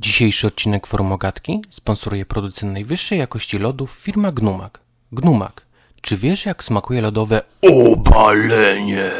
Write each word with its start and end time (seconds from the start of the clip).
Dzisiejszy 0.00 0.46
odcinek 0.46 0.86
Formogatki 0.86 1.60
sponsoruje 1.70 2.26
producent 2.26 2.72
najwyższej 2.72 3.18
jakości 3.18 3.58
lodów 3.58 3.90
firma 3.90 4.32
Gnumak. 4.32 4.80
Gnumak. 5.12 5.66
Czy 6.00 6.16
wiesz 6.16 6.46
jak 6.46 6.64
smakuje 6.64 7.00
lodowe 7.00 7.42
obalenie? 7.62 9.10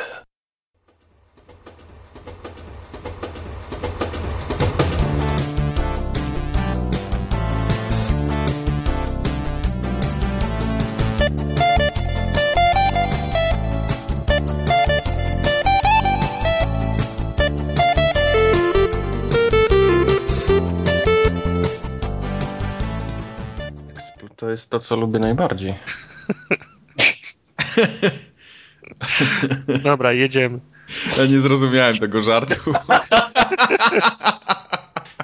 Jest 24.61 24.71
to, 24.71 24.81
co 24.81 24.97
lubię 24.97 25.19
najbardziej. 25.19 25.75
Dobra, 29.85 30.13
jedziemy. 30.13 30.61
Ja 31.19 31.27
nie 31.27 31.41
zrozumiałem 31.41 31.99
tego 31.99 32.23
żartu. 32.23 32.73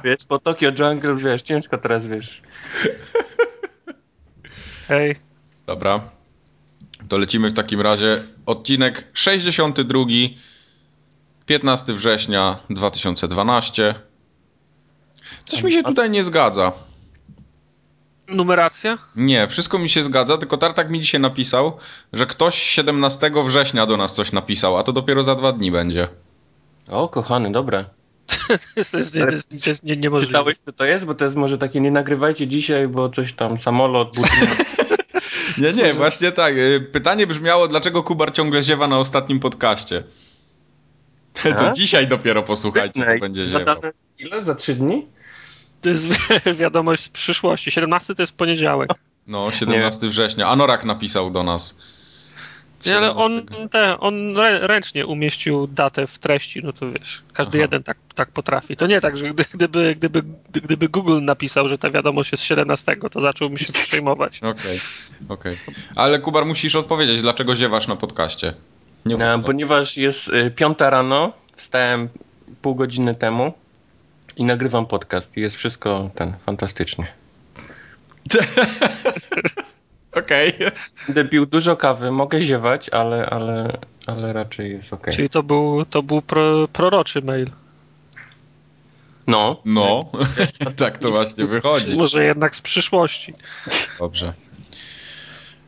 Wiesz, 0.04 0.24
po 0.28 0.38
Tokyo 0.38 0.70
Jungle, 0.78 1.16
wiesz, 1.16 1.42
ciężko 1.42 1.78
teraz, 1.78 2.06
wiesz. 2.06 2.42
Hej. 4.88 5.16
Dobra. 5.66 6.00
To 7.08 7.18
lecimy 7.18 7.50
w 7.50 7.54
takim 7.54 7.80
razie. 7.80 8.26
Odcinek 8.46 9.04
62, 9.14 9.98
15 11.46 11.92
września 11.92 12.58
2012. 12.70 13.94
Coś 15.44 15.62
mi 15.62 15.72
się 15.72 15.82
tutaj 15.82 16.10
nie 16.10 16.22
zgadza. 16.22 16.72
Numeracja? 18.28 18.98
Nie, 19.16 19.48
wszystko 19.48 19.78
mi 19.78 19.90
się 19.90 20.02
zgadza, 20.02 20.38
tylko 20.38 20.56
Tartak 20.56 20.90
mi 20.90 21.00
dzisiaj 21.00 21.20
napisał, 21.20 21.76
że 22.12 22.26
ktoś 22.26 22.62
17 22.62 23.30
września 23.46 23.86
do 23.86 23.96
nas 23.96 24.14
coś 24.14 24.32
napisał, 24.32 24.78
a 24.78 24.82
to 24.82 24.92
dopiero 24.92 25.22
za 25.22 25.34
dwa 25.34 25.52
dni 25.52 25.70
będzie. 25.70 26.08
O, 26.88 27.08
kochany, 27.08 27.52
dobra. 27.52 27.84
to 28.48 28.52
jest, 28.76 28.92
to 28.92 28.98
jest, 28.98 29.12
to 29.12 29.18
jest, 29.30 29.64
to 29.64 29.70
jest 29.70 29.82
nie, 29.82 29.96
niemożliwe. 29.96 30.32
Czytałeś, 30.32 30.58
co 30.58 30.72
to 30.72 30.84
jest? 30.84 31.04
Bo 31.04 31.14
to 31.14 31.24
jest 31.24 31.36
może 31.36 31.58
takie, 31.58 31.80
nie 31.80 31.90
nagrywajcie 31.90 32.46
dzisiaj, 32.46 32.88
bo 32.88 33.08
coś 33.08 33.32
tam, 33.32 33.60
samolot, 33.60 34.16
budynek. 34.16 34.66
Nie, 35.58 35.72
nie, 35.72 35.94
właśnie 35.94 36.32
tak. 36.32 36.54
Y, 36.54 36.88
Pytanie 36.92 37.26
brzmiało, 37.26 37.68
dlaczego 37.68 38.02
Kubar 38.02 38.32
ciągle 38.32 38.62
ziewa 38.62 38.88
na 38.88 38.98
ostatnim 38.98 39.40
podcaście. 39.40 40.04
To 41.42 41.68
A? 41.68 41.72
dzisiaj 41.72 42.06
dopiero 42.06 42.42
posłuchajcie, 42.42 43.04
to 43.04 43.20
będzie 43.20 43.42
ziewał. 43.42 43.66
Zadane 43.66 43.92
ile? 44.18 44.42
Za 44.44 44.54
trzy 44.54 44.74
dni? 44.74 45.06
To 45.86 45.90
jest 45.90 46.08
wiadomość 46.60 47.02
z 47.02 47.08
przyszłości. 47.08 47.70
17 47.70 48.14
to 48.14 48.22
jest 48.22 48.36
poniedziałek. 48.36 48.90
No, 49.26 49.50
17 49.50 50.08
września. 50.08 50.48
Anorak 50.48 50.84
napisał 50.84 51.30
do 51.30 51.42
nas. 51.42 51.76
Nie, 52.86 52.96
ale 52.96 53.16
on, 53.16 53.32
17. 53.32 53.68
te, 53.68 53.98
on 54.00 54.14
rę- 54.34 54.58
ręcznie 54.66 55.06
umieścił 55.06 55.66
datę 55.66 56.06
w 56.06 56.18
treści, 56.18 56.60
no 56.64 56.72
to 56.72 56.90
wiesz, 56.92 57.22
każdy 57.32 57.58
Aha. 57.58 57.62
jeden 57.62 57.82
tak, 57.82 57.96
tak 58.14 58.30
potrafi. 58.30 58.76
To 58.76 58.86
nie 58.86 59.00
tak, 59.00 59.16
że 59.16 59.30
gdy, 59.30 59.44
gdyby, 59.54 59.94
gdyby, 59.96 60.22
gdyby 60.52 60.88
Google 60.88 61.20
napisał, 61.22 61.68
że 61.68 61.78
ta 61.78 61.90
wiadomość 61.90 62.32
jest 62.32 62.44
17, 62.44 62.96
to 63.10 63.20
zacząłby 63.20 63.58
się 63.58 63.72
przejmować. 63.72 64.40
Okej, 64.52 64.80
okej. 65.28 65.56
Ale 65.96 66.18
Kubar, 66.18 66.46
musisz 66.46 66.74
odpowiedzieć, 66.76 67.20
dlaczego 67.22 67.56
ziewasz 67.56 67.88
na 67.88 67.96
podcaście. 67.96 68.54
Nie 69.06 69.16
E, 69.16 69.36
mów- 69.36 69.46
ponieważ 69.46 69.96
jest 69.96 70.28
y, 70.28 70.50
piąta 70.50 70.90
rano, 70.90 71.32
wstałem 71.56 72.08
pół 72.62 72.74
godziny 72.74 73.14
temu 73.14 73.52
i 74.36 74.44
nagrywam 74.44 74.86
podcast. 74.86 75.36
I 75.36 75.40
jest 75.40 75.56
wszystko 75.56 76.10
ten, 76.14 76.34
fantastycznie. 76.46 77.06
Okej. 80.12 80.52
Będę 81.06 81.24
pił 81.24 81.46
dużo 81.46 81.76
kawy, 81.76 82.10
mogę 82.10 82.42
ziewać, 82.42 82.88
ale, 82.88 83.26
ale, 83.26 83.78
ale 84.06 84.32
raczej 84.32 84.70
jest 84.70 84.92
okej. 84.92 85.14
Czyli 85.14 85.28
to 85.28 85.42
był, 85.42 85.84
to 85.84 86.02
był 86.02 86.22
pro, 86.22 86.68
proroczy 86.68 87.22
mail. 87.22 87.50
No. 89.26 89.62
No, 89.64 90.10
tak 90.76 90.98
to 90.98 91.10
właśnie 91.10 91.46
wychodzi. 91.46 91.96
Może 91.96 92.24
jednak 92.24 92.56
z 92.56 92.60
przyszłości. 92.60 93.34
Dobrze. 94.00 94.32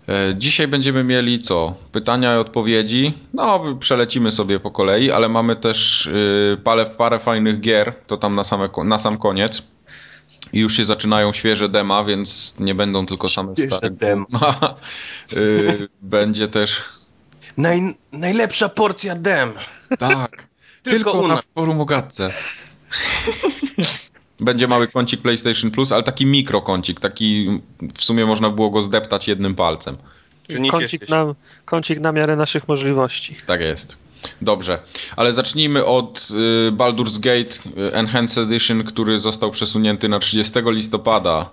E, 0.09 0.35
Dzisiaj 0.39 0.69
będziemy 0.69 1.05
mieli 1.05 1.41
co? 1.41 1.75
Pytania 1.93 2.35
i 2.35 2.39
odpowiedzi. 2.39 3.15
No, 3.35 3.65
przelecimy 3.81 4.33
sobie 4.33 4.61
po 4.61 4.71
kolei, 4.71 5.11
ale 5.11 5.29
mamy 5.29 5.57
też 5.57 6.07
y, 6.07 6.61
parę, 6.65 6.87
parę 6.87 7.19
fajnych 7.19 7.61
gier, 7.61 7.95
to 8.07 8.17
tam 8.17 8.35
na, 8.35 8.45
same, 8.45 8.69
na 8.85 8.99
sam 8.99 9.19
koniec. 9.19 9.63
I 10.53 10.59
już 10.59 10.77
się 10.77 10.85
zaczynają 10.85 11.33
świeże 11.33 11.69
dema, 11.69 12.05
więc 12.05 12.55
nie 12.59 12.75
będą 12.75 13.07
tylko 13.07 13.29
same 13.29 13.53
Świeże 13.57 13.77
stare. 13.77 13.91
dema. 13.91 14.27
Y, 15.37 15.89
Będzie 16.03 16.49
też. 16.49 16.83
Naj, 17.57 17.81
najlepsza 18.13 18.69
porcja 18.69 19.15
dem. 19.15 19.53
Tak. 19.99 20.49
Tylko 20.83 21.13
Tylko 21.13 21.29
na 21.29 21.41
forum 21.55 21.81
o 21.81 21.85
gadce. 21.85 22.31
Będzie 24.41 24.69
mały 24.69 24.89
kącik 24.89 25.23
PlayStation 25.23 25.71
Plus, 25.71 25.93
ale 25.93 26.03
taki 26.03 26.27
mikrokącik, 26.27 27.01
taki 27.01 27.61
w 27.95 28.05
sumie 28.05 28.27
można 28.27 28.51
było 28.51 28.71
go 28.71 28.83
zdeptać 28.83 29.29
jednym 29.29 29.55
palcem. 29.55 29.97
Kącik 30.71 31.09
na, 31.09 31.35
kącik 31.65 32.01
na 32.01 32.13
miarę 32.13 32.37
naszych 32.37 32.69
możliwości. 32.69 33.37
Tak 33.47 33.61
jest. 33.61 33.97
Dobrze, 34.43 34.79
ale 35.17 35.33
zacznijmy 35.33 35.85
od 35.85 36.29
y, 36.31 36.73
Baldur's 36.73 37.21
Gate 37.21 37.81
y, 37.81 37.95
Enhanced 37.95 38.39
Edition, 38.39 38.85
który 38.85 39.19
został 39.21 39.51
przesunięty 39.51 40.09
na 40.09 40.19
30 40.19 40.53
listopada. 40.67 41.51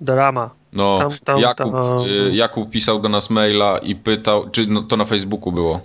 Drama. 0.00 0.50
No, 0.72 0.98
Tam, 0.98 1.10
tam, 1.24 1.40
Jakub, 1.40 1.72
tam. 1.72 2.04
y, 2.06 2.30
Jakub 2.34 2.70
pisał 2.70 3.00
do 3.00 3.08
nas 3.08 3.30
maila 3.30 3.78
i 3.78 3.94
pytał, 3.94 4.50
czy 4.50 4.66
no, 4.66 4.82
to 4.82 4.96
na 4.96 5.04
Facebooku 5.04 5.52
było. 5.52 5.80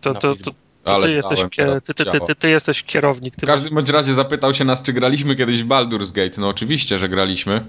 To, 0.00 0.14
to, 0.14 0.34
to 0.36 0.50
Ale 0.94 1.06
ty, 1.06 1.12
jesteś, 1.12 1.40
ty, 1.40 1.94
ty, 1.94 2.04
ty, 2.04 2.20
ty, 2.26 2.34
ty 2.34 2.50
jesteś 2.50 2.82
kierownik. 2.82 3.36
Ty 3.36 3.46
W 3.46 3.48
każdym 3.48 3.74
bądź 3.74 3.88
razie 3.90 4.14
zapytał 4.14 4.54
się 4.54 4.64
nas, 4.64 4.82
czy 4.82 4.92
graliśmy 4.92 5.36
kiedyś 5.36 5.62
w 5.62 5.66
Baldur's 5.66 6.12
Gate. 6.12 6.40
No 6.40 6.48
oczywiście, 6.48 6.98
że 6.98 7.08
graliśmy. 7.08 7.64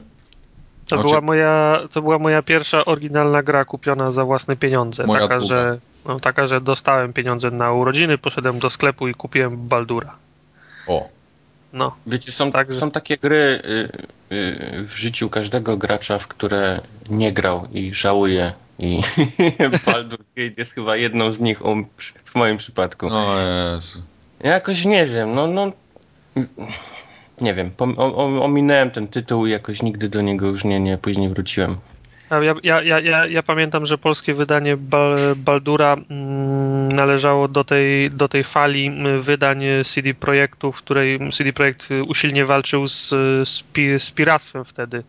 To, 0.88 0.96
Oczy- 0.96 1.08
była 1.08 1.22
moja, 1.22 1.80
to 1.94 2.02
była 2.02 2.20
moja 2.20 2.42
pierwsza 2.42 2.86
oryginalna 2.86 3.44
gra 3.44 3.66
kupiona 3.66 4.12
za 4.12 4.26
własne 4.26 4.56
pieniądze. 4.56 5.06
Moja 5.08 5.20
Taka 5.22 5.42
że, 5.42 5.80
no, 6.06 6.20
taka, 6.20 6.48
że 6.48 6.62
dostałem 6.62 7.14
pieniądze 7.14 7.52
na 7.52 7.72
urodziny, 7.72 8.18
poszedłem 8.18 8.60
do 8.60 8.70
sklepu 8.70 9.08
i 9.08 9.14
kupiłem 9.14 9.68
Baldura. 9.68 10.16
O, 10.88 11.10
No, 11.74 11.96
Wiecie, 12.08 12.32
są, 12.32 12.52
Także- 12.52 12.80
są 12.80 12.92
takie 12.92 13.18
gry 13.18 13.36
y, 13.36 14.36
y, 14.36 14.84
w 14.88 14.94
życiu 14.96 15.30
każdego 15.30 15.78
gracza, 15.78 16.20
w 16.20 16.28
które 16.28 16.82
nie 17.10 17.34
grał 17.34 17.68
i 17.74 17.94
żałuje. 17.94 18.54
I 18.80 19.02
Baldur's 19.86 20.26
Gate 20.36 20.54
jest 20.58 20.74
chyba 20.74 20.96
jedną 20.96 21.32
z 21.32 21.40
nich 21.40 21.66
um, 21.66 21.86
w 22.26 22.36
moim 22.36 22.58
przypadku. 22.58 23.10
no 23.10 23.26
Jezu. 23.76 24.02
Ja 24.44 24.52
jakoś 24.52 24.86
nie 24.86 25.06
wiem, 25.06 25.36
no, 25.36 25.48
no 25.48 25.72
nie 27.42 27.54
wiem, 27.54 27.72
pom- 27.78 27.96
o- 27.98 28.16
o- 28.16 28.44
ominąłem 28.44 28.92
ten 28.92 29.08
tytuł 29.08 29.46
i 29.48 29.52
jakoś 29.52 29.82
nigdy 29.82 30.10
do 30.10 30.22
niego 30.22 30.48
już 30.48 30.64
nie, 30.64 30.80
nie 30.80 30.98
później 30.98 31.30
wróciłem. 31.30 31.78
Ja, 32.32 32.54
ja, 32.64 32.82
ja, 32.84 33.00
ja, 33.00 33.26
ja 33.28 33.44
pamiętam, 33.44 33.86
że 33.86 33.98
polskie 33.98 34.34
wydanie 34.34 34.78
Bal, 34.78 35.18
Baldura 35.36 35.94
mm, 35.94 36.92
należało 36.92 37.48
do 37.48 37.64
tej, 37.64 38.12
do 38.12 38.28
tej 38.28 38.44
fali 38.44 38.88
mm, 38.88 39.22
wydań 39.22 39.64
CD 39.86 40.14
Projektu, 40.14 40.72
w 40.72 40.78
której 40.78 41.20
CD 41.32 41.54
Projekt 41.54 41.90
usilnie 42.08 42.46
walczył 42.46 42.88
z, 42.88 43.10
z, 43.50 43.64
pi, 43.74 44.00
z 44.00 44.12
piractwem 44.12 44.66
wtedy. 44.66 45.04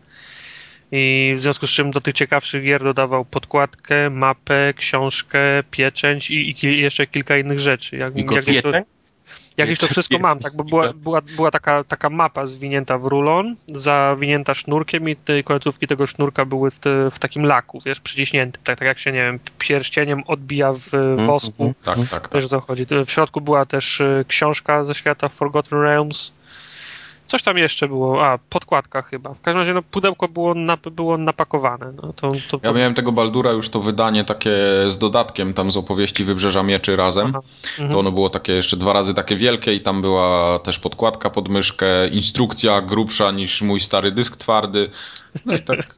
I 0.91 1.33
w 1.37 1.41
związku 1.41 1.67
z 1.67 1.69
czym 1.69 1.91
do 1.91 2.01
tych 2.01 2.13
ciekawszych 2.13 2.63
gier 2.63 2.83
dodawał 2.83 3.25
podkładkę, 3.25 4.09
mapę, 4.09 4.73
książkę, 4.73 5.39
pieczęć 5.71 6.31
i, 6.31 6.49
i 6.49 6.55
ki- 6.55 6.79
jeszcze 6.81 7.07
kilka 7.07 7.37
innych 7.37 7.59
rzeczy. 7.59 7.97
Jak, 7.97 8.15
I 8.15 8.19
jak, 8.19 8.27
koszulkę. 8.27 8.61
to, 8.61 9.01
Jakieś 9.57 9.79
to 9.79 9.87
wszystko 9.87 10.19
mam, 10.19 10.39
tak, 10.39 10.53
bo 10.55 10.63
była, 10.63 10.93
była, 10.93 11.21
była 11.21 11.51
taka, 11.51 11.83
taka 11.83 12.09
mapa 12.09 12.45
zwinięta 12.45 12.97
w 12.97 13.05
rulon, 13.05 13.55
zawinięta 13.67 14.53
sznurkiem 14.53 15.09
i 15.09 15.15
te 15.15 15.43
końcówki 15.43 15.87
tego 15.87 16.07
sznurka 16.07 16.45
były 16.45 16.71
w, 16.71 16.79
te, 16.79 17.11
w 17.11 17.19
takim 17.19 17.45
laku, 17.45 17.81
wiesz, 17.85 17.99
przyciśnięty, 17.99 18.59
tak, 18.63 18.79
tak 18.79 18.87
jak 18.87 18.99
się, 18.99 19.11
nie 19.11 19.19
wiem, 19.19 19.39
pierścieniem 19.57 20.23
odbija 20.27 20.73
w 20.73 20.89
wosku, 21.25 21.63
mhm. 21.63 21.73
Tak, 21.83 22.09
tak, 22.09 22.21
tak. 22.21 22.31
też 22.31 22.47
zachodzi. 22.47 22.85
W 23.05 23.11
środku 23.11 23.41
była 23.41 23.65
też 23.65 23.99
y, 24.01 24.25
książka 24.27 24.83
ze 24.83 24.95
świata 24.95 25.29
Forgotten 25.29 25.81
Realms, 25.81 26.33
coś 27.25 27.43
tam 27.43 27.57
jeszcze 27.57 27.87
było, 27.87 28.25
a, 28.25 28.37
podkładka 28.49 29.01
chyba. 29.01 29.33
W 29.33 29.41
każdym 29.41 29.59
razie 29.59 29.73
no, 29.73 29.81
pudełko 29.81 30.27
było, 30.27 30.53
nap, 30.53 30.89
było 30.89 31.17
napakowane. 31.17 31.93
No, 32.03 32.13
to, 32.13 32.31
to, 32.49 32.59
Ja 32.63 32.73
miałem 32.73 32.93
tego 32.93 33.11
Baldura 33.11 33.51
już 33.51 33.69
to 33.69 33.79
wydanie 33.79 34.25
takie 34.25 34.51
z 34.87 34.97
dodatkiem 34.97 35.53
tam 35.53 35.71
z 35.71 35.77
opowieści 35.77 36.23
Wybrzeża 36.23 36.63
Mieczy 36.63 36.95
razem. 36.95 37.27
Aha. 37.29 37.41
Mhm. 37.71 37.91
To 37.91 37.99
ono 37.99 38.11
było 38.11 38.29
takie 38.29 38.53
jeszcze 38.53 38.77
dwa 38.77 38.93
razy 38.93 39.13
takie 39.13 39.35
wielkie 39.35 39.73
i 39.73 39.81
tam 39.81 40.01
była 40.01 40.59
też 40.59 40.79
podkładka 40.79 41.29
pod 41.29 41.49
myszkę, 41.49 42.07
instrukcja 42.07 42.81
grubsza 42.81 43.31
niż 43.31 43.61
mój 43.61 43.79
stary 43.79 44.11
dysk 44.11 44.37
twardy. 44.37 44.89
No 45.45 45.55
i 45.55 45.59
tak. 45.59 45.95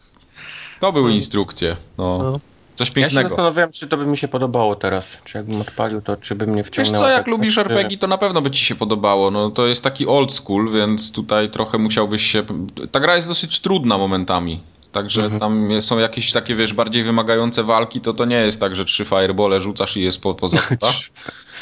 To 0.79 0.91
były 0.91 1.11
instrukcje. 1.11 1.77
No. 1.97 2.17
No. 2.17 2.52
Coś 2.75 2.87
Ja 2.87 2.93
się 2.93 3.01
pięknego. 3.01 3.29
zastanawiałem, 3.29 3.71
czy 3.71 3.87
to 3.87 3.97
by 3.97 4.05
mi 4.05 4.17
się 4.17 4.27
podobało 4.27 4.75
teraz. 4.75 5.05
Czy 5.25 5.37
jakbym 5.37 5.61
odpalił 5.61 6.01
to, 6.01 6.17
czy 6.17 6.35
by 6.35 6.47
mnie 6.47 6.57
Wiesz 6.63 6.67
wciągnęło. 6.67 7.03
co, 7.03 7.09
jak 7.09 7.17
tak- 7.19 7.27
lubisz 7.27 7.57
RPG, 7.57 7.97
to 7.97 8.07
na 8.07 8.17
pewno 8.17 8.41
by 8.41 8.51
ci 8.51 8.65
się 8.65 8.75
podobało. 8.75 9.31
No 9.31 9.49
to 9.51 9.65
jest 9.65 9.83
taki 9.83 10.07
old 10.07 10.33
school, 10.33 10.71
więc 10.73 11.11
tutaj 11.11 11.49
trochę 11.51 11.77
musiałbyś 11.77 12.23
się... 12.31 12.43
Ta 12.91 12.99
gra 12.99 13.15
jest 13.15 13.27
dosyć 13.27 13.59
trudna 13.59 13.97
momentami. 13.97 14.59
Także 14.91 15.21
Mhm. 15.23 15.39
tam 15.39 15.81
są 15.81 15.99
jakieś 15.99 16.31
takie, 16.31 16.55
wiesz, 16.55 16.73
bardziej 16.73 17.03
wymagające 17.03 17.63
walki, 17.63 18.01
to 18.01 18.13
to 18.13 18.25
nie 18.25 18.35
jest 18.35 18.59
tak, 18.59 18.75
że 18.75 18.85
trzy 18.85 19.05
firebole 19.05 19.61
rzucasz 19.61 19.97
i 19.97 20.01
jest 20.03 20.21
po, 20.21 20.35
poza 20.35 20.57
tak? 20.69 20.91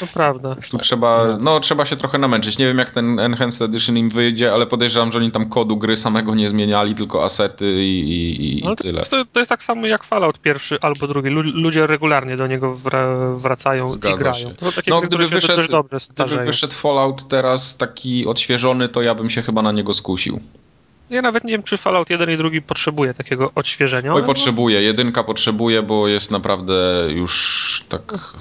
To 0.02 0.06
prawda. 0.14 0.56
Tu 0.70 0.78
trzeba, 0.78 1.36
no 1.40 1.60
trzeba 1.60 1.84
się 1.84 1.96
trochę 1.96 2.18
namęczyć. 2.18 2.58
Nie 2.58 2.66
wiem 2.66 2.78
jak 2.78 2.90
ten 2.90 3.18
Enhanced 3.18 3.62
Edition 3.62 3.96
im 3.96 4.10
wyjdzie, 4.10 4.52
ale 4.52 4.66
podejrzewam, 4.66 5.12
że 5.12 5.18
oni 5.18 5.30
tam 5.30 5.48
kodu 5.48 5.76
gry 5.76 5.96
samego 5.96 6.34
nie 6.34 6.48
zmieniali, 6.48 6.94
tylko 6.94 7.24
asety 7.24 7.84
i, 7.84 8.00
i, 8.00 8.58
i 8.58 8.64
No, 8.64 8.76
tyle. 8.76 9.00
to, 9.00 9.24
to 9.32 9.40
jest 9.40 9.48
tak 9.48 9.62
samo 9.62 9.86
jak 9.86 10.04
Fallout 10.04 10.38
pierwszy 10.38 10.80
albo 10.80 11.06
drugi. 11.06 11.28
Lu, 11.28 11.42
ludzie 11.42 11.86
regularnie 11.86 12.36
do 12.36 12.46
niego 12.46 12.76
wra, 12.76 13.16
wracają 13.34 13.88
Zgadza 13.88 14.16
i 14.16 14.18
grają. 14.18 14.54
No 14.86 15.00
gry, 15.00 15.08
gdyby 15.08 15.28
wyszedł, 15.28 15.68
dobrze 15.68 15.98
gdyby 16.26 16.44
wyszedł 16.44 16.74
Fallout 16.74 17.28
teraz 17.28 17.76
taki 17.76 18.26
odświeżony, 18.26 18.88
to 18.88 19.02
ja 19.02 19.14
bym 19.14 19.30
się 19.30 19.42
chyba 19.42 19.62
na 19.62 19.72
niego 19.72 19.94
skusił. 19.94 20.40
Ja 21.10 21.22
nawet 21.22 21.44
nie 21.44 21.52
wiem, 21.52 21.62
czy 21.62 21.76
Fallout 21.76 22.10
1 22.10 22.30
i 22.30 22.36
2 22.36 22.48
potrzebuje 22.66 23.14
takiego 23.14 23.52
odświeżenia. 23.54 24.12
Oj, 24.12 24.16
ale 24.16 24.26
potrzebuje. 24.26 24.82
Jedynka 24.82 25.24
potrzebuje, 25.24 25.82
bo 25.82 26.08
jest 26.08 26.30
naprawdę 26.30 26.74
już 27.10 27.84
tak... 27.88 28.34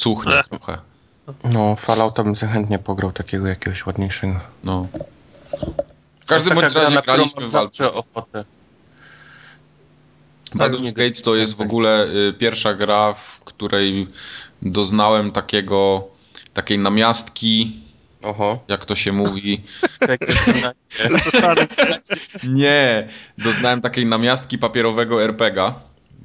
cuchnie 0.00 0.38
Ech. 0.38 0.48
trochę. 0.48 0.78
No, 1.44 1.76
Fallouta 1.76 2.22
bym 2.22 2.34
chętnie 2.34 2.78
pograł 2.78 3.12
takiego 3.12 3.46
jakiegoś 3.46 3.86
ładniejszego. 3.86 4.40
No. 4.64 4.82
W 6.20 6.26
każdym 6.26 6.54
bądź 6.54 6.72
gra, 6.72 6.82
razie 6.82 6.96
którą 6.96 7.16
graliśmy 7.16 7.48
w 7.48 7.50
Valve. 7.50 7.80
ochotę. 7.80 8.44
Baldur's 10.54 10.92
Gate 10.92 11.22
to 11.22 11.34
jest 11.36 11.56
w 11.56 11.60
ogóle 11.60 12.06
y, 12.08 12.32
pierwsza 12.32 12.74
gra, 12.74 13.12
w 13.12 13.40
której 13.44 14.08
doznałem 14.62 15.30
takiego, 15.32 16.08
takiej 16.54 16.78
namiastki, 16.78 17.80
Oho. 18.22 18.64
jak 18.68 18.86
to 18.86 18.94
się 18.94 19.12
mówi. 19.12 19.62
Tak, 19.98 20.20
Nie, 22.48 23.08
doznałem 23.38 23.80
takiej 23.80 24.06
namiastki 24.06 24.58
papierowego 24.58 25.24
RPGa, 25.24 25.74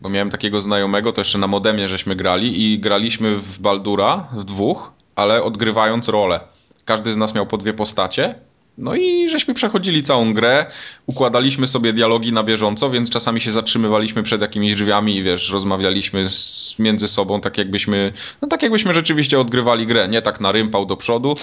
bo 0.02 0.10
miałem 0.10 0.30
takiego 0.30 0.62
znajomego, 0.62 1.12
to 1.14 1.22
jeszcze 1.22 1.38
na 1.38 1.48
modemie 1.48 1.88
żeśmy 1.88 2.16
grali 2.16 2.64
i 2.74 2.80
graliśmy 2.80 3.38
w 3.42 3.60
Baldura 3.60 4.28
w 4.32 4.44
dwóch, 4.44 4.92
ale 5.16 5.44
odgrywając 5.44 6.08
rolę. 6.10 6.40
Każdy 6.86 7.14
z 7.14 7.18
nas 7.18 7.36
miał 7.36 7.46
po 7.46 7.58
dwie 7.58 7.74
postacie. 7.74 8.36
No 8.78 8.96
i 8.96 9.30
żeśmy 9.30 9.54
przechodzili 9.54 10.04
całą 10.04 10.34
grę, 10.34 10.66
układaliśmy 11.06 11.68
sobie 11.68 11.94
dialogi 11.94 12.32
na 12.32 12.44
bieżąco, 12.44 12.90
więc 12.90 13.10
czasami 13.10 13.42
się 13.42 13.52
zatrzymywaliśmy 13.52 14.24
przed 14.24 14.42
jakimiś 14.42 14.76
drzwiami 14.76 15.16
i 15.18 15.24
wiesz, 15.24 15.50
rozmawialiśmy 15.50 16.30
z, 16.30 16.76
między 16.80 17.08
sobą 17.08 17.42
tak 17.42 17.58
jakbyśmy, 17.58 18.14
no 18.42 18.48
tak 18.48 18.62
jakbyśmy 18.64 18.94
rzeczywiście 18.94 19.40
odgrywali 19.40 19.88
grę, 19.88 20.08
nie 20.08 20.22
tak 20.22 20.42
na 20.42 20.52
rympał 20.52 20.86
do 20.86 20.98
przodu. 20.98 21.36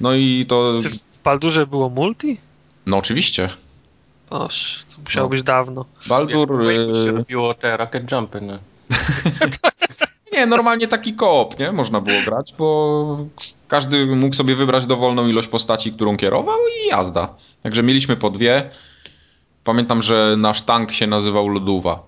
No 0.00 0.14
i 0.14 0.46
to, 0.48 0.78
Czy 0.82 0.90
w 0.90 1.22
Baldurze 1.24 1.66
było 1.66 1.88
multi? 1.88 2.38
no 2.86 2.96
oczywiście. 2.96 3.48
Oż, 4.30 4.84
to 4.96 5.02
musiało 5.02 5.26
No. 5.26 5.30
być 5.30 5.42
dawno. 5.42 5.84
Baldur... 6.08 6.62
Jak 6.64 6.96
się 6.96 7.02
y, 7.02 7.12
robiło 7.12 7.54
te 7.54 7.76
rocket 7.76 8.12
jumpy, 8.12 8.40
no. 8.40 8.58
Nie, 10.32 10.46
normalnie 10.46 10.88
taki 10.88 11.14
koop, 11.14 11.58
nie? 11.58 11.72
Można 11.72 12.00
było 12.00 12.16
grać, 12.24 12.54
bo 12.58 13.18
każdy 13.68 14.06
mógł 14.16 14.36
sobie 14.36 14.54
wybrać 14.54 14.86
dowolną 14.86 15.28
ilość 15.28 15.48
postaci, 15.48 15.92
którą 15.92 16.16
kierował 16.16 16.58
i 16.84 16.88
jazda. 16.88 17.34
Także 17.62 17.82
mieliśmy 17.82 18.16
po 18.16 18.30
dwie. 18.30 18.70
Pamiętam, 19.64 20.02
że 20.02 20.34
nasz 20.38 20.62
tank 20.62 20.92
się 20.92 21.06
nazywał 21.06 21.48
Loduwa. 21.48 22.02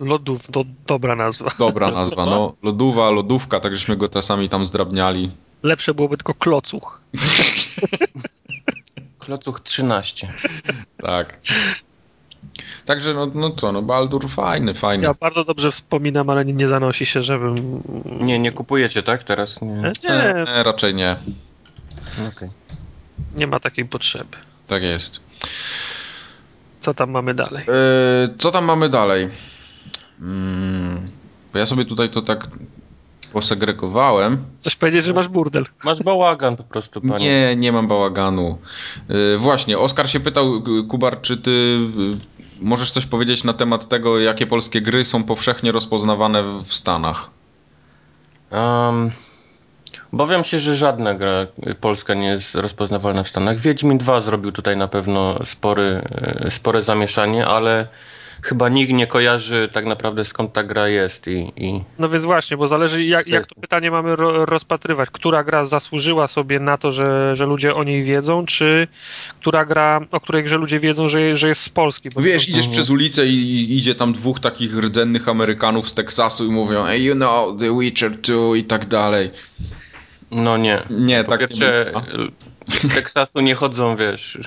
Lodów, 0.00 0.46
to 0.52 0.64
dobra 0.86 1.16
nazwa. 1.16 1.50
Dobra 1.58 1.90
nazwa, 2.00 2.26
no. 2.26 2.52
Loduwa, 2.62 3.10
lodówka, 3.10 3.60
tak 3.60 3.76
żeśmy 3.76 3.96
go 3.96 4.08
czasami 4.08 4.48
tam 4.48 4.66
zdrabniali. 4.66 5.30
Lepsze 5.62 5.94
byłoby 5.94 6.16
tylko 6.16 6.34
klocuch. 6.34 7.00
Klocuch 9.24 9.60
13. 9.60 10.28
Tak. 10.98 11.40
Także 12.86 13.14
no, 13.14 13.26
no 13.34 13.50
co, 13.50 13.72
no 13.72 13.82
Baldur 13.82 14.30
fajny, 14.30 14.74
fajny. 14.74 15.04
Ja 15.04 15.14
bardzo 15.14 15.44
dobrze 15.44 15.70
wspominam, 15.72 16.30
ale 16.30 16.44
nie, 16.44 16.52
nie 16.52 16.68
zanosi 16.68 17.06
się, 17.06 17.22
żebym... 17.22 17.82
Nie, 18.20 18.38
nie 18.38 18.52
kupujecie, 18.52 19.02
tak? 19.02 19.24
Teraz 19.24 19.60
nie. 19.62 19.92
Nie, 20.04 20.10
E, 20.14 20.62
raczej 20.62 20.94
nie. 20.94 21.16
Okej. 22.28 22.50
nie 23.36 23.46
ma 23.46 23.60
takiej 23.60 23.84
potrzeby. 23.84 24.36
Tak 24.66 24.82
jest. 24.82 25.20
Co 26.80 26.94
tam 26.94 27.10
mamy 27.10 27.34
dalej? 27.34 27.64
E, 27.68 28.28
co 28.38 28.50
tam 28.50 28.64
mamy 28.64 28.88
dalej? 28.88 29.28
Mm, 30.20 31.04
bo 31.52 31.58
ja 31.58 31.66
sobie 31.66 31.84
tutaj 31.84 32.10
to 32.10 32.22
tak 32.22 32.48
posegregowałem. 33.32 34.44
Coś 34.60 34.76
powiedzieć, 34.76 35.04
że 35.04 35.12
masz 35.12 35.28
burdel. 35.28 35.66
Masz 35.84 36.02
bałagan 36.02 36.56
po 36.56 36.64
prostu, 36.64 37.00
panie. 37.00 37.26
Nie, 37.26 37.56
nie 37.56 37.72
mam 37.72 37.88
bałaganu. 37.88 38.58
Yy, 39.08 39.38
właśnie, 39.38 39.78
Oskar 39.78 40.10
się 40.10 40.20
pytał, 40.20 40.56
y, 40.56 40.86
Kubar, 40.88 41.20
czy 41.20 41.36
ty 41.36 41.50
y, 41.50 42.64
możesz 42.64 42.90
coś 42.90 43.06
powiedzieć 43.06 43.44
na 43.44 43.52
temat 43.52 43.88
tego, 43.88 44.18
jakie 44.18 44.46
polskie 44.46 44.80
gry 44.80 45.04
są 45.04 45.24
powszechnie 45.24 45.72
rozpoznawane 45.72 46.42
w 46.42 46.74
Stanach? 46.74 47.30
Um, 48.50 49.10
obawiam 50.12 50.44
się, 50.44 50.58
że 50.58 50.74
żadna 50.74 51.14
gra 51.14 51.46
polska 51.80 52.14
nie 52.14 52.28
jest 52.28 52.54
rozpoznawalna 52.54 53.22
w 53.22 53.28
Stanach. 53.28 53.58
Wiedźmin 53.58 53.98
2 53.98 54.20
zrobił 54.20 54.52
tutaj 54.52 54.76
na 54.76 54.88
pewno 54.88 55.38
spory, 55.46 56.02
spore 56.50 56.82
zamieszanie, 56.82 57.46
ale 57.46 57.86
chyba 58.42 58.68
nikt 58.68 58.92
nie 58.92 59.06
kojarzy 59.06 59.68
tak 59.72 59.86
naprawdę 59.86 60.24
skąd 60.24 60.52
ta 60.52 60.62
gra 60.62 60.88
jest 60.88 61.28
i, 61.28 61.52
i 61.56 61.80
No 61.98 62.08
więc 62.08 62.24
właśnie, 62.24 62.56
bo 62.56 62.68
zależy 62.68 63.04
jak, 63.04 63.26
jak 63.26 63.46
to 63.46 63.54
pytanie 63.60 63.90
mamy 63.90 64.16
ro, 64.16 64.46
rozpatrywać. 64.46 65.10
Która 65.12 65.44
gra 65.44 65.64
zasłużyła 65.64 66.28
sobie 66.28 66.60
na 66.60 66.78
to, 66.78 66.92
że, 66.92 67.36
że 67.36 67.46
ludzie 67.46 67.74
o 67.74 67.84
niej 67.84 68.02
wiedzą, 68.02 68.46
czy 68.46 68.88
która 69.40 69.64
gra, 69.64 70.00
o 70.10 70.20
której 70.20 70.44
grze 70.44 70.56
ludzie 70.56 70.80
wiedzą, 70.80 71.08
że, 71.08 71.36
że 71.36 71.48
jest 71.48 71.62
z 71.62 71.68
Polski? 71.68 72.08
Bo 72.14 72.20
Wiesz, 72.22 72.46
to- 72.46 72.52
idziesz 72.52 72.68
przez 72.68 72.90
ulicę 72.90 73.26
i 73.26 73.52
i 73.52 73.78
idzie 73.78 73.94
tam 73.94 74.12
dwóch 74.12 74.40
takich 74.40 74.78
rdzennych 74.78 75.28
Amerykanów 75.28 75.88
z 75.88 75.94
Teksasu 75.94 76.46
i 76.46 76.50
mówią, 76.50 76.84
hey, 76.84 76.98
you 77.02 77.14
know, 77.14 77.58
The 77.60 77.78
Witcher 77.80 78.10
2 78.20 78.56
i 78.56 78.64
tak 78.64 78.86
dalej. 78.86 79.30
no 80.30 80.56
nie. 80.56 80.82
Nie, 80.90 81.24
Po 81.24 81.30
tak 81.30 81.40
pierwsze, 81.40 81.92
nie 81.94 82.30
z 82.68 82.94
Teksasu 82.94 83.40
nie 83.40 83.54
chodzą, 83.54 83.96
wiesz. 83.96 84.38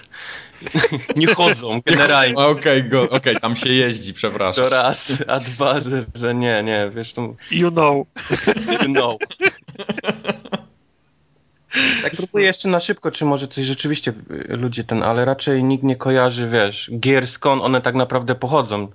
nie 1.15 1.35
chodzą 1.35 1.81
generalnie. 1.85 2.35
Okej, 2.35 2.89
go- 2.89 3.09
okej, 3.09 3.35
tam 3.41 3.55
się 3.55 3.69
jeździ, 3.69 4.13
przepraszam. 4.13 4.63
To 4.63 4.69
raz, 4.69 5.23
a 5.27 5.39
dwa, 5.39 5.79
że, 5.81 6.05
że 6.15 6.35
nie, 6.35 6.63
nie, 6.63 6.91
wiesz, 6.95 7.13
to 7.13 7.35
You 7.51 7.71
know. 7.71 8.07
you 8.81 8.93
know. 8.93 9.15
Tak 12.03 12.15
próbuję 12.15 12.45
jeszcze 12.45 12.69
na 12.69 12.79
szybko, 12.79 13.11
czy 13.11 13.25
może 13.25 13.47
coś 13.47 13.65
rzeczywiście 13.65 14.13
y, 14.51 14.57
ludzie 14.57 14.83
ten, 14.83 15.03
ale 15.03 15.25
raczej 15.25 15.63
nikt 15.63 15.83
nie 15.83 15.95
kojarzy, 15.95 16.49
wiesz, 16.49 16.91
gier 17.00 17.27
skąd 17.27 17.62
one 17.62 17.81
tak 17.81 17.95
naprawdę 17.95 18.35
pochodzą. 18.35 18.88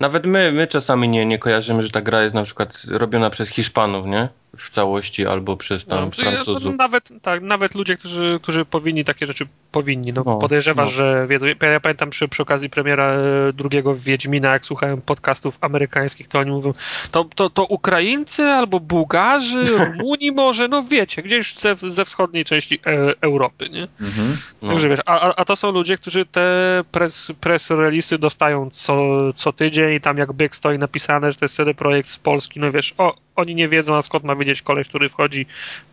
Nawet 0.00 0.26
my, 0.26 0.52
my 0.52 0.66
czasami 0.66 1.08
nie, 1.08 1.26
nie 1.26 1.38
kojarzymy, 1.38 1.82
że 1.82 1.90
ta 1.90 2.00
gra 2.00 2.22
jest 2.22 2.34
na 2.34 2.44
przykład 2.44 2.82
robiona 2.88 3.30
przez 3.30 3.48
Hiszpanów, 3.48 4.06
nie? 4.06 4.28
W 4.56 4.70
całości, 4.70 5.26
albo 5.26 5.56
przez 5.56 5.84
tam 5.84 6.04
No, 6.04 6.10
to 6.10 6.22
ja- 6.22 6.30
to 6.30 6.44
Francuzów. 6.44 6.76
nawet, 6.78 7.08
tak, 7.22 7.42
nawet 7.42 7.74
ludzie, 7.74 7.96
którzy, 7.96 8.38
którzy 8.42 8.64
powinni 8.64 9.04
takie 9.04 9.26
rzeczy 9.26 9.46
powinni. 9.70 10.12
No, 10.12 10.22
No, 10.26 10.38
podejrzewasz, 10.38 10.84
no. 10.86 10.90
że 10.90 11.26
wiedzą. 11.28 11.46
Ja 11.46 11.70
ja 11.70 11.80
pamiętam 11.80 12.10
przy, 12.10 12.28
przy 12.28 12.42
okazji 12.42 12.70
premiera 12.70 13.04
e, 13.12 13.52
drugiego 13.52 13.94
Wiedźmina, 13.94 14.50
jak 14.52 14.66
słuchałem 14.66 15.00
podcastów 15.02 15.58
amerykańskich, 15.60 16.28
to 16.28 16.38
oni 16.38 16.50
mówią, 16.50 16.72
to, 17.10 17.24
to, 17.34 17.50
to 17.50 17.64
Ukraińcy 17.64 18.42
albo 18.42 18.80
Bułgarzy, 18.80 19.64
Rumuni 19.78 20.32
może, 20.32 20.68
no 20.68 20.82
wiecie, 20.82 21.22
gdzieś 21.22 21.54
ze, 21.54 21.76
ze 21.86 22.04
wschodniej 22.04 22.44
części 22.44 22.80
e, 22.86 23.14
Europy, 23.20 23.68
nie? 23.70 23.88
Mhm. 24.00 24.36
No. 24.62 24.68
Także 24.68 24.88
wiesz, 24.88 25.00
a, 25.06 25.20
a- 25.20 25.34
a 25.36 25.44
to 25.44 25.56
są 25.56 25.70
ludzie, 25.72 25.96
którzy 25.98 26.26
te 26.26 26.84
press, 26.92 27.32
press 27.40 27.70
release'y 27.70 28.18
dostają 28.18 28.70
co, 28.70 29.02
co 29.34 29.52
tydzień 29.52 29.61
i 29.96 30.00
tam 30.00 30.18
jak 30.18 30.32
byk 30.32 30.56
stoi 30.56 30.78
napisane, 30.78 31.32
że 31.32 31.38
to 31.38 31.44
jest 31.44 31.54
CD 31.54 31.74
Projekt 31.74 32.08
z 32.08 32.16
Polski, 32.16 32.60
no 32.60 32.72
wiesz, 32.72 32.94
o, 32.98 33.14
oni 33.36 33.54
nie 33.54 33.68
wiedzą, 33.68 33.96
a 33.96 34.02
skąd 34.02 34.24
ma 34.24 34.36
wiedzieć 34.36 34.62
koleś, 34.62 34.88
który 34.88 35.08
wchodzi 35.08 35.46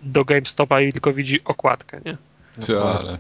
do 0.04 0.26
GameStopa 0.26 0.82
i 0.82 0.94
tylko 0.94 1.14
widzi 1.14 1.44
okładkę, 1.46 2.02
nie? 2.06 2.18
Ty, 2.66 2.80
ale... 2.80 3.18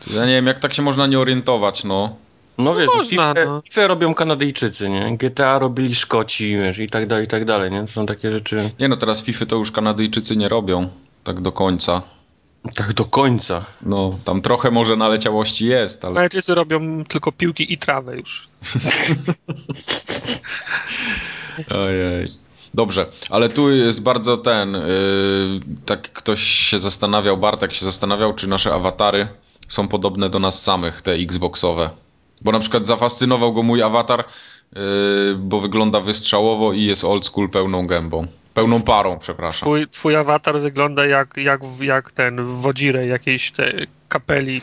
Ty, 0.00 0.14
Ja 0.14 0.26
nie 0.26 0.32
wiem, 0.32 0.46
jak 0.46 0.58
tak 0.58 0.74
się 0.74 0.82
można 0.82 1.06
nie 1.06 1.18
orientować, 1.18 1.84
no. 1.84 2.16
No 2.58 2.74
wiesz, 2.74 2.86
można, 2.86 3.10
FIFA, 3.10 3.34
no. 3.34 3.62
FIFA 3.62 3.86
robią 3.86 4.14
Kanadyjczycy, 4.14 4.88
nie? 4.88 5.16
GTA 5.16 5.58
robili 5.58 5.94
Szkoci, 5.94 6.56
wiesz, 6.56 6.78
i 6.78 6.86
tak 6.86 7.06
dalej, 7.06 7.24
i 7.24 7.28
tak 7.28 7.44
dalej, 7.44 7.70
nie? 7.70 7.80
To 7.80 7.92
są 7.92 8.06
takie 8.06 8.32
rzeczy 8.32 8.70
Nie 8.80 8.88
no, 8.88 8.96
teraz 8.96 9.22
FIFA 9.22 9.46
to 9.46 9.56
już 9.56 9.72
Kanadyjczycy 9.72 10.36
nie 10.36 10.48
robią. 10.48 10.88
Tak 11.24 11.40
do 11.40 11.52
końca. 11.52 12.02
Tak 12.72 12.92
do 12.92 13.04
końca. 13.04 13.64
No, 13.82 14.18
tam 14.24 14.42
trochę 14.42 14.70
może 14.70 14.96
naleciałości 14.96 15.66
jest, 15.66 16.04
ale... 16.04 16.12
Amerykańczycy 16.12 16.54
robią 16.54 17.04
tylko 17.04 17.32
piłki 17.32 17.72
i 17.72 17.78
trawę 17.78 18.16
już. 18.16 18.48
Ojej. 21.70 22.24
Dobrze, 22.74 23.06
ale 23.30 23.48
tu 23.48 23.70
jest 23.70 24.02
bardzo 24.02 24.36
ten... 24.36 24.72
Yy, 24.72 24.80
tak 25.86 26.12
ktoś 26.12 26.42
się 26.42 26.78
zastanawiał, 26.78 27.36
Bartek 27.36 27.72
się 27.72 27.84
zastanawiał, 27.84 28.34
czy 28.34 28.48
nasze 28.48 28.74
awatary 28.74 29.28
są 29.68 29.88
podobne 29.88 30.30
do 30.30 30.38
nas 30.38 30.62
samych, 30.62 31.02
te 31.02 31.12
Xboxowe. 31.12 31.90
Bo 32.40 32.52
na 32.52 32.58
przykład 32.58 32.86
zafascynował 32.86 33.52
go 33.52 33.62
mój 33.62 33.82
awatar, 33.82 34.24
yy, 34.72 34.80
bo 35.38 35.60
wygląda 35.60 36.00
wystrzałowo 36.00 36.72
i 36.72 36.84
jest 36.84 37.04
old 37.04 37.26
school 37.26 37.50
pełną 37.50 37.86
gębą. 37.86 38.26
Pełną 38.54 38.82
parą, 38.82 39.18
przepraszam. 39.18 39.60
Twój, 39.60 39.88
twój 39.88 40.16
awatar 40.16 40.60
wygląda 40.60 41.06
jak, 41.06 41.36
jak, 41.36 41.60
jak 41.80 42.12
ten 42.12 42.44
w 42.44 42.48
Wodzirę 42.48 43.06
jakiejś 43.06 43.52
te 43.52 43.72
kapeli 44.08 44.60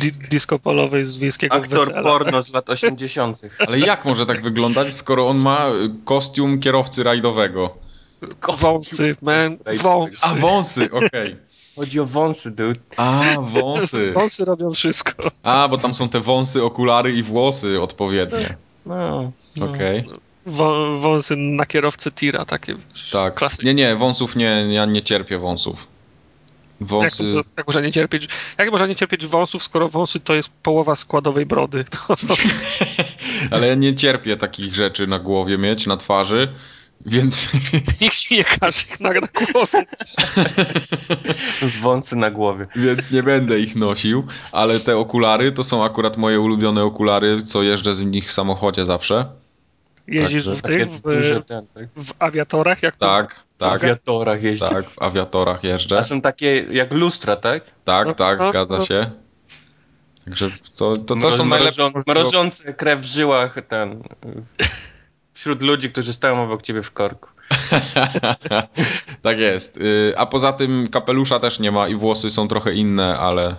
di, 0.00 0.12
disco 0.12 0.58
polowej 0.58 1.04
z 1.04 1.18
wiejskiego 1.18 1.54
Aktor 1.54 1.78
wesela. 1.88 2.02
porno 2.02 2.42
z 2.42 2.52
lat 2.52 2.70
80. 2.78 3.40
Ale 3.66 3.78
jak 3.78 4.04
może 4.04 4.26
tak 4.26 4.42
wyglądać, 4.42 4.94
skoro 4.94 5.28
on 5.28 5.38
ma 5.38 5.68
y, 5.68 5.90
kostium 6.04 6.60
kierowcy 6.60 7.02
rajdowego? 7.02 7.74
Wąsy, 8.58 9.16
man, 9.22 9.58
wąsy. 9.82 10.18
A, 10.22 10.34
wąsy, 10.34 10.90
okej. 10.90 11.36
Chodzi 11.76 12.00
o 12.00 12.06
wąsy, 12.06 12.50
dude. 12.50 12.80
A, 12.96 13.22
wąsy. 13.40 14.12
Wąsy 14.14 14.44
robią 14.44 14.72
wszystko. 14.74 15.30
A, 15.42 15.68
bo 15.68 15.78
tam 15.78 15.94
są 15.94 16.08
te 16.08 16.20
wąsy, 16.20 16.64
okulary 16.64 17.12
i 17.12 17.22
włosy 17.22 17.80
odpowiednie. 17.80 18.56
No. 18.86 19.32
Okej. 19.60 20.02
Wą, 20.02 20.16
wąsy 21.00 21.36
na 21.36 21.66
kierowcę 21.66 22.10
tira, 22.10 22.44
takie 22.44 22.76
Tak. 23.12 23.34
klasyki. 23.34 23.66
Nie, 23.66 23.74
nie, 23.74 23.96
wąsów 23.96 24.36
nie, 24.36 24.74
ja 24.74 24.84
nie 24.84 25.02
cierpię 25.02 25.38
wąsów. 25.38 25.86
Jak, 26.80 26.88
Wąsy. 26.88 27.24
jak, 27.56 27.66
można 27.66 27.80
nie 27.82 27.92
cierpieć, 27.92 28.28
jak 28.58 28.70
można 28.70 28.86
nie 28.86 28.96
cierpieć 28.96 29.26
wąsów, 29.26 29.64
skoro 29.64 29.88
wąsy 29.88 30.20
to 30.20 30.34
jest 30.34 30.50
połowa 30.62 30.96
składowej 30.96 31.46
brody? 31.46 31.84
Ale 33.50 33.66
ja 33.66 33.74
nie 33.74 33.94
cierpię 33.94 34.36
takich 34.36 34.74
rzeczy 34.74 35.06
na 35.06 35.18
głowie 35.18 35.58
mieć, 35.58 35.86
na 35.86 35.96
twarzy, 35.96 36.48
więc. 37.06 37.50
Nikt 38.00 38.16
ci 38.16 38.36
nie 38.36 38.44
każe 38.44 38.80
ich 38.90 39.00
na, 39.00 39.10
na 39.10 39.20
głowie. 39.20 39.86
Wąsy 41.80 42.16
na 42.16 42.30
głowie. 42.30 42.66
Więc 42.76 43.10
nie 43.10 43.22
będę 43.22 43.60
ich 43.60 43.76
nosił, 43.76 44.24
ale 44.52 44.80
te 44.80 44.96
okulary 44.96 45.52
to 45.52 45.64
są 45.64 45.84
akurat 45.84 46.16
moje 46.16 46.40
ulubione 46.40 46.84
okulary, 46.84 47.42
co 47.42 47.62
jeżdżę 47.62 47.94
z 47.94 48.00
nich 48.00 48.26
w 48.26 48.32
samochodzie 48.32 48.84
zawsze. 48.84 49.26
Jeździsz 50.08 50.44
Także 50.44 50.60
w 50.60 50.62
tych, 50.62 50.90
w, 50.90 51.02
duże 51.02 51.42
ten, 51.42 51.66
tak? 51.66 51.88
w 51.96 52.12
awiatorach, 52.18 52.82
jak 52.82 52.96
to 52.96 53.06
Tak, 53.06 53.34
W 53.34 53.58
tak, 53.58 53.84
awiatorach 53.84 54.42
jeździ. 54.42 54.68
tak, 54.68 54.84
w 54.90 55.02
awiatorach 55.02 55.60
A 55.64 55.66
jeżdżę. 55.66 56.04
są 56.04 56.20
takie 56.20 56.56
jak 56.70 56.92
lustra, 56.92 57.36
tak? 57.36 57.64
Tak, 57.84 58.14
tak, 58.14 58.38
No, 58.38 58.44
no, 58.44 58.50
zgadza 58.50 58.78
no. 58.78 58.84
się. 58.84 59.10
Także 60.24 60.50
to, 60.76 60.96
to, 60.96 61.16
to 61.16 61.32
są 61.32 61.46
najlepsze. 61.46 61.82
Mrożą, 61.82 62.02
mrożące 62.06 62.74
krew 62.74 63.00
w 63.00 63.04
żyłach 63.04 63.56
ten. 63.68 64.02
Wśród 65.32 65.62
ludzi, 65.62 65.90
którzy 65.90 66.12
stoją 66.12 66.42
obok 66.42 66.62
ciebie 66.62 66.82
w 66.82 66.92
korku. 66.92 67.28
tak 69.22 69.38
jest. 69.38 69.76
Y, 69.76 70.14
A 70.16 70.26
poza 70.26 70.52
tym 70.52 70.88
kapelusza 70.88 71.40
też 71.40 71.58
nie 71.58 71.72
ma 71.72 71.88
i 71.88 71.94
włosy 71.94 72.30
są 72.30 72.48
trochę 72.48 72.74
inne, 72.74 73.18
ale 73.18 73.56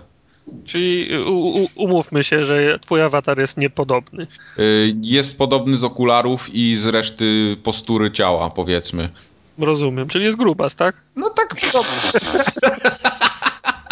Czyli 0.65 1.17
u, 1.17 1.37
u, 1.37 1.67
umówmy 1.75 2.23
się, 2.23 2.45
że 2.45 2.79
twój 2.79 3.01
awatar 3.01 3.39
jest 3.39 3.57
niepodobny. 3.57 4.27
y, 4.59 4.93
jest 5.01 5.37
podobny 5.37 5.77
z 5.77 5.83
okularów 5.83 6.49
i 6.53 6.75
z 6.75 6.85
reszty 6.85 7.57
postury 7.63 8.11
ciała, 8.11 8.49
powiedzmy. 8.49 9.09
Rozumiem. 9.57 10.07
Czyli 10.07 10.25
jest 10.25 10.37
grubas, 10.37 10.75
tak? 10.75 11.01
No 11.15 11.29
tak 11.29 11.55
podobny. 11.55 12.19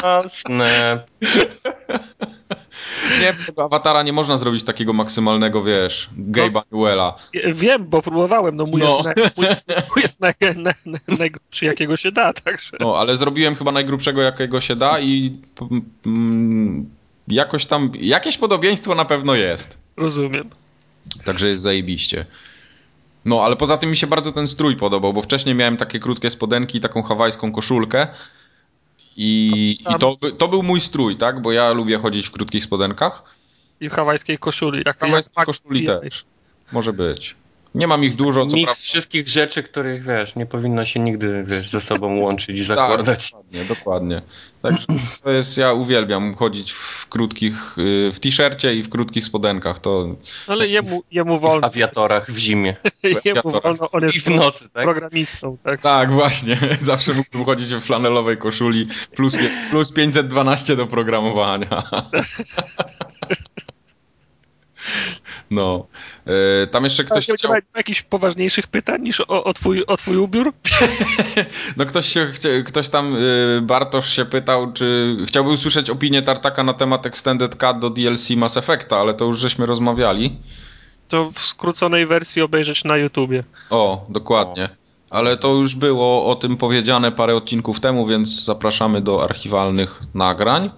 O, 0.04 0.24
snap. 0.30 1.00
Nie, 3.22 3.34
tego 3.46 3.64
awatara 3.64 4.04
nie 4.04 4.14
można 4.14 4.38
zrobić 4.38 4.64
takiego 4.64 4.94
maksymalnego, 4.94 5.64
wiesz, 5.64 6.10
Gabe'a 6.32 6.62
Newella. 6.72 7.16
Je- 7.34 7.54
Wiem, 7.54 7.86
bo 7.90 8.02
próbowałem. 8.02 8.56
No 8.56 8.66
mój 8.66 8.82
No. 8.82 8.96
jest, 8.98 9.06
naj, 9.06 9.16
mój, 9.38 9.46
mój 9.96 10.04
jest 10.04 10.22
naj, 10.22 10.34
naj, 10.56 10.74
naj, 10.86 11.18
najgrubszy, 11.18 11.66
jakiego 11.66 11.98
się 11.98 12.12
da, 12.12 12.34
także. 12.34 12.78
No, 12.80 12.96
ale 12.98 13.18
zrobiłem 13.18 13.56
chyba 13.56 13.72
najgrubszego, 13.72 14.22
jakiego 14.22 14.62
się 14.62 14.76
da 14.76 15.00
i 15.00 15.38
mm, 16.06 16.90
jakoś 17.28 17.66
tam, 17.66 17.92
jakieś 18.00 18.38
podobieństwo 18.38 18.96
na 18.96 19.06
pewno 19.06 19.36
jest. 19.36 19.80
Rozumiem. 19.98 20.50
Także 21.26 21.48
jest 21.48 21.64
zajebiście. 21.64 22.26
No, 23.26 23.42
ale 23.44 23.56
poza 23.56 23.78
tym 23.78 23.90
mi 23.90 23.98
się 23.98 24.08
bardzo 24.08 24.32
ten 24.32 24.48
strój 24.48 24.76
podobał, 24.76 25.14
bo 25.14 25.22
wcześniej 25.22 25.56
miałem 25.56 25.78
takie 25.78 26.00
krótkie 26.00 26.30
spodenki 26.30 26.78
i 26.78 26.82
taką 26.82 27.04
hawajską 27.04 27.52
koszulkę. 27.52 28.08
I, 29.18 29.78
i 29.90 30.00
to, 30.00 30.18
to 30.38 30.48
był 30.48 30.64
mój 30.64 30.82
strój, 30.82 31.16
tak? 31.16 31.42
Bo 31.42 31.52
ja 31.52 31.74
lubię 31.74 31.98
chodzić 31.98 32.28
w 32.28 32.32
krótkich 32.32 32.64
spodenkach. 32.64 33.24
I 33.80 33.90
w 33.90 33.94
hawajskiej 33.94 34.38
koszuli. 34.38 34.84
Jak, 34.86 35.00
Hawajskiej 35.00 35.34
jak 35.38 35.46
koszuli 35.46 35.86
też. 35.86 36.26
Może 36.72 36.94
być. 36.94 37.36
Nie 37.76 37.88
mam 37.88 38.04
ich 38.04 38.16
dużo, 38.16 38.46
co 38.46 38.56
Miks 38.56 38.66
prawda. 38.66 38.82
wszystkich 38.84 39.28
rzeczy, 39.30 39.64
których 39.64 40.04
wiesz, 40.04 40.36
nie 40.36 40.46
powinno 40.46 40.86
się 40.86 41.00
nigdy 41.00 41.44
wiesz, 41.48 41.70
ze 41.70 41.82
sobą 41.82 42.16
łączyć 42.22 42.56
i 42.60 42.68
Tak, 42.68 42.68
zakładać. 42.68 43.32
dokładnie, 43.32 43.66
dokładnie. 43.66 44.22
Także 44.62 44.86
to 45.24 45.34
jest, 45.34 45.58
ja 45.58 45.74
uwielbiam 45.74 46.36
chodzić 46.36 46.72
w 46.72 47.08
krótkich, 47.08 47.78
y, 47.78 48.12
w 48.14 48.20
t-shircie 48.20 48.76
i 48.76 48.84
w 48.84 48.90
krótkich 48.90 49.26
spodenkach. 49.26 49.80
To 49.80 50.16
Ale 50.48 50.68
jemu, 50.68 51.02
jemu 51.12 51.38
W 51.38 51.42
wolno. 51.42 51.68
awiatorach 51.68 52.32
w 52.32 52.38
zimie. 52.38 52.76
Jemu 53.26 53.42
wolno. 53.52 53.92
On 53.92 54.02
I 54.02 54.06
jest 54.06 54.30
w 54.30 54.36
nocy, 54.36 54.70
tak? 54.70 54.84
programistą, 54.84 55.58
tak? 55.64 55.82
tak, 55.82 56.12
właśnie. 56.12 56.58
Zawsze 56.82 57.14
mógłbym 57.14 57.46
chodzić 57.46 57.74
w 57.76 57.82
flanelowej 57.82 58.38
koszuli 58.38 58.88
plus, 59.16 59.36
plus 59.72 59.92
512 59.92 60.76
do 60.76 60.88
programowania. 60.88 61.84
No. 65.52 65.88
Y, 66.64 66.68
Tam 66.68 66.84
jeszcze 66.84 67.04
ktoś 67.04 67.28
chciał. 67.28 67.54
jakichś 67.76 68.02
poważniejszych 68.02 68.68
pytań 68.68 69.02
niż 69.02 69.22
o, 69.22 69.44
o, 69.44 69.54
twój, 69.54 69.86
o 69.86 69.98
twój 69.98 70.18
ubiór? 70.18 70.54
No 71.78 71.86
ktoś, 71.86 72.06
się, 72.06 72.28
ktoś 72.66 72.90
tam, 72.90 73.16
y, 73.16 73.60
Bartosz 73.62 74.16
się 74.16 74.26
pytał, 74.26 74.74
czy 74.74 75.18
chciałby 75.28 75.50
usłyszeć 75.50 75.90
opinię 75.90 76.22
Tartaka 76.22 76.64
na 76.64 76.74
temat 76.74 77.06
Extended 77.06 77.56
Cut 77.56 77.80
do 77.80 77.90
DLC 77.90 78.30
Mass 78.30 78.58
Effecta, 78.58 78.98
ale 78.98 79.14
to 79.14 79.26
już 79.26 79.40
żeśmy 79.40 79.66
rozmawiali. 79.66 80.36
To 81.08 81.32
w 81.32 81.40
skróconej 81.40 82.06
wersji 82.06 82.42
obejrzeć 82.42 82.84
na 82.84 82.98
YouTubie. 82.98 83.44
O, 83.70 84.06
dokładnie. 84.10 84.70
Ale 85.10 85.38
to 85.38 85.54
już 85.54 85.76
było 85.76 86.26
o 86.32 86.36
tym 86.36 86.58
powiedziane 86.58 87.12
parę 87.12 87.36
odcinków 87.36 87.80
temu, 87.80 88.08
więc 88.08 88.44
zapraszamy 88.46 89.02
do 89.02 89.24
archiwalnych 89.24 90.02
nagrań. 90.14 90.70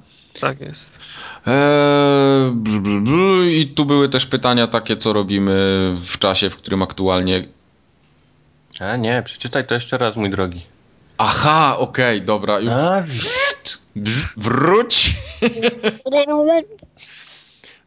Tak 0.41 0.61
jest. 0.61 0.99
Eee, 1.45 2.51
bl. 2.53 3.11
I 3.49 3.67
tu 3.75 3.85
były 3.85 4.09
też 4.09 4.25
pytania 4.25 4.67
takie, 4.67 4.97
co 4.97 5.13
robimy 5.13 5.51
w 6.05 6.17
czasie, 6.19 6.49
w 6.49 6.55
którym 6.55 6.81
aktualnie. 6.83 7.47
A 8.79 8.95
nie, 8.95 9.23
przeczytaj 9.25 9.67
to 9.67 9.75
jeszcze 9.75 9.97
raz, 9.97 10.15
mój 10.15 10.29
drogi. 10.29 10.61
Aha, 11.17 11.75
okej, 11.77 12.21
dobra. 12.21 12.59
Już. 12.59 12.69
A, 12.71 13.03
Brz- 13.97 14.33
Wróć! 14.37 15.15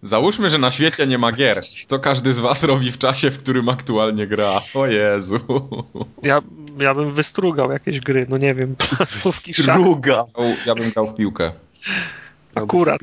Załóżmy, 0.02 0.50
że 0.50 0.58
na 0.58 0.70
świecie 0.70 1.06
nie 1.06 1.18
ma 1.18 1.32
gier. 1.32 1.56
Co 1.86 1.98
każdy 1.98 2.32
z 2.32 2.38
was 2.38 2.62
robi 2.64 2.92
w 2.92 2.98
czasie, 2.98 3.30
w 3.30 3.38
którym 3.38 3.68
aktualnie 3.68 4.26
gra? 4.26 4.60
O 4.74 4.86
Jezu. 4.86 5.40
Ja, 6.22 6.40
ja 6.78 6.94
bym 6.94 7.14
wystrugał 7.14 7.72
jakieś 7.72 8.00
gry, 8.00 8.26
no 8.28 8.38
nie 8.38 8.54
wiem, 8.54 8.76
druga. 9.58 10.24
Ja 10.66 10.74
bym 10.74 10.90
grał 10.90 11.06
w 11.06 11.14
piłkę. 11.14 11.52
Akurat. 12.54 13.00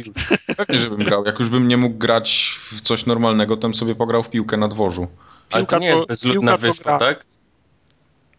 Pewnie, 0.57 0.79
żebym 0.79 1.03
grał. 1.03 1.25
Jak 1.25 1.39
już 1.39 1.49
bym 1.49 1.67
nie 1.67 1.77
mógł 1.77 1.97
grać 1.97 2.59
w 2.71 2.81
coś 2.81 3.05
normalnego, 3.05 3.57
to 3.57 3.61
bym 3.61 3.73
sobie 3.73 3.95
pograł 3.95 4.23
w 4.23 4.29
piłkę 4.29 4.57
na 4.57 4.67
dworzu. 4.67 5.07
Ale 5.51 5.63
Piłka 5.63 5.75
to 5.75 5.81
nie 5.81 5.87
jest 5.87 6.05
bezludna 6.07 6.57
wyspa, 6.57 6.97
tak? 6.99 7.25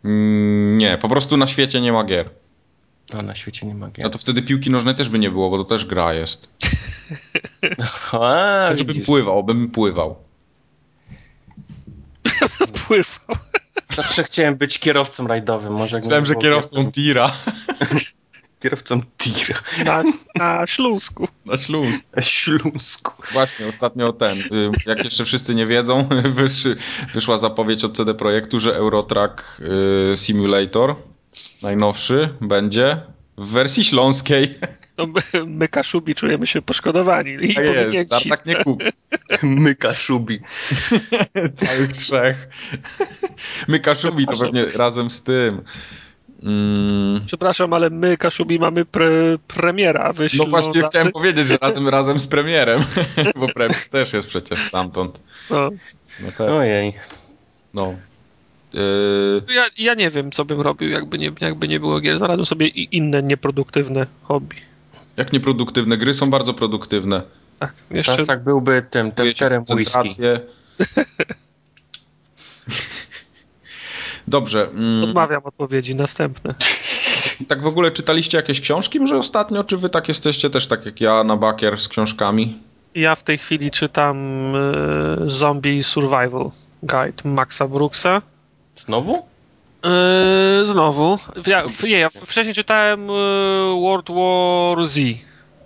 Mm, 0.05 0.79
nie, 0.79 0.99
po 0.99 1.09
prostu 1.09 1.37
na 1.37 1.47
świecie 1.47 1.81
nie 1.81 1.93
ma 1.93 2.05
gier. 2.05 2.31
No 3.15 3.23
na 3.23 3.35
świecie 3.35 3.67
nie 3.67 3.75
ma 3.75 3.91
gier. 3.91 4.05
No 4.05 4.11
to 4.11 4.19
wtedy 4.19 4.43
piłki 4.43 4.71
nożnej 4.71 4.95
też 4.95 5.09
by 5.09 5.19
nie 5.19 5.31
było, 5.31 5.51
bo 5.51 5.59
to 5.59 5.65
też 5.65 5.85
gra 5.85 6.15
jest. 6.15 6.49
A, 8.13 8.69
Żebym 8.75 8.93
widzisz. 8.93 9.07
pływał, 9.07 9.45
bym 9.45 9.71
pływał. 9.71 10.17
Pływał. 12.87 13.37
Zawsze 13.95 14.25
chciałem 14.25 14.57
być 14.57 14.79
kierowcą 14.79 15.27
rajdowym. 15.27 15.73
Może 15.73 15.99
Myślałem, 15.99 16.25
że 16.25 16.35
kierowcą 16.35 16.93
tira 16.93 17.33
Kierowcą 18.61 19.01
tira. 19.19 19.61
Na, 19.85 20.03
na 20.37 20.67
Śląsku. 20.67 21.29
na 21.47 21.59
Śląsk. 21.59 22.07
Na 22.17 22.23
Śląsku. 22.23 23.23
Właśnie, 23.33 23.67
ostatnio 23.67 24.13
ten, 24.13 24.39
y, 24.39 24.71
jak 24.87 25.05
jeszcze 25.05 25.25
wszyscy 25.25 25.55
nie 25.55 25.67
wiedzą, 25.67 26.09
wysz, 26.35 26.69
wyszła 27.15 27.39
zapowiedź 27.39 27.85
od 27.85 27.97
CD 27.97 28.15
Projektu, 28.15 28.61
że 28.61 28.77
Eurotrack 28.77 29.61
y, 30.13 30.17
Simulator 30.17 30.97
najnowszy 31.63 32.35
będzie 32.41 33.01
w 33.39 33.49
wersji 33.49 33.85
śląskiej. 33.85 34.55
No 34.99 35.07
my, 35.07 35.47
my 35.47 35.69
Kaszubi 35.69 36.15
czujemy 36.15 36.47
się 36.47 36.63
poszkodowani. 36.63 37.37
I 37.41 37.55
Tak 37.55 37.65
jest. 37.65 38.11
Tartak 38.11 38.47
nie 38.47 38.65
kup. 38.65 38.83
Myka 39.43 39.95
szubi. 39.95 40.41
Całych 41.55 41.93
trzech. 41.93 42.49
Myka 43.69 43.95
Szubi 43.95 44.27
to 44.27 44.37
pewnie 44.37 44.65
razem 44.65 45.11
z 45.11 45.23
tym. 45.23 45.63
Mm, 46.43 47.21
Przepraszam, 47.27 47.73
ale 47.73 47.91
my 47.91 48.17
Kaszubi 48.17 48.59
mamy 48.59 48.85
pre, 48.85 49.11
premiera. 49.49 50.13
Wy 50.13 50.29
no 50.39 50.47
właśnie 50.47 50.73
Ślązacy- 50.73 50.91
chciałem 50.91 51.13
powiedzieć, 51.13 51.49
że 51.49 51.57
razem 51.57 51.89
razem 51.89 52.21
z 52.21 52.27
premierem, 52.27 52.83
bo 53.41 53.49
premier 53.49 53.89
też 53.91 54.13
jest 54.13 54.29
przecież 54.29 54.61
stamtąd. 54.63 55.21
No. 55.51 55.71
No 56.23 56.29
tak, 56.39 56.51
Ojej. 56.51 56.93
no. 57.75 57.95
Yy, 58.75 59.43
Ja, 59.55 59.67
ja 59.79 59.95
nie 59.95 60.11
wiem, 60.11 60.31
co 60.33 60.45
bym 60.45 60.61
robił, 60.61 60.89
jakby 60.91 61.19
nie, 61.19 61.33
jakby 61.41 61.69
nie 61.69 61.81
było 61.81 62.01
gier. 62.01 62.19
Znalazłem 62.19 62.47
sobie 62.47 62.67
i 62.69 62.97
inne 62.97 63.23
nieproduktywne 63.23 64.07
hobby. 64.23 64.57
jak 65.17 65.33
nieproduktywne 65.33 65.97
gry 65.97 66.15
są 66.15 66.31
bardzo 66.31 66.55
produktywne. 66.55 67.23
Tak, 67.59 67.73
jeszcze... 67.91 68.17
Tak, 68.17 68.27
tak 68.27 68.45
byłby 68.45 68.83
tym 68.91 69.13
testerem 69.13 69.65
whisky. 69.71 70.09
Dobrze. 74.31 74.69
mm, 74.71 75.05
Odmawiam 75.05 75.43
odpowiedzi, 75.45 75.95
następne. 75.95 76.55
Tak 77.49 77.63
w 77.63 77.67
ogóle 77.67 77.91
czytaliście 77.91 78.37
jakieś 78.37 78.61
książki 78.61 79.01
może 79.01 79.17
ostatnio, 79.17 79.65
czy 79.65 79.77
wy 79.77 79.89
tak 79.89 80.09
jesteście 80.09 80.51
też 80.51 80.67
tak 80.67 80.87
jak 80.87 81.01
ja 81.01 81.25
na 81.25 81.37
bakier 81.37 81.81
z 81.81 81.89
książkami? 81.89 82.59
Ja 82.95 83.15
w 83.15 83.23
tej 83.23 83.39
chwili 83.39 83.71
czytam 83.71 84.17
e, 84.57 84.61
Zombie 85.25 85.83
Survival 85.83 86.51
Guide 86.83 87.23
Maxa 87.25 87.69
Brooksa. 87.69 88.23
Znowu? 88.87 89.27
E, 89.85 90.65
znowu. 90.65 91.19
Ja, 91.47 91.65
nie, 91.85 91.99
ja 91.99 92.11
wcześniej 92.11 92.55
czytałem 92.55 93.11
e, 93.11 93.13
World 93.81 94.09
War 94.11 94.87
Z. 94.87 95.01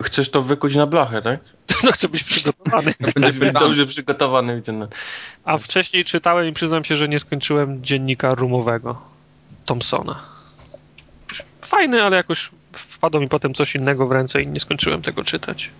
Chcesz 0.04 0.30
to 0.30 0.42
wykuć 0.42 0.74
na 0.74 0.86
blachę, 0.86 1.22
tak? 1.22 1.40
No 1.84 1.92
chcę 1.92 2.08
być 2.08 2.22
przygotowany. 2.24 2.94
Jesteś 3.16 3.52
dobrze 3.52 3.86
przygotowany, 3.86 4.56
widzę. 4.56 4.72
na- 4.72 4.88
A 5.44 5.58
wcześniej 5.58 6.04
czytałem 6.04 6.48
i 6.48 6.52
przyznam 6.52 6.84
się, 6.84 6.96
że 6.96 7.08
nie 7.08 7.20
skończyłem 7.20 7.84
dziennika 7.84 8.34
rumowego 8.34 9.02
Thompsona. 9.64 10.20
Fajny, 11.62 12.02
ale 12.02 12.16
jakoś 12.16 12.50
wpadło 12.72 13.20
mi 13.20 13.28
potem 13.28 13.54
coś 13.54 13.74
innego 13.74 14.06
w 14.06 14.12
ręce 14.12 14.42
i 14.42 14.46
nie 14.46 14.60
skończyłem 14.60 15.02
tego 15.02 15.24
czytać. 15.24 15.70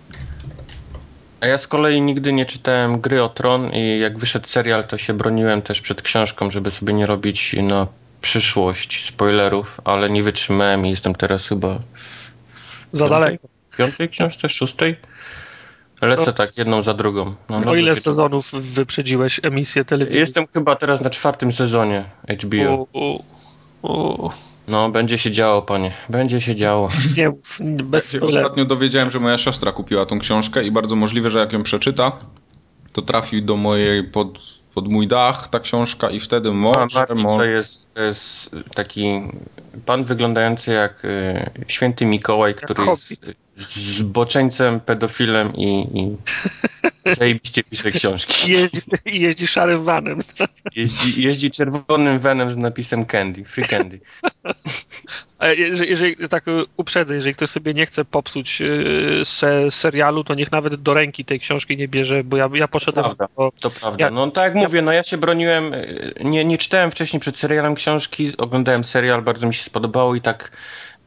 A 1.41 1.47
ja 1.47 1.57
z 1.57 1.67
kolei 1.67 2.01
nigdy 2.01 2.33
nie 2.33 2.45
czytałem 2.45 3.01
Gry 3.01 3.23
o 3.23 3.29
Tron 3.29 3.71
i 3.73 3.99
jak 3.99 4.17
wyszedł 4.17 4.47
serial, 4.47 4.87
to 4.87 4.97
się 4.97 5.13
broniłem 5.13 5.61
też 5.61 5.81
przed 5.81 6.01
książką, 6.01 6.51
żeby 6.51 6.71
sobie 6.71 6.93
nie 6.93 7.05
robić 7.05 7.55
na 7.63 7.87
przyszłość 8.21 9.07
spoilerów, 9.09 9.81
ale 9.83 10.09
nie 10.09 10.23
wytrzymałem 10.23 10.85
i 10.85 10.89
jestem 10.89 11.15
teraz 11.15 11.47
chyba 11.47 11.79
Za 12.91 13.09
daleko. 13.09 13.47
Piątej 13.77 14.09
książce, 14.09 14.49
szóstej? 14.49 14.95
Lecę 16.01 16.23
No. 16.25 16.33
tak 16.33 16.57
jedną 16.57 16.83
za 16.83 16.93
drugą. 16.93 17.35
No, 17.49 17.57
o 17.71 17.75
ile 17.75 17.95
sezonów 17.95 18.51
wyprzedziłeś 18.51 19.39
emisję 19.43 19.85
telewizyjną? 19.85 20.21
Jestem 20.21 20.47
chyba 20.47 20.75
teraz 20.75 21.01
na 21.01 21.09
czwartym 21.09 21.53
sezonie 21.53 22.05
HBO. 22.29 22.87
U, 22.93 22.99
u, 22.99 23.19
u. 23.87 24.29
No, 24.67 24.89
będzie 24.89 25.17
się 25.17 25.31
działo, 25.31 25.61
panie. 25.61 25.91
Będzie 26.09 26.41
się 26.41 26.55
działo. 26.55 26.89
Nie 27.17 27.31
bez 27.83 28.13
Ja 28.13 28.21
ostatnio 28.21 28.65
dowiedziałem, 28.65 29.11
że 29.11 29.19
moja 29.19 29.37
siostra 29.37 29.71
kupiła 29.71 30.05
tą 30.05 30.19
książkę 30.19 30.63
i 30.63 30.71
bardzo 30.71 30.95
możliwe, 30.95 31.29
że 31.29 31.39
jak 31.39 31.53
ją 31.53 31.63
przeczyta, 31.63 32.11
to 32.93 33.01
trafi 33.01 33.43
do 33.43 33.57
mojej, 33.57 34.03
pod, 34.03 34.39
pod 34.73 34.87
mój 34.91 35.07
dach 35.07 35.47
ta 35.47 35.59
książka 35.59 36.09
i 36.09 36.19
wtedy 36.19 36.49
A 36.49 36.53
może, 36.53 37.05
to 37.07 37.15
może... 37.15 37.51
jest, 37.51 37.84
to 37.95 38.01
jest 38.01 38.55
taki 38.75 39.21
pan 39.85 40.03
wyglądający 40.03 40.71
jak 40.71 41.05
y, 41.05 41.49
święty 41.67 42.05
Mikołaj, 42.05 42.55
który 42.55 42.83
jest 43.57 43.75
zboczeńcem, 43.75 44.79
pedofilem 44.79 45.55
i, 45.55 45.87
i 45.99 46.15
zajebiście 47.19 47.63
pisze 47.63 47.91
książki. 47.91 48.51
Jeździ, 48.51 48.81
jeździ 49.05 49.47
szarym 49.47 49.85
vanem. 49.85 50.19
Jeździ, 50.75 51.21
jeździ 51.21 51.51
czerwonym 51.51 52.19
venem 52.19 52.51
z 52.51 52.57
napisem 52.57 53.05
Candy, 53.05 53.43
Free 53.45 53.67
Candy. 53.67 53.99
Jeżeli, 55.57 55.89
jeżeli 55.89 56.29
tak 56.29 56.47
y, 56.47 56.51
uprzedzę, 56.77 57.15
jeżeli 57.15 57.35
ktoś 57.35 57.49
sobie 57.49 57.73
nie 57.73 57.85
chce 57.85 58.05
popsuć 58.05 58.61
se, 59.23 59.71
serialu, 59.71 60.23
to 60.23 60.33
niech 60.35 60.51
nawet 60.51 60.75
do 60.75 60.93
ręki 60.93 61.25
tej 61.25 61.39
książki 61.39 61.77
nie 61.77 61.87
bierze, 61.87 62.23
bo 62.23 62.37
ja, 62.37 62.49
ja 62.53 62.67
poszedłem 62.67 63.05
Prawda. 63.05 63.27
po, 63.27 63.51
To 63.59 63.71
prawda. 63.71 64.05
Ja- 64.05 64.11
No 64.11 64.31
tak 64.31 64.45
jak 64.45 64.55
mówię, 64.55 64.81
no 64.81 64.91
ja 64.91 65.03
się 65.03 65.17
broniłem, 65.17 65.71
nie, 66.23 66.45
nie 66.45 66.57
czytałem 66.57 66.91
wcześniej 66.91 67.19
przed 67.19 67.37
serialem 67.37 67.75
książki, 67.75 67.84
oglądałem 68.37 68.83
serial, 68.83 69.21
bardzo 69.21 69.47
mi 69.47 69.53
się 69.53 69.63
spodobało 69.63 70.15
i 70.15 70.21
tak 70.21 70.51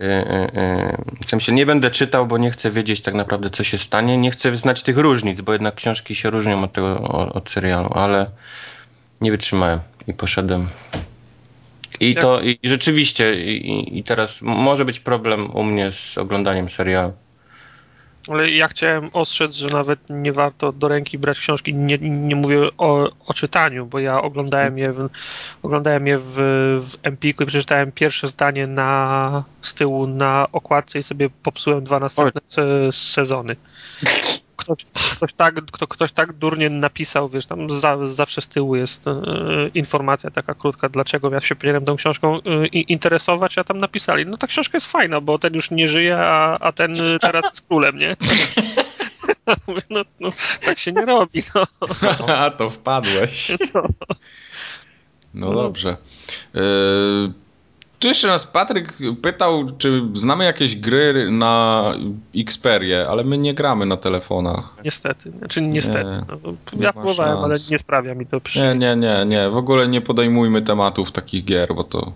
y, 0.00 0.04
y, 0.04 0.08
y, 0.10 1.24
w 1.24 1.28
sensie 1.28 1.52
nie 1.52 1.66
będę 1.66 1.90
czytał, 1.90 2.26
bo 2.26 2.38
nie 2.38 2.50
chcę 2.50 2.70
wiedzieć 2.70 3.00
tak 3.00 3.14
naprawdę 3.14 3.50
co 3.50 3.64
się 3.64 3.78
stanie, 3.78 4.18
nie 4.18 4.30
chcę 4.30 4.56
znać 4.56 4.82
tych 4.82 4.98
różnic, 4.98 5.40
bo 5.40 5.52
jednak 5.52 5.74
książki 5.74 6.14
się 6.14 6.30
różnią 6.30 6.64
od 6.64 6.72
tego, 6.72 7.00
od, 7.34 7.50
serialu, 7.50 7.90
ale 7.94 8.26
nie 9.20 9.30
wytrzymałem 9.30 9.80
i 10.06 10.14
poszedłem. 10.14 10.68
I 12.00 12.14
to 12.14 12.40
i, 12.40 12.58
rzeczywiście 12.64 13.34
i- 13.44 13.98
i 13.98 14.04
teraz 14.04 14.42
może 14.42 14.84
być 14.84 15.00
problem 15.00 15.50
u 15.56 15.62
mnie 15.64 15.92
z 15.92 16.18
oglądaniem 16.18 16.68
serialu. 16.70 17.12
Ale 18.28 18.50
ja 18.50 18.68
chciałem 18.68 19.10
ostrzec, 19.12 19.54
że 19.54 19.68
nawet 19.68 20.00
nie 20.10 20.32
warto 20.32 20.72
do 20.72 20.88
ręki 20.88 21.18
brać 21.18 21.38
książki. 21.38 21.74
Nie, 21.74 21.98
nie 21.98 22.36
mówię 22.36 22.58
o, 22.78 23.10
o 23.26 23.34
czytaniu, 23.34 23.86
bo 23.86 23.98
ja 23.98 24.22
oglądałem 24.22 24.78
je 24.78 24.92
w, 24.92 25.08
oglądałem 25.62 26.06
je 26.06 26.18
w, 26.18 26.32
w 26.90 26.96
Empiku 27.02 27.42
i 27.42 27.46
przeczytałem 27.46 27.92
pierwsze 27.92 28.28
zdanie 28.28 28.66
na, 28.66 29.44
z 29.62 29.74
tyłu 29.74 30.06
na 30.06 30.46
okładce 30.52 30.98
i 30.98 31.02
sobie 31.02 31.30
popsułem 31.42 31.84
dwa 31.84 32.00
następne 32.00 32.40
se, 32.48 32.62
sezony. 32.92 33.56
Ktoś, 34.58 34.78
ktoś, 35.16 35.32
tak, 35.32 35.54
kto, 35.72 35.86
ktoś 35.86 36.12
tak 36.12 36.32
durnie 36.32 36.70
napisał, 36.70 37.28
wiesz, 37.28 37.46
tam 37.46 37.70
za, 37.70 38.06
zawsze 38.06 38.40
z 38.40 38.48
tyłu 38.48 38.76
jest 38.76 39.08
e, 39.08 39.20
informacja 39.74 40.30
taka 40.30 40.54
krótka, 40.54 40.88
dlaczego 40.88 41.30
ja 41.30 41.40
się 41.40 41.56
powinienem 41.56 41.84
tą 41.84 41.96
książką 41.96 42.36
e, 42.36 42.66
interesować, 42.66 43.58
a 43.58 43.64
tam 43.64 43.76
napisali, 43.76 44.26
no 44.26 44.36
ta 44.36 44.46
książka 44.46 44.76
jest 44.76 44.86
fajna, 44.86 45.20
bo 45.20 45.38
ten 45.38 45.54
już 45.54 45.70
nie 45.70 45.88
żyje, 45.88 46.18
a, 46.18 46.58
a 46.58 46.72
ten 46.72 46.92
e, 46.92 47.18
teraz 47.18 47.44
jest 47.44 47.66
królem, 47.66 47.98
nie? 47.98 48.16
No, 49.90 50.04
no, 50.20 50.30
tak 50.64 50.78
się 50.78 50.92
nie 50.92 51.04
robi, 51.04 51.42
no. 51.54 51.66
A, 52.36 52.50
to 52.50 52.70
wpadłeś. 52.70 53.52
No 55.34 55.52
dobrze. 55.52 55.96
Yy, 56.54 57.32
tu 57.98 58.08
jeszcze 58.08 58.26
nas 58.26 58.46
Patryk 58.46 58.98
pytał, 59.22 59.66
czy 59.78 60.02
znamy 60.14 60.44
jakieś 60.44 60.76
gry 60.76 61.30
na 61.30 61.84
Xperię, 62.36 63.06
ale 63.08 63.24
my 63.24 63.38
nie 63.38 63.54
gramy 63.54 63.86
na 63.86 63.96
telefonach. 63.96 64.74
Niestety, 64.84 65.30
znaczy 65.30 65.62
niestety. 65.62 66.10
Nie, 66.10 66.22
no, 66.42 66.52
nie 66.72 66.84
ja 66.84 66.92
próbowałem, 66.92 67.38
ale 67.38 67.56
nie 67.70 67.78
sprawia 67.78 68.14
mi 68.14 68.26
to 68.26 68.36
Nie, 68.36 68.40
przyjemności. 68.40 68.78
nie, 68.80 68.96
nie, 68.96 69.26
nie. 69.26 69.50
W 69.50 69.56
ogóle 69.56 69.88
nie 69.88 70.00
podejmujmy 70.00 70.62
tematów 70.62 71.12
takich 71.12 71.44
gier, 71.44 71.74
bo 71.74 71.84
to, 71.84 72.12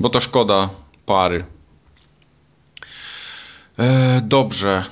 bo 0.00 0.08
to 0.10 0.20
szkoda 0.20 0.70
pary. 1.06 1.44
E, 3.78 4.20
dobrze. 4.24 4.84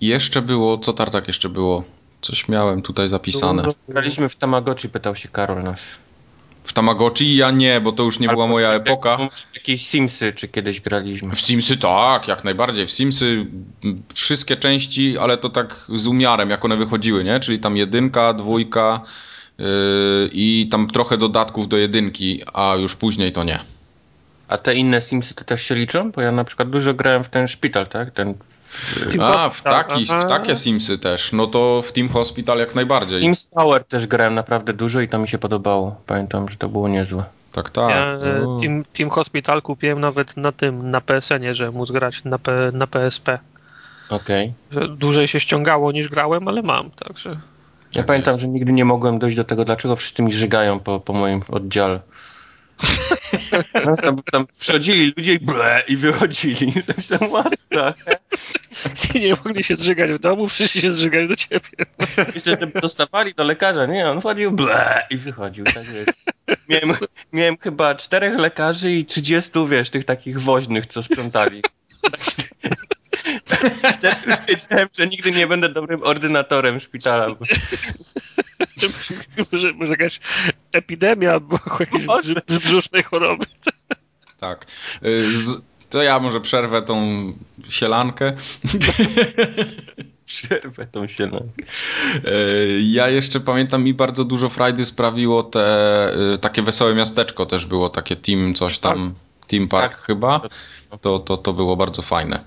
Jeszcze 0.00 0.42
było, 0.42 0.78
co 0.78 0.92
Tartak 0.92 1.28
jeszcze 1.28 1.48
było? 1.48 1.84
Coś 2.20 2.48
miałem 2.48 2.82
tutaj 2.82 3.08
zapisane. 3.08 3.64
Graliśmy 3.88 4.28
w 4.28 4.36
Tamagotchi, 4.36 4.88
pytał 4.88 5.16
się 5.16 5.28
Karol 5.28 5.62
nas. 5.62 5.80
W 6.64 6.72
Tamagotchi 6.72 7.36
ja 7.36 7.50
nie, 7.50 7.80
bo 7.80 7.92
to 7.92 8.02
już 8.02 8.18
nie 8.18 8.28
była 8.28 8.46
moja 8.46 8.72
epoka. 8.72 9.18
Jakieś 9.54 9.86
Simsy, 9.86 10.32
czy 10.32 10.48
kiedyś 10.48 10.80
graliśmy. 10.80 11.36
W 11.36 11.40
Simsy 11.40 11.76
tak, 11.76 12.28
jak 12.28 12.44
najbardziej. 12.44 12.86
W 12.86 12.90
Simsy 12.90 13.46
wszystkie 14.14 14.56
części, 14.56 15.18
ale 15.18 15.38
to 15.38 15.50
tak 15.50 15.86
z 15.94 16.06
umiarem, 16.06 16.50
jak 16.50 16.64
one 16.64 16.76
wychodziły, 16.76 17.24
nie? 17.24 17.40
Czyli 17.40 17.58
tam 17.58 17.76
jedynka, 17.76 18.34
dwójka 18.34 19.00
yy, 19.58 19.66
i 20.32 20.68
tam 20.70 20.86
trochę 20.86 21.18
dodatków 21.18 21.68
do 21.68 21.76
jedynki, 21.76 22.42
a 22.52 22.74
już 22.80 22.96
później 22.96 23.32
to 23.32 23.44
nie. 23.44 23.60
A 24.48 24.58
te 24.58 24.74
inne 24.74 25.00
Simsy 25.00 25.34
to 25.34 25.44
też 25.44 25.62
się 25.62 25.74
liczą? 25.74 26.10
Bo 26.10 26.20
ja 26.20 26.32
na 26.32 26.44
przykład 26.44 26.70
dużo 26.70 26.94
grałem 26.94 27.24
w 27.24 27.28
ten 27.28 27.48
szpital, 27.48 27.86
tak? 27.86 28.10
Ten 28.10 28.34
Team 29.10 29.22
A, 29.22 29.48
w, 29.48 29.62
taki, 29.62 30.06
w 30.06 30.26
takie 30.28 30.56
Simsy 30.56 30.98
też. 30.98 31.32
No 31.32 31.46
to 31.46 31.82
w 31.82 31.92
Team 31.92 32.08
Hospital 32.08 32.58
jak 32.58 32.74
najbardziej. 32.74 33.20
Sims 33.20 33.50
Tower 33.50 33.84
też 33.84 34.06
grałem 34.06 34.34
naprawdę 34.34 34.72
dużo 34.72 35.00
i 35.00 35.08
to 35.08 35.18
mi 35.18 35.28
się 35.28 35.38
podobało. 35.38 35.96
Pamiętam, 36.06 36.48
że 36.48 36.56
to 36.56 36.68
było 36.68 36.88
niezłe. 36.88 37.24
Tak, 37.52 37.70
tak. 37.70 37.90
Ja 37.90 38.06
e, 38.06 38.46
O. 38.46 38.60
Team, 38.60 38.84
Team 38.92 39.10
Hospital 39.10 39.62
kupiłem 39.62 40.00
nawet 40.00 40.36
na 40.36 40.52
tym, 40.52 40.90
na 40.90 41.00
PSN-ie, 41.00 41.54
że 41.54 41.70
móc 41.70 41.90
grać 41.90 42.24
na, 42.24 42.38
P, 42.38 42.70
na 42.72 42.86
PSP. 42.86 43.38
Okej. 44.08 44.52
Że 44.70 44.88
dłużej 44.88 45.28
się 45.28 45.40
ściągało 45.40 45.92
niż 45.92 46.08
grałem, 46.08 46.48
ale 46.48 46.62
mam, 46.62 46.90
także. 46.90 47.30
Ja 47.30 47.36
Tak 47.92 48.06
pamiętam, 48.06 48.32
jest. 48.32 48.42
że 48.42 48.48
nigdy 48.48 48.72
nie 48.72 48.84
mogłem 48.84 49.18
dojść 49.18 49.36
do 49.36 49.44
tego, 49.44 49.64
dlaczego 49.64 49.96
wszyscy 49.96 50.22
mi 50.22 50.32
żygają 50.32 50.80
po, 50.80 51.00
po 51.00 51.12
moim 51.12 51.42
oddziale. 51.48 52.00
No, 53.86 53.96
tam, 54.02 54.16
tam 54.32 54.46
przychodzili 54.58 55.12
ludzie 55.16 55.34
i 55.34 55.38
ble, 55.38 55.82
i 55.88 55.96
wychodzili. 55.96 56.72
Sobie 56.82 56.94
myślałem, 56.96 57.30
what 57.30 57.54
heck? 58.82 59.14
Nie 59.14 59.34
mogli 59.44 59.64
się 59.64 59.76
zżygać 59.76 60.10
w 60.10 60.18
domu, 60.18 60.46
przyszli 60.46 60.80
się 60.80 60.92
zżygać 60.92 61.28
do 61.28 61.36
ciebie. 61.36 61.68
Jeszcze 62.34 62.50
żeby 62.60 62.80
dostawali 62.80 63.34
do 63.34 63.44
lekarza, 63.44 63.86
nie? 63.86 64.10
On 64.10 64.20
wchodził 64.20 64.52
ble, 64.52 65.06
i 65.10 65.16
wychodził. 65.16 65.64
Tak 65.64 65.84
wiesz. 65.84 66.06
miałem, 66.68 66.96
miałem 67.32 67.56
chyba 67.58 67.94
czterech 67.94 68.38
lekarzy 68.38 68.92
i 68.92 69.04
trzydziestu, 69.04 69.68
wiesz, 69.68 69.90
tych 69.90 70.04
takich 70.04 70.40
woźnych, 70.40 70.86
co 70.86 71.02
sprzątali. 71.02 71.62
Wtedy 73.98 74.16
już 74.26 74.36
wiedziałem, 74.48 74.88
że 74.98 75.06
nigdy 75.06 75.30
nie 75.30 75.46
będę 75.46 75.68
dobrym 75.68 76.02
ordynatorem 76.02 76.80
szpitala. 76.80 77.28
Bo... 77.28 77.44
może, 79.52 79.72
może 79.72 79.92
jakaś 79.92 80.20
epidemia 80.72 81.32
albo 81.32 81.58
jakieś 81.80 82.06
brzusznej 82.60 83.02
choroby. 83.02 83.46
Tak. 84.40 84.66
Y, 85.04 85.38
Z, 85.38 85.62
to 85.92 86.02
ja 86.02 86.18
może 86.20 86.40
przerwę 86.40 86.82
tą 86.82 87.02
sielankę. 87.68 88.32
Przerwę 90.24 90.86
tą 90.86 91.00
na... 91.00 91.38
Y, 92.30 92.80
Ja 92.82 93.08
jeszcze 93.08 93.40
pamiętam 93.40 93.84
mi 93.84 93.94
bardzo 93.94 94.24
dużo 94.24 94.48
frajdy 94.48 94.84
sprawiło 94.84 95.42
te 95.42 96.08
y, 96.34 96.38
takie 96.38 96.62
wesołe 96.62 96.94
miasteczko 96.94 97.46
też 97.46 97.66
było, 97.66 97.90
takie 97.90 98.16
team 98.16 98.54
coś 98.54 98.78
tam, 98.78 99.14
Team 99.46 99.68
Park 99.68 99.92
Tak. 99.92 100.00
chyba. 100.02 100.40
To, 101.00 101.18
to, 101.18 101.36
to 101.36 101.52
było 101.52 101.76
bardzo 101.76 102.02
fajne. 102.02 102.44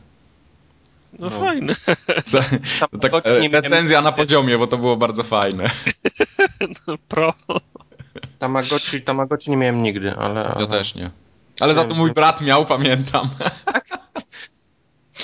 No, 1.20 1.30
no. 1.30 1.40
fajne. 1.40 1.76
Za, 2.26 2.44
tak, 3.02 3.12
recenzja 3.52 4.02
na 4.02 4.12
poziomie, 4.12 4.58
bo 4.58 4.68
to 4.68 4.78
było 4.78 4.98
bardzo 4.98 5.24
fajne. 5.24 5.70
No, 6.88 6.96
pro. 7.08 7.34
Tamagotchi, 8.40 9.02
Tamagotchi 9.02 9.52
nie 9.52 9.58
miałem 9.58 9.84
nigdy, 9.84 10.16
ale... 10.16 10.56
Ja 10.60 10.68
też 10.68 10.96
nie. 10.96 11.12
Ale 11.60 11.74
za 11.74 11.86
to 11.86 11.96
mój 11.96 12.14
brat 12.14 12.42
miał, 12.42 12.66
pamiętam. 12.66 13.30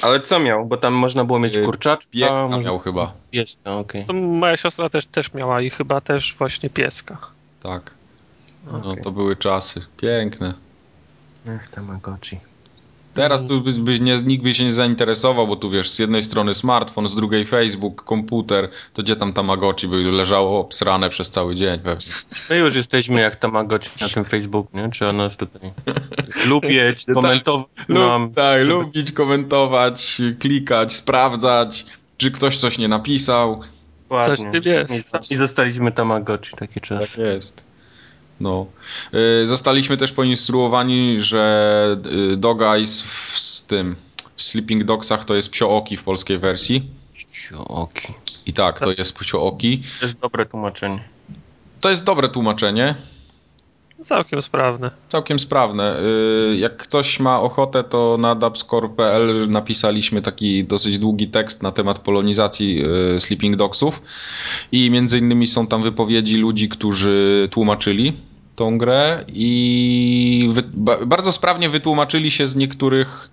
Ale 0.02 0.20
co 0.20 0.40
miał? 0.40 0.66
Bo 0.66 0.78
tam 0.78 0.94
można 0.94 1.26
było 1.26 1.40
mieć 1.40 1.56
y, 1.56 1.64
kurczaczka. 1.64 2.12
Pieska 2.12 2.48
może... 2.48 2.66
miał 2.66 2.80
chyba. 2.80 3.14
Pieska, 3.32 3.78
okej. 3.78 4.04
Okay. 4.04 4.22
Moja 4.22 4.58
siostra 4.58 4.90
też, 4.90 5.06
też 5.06 5.34
miała 5.34 5.62
i 5.62 5.70
chyba 5.70 6.02
też 6.02 6.36
właśnie 6.38 6.70
pieska. 6.70 7.18
Tak. 7.64 7.92
No 8.66 8.78
okay. 8.78 9.04
to 9.04 9.12
były 9.12 9.36
czasy. 9.36 9.82
Piękne. 9.98 10.54
Ech, 11.48 11.70
Tamagotchi. 11.70 12.40
Teraz 13.14 13.48
tu 13.48 13.62
by, 13.62 13.72
by 13.72 14.00
nie, 14.00 14.18
nikt 14.18 14.44
by 14.44 14.54
się 14.54 14.64
nie 14.64 14.72
zainteresował, 14.72 15.48
bo 15.48 15.56
tu 15.56 15.70
wiesz, 15.70 15.90
z 15.90 16.00
jednej 16.00 16.24
strony 16.24 16.56
smartfon, 16.56 17.08
z 17.08 17.16
drugiej 17.16 17.46
Facebook, 17.46 18.04
komputer, 18.04 18.70
to 18.94 19.04
gdzie 19.04 19.16
tam 19.16 19.34
Tamagotchi 19.34 19.88
by 19.88 19.96
leżało 19.96 20.60
obsrane 20.60 21.10
przez 21.10 21.30
cały 21.30 21.56
dzień 21.56 21.80
pewnie. 21.80 22.14
My 22.50 22.58
już 22.58 22.76
jesteśmy 22.76 23.22
jak 23.22 23.36
Tamagotchi 23.36 24.04
na 24.04 24.10
tym 24.10 24.26
Facebooku, 24.26 24.78
nie? 24.78 24.90
Trzeba 24.90 25.14
nas 25.14 25.36
tutaj 25.36 25.72
lubić, 26.46 27.06
tak, 27.06 27.16
komentować. 27.16 27.68
Lub, 27.88 28.34
tak, 28.36 28.64
żeby... 28.64 28.74
lubić, 28.74 29.12
komentować, 29.12 30.22
klikać, 30.40 30.94
sprawdzać, 30.94 31.86
czy 32.18 32.32
ktoś 32.32 32.58
coś 32.58 32.78
nie 32.78 32.88
napisał. 32.88 33.62
Ładnie. 34.10 34.62
Coś 34.62 35.32
I 35.32 35.36
zostaliśmy 35.36 35.92
Tamagotchi, 35.92 36.56
takie 36.58 36.80
czasy. 36.80 37.08
Tak 37.08 37.18
jest. 37.18 37.71
No. 38.42 38.66
Y, 39.44 39.48
zostaliśmy 39.48 39.98
też 39.98 40.12
poinstruowani, 40.12 41.22
że 41.22 41.98
y, 42.34 42.38
Dog 42.38 42.62
Eyes 42.62 43.02
w, 43.02 43.40
z 43.40 43.66
tym 43.66 43.96
w 44.36 44.42
Sleeping 44.42 44.84
Dogsach 44.84 45.26
to 45.26 45.36
jest 45.36 45.50
psiooki 45.50 45.98
w 45.98 46.04
polskiej 46.04 46.38
wersji. 46.38 46.84
Psiooki. 47.32 48.14
I 48.46 48.54
tak, 48.54 48.80
to 48.80 48.92
jest 48.98 49.16
psiooki. 49.16 49.84
To 50.00 50.06
jest 50.06 50.20
dobre 50.20 50.46
tłumaczenie. 50.46 51.04
To 51.82 51.90
jest 51.90 52.04
dobre 52.04 52.30
tłumaczenie. 52.30 52.96
Całkiem 54.04 54.42
sprawne. 54.42 54.92
Całkiem 55.10 55.40
sprawne. 55.40 56.00
Y, 56.00 56.58
jak 56.58 56.78
ktoś 56.78 57.20
ma 57.20 57.42
ochotę, 57.42 57.84
to 57.84 58.18
na 58.20 58.36
dubscore.pl 58.36 59.52
napisaliśmy 59.52 60.22
taki 60.22 60.64
dosyć 60.64 61.00
długi 61.00 61.28
tekst 61.28 61.64
na 61.64 61.72
temat 61.72 62.00
polonizacji 62.00 62.84
Sleeping 63.20 63.56
Dogsów 63.56 64.02
i 64.72 64.92
między 64.92 65.18
innymi 65.18 65.48
są 65.48 65.68
tam 65.68 65.84
wypowiedzi 65.84 66.38
ludzi, 66.38 66.70
którzy 66.70 67.48
tłumaczyli 67.52 68.14
tą 68.62 68.78
grę 68.78 69.26
i 69.34 70.50
wy, 70.54 70.64
bardzo 71.06 71.32
sprawnie 71.32 71.70
wytłumaczyli 71.70 72.32
się 72.32 72.48
z 72.48 72.56
niektórych 72.56 73.30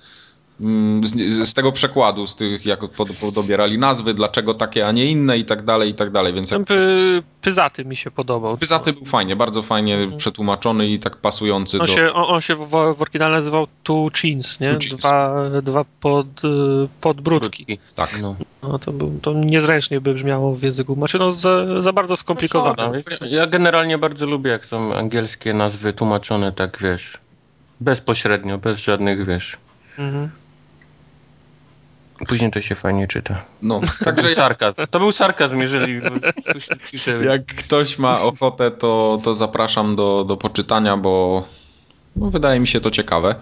z, 1.04 1.48
z, 1.48 1.54
tego 1.54 1.72
przekładu, 1.72 2.26
z 2.26 2.36
tych, 2.36 2.66
jak 2.66 2.88
pod, 2.88 3.08
podobierali 3.16 3.78
nazwy, 3.78 4.14
dlaczego 4.14 4.54
takie, 4.54 4.86
a 4.86 4.92
nie 4.92 5.06
inne 5.06 5.38
i 5.38 5.44
tak 5.44 5.64
dalej, 5.64 5.90
i 5.90 5.94
tak 5.94 6.10
dalej. 6.10 6.32
Więc 6.32 6.50
jak... 6.50 6.64
Py, 6.64 7.22
Pyzaty 7.42 7.84
mi 7.84 7.96
się 7.96 8.10
podobał. 8.10 8.56
Pyzaty 8.56 8.92
był 8.92 9.04
fajnie, 9.04 9.36
bardzo 9.36 9.62
fajnie 9.62 9.94
mhm. 9.94 10.18
przetłumaczony 10.18 10.88
i 10.88 10.98
tak 10.98 11.16
pasujący 11.16 11.78
on 11.78 11.86
do... 11.86 11.92
Się, 11.92 12.12
on, 12.12 12.34
on 12.34 12.40
się 12.40 12.54
w, 12.54 12.68
w 12.68 13.02
oryginale 13.02 13.36
nazywał 13.36 13.66
Two 13.82 14.10
Chins, 14.16 14.60
nie? 14.60 14.76
Two 14.76 14.96
dwa, 14.96 15.34
dwa 15.62 15.84
pod, 16.00 16.26
y, 16.44 16.88
podbródki. 17.00 17.78
Tak. 17.96 18.18
No. 18.22 18.36
no. 18.62 18.78
to, 18.78 18.92
był, 18.92 19.18
to 19.22 19.32
niezręcznie 19.32 20.00
by 20.00 20.14
brzmiało 20.14 20.54
w 20.54 20.62
języku. 20.62 20.94
Znaczy, 20.94 21.18
no 21.18 21.30
za, 21.30 21.82
za 21.82 21.92
bardzo 21.92 22.16
skomplikowane. 22.16 23.02
No, 23.20 23.26
ja 23.26 23.46
generalnie 23.46 23.98
bardzo 23.98 24.26
lubię, 24.26 24.50
jak 24.50 24.66
są 24.66 24.94
angielskie 24.94 25.54
nazwy 25.54 25.92
tłumaczone 25.92 26.52
tak, 26.52 26.78
wiesz, 26.80 27.18
bezpośrednio, 27.80 28.58
bez 28.58 28.78
żadnych, 28.78 29.26
wiesz... 29.26 29.56
Mhm. 29.98 30.30
Później 32.26 32.50
to 32.50 32.60
się 32.60 32.74
fajnie 32.74 33.06
czyta. 33.06 33.44
No, 33.62 33.80
także 34.04 34.34
sarkazm. 34.34 34.82
To 34.90 34.98
był 34.98 35.12
sarkazm, 35.12 35.60
jeżeli 35.60 36.00
Jak 37.24 37.46
ktoś 37.46 37.98
ma 37.98 38.20
ochotę, 38.20 38.70
to, 38.70 39.20
to 39.22 39.34
zapraszam 39.34 39.96
do, 39.96 40.24
do 40.24 40.36
poczytania, 40.36 40.96
bo 40.96 41.44
no, 42.16 42.30
wydaje 42.30 42.60
mi 42.60 42.68
się 42.68 42.80
to 42.80 42.90
ciekawe. 42.90 43.34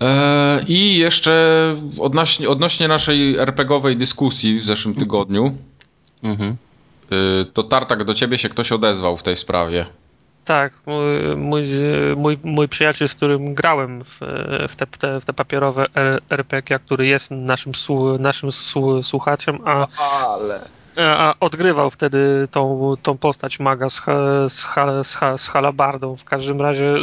E, 0.00 0.64
I 0.68 0.98
jeszcze 0.98 1.76
odnośnie, 2.00 2.48
odnośnie 2.48 2.88
naszej 2.88 3.38
RPGowej 3.38 3.96
dyskusji 3.96 4.58
w 4.58 4.64
zeszłym 4.64 4.94
tygodniu, 4.94 5.56
mhm. 6.22 6.56
E, 7.10 7.44
to 7.44 7.62
Tartak 7.62 8.04
do 8.04 8.14
ciebie 8.14 8.38
się 8.38 8.48
ktoś 8.48 8.72
odezwał 8.72 9.16
w 9.16 9.22
tej 9.22 9.36
sprawie. 9.36 9.86
Tak, 10.44 10.72
mój, 11.36 11.66
mój, 12.16 12.38
mój 12.42 12.68
przyjaciel, 12.68 13.08
z 13.08 13.14
którym 13.14 13.54
grałem 13.54 14.04
w, 14.04 14.18
w, 14.68 14.76
te, 14.76 14.86
te, 14.86 15.20
w 15.20 15.24
te 15.24 15.32
papierowe 15.32 15.86
RPG, 16.30 16.78
który 16.78 17.06
jest 17.06 17.30
naszym, 17.30 17.72
naszym 18.18 18.52
słuchaczem, 19.02 19.58
a, 19.64 19.86
Ale. 20.34 20.60
a 20.96 21.34
odgrywał 21.40 21.90
wtedy 21.90 22.48
tą, 22.50 22.94
tą 23.02 23.18
postać 23.18 23.60
maga 23.60 23.90
z, 23.90 24.02
z, 24.48 24.66
z, 25.02 25.40
z 25.40 25.48
halabardą. 25.48 26.16
W 26.16 26.24
każdym 26.24 26.60
razie 26.60 26.94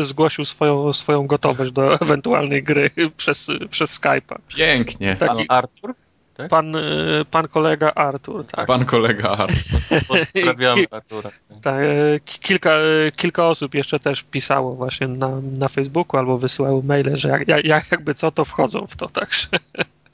zgłosił 0.00 0.44
swoją, 0.44 0.92
swoją 0.92 1.26
gotowość 1.26 1.72
do 1.72 1.94
ewentualnej 1.94 2.62
gry 2.62 2.90
przez, 3.16 3.46
przez 3.70 4.00
Skype'a. 4.00 4.36
Pięknie. 4.56 5.16
Taki, 5.16 5.44
Artur? 5.48 5.94
Tak? 6.34 6.48
Pan, 6.48 6.76
y, 6.76 7.24
pan 7.30 7.48
kolega 7.48 7.92
Artur, 7.94 8.46
tak. 8.46 8.66
Pan 8.66 8.84
kolega 8.84 9.28
Artur. 9.28 9.80
Pozdrawiam 10.08 10.78
Artura. 10.90 11.30
Tak, 11.62 11.82
y, 11.82 12.20
kilka, 12.24 12.70
y, 12.80 13.12
kilka 13.16 13.48
osób 13.48 13.74
jeszcze 13.74 14.00
też 14.00 14.22
pisało 14.22 14.74
właśnie 14.74 15.08
na, 15.08 15.40
na 15.58 15.68
Facebooku 15.68 16.18
albo 16.18 16.38
wysyłało 16.38 16.82
maile, 16.82 17.16
że 17.16 17.28
jak, 17.28 17.64
jak, 17.64 17.90
jakby 17.90 18.14
co, 18.14 18.30
to 18.30 18.44
wchodzą 18.44 18.86
w 18.86 18.96
to, 18.96 19.08
także. 19.08 19.46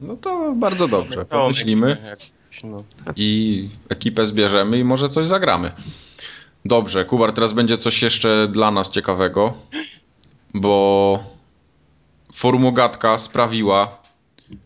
No 0.00 0.14
to 0.14 0.52
bardzo 0.56 0.88
dobrze. 0.88 1.24
Pomyślimy 1.24 1.96
no. 2.64 2.84
i 3.16 3.68
ekipę 3.88 4.26
zbierzemy 4.26 4.78
i 4.78 4.84
może 4.84 5.08
coś 5.08 5.28
zagramy. 5.28 5.72
Dobrze, 6.64 7.04
Kubar, 7.04 7.32
teraz 7.32 7.52
będzie 7.52 7.76
coś 7.76 8.02
jeszcze 8.02 8.48
dla 8.48 8.70
nas 8.70 8.90
ciekawego, 8.90 9.54
bo 10.54 11.24
formugatka 12.32 13.18
sprawiła, 13.18 13.99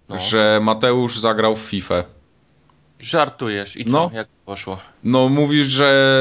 no. 0.08 0.18
że 0.18 0.60
Mateusz 0.62 1.18
zagrał 1.18 1.56
w 1.56 1.60
FIFA. 1.60 2.04
Żartujesz 3.00 3.76
i 3.76 3.84
co? 3.84 3.90
No. 3.90 4.10
Jak 4.14 4.28
poszło? 4.46 4.78
No 5.04 5.28
mówisz, 5.28 5.66
że 5.66 6.20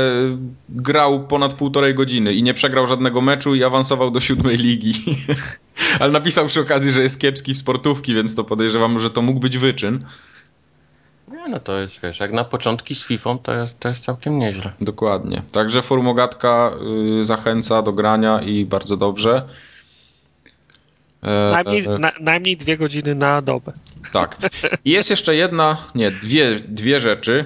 grał 0.70 1.28
ponad 1.28 1.54
półtorej 1.54 1.96
godziny 1.96 2.34
i 2.34 2.44
nie 2.44 2.54
przegrał 2.54 2.88
żadnego 2.88 3.22
meczu 3.22 3.56
i 3.56 3.64
awansował 3.64 4.12
do 4.12 4.20
siódmej 4.20 4.58
ligi. 4.58 4.94
Ale 6.00 6.12
napisał 6.12 6.46
przy 6.46 6.62
okazji, 6.62 6.92
że 6.92 7.02
jest 7.02 7.20
kiepski 7.20 7.54
w 7.54 7.58
sportówki, 7.58 8.16
więc 8.16 8.36
to 8.36 8.44
podejrzewam, 8.44 9.00
że 9.00 9.10
to 9.10 9.22
mógł 9.22 9.40
być 9.40 9.58
wyczyn. 9.58 10.06
Nie, 11.32 11.48
no 11.50 11.60
to 11.60 11.80
jest, 11.80 12.02
wiesz, 12.04 12.20
jak 12.20 12.34
na 12.34 12.44
początki 12.44 12.96
z 12.96 13.04
FIFA 13.04 13.38
to 13.44 13.54
jest, 13.54 13.80
to 13.80 13.90
jest 13.90 14.04
całkiem 14.06 14.40
nieźle. 14.40 14.72
Dokładnie. 14.82 15.42
Także 15.52 15.82
Formogatka 15.82 16.72
y, 17.20 17.24
zachęca 17.24 17.82
do 17.82 17.94
grania 17.94 18.42
i 18.42 18.66
bardzo 18.66 18.98
dobrze. 18.98 19.42
E, 21.24 21.52
najmniej, 21.52 21.86
e, 21.86 21.98
na, 21.98 22.12
najmniej 22.20 22.58
dwie 22.58 22.78
godziny 22.78 23.16
na 23.16 23.42
dobę. 23.42 23.74
Tak. 24.14 24.38
I 24.86 24.92
jest 24.92 25.10
jeszcze 25.10 25.36
jedna, 25.36 25.78
nie, 25.96 26.12
dwie, 26.12 26.60
dwie 26.68 27.00
rzeczy, 27.00 27.46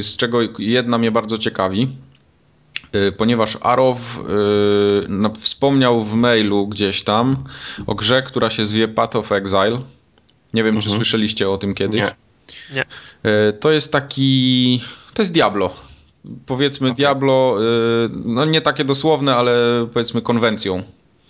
z 0.00 0.16
czego 0.16 0.38
jedna 0.58 0.98
mnie 0.98 1.10
bardzo 1.10 1.38
ciekawi, 1.38 1.88
e, 2.92 3.12
ponieważ 3.12 3.58
Arow 3.60 4.20
wspomniał 5.38 6.04
w 6.04 6.14
mailu 6.14 6.66
gdzieś 6.66 7.02
tam 7.02 7.44
o 7.86 7.94
grze, 7.94 8.22
która 8.22 8.50
się 8.50 8.66
zwie 8.66 8.88
Path 8.88 9.16
of 9.16 9.32
Exile. 9.32 9.80
Nie 10.54 10.64
wiem, 10.64 10.76
mhm. 10.76 10.82
czy 10.82 10.90
słyszeliście 10.90 11.50
o 11.50 11.58
tym 11.58 11.74
kiedyś. 11.74 12.00
Nie. 12.00 12.14
nie. 12.74 12.84
To 13.60 13.70
jest 13.70 13.92
taki, 13.92 14.80
to 15.14 15.22
jest 15.22 15.32
Diablo. 15.32 15.74
Powiedzmy 16.46 16.88
okay. 16.88 16.96
Diablo, 16.96 17.56
no 18.24 18.44
nie 18.44 18.60
takie 18.60 18.84
dosłowne, 18.84 19.36
ale 19.36 19.86
powiedzmy 19.92 20.22
konwencją 20.22 20.82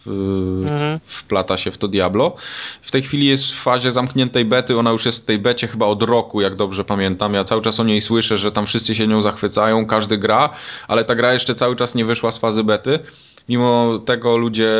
mhm. 0.08 1.00
wplata 1.06 1.56
się 1.56 1.70
w 1.70 1.78
to 1.78 1.88
Diablo. 1.88 2.36
W 2.82 2.90
tej 2.90 3.02
chwili 3.02 3.26
jest 3.26 3.44
w 3.44 3.62
fazie 3.62 3.92
zamkniętej 3.92 4.44
bety, 4.44 4.78
ona 4.78 4.90
już 4.90 5.06
jest 5.06 5.22
w 5.22 5.24
tej 5.24 5.38
becie 5.38 5.66
chyba 5.66 5.86
od 5.86 6.02
roku, 6.02 6.40
jak 6.40 6.56
dobrze 6.56 6.84
pamiętam. 6.84 7.34
Ja 7.34 7.44
cały 7.44 7.62
czas 7.62 7.80
o 7.80 7.84
niej 7.84 8.00
słyszę, 8.00 8.38
że 8.38 8.52
tam 8.52 8.66
wszyscy 8.66 8.94
się 8.94 9.06
nią 9.06 9.22
zachwycają, 9.22 9.86
każdy 9.86 10.18
gra, 10.18 10.50
ale 10.88 11.04
ta 11.04 11.14
gra 11.14 11.32
jeszcze 11.32 11.54
cały 11.54 11.76
czas 11.76 11.94
nie 11.94 12.04
wyszła 12.04 12.32
z 12.32 12.38
fazy 12.38 12.64
bety. 12.64 12.98
Mimo 13.48 13.98
tego 13.98 14.36
ludzie, 14.36 14.70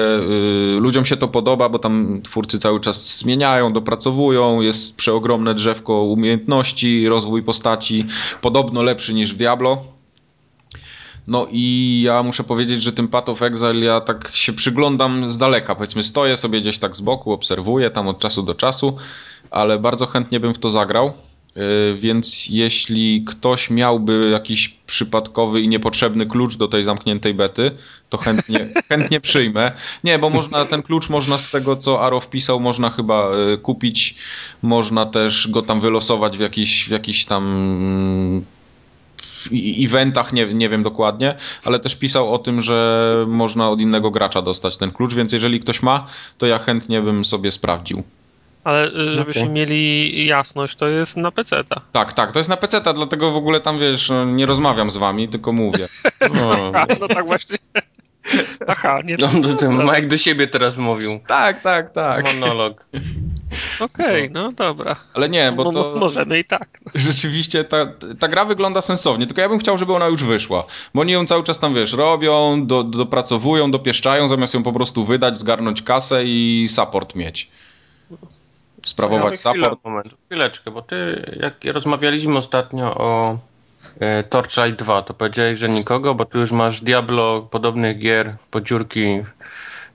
y, 0.77 0.81
ludziom 0.81 1.05
się 1.05 1.17
to 1.17 1.29
podoba, 1.29 1.69
bo 1.69 1.79
tam 1.79 2.23
twórcy 2.23 2.59
cały 2.59 2.81
czas 2.81 3.19
zmieniają, 3.19 3.73
dopracowują, 3.73 4.61
jest 4.61 4.97
przeogromne 4.97 5.55
drzewko 5.55 6.03
umiejętności, 6.03 7.09
rozwój 7.09 7.43
postaci, 7.43 8.07
podobno 8.41 8.83
lepszy 8.83 9.15
niż 9.15 9.35
w 9.35 9.37
Diablo 9.37 9.98
no 11.29 11.47
i 11.51 12.01
ja 12.05 12.23
muszę 12.23 12.45
powiedzieć, 12.45 12.83
że 12.83 12.93
tym 12.93 13.09
Path 13.09 13.29
of 13.29 13.43
Exile 13.43 13.85
ja 13.85 14.01
tak 14.01 14.31
się 14.35 14.53
przyglądam 14.53 15.29
z 15.29 15.39
daleka. 15.39 15.75
Powiedzmy, 15.75 16.05
stoję 16.05 16.37
sobie 16.37 16.61
gdzieś 16.61 16.79
tak 16.79 16.97
z 16.97 17.01
boku, 17.01 17.33
obserwuję 17.33 17.91
tam 17.91 18.09
od 18.09 18.19
czasu 18.19 18.43
do 18.43 18.55
czasu, 18.55 18.97
ale 19.51 19.79
bardzo 19.79 20.07
chętnie 20.07 20.41
bym 20.41 20.55
w 20.55 20.59
to 20.59 20.71
zagrał. 20.71 21.13
Y, 21.57 21.97
więc 21.99 22.47
jeśli 22.51 23.25
ktoś 23.25 23.71
miałby 23.71 24.31
jakiś 24.33 24.69
przypadkowy 24.69 25.61
i 25.61 25.69
niepotrzebny 25.69 26.27
klucz 26.27 26.57
do 26.57 26.69
tej 26.69 26.85
zamkniętej 26.85 27.35
bety, 27.35 27.71
to 28.09 28.19
chętnie, 28.19 28.69
chętnie 28.89 29.21
przyjmę. 29.21 29.73
Nie, 30.05 30.19
bo 30.19 30.31
można 30.31 30.65
ten 30.65 30.83
klucz 30.83 31.09
można 31.09 31.39
z 31.39 31.51
tego, 31.51 31.77
co 31.77 32.07
Aro 32.07 32.21
wpisał, 32.21 32.61
można 32.61 32.91
chyba 32.91 33.31
y, 33.55 33.59
kupić, 33.59 34.15
można 34.63 35.07
też 35.07 35.49
go 35.49 35.63
tam 35.63 35.81
wylosować 35.81 36.39
w 36.39 36.41
jakiś, 36.41 36.89
w 36.89 36.91
jakiś 36.91 37.25
tam 37.25 37.45
mm, 37.45 38.45
eventach, 39.85 40.33
nie, 40.33 40.55
nie 40.55 40.69
wiem 40.69 40.83
dokładnie, 40.83 41.35
ale 41.65 41.79
też 41.79 41.95
pisał 41.95 42.35
o 42.35 42.39
tym, 42.39 42.63
że 42.63 43.25
można 43.29 43.71
od 43.71 43.81
innego 43.81 44.11
gracza 44.11 44.43
dostać 44.43 44.77
ten 44.77 44.93
klucz, 44.93 45.15
więc 45.15 45.33
jeżeli 45.33 45.61
ktoś 45.61 45.83
ma, 45.83 46.07
to 46.39 46.47
ja 46.47 46.59
chętnie 46.59 47.03
bym 47.03 47.25
sobie 47.25 47.51
sprawdził. 47.51 48.03
Ale 48.65 48.89
y, 48.89 49.17
żebyśmy 49.17 49.43
okay. 49.43 49.55
mieli 49.55 50.27
jasność, 50.27 50.77
to 50.77 50.89
jest 50.89 51.17
na 51.17 51.31
PC. 51.31 51.57
-ta. 51.57 51.81
Tak, 51.93 52.13
tak, 52.13 52.33
to 52.33 52.39
jest 52.41 52.51
na 52.51 52.57
PC, 52.57 52.81
-ta, 52.81 52.95
dlatego 52.95 53.31
w 53.31 53.37
ogóle 53.37 53.61
tam 53.61 53.79
wiesz, 53.79 54.09
no, 54.09 54.25
nie 54.25 54.47
rozmawiam 54.47 54.91
z 54.91 54.97
wami, 54.97 55.29
tylko 55.29 55.53
mówię. 55.53 55.89
No, 56.35 56.51
no 57.01 57.09
tak 57.09 57.27
właśnie. 57.27 57.59
Aha, 58.67 59.01
nie 59.05 59.17
no, 59.21 59.29
no, 59.43 59.55
ten 59.55 59.79
Mike 59.79 60.07
do 60.07 60.19
siebie 60.19 60.47
teraz 60.47 60.77
mówił. 60.77 61.21
Tak, 61.27 61.63
tak, 61.63 61.93
tak. 61.93 62.25
Monolog. 62.25 62.87
Okej, 63.81 64.07
okay, 64.07 64.31
no. 64.31 64.43
no. 64.43 64.53
dobra. 64.53 64.97
Ale 65.15 65.29
nie, 65.29 65.53
bo 65.53 65.73
to... 65.73 65.97
Możemy 66.01 66.39
i 66.39 66.45
tak. 66.45 66.81
Rzeczywiście 66.95 67.65
ta, 67.65 67.87
ta 68.21 68.29
gra 68.29 68.45
wygląda 68.45 68.81
sensownie, 68.81 69.27
tylko 69.27 69.41
ja 69.41 69.49
bym 69.49 69.59
chciał, 69.59 69.79
żeby 69.79 69.95
ona 69.95 70.07
już 70.07 70.25
wyszła. 70.25 70.65
Bo 70.95 71.01
oni 71.01 71.13
ją 71.13 71.27
cały 71.27 71.45
czas 71.45 71.59
tam, 71.59 71.75
wiesz, 71.75 71.93
robią, 71.93 72.67
do, 72.67 72.85
dopracowują, 72.85 73.71
dopieszczają, 73.71 74.29
zamiast 74.29 74.55
ją 74.55 74.63
po 74.63 74.73
prostu 74.73 75.05
wydać, 75.05 75.39
zgarnąć 75.39 75.83
kasę 75.83 76.25
i 76.25 76.67
support 76.69 77.15
mieć 77.15 77.51
sprawować 78.87 79.33
ja 79.33 79.53
support. 79.53 79.85
Moment, 79.85 80.15
chwileczkę, 80.27 80.71
bo 80.71 80.83
ty, 80.83 81.37
jak 81.43 81.75
rozmawialiśmy 81.75 82.39
ostatnio 82.39 82.95
o 82.95 83.39
Torchlight 84.31 84.79
2, 84.79 85.03
to 85.03 85.15
powiedziałeś, 85.15 85.59
że 85.59 85.69
nikogo, 85.69 86.15
bo 86.15 86.25
ty 86.25 86.39
już 86.39 86.53
masz 86.53 86.81
Diablo 86.81 87.43
podobnych 87.43 87.99
gier 87.99 88.37
po 88.51 88.61
dziurki 88.61 89.23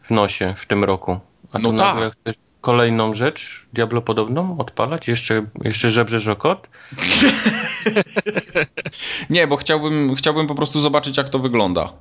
w 0.04 0.10
nosie 0.10 0.54
w 0.58 0.66
tym 0.66 0.84
roku. 0.84 1.20
A 1.54 1.60
no 1.60 1.72
tu 1.72 1.78
tak. 1.78 1.96
nagle 1.96 2.12
chcesz 2.12 2.36
kolejną 2.62 3.14
rzecz, 3.14 3.66
Diablo 3.74 4.02
podobną, 4.02 4.58
odpalać? 4.60 5.08
Jeszcze, 5.08 5.46
jeszcze 5.64 5.92
żebrzesz 5.92 6.28
o 6.28 6.36
kot? 6.36 6.68
Nie, 9.30 9.48
bo 9.48 9.58
chciałbym, 9.58 10.16
chciałbym 10.16 10.48
po 10.48 10.56
prostu 10.56 10.82
zobaczyć, 10.82 11.18
jak 11.18 11.30
to 11.30 11.40
wygląda. 11.40 11.94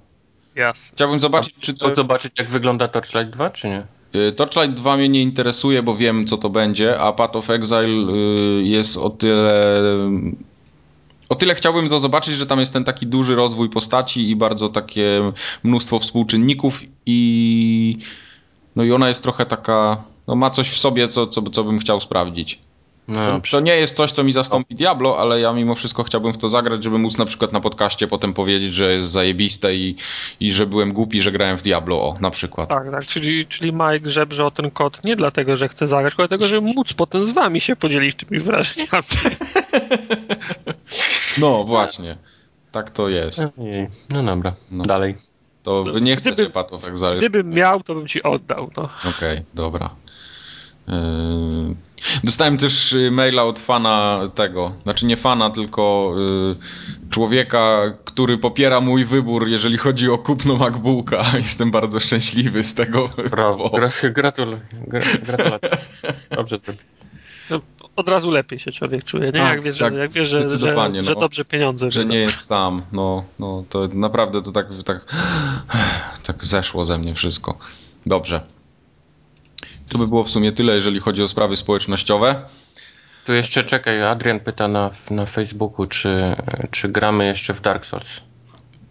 Jasne. 0.55 0.97
Chciałbym 0.97 1.21
zobaczyć, 1.21 1.57
czy 1.57 1.75
to... 1.75 1.95
zobaczyć, 1.95 2.33
jak 2.39 2.51
wygląda 2.51 2.89
Torchlight 2.89 3.31
2, 3.31 3.51
czy 3.51 3.69
nie? 3.69 3.87
Y, 4.15 4.33
Torchlight 4.33 4.75
2 4.75 4.97
mnie 4.97 5.09
nie 5.09 5.23
interesuje, 5.23 5.83
bo 5.83 5.97
wiem 5.97 6.27
co 6.27 6.39
to 6.39 6.51
będzie, 6.51 7.01
a 7.01 7.13
Path 7.13 7.37
of 7.37 7.51
Exile 7.51 7.87
y, 7.87 8.63
jest 8.63 8.97
o 8.97 9.11
tyle... 9.11 9.83
O 11.33 11.35
tyle 11.35 11.55
chciałbym 11.55 11.89
to 11.89 12.01
zobaczyć, 12.01 12.35
że 12.35 12.47
tam 12.47 12.61
jest 12.61 12.73
ten 12.73 12.85
taki 12.85 13.07
duży 13.07 13.35
rozwój 13.35 13.71
postaci 13.71 14.31
i 14.31 14.37
bardzo 14.37 14.69
takie 14.69 15.33
mnóstwo 15.63 15.99
współczynników 15.99 16.81
i... 17.07 17.99
No 18.77 18.85
i 18.85 18.93
ona 18.93 19.09
jest 19.09 19.23
trochę 19.23 19.47
taka... 19.47 20.03
No 20.27 20.37
ma 20.37 20.51
coś 20.51 20.71
w 20.71 20.79
sobie, 20.79 21.09
co, 21.09 21.27
co, 21.27 21.43
co 21.43 21.65
bym 21.65 21.79
chciał 21.79 22.01
sprawdzić. 22.01 22.59
No, 23.09 23.41
to, 23.51 23.61
nie 23.61 23.77
jest 23.77 23.97
coś, 23.97 24.13
co 24.13 24.25
mi 24.25 24.33
zastąpi 24.33 24.75
Diablo, 24.75 25.19
ale 25.19 25.41
ja 25.41 25.53
mimo 25.53 25.75
wszystko 25.75 26.05
chciałbym 26.05 26.33
w 26.33 26.39
to 26.39 26.49
zagrać, 26.49 26.85
żeby 26.85 26.99
móc 26.99 27.19
na 27.19 27.25
przykład 27.25 27.53
na 27.53 27.61
podcaście 27.61 28.09
potem 28.09 28.35
powiedzieć, 28.35 28.75
że 28.75 28.93
jest 28.93 29.09
zajebiste 29.09 29.75
i, 29.75 29.97
i 30.41 30.53
że 30.53 30.67
byłem 30.67 30.93
głupi, 30.93 31.23
że 31.23 31.33
grałem 31.33 31.59
w 31.59 31.63
Diablo, 31.63 31.97
o, 31.97 32.17
na 32.21 32.31
przykład. 32.31 32.69
Tak, 32.69 32.91
tak, 32.91 33.07
czyli, 33.07 33.47
czyli 33.47 33.73
Mike 33.73 34.11
żebrze 34.11 34.47
o 34.47 34.51
ten 34.51 34.71
kod 34.71 35.05
nie 35.05 35.17
dlatego, 35.17 35.57
że 35.57 35.69
chce 35.69 35.87
zagrać, 35.87 36.13
tylko 36.13 36.29
dlatego, 36.29 36.49
żeby 36.49 36.73
móc 36.77 36.93
potem 36.93 37.27
z 37.27 37.31
wami 37.31 37.61
się 37.61 37.77
podzielić 37.77 38.17
tymi 38.17 38.41
wrażeniami. 38.41 38.89
no, 41.41 41.65
właśnie. 41.65 42.17
Tak 42.73 42.91
to 42.91 43.09
jest. 43.09 43.45
No 44.11 44.23
dobra, 44.23 44.53
no. 44.71 44.85
dalej. 44.85 45.15
To 45.63 45.85
wy 45.85 46.01
nie 46.01 46.17
chcecie 46.17 46.35
Gdyby, 46.35 46.51
patów 46.51 46.85
Exile. 46.85 47.17
Gdybym 47.17 47.51
miał, 47.51 47.83
to 47.83 47.95
bym 47.95 48.09
ci 48.09 48.23
oddał. 48.23 48.71
No. 48.77 48.83
Okej, 48.83 49.11
okay, 49.11 49.45
dobra. 49.55 49.91
Yy... 50.89 50.95
Dostałem 52.25 52.59
też 52.59 52.93
y, 52.93 53.11
maila 53.11 53.45
od 53.45 53.59
fana 53.59 54.21
tego, 54.35 54.73
znaczy 54.83 55.07
nie 55.07 55.17
fana, 55.17 55.51
tylko 55.51 56.15
y, 57.07 57.11
człowieka, 57.11 57.93
który 58.05 58.39
popiera 58.39 58.81
mój 58.81 59.05
wybór, 59.05 59.49
jeżeli 59.49 59.79
chodzi 59.79 60.09
o 60.09 60.19
kupno 60.19 60.57
MacBooka. 60.57 61.23
Jestem 61.39 61.71
bardzo 61.71 62.01
szczęśliwy 62.01 62.65
z 62.65 62.75
tego. 62.75 63.11
Brawo, 63.31 63.71
Gra, 63.71 63.91
gratuluję. 64.11 64.61
Gratulacje. 65.23 65.71
Dobrze 66.37 66.59
no, 67.53 67.61
od 67.97 68.09
razu 68.09 68.31
lepiej 68.31 68.59
się 68.59 68.73
człowiek 68.73 69.05
czuje, 69.05 69.27
nie? 69.27 69.33
Tak, 69.33 69.49
jak 69.55 69.63
wie, 69.63 69.73
że, 69.73 69.85
tak, 69.85 69.99
jak 69.99 70.11
wie 70.11 70.25
że, 70.25 70.49
że, 70.49 70.75
no, 70.75 71.03
że 71.03 71.15
dobrze 71.15 71.45
pieniądze. 71.45 71.91
Że 71.91 72.05
nie 72.05 72.19
jest 72.19 72.45
sam, 72.45 72.83
no, 72.93 73.25
no 73.39 73.65
to 73.69 73.89
naprawdę 73.95 74.43
to 74.43 74.53
tak, 74.53 74.67
tak, 74.85 75.15
tak 76.23 76.45
zeszło 76.45 76.85
ze 76.85 76.99
mnie 76.99 77.15
wszystko. 77.15 77.59
Dobrze. 78.07 78.41
To 79.89 79.99
by 79.99 80.09
było 80.09 80.25
w 80.25 80.31
sumie 80.31 80.53
tyle, 80.53 80.75
jeżeli 80.75 81.01
chodzi 81.01 81.23
o 81.23 81.29
sprawy 81.29 81.57
społecznościowe. 81.57 82.43
Tu 83.25 83.33
jeszcze 83.33 83.65
czekaj, 83.65 84.03
Adrian 84.03 84.41
pyta 84.41 84.69
na, 84.69 84.91
na 85.11 85.27
Facebooku, 85.27 85.87
czy, 85.87 86.37
czy 86.71 86.89
gramy 86.89 87.27
jeszcze 87.27 87.55
w 87.55 87.61
Dark 87.61 87.87
Souls. 87.87 88.21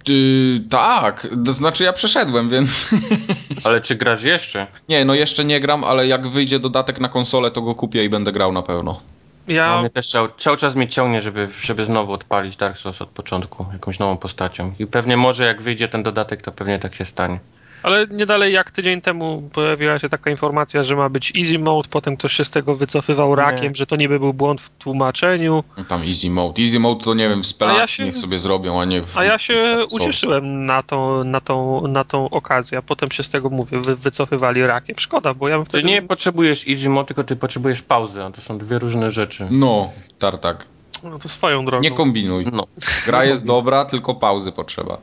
Yy, 0.09 0.59
tak, 0.69 1.27
to 1.45 1.53
znaczy 1.53 1.83
ja 1.83 1.93
przeszedłem, 1.93 2.49
więc. 2.49 2.89
Ale 3.63 3.81
czy 3.81 3.95
grasz 3.95 4.23
jeszcze? 4.23 4.67
Nie, 4.89 5.05
no 5.05 5.13
jeszcze 5.13 5.45
nie 5.45 5.59
gram, 5.59 5.83
ale 5.83 6.07
jak 6.07 6.27
wyjdzie 6.27 6.59
dodatek 6.59 6.99
na 6.99 7.09
konsolę, 7.09 7.51
to 7.51 7.61
go 7.61 7.75
kupię 7.75 8.03
i 8.03 8.09
będę 8.09 8.31
grał 8.31 8.51
na 8.51 8.61
pewno. 8.61 9.01
Ja... 9.47 9.67
No, 9.67 9.79
mnie 9.79 9.89
też 9.89 10.09
cały, 10.09 10.29
cały 10.37 10.57
czas 10.57 10.75
mnie 10.75 10.87
ciągnie, 10.87 11.21
żeby, 11.21 11.47
żeby 11.61 11.85
znowu 11.85 12.13
odpalić 12.13 12.55
Dark 12.55 12.77
Souls 12.77 13.01
od 13.01 13.09
początku, 13.09 13.65
jakąś 13.73 13.99
nową 13.99 14.17
postacią. 14.17 14.73
I 14.79 14.87
pewnie 14.87 15.17
może 15.17 15.45
jak 15.45 15.61
wyjdzie 15.61 15.87
ten 15.87 16.03
dodatek, 16.03 16.41
to 16.41 16.51
pewnie 16.51 16.79
tak 16.79 16.95
się 16.95 17.05
stanie. 17.05 17.39
Ale 17.83 18.07
nie 18.07 18.25
dalej 18.25 18.53
jak 18.53 18.71
tydzień 18.71 19.01
temu 19.01 19.49
pojawiła 19.53 19.99
się 19.99 20.09
taka 20.09 20.31
informacja, 20.31 20.83
że 20.83 20.95
ma 20.95 21.09
być 21.09 21.33
easy 21.37 21.59
mode, 21.59 21.89
potem 21.91 22.17
ktoś 22.17 22.33
się 22.33 22.45
z 22.45 22.49
tego 22.49 22.75
wycofywał 22.75 23.35
rakiem, 23.35 23.67
nie. 23.67 23.75
że 23.75 23.85
to 23.85 23.95
niby 23.95 24.19
był 24.19 24.33
błąd 24.33 24.61
w 24.61 24.69
tłumaczeniu. 24.69 25.63
No 25.77 25.83
tam 25.83 26.01
easy 26.01 26.29
mode. 26.29 26.61
Easy 26.61 26.79
mode 26.79 27.05
to 27.05 27.13
nie 27.13 27.29
wiem, 27.29 27.41
w 27.41 27.47
spelach 27.47 27.77
ja 27.77 27.87
się, 27.87 28.05
niech 28.05 28.17
sobie 28.17 28.39
zrobią, 28.39 28.81
a 28.81 28.85
nie 28.85 29.01
w 29.01 29.17
A 29.17 29.23
ja 29.23 29.37
się 29.37 29.85
ucieszyłem 29.91 30.65
na 30.65 30.83
tą, 30.83 31.23
na, 31.23 31.41
tą, 31.41 31.87
na 31.87 32.03
tą 32.03 32.29
okazję, 32.29 32.77
a 32.77 32.81
potem 32.81 33.11
się 33.11 33.23
z 33.23 33.29
tego, 33.29 33.49
mówię, 33.49 33.81
wy, 33.81 33.95
wycofywali 33.95 34.65
rakiem. 34.65 34.95
Szkoda, 34.99 35.33
bo 35.33 35.47
ja 35.47 35.57
bym 35.57 35.65
wtedy... 35.65 35.83
Ty 35.83 35.89
nie 35.89 36.01
potrzebujesz 36.01 36.67
easy 36.67 36.89
mode, 36.89 37.07
tylko 37.07 37.23
ty 37.23 37.35
potrzebujesz 37.35 37.81
pauzy, 37.81 38.23
a 38.23 38.31
to 38.31 38.41
są 38.41 38.57
dwie 38.57 38.79
różne 38.79 39.11
rzeczy. 39.11 39.47
No, 39.51 39.89
tartak. 40.19 40.65
No 41.03 41.19
to 41.19 41.29
swoją 41.29 41.65
drogą. 41.65 41.83
Nie 41.83 41.91
kombinuj. 41.91 42.45
No. 42.51 42.67
Gra 43.05 43.25
jest 43.25 43.45
dobra, 43.55 43.85
tylko 43.85 44.15
pauzy 44.15 44.51
potrzeba. 44.51 44.97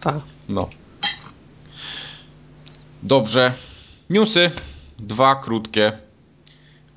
Tak. 0.00 0.20
No. 0.48 0.68
Dobrze. 3.06 3.52
Newsy. 4.10 4.50
Dwa 4.98 5.36
krótkie. 5.36 5.92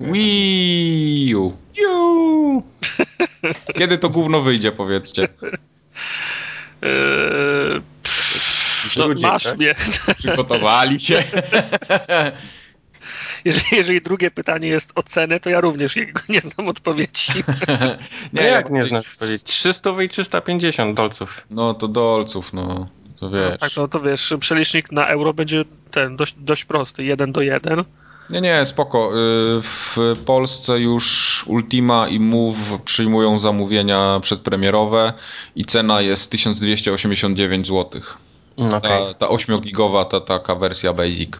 Wii 0.00 1.34
U. 1.34 1.52
Kiedy 3.78 3.98
to 3.98 4.08
gówno 4.08 4.40
wyjdzie, 4.40 4.72
powiedzcie? 4.72 5.28
Eee, 6.82 7.82
no, 8.96 9.08
masz 9.22 9.44
tak? 9.44 9.58
mnie. 9.58 9.74
Przygotowali 10.18 11.00
się. 11.00 11.24
Jeżeli, 13.44 13.66
jeżeli, 13.72 14.02
drugie 14.02 14.30
pytanie 14.30 14.68
jest 14.68 14.92
o 14.94 15.02
cenę, 15.02 15.40
to 15.40 15.50
ja 15.50 15.60
również 15.60 15.96
nie 16.28 16.40
znam 16.40 16.68
odpowiedzi. 16.68 17.32
nie, 18.32 18.42
no 18.42 18.42
jak 18.42 18.70
nie 18.70 18.84
znasz 18.84 19.12
odpowiedzi? 19.12 19.44
300 19.44 20.02
i 20.02 20.08
350 20.08 20.96
dolców. 20.96 21.46
No 21.50 21.74
to 21.74 21.88
dolców, 21.88 22.52
no. 22.52 22.88
To 23.20 23.26
no 23.26 23.32
wiesz. 23.32 23.50
No, 23.50 23.58
tak, 23.58 23.76
no 23.76 23.88
to 23.88 24.00
wiesz, 24.00 24.34
przelicznik 24.40 24.92
na 24.92 25.06
euro 25.06 25.34
będzie 25.34 25.64
ten 25.90 26.16
dość, 26.16 26.34
dość 26.38 26.64
prosty, 26.64 27.04
jeden 27.04 27.32
do 27.32 27.40
jeden. 27.40 27.84
Nie, 28.30 28.40
nie, 28.40 28.66
spoko. 28.66 29.10
Y, 29.58 29.62
w 29.62 29.96
Polsce 30.24 30.80
już 30.80 31.44
Ultima 31.46 32.08
i 32.08 32.20
Move 32.20 32.82
przyjmują 32.84 33.38
zamówienia 33.38 34.20
przedpremierowe 34.22 35.12
i 35.56 35.64
cena 35.64 36.00
jest 36.00 36.30
1289 36.30 37.66
zł. 37.66 38.02
Okay. 38.56 38.80
Ta, 38.80 39.14
ta 39.14 39.26
8-gigowa, 39.26 40.04
ta 40.04 40.20
taka 40.20 40.54
wersja 40.54 40.92
Basic. 40.92 41.30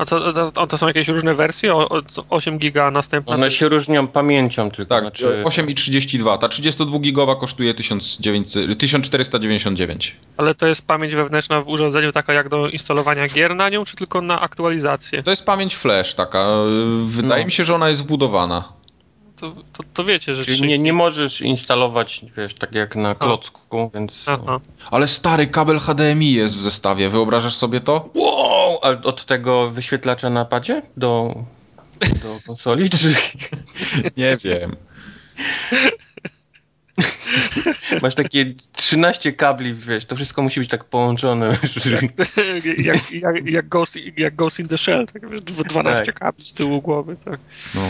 A 0.00 0.04
to, 0.04 0.50
to, 0.52 0.66
to, 0.66 0.78
są 0.78 0.86
jakieś 0.86 1.08
różne 1.08 1.34
wersje? 1.34 1.74
O, 1.74 1.88
o 1.88 2.02
8 2.30 2.58
giga 2.58 2.90
następna? 2.90 3.34
One 3.34 3.50
się 3.50 3.68
różnią 3.68 4.06
pamięcią 4.06 4.70
tylko. 4.70 4.94
Tak, 4.94 5.02
znaczy... 5.02 5.42
8 5.44 5.70
i 5.70 5.74
32. 5.74 6.38
Ta 6.38 6.48
32 6.48 6.98
gigowa 6.98 7.36
kosztuje 7.36 7.74
1900, 7.74 8.78
1499. 8.78 10.16
Ale 10.36 10.54
to 10.54 10.66
jest 10.66 10.86
pamięć 10.86 11.14
wewnętrzna 11.14 11.60
w 11.60 11.68
urządzeniu 11.68 12.12
taka 12.12 12.32
jak 12.32 12.48
do 12.48 12.68
instalowania 12.68 13.28
gier 13.28 13.56
na 13.56 13.68
nią, 13.68 13.84
czy 13.84 13.96
tylko 13.96 14.20
na 14.20 14.40
aktualizację? 14.40 15.22
To 15.22 15.30
jest 15.30 15.44
pamięć 15.44 15.76
flash 15.76 16.14
taka. 16.14 16.48
Wydaje 17.04 17.42
no. 17.42 17.46
mi 17.46 17.52
się, 17.52 17.64
że 17.64 17.74
ona 17.74 17.88
jest 17.88 18.02
wbudowana 18.02 18.79
to, 19.40 19.54
to, 19.72 19.82
to 19.94 20.04
wiecie, 20.04 20.36
że... 20.36 20.44
Czyli 20.44 20.62
nie, 20.62 20.78
nie 20.78 20.92
możesz 20.92 21.40
instalować, 21.40 22.24
wiesz, 22.36 22.54
tak 22.54 22.74
jak 22.74 22.96
na 22.96 23.14
klocku, 23.14 23.90
więc... 23.94 24.24
Aha. 24.26 24.60
Ale 24.90 25.08
stary 25.08 25.46
kabel 25.46 25.78
HDMI 25.78 26.32
jest 26.32 26.56
w 26.56 26.60
zestawie, 26.60 27.08
wyobrażasz 27.08 27.56
sobie 27.56 27.80
to? 27.80 28.08
Wow! 28.14 28.78
A 28.82 28.88
od 28.88 29.24
tego 29.24 29.70
wyświetlacza 29.70 30.30
na 30.30 30.44
padzie 30.44 30.82
do, 30.96 31.34
do 32.22 32.40
konsoli, 32.46 32.90
czy... 32.90 33.14
nie 34.16 34.36
wiem. 34.44 34.76
Masz 38.02 38.14
takie 38.14 38.54
13 38.72 39.32
kabli, 39.32 39.74
wiesz, 39.74 40.04
to 40.04 40.16
wszystko 40.16 40.42
musi 40.42 40.60
być 40.60 40.68
tak 40.68 40.84
połączone. 40.84 41.58
jak, 42.78 43.12
jak, 43.12 43.46
jak, 43.46 43.68
Ghost, 43.68 43.96
jak 44.16 44.36
Ghost 44.36 44.60
in 44.60 44.68
the 44.68 44.78
Shell, 44.78 45.06
tak 45.06 45.30
wiesz, 45.30 45.40
12 45.42 46.06
tak. 46.06 46.18
kabli 46.18 46.44
z 46.44 46.52
tyłu 46.52 46.82
głowy, 46.82 47.16
tak. 47.24 47.40
No. 47.74 47.82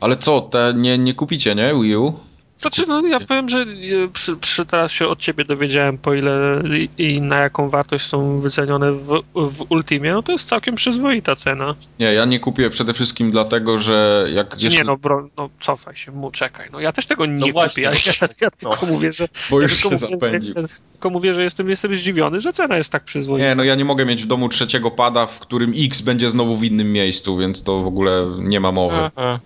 Ale 0.00 0.16
co, 0.16 0.40
te 0.40 0.74
nie, 0.76 0.98
nie 0.98 1.14
kupicie, 1.14 1.54
nie, 1.54 1.74
Wii 1.82 1.96
U? 1.96 2.29
Znaczy, 2.60 2.84
no 2.88 3.06
ja 3.06 3.20
powiem, 3.20 3.48
że 3.48 3.58
e, 3.58 4.08
przy, 4.12 4.36
przy 4.36 4.66
teraz 4.66 4.92
się 4.92 5.06
od 5.06 5.18
ciebie 5.18 5.44
dowiedziałem, 5.44 5.98
po 5.98 6.14
ile 6.14 6.62
i 6.98 7.20
na 7.20 7.36
jaką 7.36 7.68
wartość 7.68 8.06
są 8.06 8.36
wycenione 8.36 8.92
w, 8.92 9.22
w 9.34 9.66
Ultimie, 9.68 10.12
no 10.12 10.22
to 10.22 10.32
jest 10.32 10.48
całkiem 10.48 10.74
przyzwoita 10.74 11.36
cena. 11.36 11.74
Nie, 11.98 12.12
ja 12.12 12.24
nie 12.24 12.40
kupię 12.40 12.70
przede 12.70 12.94
wszystkim 12.94 13.30
dlatego, 13.30 13.78
że 13.78 14.26
jak 14.34 14.62
jeszcze... 14.62 14.78
Nie, 14.78 14.84
no, 14.84 14.96
bro, 14.96 15.28
no 15.36 15.50
cofaj 15.60 15.96
się, 15.96 16.12
mu, 16.12 16.30
czekaj, 16.30 16.68
no 16.72 16.80
ja 16.80 16.92
też 16.92 17.06
tego 17.06 17.26
nie 17.26 17.52
no 17.52 17.62
kupię, 17.62 17.82
ja, 17.82 17.90
ja, 17.90 18.28
ja 18.40 18.50
tylko 18.50 18.86
no. 18.86 18.92
mówię, 18.92 19.12
że... 19.12 19.28
Bo 19.50 19.60
już 19.60 19.84
ja 19.84 19.90
się 19.90 19.98
zapędził. 19.98 20.54
Że, 20.54 20.68
tylko 20.92 21.10
mówię, 21.10 21.34
że 21.34 21.44
jestem, 21.44 21.70
jestem 21.70 21.96
zdziwiony, 21.96 22.40
że 22.40 22.52
cena 22.52 22.76
jest 22.76 22.92
tak 22.92 23.04
przyzwoita. 23.04 23.46
Nie, 23.46 23.54
no 23.54 23.64
ja 23.64 23.74
nie 23.74 23.84
mogę 23.84 24.06
mieć 24.06 24.22
w 24.22 24.26
domu 24.26 24.48
trzeciego 24.48 24.90
pada, 24.90 25.26
w 25.26 25.40
którym 25.40 25.72
X 25.76 26.00
będzie 26.00 26.30
znowu 26.30 26.56
w 26.56 26.64
innym 26.64 26.92
miejscu, 26.92 27.36
więc 27.36 27.62
to 27.62 27.82
w 27.82 27.86
ogóle 27.86 28.26
nie 28.38 28.60
ma 28.60 28.72
mowy. 28.72 28.96
Aha. 29.16 29.40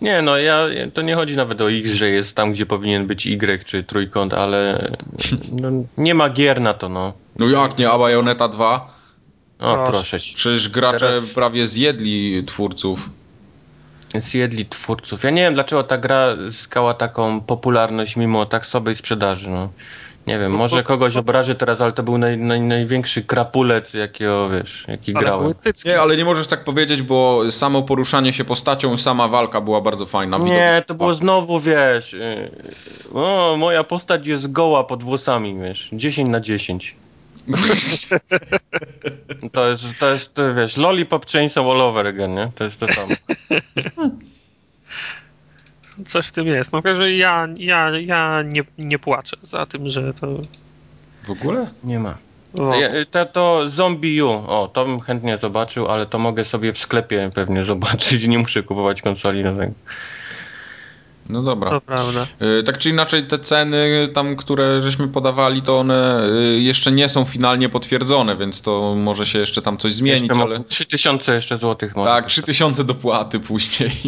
Nie, 0.00 0.22
no 0.22 0.36
ja, 0.36 0.66
to 0.94 1.02
nie 1.02 1.14
chodzi 1.14 1.36
nawet 1.36 1.60
o 1.60 1.70
X, 1.70 1.90
że 1.90 2.08
jest 2.08 2.36
tam, 2.36 2.52
gdzie 2.52 2.66
powinien 2.66 3.06
być 3.06 3.26
Y 3.26 3.64
czy 3.64 3.84
trójkąt, 3.84 4.34
ale 4.34 4.90
no, 5.62 5.70
nie 5.96 6.14
ma 6.14 6.30
gier 6.30 6.60
na 6.60 6.74
to, 6.74 6.88
no. 6.88 7.12
No 7.38 7.46
jak 7.46 7.78
nie, 7.78 7.90
a 7.90 7.98
Bayonetta 7.98 8.48
2? 8.48 8.98
O, 9.58 9.74
proszę, 9.74 9.90
proszę 9.90 10.20
ci. 10.20 10.34
Przecież 10.34 10.68
gracze 10.68 10.98
Teraz... 10.98 11.30
prawie 11.30 11.66
zjedli 11.66 12.44
twórców. 12.46 13.10
Zjedli 14.14 14.66
twórców. 14.66 15.24
Ja 15.24 15.30
nie 15.30 15.42
wiem, 15.42 15.54
dlaczego 15.54 15.84
ta 15.84 15.98
gra 15.98 16.36
zyskała 16.50 16.94
taką 16.94 17.40
popularność 17.40 18.16
mimo 18.16 18.46
tak 18.46 18.66
sobie 18.66 18.94
sprzedaży, 18.94 19.50
no. 19.50 19.68
Nie 20.28 20.38
wiem, 20.38 20.52
może 20.52 20.82
kogoś 20.82 21.16
obraży 21.16 21.54
teraz, 21.54 21.80
ale 21.80 21.92
to 21.92 22.02
był 22.02 22.18
naj, 22.18 22.38
naj, 22.38 22.60
największy 22.60 23.22
krapulec, 23.22 23.94
jakiego, 23.94 24.48
wiesz, 24.48 24.84
jaki 24.88 25.14
ale 25.16 25.24
grałem. 25.24 25.54
Nie, 25.84 26.00
ale 26.00 26.16
nie 26.16 26.24
możesz 26.24 26.46
tak 26.46 26.64
powiedzieć, 26.64 27.02
bo 27.02 27.42
samo 27.50 27.82
poruszanie 27.82 28.32
się 28.32 28.44
postacią 28.44 28.94
i 28.94 28.98
sama 28.98 29.28
walka 29.28 29.60
była 29.60 29.80
bardzo 29.80 30.06
fajna. 30.06 30.38
Nie, 30.38 30.82
to 30.86 30.94
było 30.94 31.14
znowu, 31.14 31.60
wiesz, 31.60 32.14
y, 32.14 32.50
o, 33.14 33.56
moja 33.58 33.84
postać 33.84 34.26
jest 34.26 34.52
goła 34.52 34.84
pod 34.84 35.02
włosami, 35.02 35.58
wiesz, 35.58 35.88
10 35.92 36.30
na 36.30 36.40
10. 36.40 36.96
to 39.52 39.70
jest, 39.70 39.84
to 40.00 40.12
jest, 40.12 40.34
to, 40.34 40.54
wiesz, 40.54 40.76
lollipop 40.76 41.26
chainsaw 41.26 41.66
all 41.66 41.80
over 41.80 42.06
again, 42.06 42.34
nie? 42.34 42.50
To 42.54 42.64
jest 42.64 42.80
to 42.80 42.92
samo. 42.92 43.14
coś 46.06 46.26
w 46.26 46.32
tym 46.32 46.46
jest. 46.46 46.72
No 46.72 46.82
że 46.94 47.12
ja, 47.12 47.48
ja, 47.58 47.90
ja 47.98 48.42
nie, 48.42 48.64
nie 48.78 48.98
płaczę 48.98 49.36
za 49.42 49.66
tym, 49.66 49.90
że 49.90 50.14
to... 50.14 50.26
W 51.24 51.30
ogóle? 51.30 51.70
Nie 51.84 51.98
ma. 51.98 52.14
To, 53.10 53.26
to 53.26 53.70
Zombie 53.70 54.22
U, 54.22 54.28
o, 54.28 54.70
to 54.74 54.84
bym 54.84 55.00
chętnie 55.00 55.38
zobaczył, 55.38 55.88
ale 55.88 56.06
to 56.06 56.18
mogę 56.18 56.44
sobie 56.44 56.72
w 56.72 56.78
sklepie 56.78 57.30
pewnie 57.34 57.64
zobaczyć, 57.64 58.26
nie 58.26 58.38
muszę 58.38 58.62
kupować 58.62 59.02
konsoli. 59.02 59.42
No 61.28 61.42
dobra. 61.42 61.70
To 61.70 61.80
prawda. 61.80 62.26
Y, 62.60 62.62
tak 62.62 62.78
czy 62.78 62.90
inaczej 62.90 63.26
te 63.26 63.38
ceny 63.38 64.08
tam, 64.14 64.36
które 64.36 64.82
żeśmy 64.82 65.08
podawali, 65.08 65.62
to 65.62 65.78
one 65.78 66.28
y, 66.28 66.60
jeszcze 66.60 66.92
nie 66.92 67.08
są 67.08 67.24
finalnie 67.24 67.68
potwierdzone, 67.68 68.36
więc 68.36 68.62
to 68.62 68.94
może 68.94 69.26
się 69.26 69.38
jeszcze 69.38 69.62
tam 69.62 69.78
coś 69.78 69.94
zmienić, 69.94 70.22
jeszcze 70.22 70.42
ale... 70.42 70.64
3000 70.64 71.34
jeszcze 71.34 71.58
złotych 71.58 71.96
może. 71.96 72.10
Tak, 72.10 72.26
3000 72.26 72.84
dopłaty 72.84 73.40
później. 73.40 73.90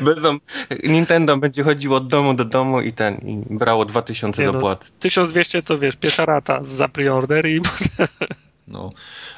Będą, 0.00 0.38
Nintendo 0.84 1.36
będzie 1.36 1.62
chodziło 1.62 1.96
od 1.96 2.08
domu 2.08 2.34
do 2.34 2.44
domu 2.44 2.80
i 2.80 2.92
ten, 2.92 3.14
i 3.14 3.42
brało 3.50 3.84
2000 3.84 4.42
nie 4.42 4.52
dopłat. 4.52 4.84
No, 4.88 4.96
1200 5.00 5.62
to 5.62 5.78
wiesz, 5.78 5.96
pierwsza 5.96 6.24
rata 6.24 6.58
za 6.62 6.88
preorder 6.88 7.46
i... 7.46 7.60
No, 8.68 8.92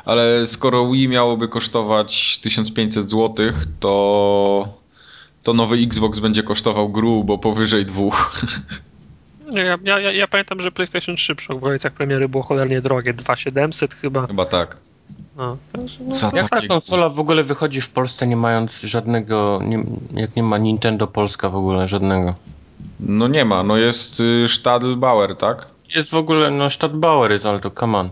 ale 0.05 0.47
skoro 0.47 0.91
Wii 0.91 1.09
miałoby 1.09 1.49
kosztować 1.49 2.39
1500 2.39 3.11
zł, 3.11 3.53
to 3.81 4.85
to 5.43 5.53
nowy 5.53 5.77
Xbox 5.77 6.19
będzie 6.19 6.43
kosztował 6.43 6.89
grubo 6.89 7.39
powyżej 7.39 7.87
dwóch. 7.87 8.33
Ja, 9.53 9.79
ja, 9.85 10.13
ja, 10.13 10.29
pamiętam, 10.29 10.61
że 10.61 10.73
PlayStation 10.73 11.17
3 11.17 11.35
przy 11.35 11.53
okolicach 11.53 11.93
premiery 11.93 12.29
było 12.29 12.43
cholernie 12.43 12.81
drogie, 12.81 13.15
2700 13.15 13.95
chyba. 13.95 14.27
Chyba 14.27 14.47
tak. 14.47 14.77
No, 15.37 15.57
no, 16.01 16.15
Za 16.15 16.31
jak 16.35 16.51
ta 16.51 16.67
konsola 16.69 17.09
w 17.09 17.19
ogóle 17.19 17.43
wychodzi 17.43 17.81
w 17.81 17.91
Polsce 17.91 18.27
nie 18.27 18.37
mając 18.37 18.81
żadnego, 18.81 19.61
nie, 19.65 19.85
jak 20.15 20.37
nie 20.37 20.43
ma 20.43 20.59
Nintendo 20.59 21.07
Polska 21.07 21.51
w 21.51 21.57
ogóle 21.57 21.89
żadnego? 21.89 22.35
No 23.01 23.29
nie 23.29 23.45
ma, 23.45 23.63
no 23.63 23.77
jest 23.77 24.21
y, 24.21 24.49
Stadlbauer, 24.49 25.37
tak? 25.37 25.67
Jest 25.95 26.11
w 26.11 26.15
ogóle, 26.15 26.51
no 26.51 26.71
Stadlbauer 26.71 27.33
jest, 27.33 27.47
ale 27.47 27.61
to 27.61 27.71
come 27.71 27.99
on. 27.99 28.11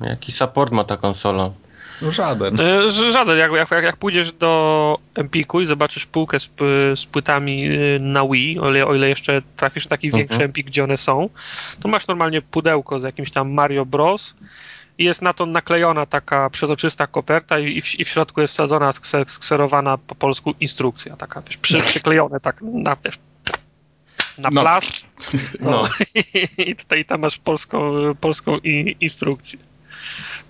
Jaki 0.00 0.32
support 0.32 0.72
ma 0.72 0.84
ta 0.84 0.96
konsola? 0.96 1.50
No 2.02 2.12
żaden. 2.12 2.60
E, 2.60 2.90
żaden. 2.90 3.38
Jak, 3.38 3.52
jak, 3.52 3.70
jak 3.70 3.96
pójdziesz 3.96 4.32
do 4.32 4.98
Empiku 5.14 5.60
i 5.60 5.66
zobaczysz 5.66 6.06
półkę 6.06 6.40
z, 6.40 6.50
z 6.94 7.06
płytami 7.06 7.68
y, 7.68 7.98
na 8.00 8.26
Wii, 8.26 8.58
o 8.58 8.70
ile, 8.70 8.86
o 8.86 8.94
ile 8.94 9.08
jeszcze 9.08 9.42
trafisz 9.56 9.84
na 9.84 9.88
taki 9.88 10.06
mhm. 10.06 10.20
większy 10.20 10.44
Empik, 10.44 10.66
gdzie 10.66 10.84
one 10.84 10.96
są, 10.96 11.28
to 11.82 11.88
masz 11.88 12.06
normalnie 12.06 12.42
pudełko 12.42 13.00
z 13.00 13.02
jakimś 13.02 13.30
tam 13.30 13.52
Mario 13.52 13.86
Bros. 13.86 14.34
I 14.98 15.04
jest 15.04 15.22
na 15.22 15.32
to 15.32 15.46
naklejona 15.46 16.06
taka 16.06 16.50
przezroczysta 16.50 17.06
koperta 17.06 17.58
i 17.58 17.82
w, 17.82 18.00
i 18.00 18.04
w 18.04 18.08
środku 18.08 18.40
jest 18.40 18.54
wsadzona, 18.54 18.92
skserowana 19.26 19.98
po 19.98 20.14
polsku 20.14 20.54
instrukcja, 20.60 21.16
taka 21.16 21.42
wiesz, 21.42 21.56
przy, 21.56 21.78
przyklejone 21.78 22.40
tak 22.40 22.62
na, 22.62 22.96
wiesz, 23.04 23.18
na 24.38 24.50
no. 24.50 24.64
No. 25.60 25.70
no. 25.70 25.88
I 26.66 26.76
tutaj 26.76 27.04
tam 27.04 27.20
masz 27.20 27.38
polską, 27.38 27.92
polską 28.20 28.58
instrukcję. 29.00 29.58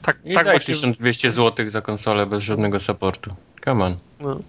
Tak, 0.03 0.19
I 0.25 0.35
tak 0.35 0.45
daj 0.45 0.55
właśnie... 0.55 0.75
1200 0.75 1.33
zł 1.33 1.71
za 1.71 1.81
konsolę 1.81 2.27
bez 2.27 2.45
żadnego 2.45 2.81
supportu. 2.81 3.35
Come 3.65 3.85
on. 3.85 3.97
No. 4.21 4.41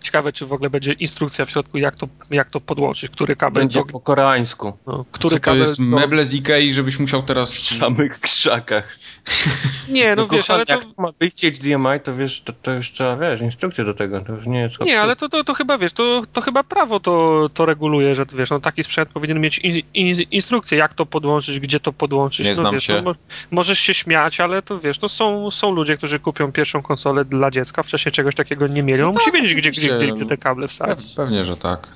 Ciekawe, 0.00 0.32
czy 0.32 0.46
w 0.46 0.52
ogóle 0.52 0.70
będzie 0.70 0.92
instrukcja 0.92 1.46
w 1.46 1.50
środku, 1.50 1.78
jak 1.78 1.96
to, 1.96 2.08
jak 2.30 2.50
to 2.50 2.60
podłączyć, 2.60 3.10
który 3.10 3.36
kabel... 3.36 3.62
Będzie 3.62 3.78
do... 3.78 3.86
po 3.86 4.00
koreańsku. 4.00 4.72
No, 4.86 5.04
który 5.12 5.30
Co 5.30 5.36
to 5.36 5.42
kabel 5.42 5.60
jest 5.60 5.78
do... 5.78 5.84
meble 5.84 6.24
z 6.24 6.34
Ikei, 6.34 6.74
żebyś 6.74 6.98
musiał 6.98 7.22
teraz... 7.22 7.54
W 7.54 7.76
samych 7.78 8.20
krzakach. 8.20 8.98
Nie, 9.88 10.16
no, 10.16 10.22
no 10.22 10.28
wiesz, 10.28 10.50
ale 10.50 10.66
to... 10.66 10.72
Jak 10.72 10.98
ma 10.98 11.08
wyjście 11.20 11.50
HDMI, 11.52 12.00
to 12.04 12.14
wiesz, 12.14 12.40
to, 12.40 12.52
to 12.52 12.74
już 12.74 12.92
trzeba, 12.92 13.16
wiesz, 13.16 13.40
instrukcję 13.40 13.84
do 13.84 13.94
tego, 13.94 14.20
to 14.20 14.32
już 14.32 14.46
nie 14.46 14.60
jest... 14.60 14.80
Nie, 14.84 15.00
ale 15.00 15.16
to, 15.16 15.28
to, 15.28 15.44
to 15.44 15.54
chyba, 15.54 15.78
wiesz, 15.78 15.92
to, 15.92 16.22
to 16.32 16.40
chyba 16.40 16.64
prawo 16.64 17.00
to, 17.00 17.46
to 17.54 17.66
reguluje, 17.66 18.14
że 18.14 18.26
wiesz, 18.32 18.50
no 18.50 18.60
taki 18.60 18.84
sprzęt 18.84 19.08
powinien 19.08 19.40
mieć 19.40 19.58
in, 19.58 19.82
in, 19.94 20.20
instrukcję, 20.30 20.78
jak 20.78 20.94
to 20.94 21.06
podłączyć, 21.06 21.60
gdzie 21.60 21.80
to 21.80 21.92
podłączyć. 21.92 22.46
Nie 22.46 22.52
no, 22.52 22.56
znam 22.56 22.74
wiesz, 22.74 22.84
się. 22.84 23.02
No, 23.02 23.14
możesz 23.50 23.78
się 23.78 23.94
śmiać, 23.94 24.40
ale 24.40 24.62
to 24.62 24.78
wiesz, 24.78 24.98
to 24.98 25.08
są, 25.08 25.50
są 25.50 25.70
ludzie, 25.70 25.96
którzy 25.96 26.18
kupią 26.18 26.52
pierwszą 26.52 26.82
konsolę 26.82 27.24
dla 27.24 27.50
dziecka, 27.50 27.82
wcześniej 27.82 28.12
czegoś 28.12 28.34
takiego 28.34 28.66
nie 28.66 28.82
mieli, 28.82 29.02
on 29.02 29.08
no, 29.08 29.12
musi 29.12 29.24
tak, 29.24 29.34
wiedzieć, 29.34 29.54
gdzie, 29.54 29.70
gdzie, 29.70 29.89
gdzie 29.98 30.26
te 30.26 30.36
kable 30.36 30.68
wsadzić. 30.68 31.14
Pewnie, 31.14 31.44
że 31.44 31.56
tak. 31.56 31.88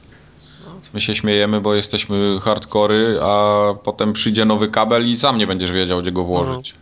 My 0.95 1.01
się 1.01 1.15
śmiejemy, 1.15 1.61
bo 1.61 1.75
jesteśmy 1.75 2.41
hardkory, 2.43 3.19
a 3.23 3.61
potem 3.85 4.13
przyjdzie 4.13 4.45
nowy 4.45 4.69
kabel 4.69 5.09
i 5.09 5.17
sam 5.17 5.39
nie 5.39 5.47
będziesz 5.47 5.73
wiedział, 5.73 6.03
gdzie 6.03 6.13
go 6.13 6.25
włożyć. 6.25 6.75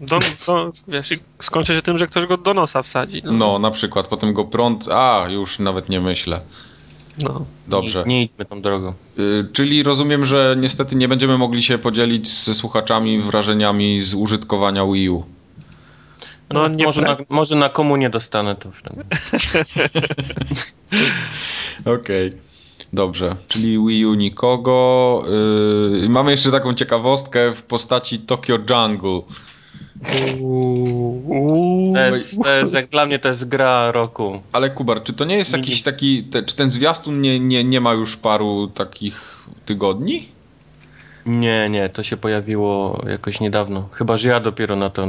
Do, 0.00 0.18
do, 0.46 0.70
wiesz, 0.88 1.08
skończy 1.42 1.74
się 1.74 1.82
tym, 1.82 1.98
że 1.98 2.06
ktoś 2.06 2.26
go 2.26 2.36
do 2.36 2.54
nosa 2.54 2.82
wsadzi. 2.82 3.22
No, 3.24 3.32
no 3.32 3.58
na 3.58 3.70
przykład, 3.70 4.06
potem 4.06 4.32
go 4.32 4.44
prąd, 4.44 4.88
a 4.88 5.26
już 5.28 5.58
nawet 5.58 5.88
nie 5.88 6.00
myślę. 6.00 6.40
No. 7.22 7.44
Dobrze. 7.68 8.04
Nie, 8.06 8.14
nie 8.14 8.22
idźmy 8.22 8.44
tą 8.44 8.62
drogą. 8.62 8.94
Y, 9.18 9.48
czyli 9.52 9.82
rozumiem, 9.82 10.24
że 10.24 10.56
niestety 10.58 10.96
nie 10.96 11.08
będziemy 11.08 11.38
mogli 11.38 11.62
się 11.62 11.78
podzielić 11.78 12.28
ze 12.28 12.54
słuchaczami 12.54 13.22
wrażeniami 13.22 14.02
z 14.02 14.14
użytkowania 14.14 14.86
Wii 14.86 15.10
U. 15.10 15.24
No, 16.50 16.68
no 16.68 16.84
może, 16.84 17.02
na, 17.02 17.16
może 17.28 17.56
na 17.56 17.68
komunie 17.68 18.10
dostanę 18.10 18.56
to 18.56 18.70
wtedy. 18.72 19.04
Okej. 21.84 22.28
Okay. 22.28 22.48
Dobrze, 22.92 23.36
czyli 23.48 23.86
Wii 23.86 24.06
U 24.06 24.14
nikogo. 24.14 25.24
Yy, 26.00 26.08
mamy 26.08 26.30
jeszcze 26.30 26.50
taką 26.50 26.74
ciekawostkę 26.74 27.54
w 27.54 27.62
postaci 27.62 28.18
Tokyo 28.18 28.58
Jungle. 28.70 29.20
To 31.94 32.14
jest, 32.14 32.42
to 32.42 32.50
jest, 32.50 32.74
jak 32.74 32.88
dla 32.88 33.06
mnie 33.06 33.18
to 33.18 33.28
jest 33.28 33.44
gra 33.44 33.92
roku. 33.92 34.42
Ale 34.52 34.70
Kubar, 34.70 35.02
czy 35.02 35.12
to 35.12 35.24
nie 35.24 35.36
jest 35.36 35.52
jakiś 35.52 35.82
taki, 35.82 36.24
te, 36.24 36.42
czy 36.42 36.56
ten 36.56 36.70
zwiastun 36.70 37.20
nie, 37.20 37.40
nie, 37.40 37.64
nie 37.64 37.80
ma 37.80 37.92
już 37.92 38.16
paru 38.16 38.68
takich 38.74 39.46
tygodni? 39.64 40.28
Nie, 41.26 41.68
nie, 41.70 41.88
to 41.88 42.02
się 42.02 42.16
pojawiło 42.16 43.02
jakoś 43.08 43.40
niedawno. 43.40 43.88
Chyba, 43.92 44.16
że 44.16 44.28
ja 44.28 44.40
dopiero 44.40 44.76
na 44.76 44.90
to 44.90 45.06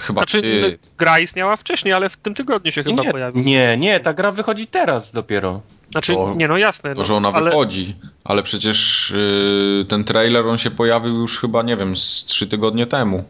Chyba 0.00 0.20
znaczy, 0.20 0.42
ty... 0.42 0.78
gra 0.98 1.18
istniała 1.18 1.56
wcześniej, 1.56 1.94
ale 1.94 2.08
w 2.08 2.16
tym 2.16 2.34
tygodniu 2.34 2.72
się 2.72 2.82
chyba 2.82 3.02
nie, 3.02 3.10
pojawiła. 3.10 3.44
Nie, 3.44 3.76
nie, 3.76 4.00
ta 4.00 4.12
gra 4.12 4.32
wychodzi 4.32 4.66
teraz 4.66 5.12
dopiero. 5.12 5.60
Znaczy, 5.90 6.14
to, 6.14 6.34
nie 6.36 6.48
no 6.48 6.56
jasne. 6.56 6.94
To, 6.94 7.04
że 7.04 7.14
ona 7.14 7.32
ale... 7.32 7.50
wychodzi, 7.50 7.96
ale 8.24 8.42
przecież 8.42 9.10
yy, 9.16 9.84
ten 9.88 10.04
trailer 10.04 10.46
on 10.46 10.58
się 10.58 10.70
pojawił 10.70 11.14
już 11.14 11.38
chyba, 11.38 11.62
nie 11.62 11.76
wiem, 11.76 11.96
z 11.96 12.24
trzy 12.24 12.46
tygodnie 12.46 12.86
temu. 12.86 13.24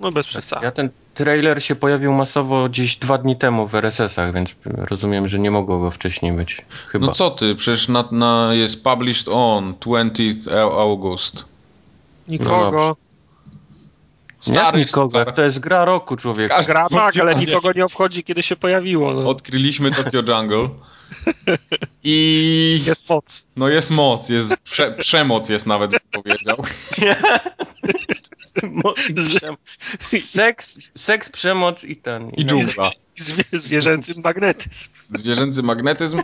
No 0.00 0.12
bez 0.12 0.26
przesady. 0.26 0.64
Ja 0.64 0.72
ten 0.72 0.90
trailer 1.14 1.64
się 1.64 1.74
pojawił 1.74 2.12
masowo 2.12 2.68
gdzieś 2.68 2.96
dwa 2.96 3.18
dni 3.18 3.36
temu 3.36 3.68
w 3.68 3.74
RSS-ach, 3.74 4.34
więc 4.34 4.50
rozumiem, 4.64 5.28
że 5.28 5.38
nie 5.38 5.50
mogło 5.50 5.78
go 5.78 5.90
wcześniej 5.90 6.32
być. 6.32 6.64
Chyba. 6.86 7.06
No 7.06 7.12
co 7.12 7.30
ty, 7.30 7.54
przecież 7.54 7.88
na, 7.88 8.08
na 8.12 8.54
jest 8.54 8.84
published 8.84 9.28
on 9.28 9.74
20th 9.74 10.52
August. 10.58 11.44
Nikogo. 12.28 12.70
No 12.70 13.09
Jak 14.46 14.76
nikogo? 14.76 15.20
stary. 15.20 15.32
To 15.36 15.42
jest 15.42 15.58
gra 15.58 15.84
roku, 15.84 16.16
człowiek. 16.16 16.48
Każdy- 16.48 16.72
Gra 16.72 16.88
tak, 16.88 17.16
ale 17.16 17.34
nikogo 17.34 17.72
nie 17.72 17.84
obchodzi, 17.84 18.24
kiedy 18.24 18.42
się 18.42 18.56
pojawiło. 18.56 19.14
No. 19.14 19.28
Odkryliśmy 19.30 19.90
Tokyo 19.92 20.22
Jungle. 20.28 20.68
I 22.04 22.80
Jest 22.86 23.08
moc. 23.08 23.24
no 23.56 23.68
jest 23.68 23.90
moc, 23.90 24.28
jest 24.28 24.54
prze, 24.64 24.92
przemoc 24.92 25.48
jest 25.48 25.66
nawet 25.66 25.90
bym 25.90 26.00
powiedział. 26.12 26.56
Seks, 30.00 30.78
seks, 30.96 31.28
przemoc 31.30 31.84
i 31.84 31.96
ten. 31.96 32.30
I 32.30 32.44
dżungla. 32.44 32.90
Zwie, 33.18 33.44
zwierzęcy 33.52 34.12
magnetyzm. 34.24 34.88
Zwierzęcy 35.10 35.62
magnetyzm. 35.62 36.20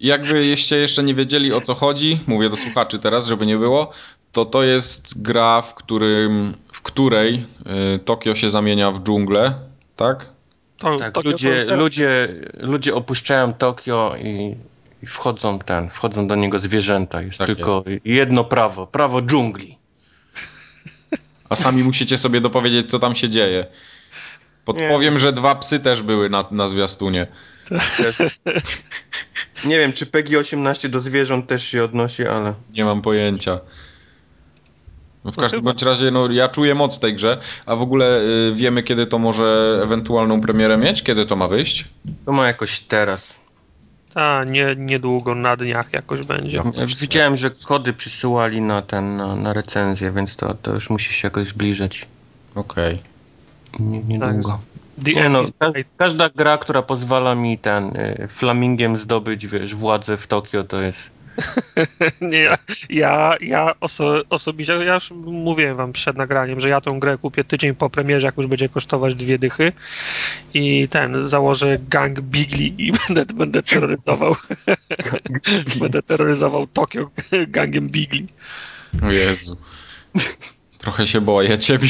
I 0.00 0.06
Jakby 0.06 0.46
jeszcze, 0.46 0.76
jeszcze 0.76 1.02
nie 1.02 1.14
wiedzieli 1.14 1.52
o 1.52 1.60
co 1.60 1.74
chodzi, 1.74 2.20
mówię 2.26 2.50
do 2.50 2.56
słuchaczy 2.56 2.98
teraz, 2.98 3.26
żeby 3.26 3.46
nie 3.46 3.56
było, 3.56 3.92
to 4.34 4.44
to 4.44 4.62
jest 4.62 5.22
gra, 5.22 5.62
w, 5.62 5.74
którym, 5.74 6.54
w 6.72 6.82
której 6.82 7.46
y, 7.94 7.98
Tokio 7.98 8.34
się 8.34 8.50
zamienia 8.50 8.90
w 8.90 9.02
dżunglę, 9.02 9.54
tak? 9.96 10.30
Tak, 10.98 11.14
to- 11.14 11.22
ludzie, 11.22 11.64
ludzie, 11.64 12.28
ludzie 12.60 12.94
opuszczają 12.94 13.52
Tokio 13.52 14.16
i, 14.22 14.56
i 15.02 15.06
wchodzą 15.06 15.58
ten, 15.58 15.90
wchodzą 15.90 16.28
do 16.28 16.34
niego 16.34 16.58
zwierzęta. 16.58 17.22
Jest 17.22 17.38
Tak 17.38 17.46
tylko 17.46 17.84
jedno 18.04 18.44
prawo, 18.44 18.86
prawo 18.86 19.22
dżungli. 19.22 19.78
A 21.50 21.56
sami 21.56 21.84
musicie 21.84 22.18
sobie 22.18 22.40
dopowiedzieć, 22.40 22.90
co 22.90 22.98
tam 22.98 23.14
się 23.14 23.28
dzieje. 23.28 23.66
Podpowiem, 24.64 25.18
że 25.18 25.32
dwa 25.32 25.54
psy 25.54 25.80
też 25.80 26.02
były 26.02 26.30
na, 26.30 26.44
na 26.50 26.68
zwiastunie. 26.68 27.26
Nie 29.64 29.78
wiem, 29.78 29.92
czy 29.92 30.06
PEGI 30.06 30.36
18 30.36 30.88
do 30.88 31.00
zwierząt 31.00 31.46
też 31.46 31.64
się 31.64 31.84
odnosi, 31.84 32.26
ale... 32.26 32.54
Nie 32.74 32.84
mam 32.84 33.02
pojęcia. 33.02 33.60
No 35.24 35.32
w 35.32 35.36
każdym 35.36 35.60
chyba. 35.60 35.70
bądź 35.70 35.82
razie, 35.82 36.10
no 36.10 36.30
ja 36.30 36.48
czuję 36.48 36.74
moc 36.74 36.96
w 36.96 37.00
tej 37.00 37.14
grze, 37.14 37.40
a 37.66 37.76
w 37.76 37.82
ogóle 37.82 38.20
y, 38.20 38.52
wiemy, 38.54 38.82
kiedy 38.82 39.06
to 39.06 39.18
może 39.18 39.80
ewentualną 39.82 40.40
premierę 40.40 40.78
mieć? 40.78 41.02
Kiedy 41.02 41.26
to 41.26 41.36
ma 41.36 41.48
wyjść? 41.48 41.88
To 42.24 42.32
ma 42.32 42.46
jakoś 42.46 42.80
teraz. 42.80 43.34
A, 44.14 44.44
nie, 44.44 44.74
niedługo, 44.78 45.34
na 45.34 45.56
dniach 45.56 45.92
jakoś 45.92 46.26
będzie. 46.26 46.62
No. 46.64 46.72
Ja 46.76 46.86
widziałem, 46.86 47.36
że 47.36 47.50
kody 47.50 47.92
przysyłali 47.92 48.60
na 48.60 48.82
ten, 48.82 49.16
na, 49.16 49.36
na 49.36 49.52
recenzję, 49.52 50.12
więc 50.12 50.36
to, 50.36 50.54
to 50.54 50.74
już 50.74 50.90
musi 50.90 51.14
się 51.14 51.26
jakoś 51.26 51.48
zbliżać. 51.48 52.06
Okej. 52.54 53.02
Nie, 53.80 54.00
niedługo. 54.02 54.58
The 55.04 55.12
Nie 55.12 55.28
no, 55.28 55.44
ka 55.58 55.72
każda 55.96 56.28
gra, 56.28 56.58
która 56.58 56.82
pozwala 56.82 57.34
mi 57.34 57.58
ten 57.58 57.96
y, 57.96 58.28
flamingiem 58.28 58.98
zdobyć, 58.98 59.46
wiesz, 59.46 59.74
władzę 59.74 60.16
w 60.16 60.26
Tokio, 60.26 60.64
to 60.64 60.80
jest... 60.80 61.13
Nie, 62.20 62.48
ja, 62.90 63.34
ja, 63.40 63.74
oso, 63.80 64.22
osobiście, 64.30 64.72
ja 64.72 64.94
już 64.94 65.10
mówiłem 65.26 65.76
wam 65.76 65.92
przed 65.92 66.16
nagraniem, 66.16 66.60
że 66.60 66.68
ja 66.68 66.80
tą 66.80 67.00
grę 67.00 67.18
kupię 67.18 67.44
tydzień 67.44 67.74
po 67.74 67.90
premierze, 67.90 68.26
jak 68.26 68.36
już 68.36 68.46
będzie 68.46 68.68
kosztować 68.68 69.14
dwie 69.14 69.38
dychy 69.38 69.72
i 70.54 70.88
ten, 70.88 71.28
założę 71.28 71.78
gang 71.88 72.20
Bigli 72.20 72.86
i 72.86 72.92
będę, 73.08 73.34
będę 73.34 73.62
terroryzował 73.62 74.36
będę 75.80 76.02
terroryzował 76.02 76.66
Tokio 76.66 77.10
gangiem 77.48 77.88
Bigli. 77.88 78.26
O 79.02 79.10
Jezu. 79.10 79.56
Trochę 80.78 81.06
się 81.06 81.20
boję 81.20 81.58
ciebie. 81.58 81.88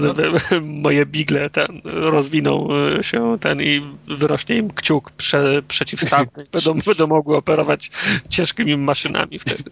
Będę, 0.00 0.30
moje 0.82 1.06
bigle 1.06 1.50
ten, 1.50 1.80
rozwiną 1.84 2.68
y, 2.98 3.04
się 3.04 3.36
ten 3.40 3.62
i 3.62 3.82
wyrośnie 4.06 4.56
im 4.56 4.70
kciuk 4.70 5.10
prze, 5.10 5.62
przeciwstawny. 5.68 6.46
Będą, 6.52 6.74
będą 6.86 7.06
mogły 7.06 7.36
operować 7.36 7.90
ciężkimi 8.28 8.76
maszynami 8.76 9.38
wtedy. 9.38 9.70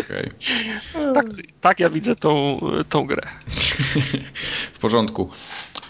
Okej. 0.00 0.30
Tak, 1.14 1.26
tak 1.60 1.80
ja 1.80 1.88
widzę 1.88 2.16
tą, 2.16 2.58
tą 2.88 3.06
grę. 3.06 3.22
W 4.74 4.78
porządku. 4.78 5.30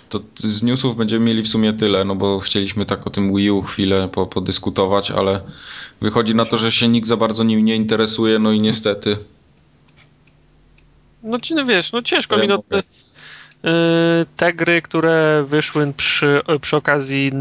To 0.08 0.20
z 0.36 0.62
newsów 0.62 0.96
będziemy 0.96 1.24
mieli 1.24 1.42
w 1.42 1.48
sumie 1.48 1.72
tyle, 1.72 2.04
no 2.04 2.14
bo 2.14 2.40
chcieliśmy 2.40 2.86
tak 2.86 3.06
o 3.06 3.10
tym 3.10 3.36
Wii 3.36 3.50
U 3.50 3.62
chwilę 3.62 4.08
po, 4.12 4.26
podyskutować, 4.26 5.10
ale 5.10 5.40
wychodzi 6.00 6.34
na 6.34 6.44
to, 6.44 6.58
że 6.58 6.72
się 6.72 6.88
nikt 6.88 7.08
za 7.08 7.16
bardzo 7.16 7.44
nim 7.44 7.64
nie 7.64 7.76
interesuje, 7.76 8.38
no 8.38 8.52
i 8.52 8.60
niestety. 8.60 9.16
No, 11.22 11.40
ci- 11.40 11.54
no 11.54 11.64
wiesz, 11.64 11.92
no 11.92 12.02
ciężko 12.02 12.36
Ja 12.36 12.42
mi. 12.42 12.48
No, 12.48 12.56
mogę. 12.56 12.82
Te, 13.66 13.70
y, 13.70 14.26
te 14.36 14.52
gry, 14.52 14.82
które 14.82 15.44
wyszły 15.46 15.92
przy, 15.96 16.40
przy 16.60 16.76
okazji 16.76 17.32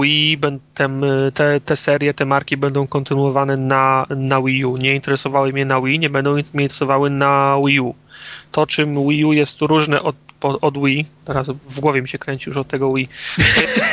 Wii, 0.00 0.38
tem- 0.74 1.32
te, 1.34 1.60
te 1.60 1.76
serie, 1.76 2.14
te 2.14 2.24
marki 2.24 2.56
będą 2.56 2.86
kontynuowane 2.86 3.56
na, 3.56 4.06
na 4.16 4.42
Wii 4.42 4.64
U. 4.64 4.76
Nie 4.76 4.94
interesowały 4.94 5.52
mnie 5.52 5.64
na 5.64 5.80
Wii, 5.80 5.98
nie 5.98 6.10
będą 6.10 6.32
mnie 6.32 6.42
interesowały 6.52 7.10
na 7.10 7.56
Wii 7.66 7.80
U. 7.80 7.94
To, 8.52 8.66
czym 8.66 9.08
Wii 9.08 9.24
U 9.24 9.32
jest 9.32 9.60
różne 9.60 10.02
od, 10.02 10.16
od 10.40 10.78
Wii, 10.84 11.06
teraz 11.24 11.46
w 11.68 11.80
głowie 11.80 12.02
mi 12.02 12.08
się 12.08 12.18
kręci 12.18 12.50
już 12.50 12.56
od 12.56 12.68
tego 12.68 12.94
Wii, 12.94 13.08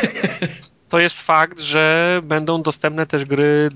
to 0.90 1.00
jest 1.00 1.22
fakt, 1.22 1.60
że 1.60 2.20
będą 2.24 2.62
dostępne 2.62 3.06
też 3.06 3.26
gry 3.26 3.70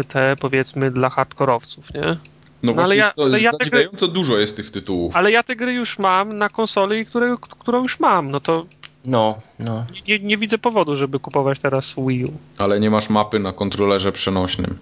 y, 0.00 0.04
te 0.04 0.36
powiedzmy 0.40 0.90
dla 0.90 1.10
hardkorowców, 1.10 1.94
nie? 1.94 2.16
No, 2.64 2.72
No, 2.74 2.82
ale 2.82 2.96
ja- 2.96 3.10
to 3.10 3.22
ale 3.24 3.40
ja 3.40 3.50
zadziwiająco 3.52 4.08
dużo 4.08 4.38
jest 4.38 4.56
tych 4.56 4.70
tytułów. 4.70 5.16
Ale 5.16 5.30
ja 5.32 5.42
te 5.42 5.56
gry 5.56 5.72
już 5.72 5.98
mam 5.98 6.38
na 6.38 6.48
konsoli, 6.48 7.06
które, 7.06 7.36
którą 7.40 7.82
już 7.82 8.00
mam. 8.00 8.30
No 8.30 8.40
to 8.40 8.66
No, 9.04 9.38
no. 9.58 9.84
nie, 10.08 10.18
nie 10.18 10.36
widzę 10.38 10.58
powodu, 10.58 10.96
żeby 10.96 11.20
kupować 11.20 11.58
teraz 11.60 11.94
Wii 11.98 12.24
U. 12.24 12.28
Ale 12.58 12.80
nie 12.80 12.90
masz 12.90 13.08
mapy 13.10 13.38
na 13.38 13.52
kontrolerze 13.52 14.12
przenośnym. 14.12 14.78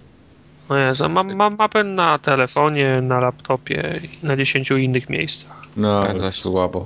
No 0.69 0.77
Jezu, 0.77 1.09
mam, 1.09 1.35
mam 1.35 1.55
mapę 1.57 1.83
na 1.83 2.17
telefonie, 2.19 3.01
na 3.01 3.19
laptopie 3.19 3.99
i 4.03 4.25
na 4.25 4.35
10 4.37 4.71
innych 4.71 5.09
miejscach. 5.09 5.61
No, 5.77 5.99
ale 6.03 6.23
się. 6.23 6.31
słabo. 6.31 6.85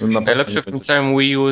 Na 0.00 0.20
nie 0.20 0.44
w 0.44 0.64
tym 0.64 0.80
całym 0.80 1.18
Wii 1.18 1.36
U, 1.36 1.46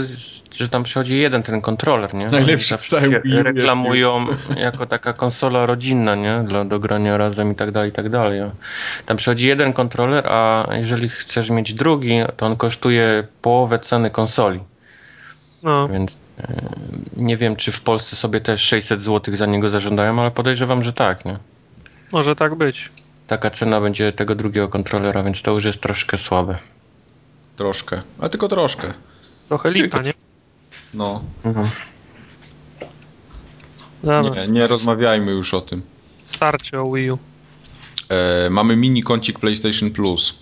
że 0.56 0.68
tam 0.68 0.82
przychodzi 0.82 1.18
jeden 1.18 1.42
ten 1.42 1.60
kontroler, 1.60 2.14
nie? 2.14 2.28
Najlepszy 2.28 2.68
zawsze 2.68 2.88
całym 2.88 3.22
Wii 3.22 3.34
U 3.34 3.36
jest 3.36 3.44
reklamują 3.44 4.26
jako 4.66 4.86
taka 4.86 5.12
konsola 5.12 5.66
rodzinna, 5.66 6.14
nie? 6.14 6.44
Dla, 6.48 6.64
do 6.64 6.78
grania 6.78 7.16
razem 7.16 7.52
i 7.52 7.54
tak 7.54 7.70
dalej, 7.70 7.90
i 7.90 7.92
tak 7.92 8.08
dalej. 8.08 8.40
Tam 9.06 9.16
przychodzi 9.16 9.46
jeden 9.46 9.72
kontroler, 9.72 10.26
a 10.26 10.66
jeżeli 10.72 11.08
chcesz 11.08 11.50
mieć 11.50 11.74
drugi, 11.74 12.20
to 12.36 12.46
on 12.46 12.56
kosztuje 12.56 13.24
połowę 13.42 13.78
ceny 13.78 14.10
konsoli. 14.10 14.60
No, 15.62 15.88
Więc 15.88 16.20
e, 16.40 16.62
nie 17.16 17.36
wiem, 17.36 17.56
czy 17.56 17.72
w 17.72 17.80
Polsce 17.80 18.16
sobie 18.16 18.40
też 18.40 18.62
600 18.62 19.02
zł 19.02 19.36
za 19.36 19.46
niego 19.46 19.68
zażądają, 19.68 20.20
ale 20.20 20.30
podejrzewam, 20.30 20.82
że 20.82 20.92
tak, 20.92 21.24
nie? 21.24 21.36
może 22.12 22.36
tak 22.36 22.54
być. 22.54 22.90
Taka 23.26 23.50
cena 23.50 23.80
będzie 23.80 24.12
tego 24.12 24.34
drugiego 24.34 24.68
kontrolera, 24.68 25.22
więc 25.22 25.42
to 25.42 25.50
już 25.50 25.64
jest 25.64 25.80
troszkę 25.80 26.18
słabe. 26.18 26.58
Troszkę, 27.62 28.02
ale 28.18 28.30
tylko 28.30 28.48
troszkę. 28.48 28.94
Trochę 29.48 29.70
lipa, 29.70 30.02
nie? 30.02 30.12
No, 30.94 31.22
Mhm. 31.44 31.70
Dobra, 34.02 34.44
nie, 34.46 34.52
nie 34.52 34.66
rozmawiajmy 34.66 35.32
już 35.32 35.54
o 35.54 35.60
tym. 35.60 35.82
starczy 36.26 36.78
o 36.80 36.92
Wii 36.92 37.10
U. 37.10 37.18
E, 38.08 38.50
mamy 38.50 38.76
mini 38.76 39.02
kącik 39.02 39.38
PlayStation 39.38 39.90
Plus. 39.90 40.34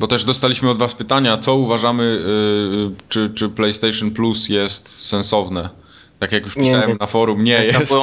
Bo 0.00 0.06
też 0.08 0.24
dostaliśmy 0.24 0.70
od 0.70 0.78
Was 0.78 0.94
pytania, 0.94 1.38
co 1.38 1.56
uważamy, 1.56 2.02
y, 2.02 3.02
czy, 3.08 3.30
czy 3.34 3.48
PlayStation 3.48 4.10
Plus 4.10 4.48
jest 4.48 4.88
sensowne. 5.06 5.70
Tak 6.18 6.32
jak 6.32 6.44
już 6.44 6.54
pisałem 6.54 6.88
nie. 6.88 6.96
na 7.00 7.06
forum, 7.06 7.44
nie 7.44 7.72
Tak, 7.72 7.80
jest. 7.80 7.94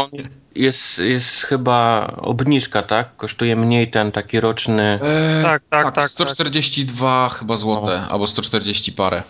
Jest, 0.56 0.98
jest 0.98 1.30
chyba 1.30 2.08
obniżka, 2.18 2.84
tak? 2.84 3.16
Kosztuje 3.16 3.56
mniej 3.56 3.92
ten 3.92 4.12
taki 4.12 4.40
roczny. 4.40 5.00
E, 5.02 5.44
Tak, 5.44 5.64
tak, 5.70 5.84
tak, 5.84 5.86
tak, 5.86 5.96
tak. 5.96 6.10
142 6.10 7.30
chyba 7.30 7.58
złote, 7.58 8.02
albo 8.02 8.28
140 8.28 8.92
parę. 8.92 9.24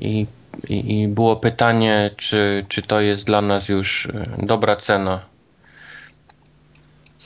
I, 0.00 0.26
i, 0.68 1.02
I 1.02 1.08
było 1.08 1.36
pytanie, 1.36 2.10
czy, 2.16 2.64
czy 2.68 2.82
to 2.82 3.00
jest 3.00 3.24
dla 3.24 3.42
nas 3.42 3.68
już 3.68 4.06
e, 4.06 4.36
dobra 4.38 4.76
cena. 4.76 5.20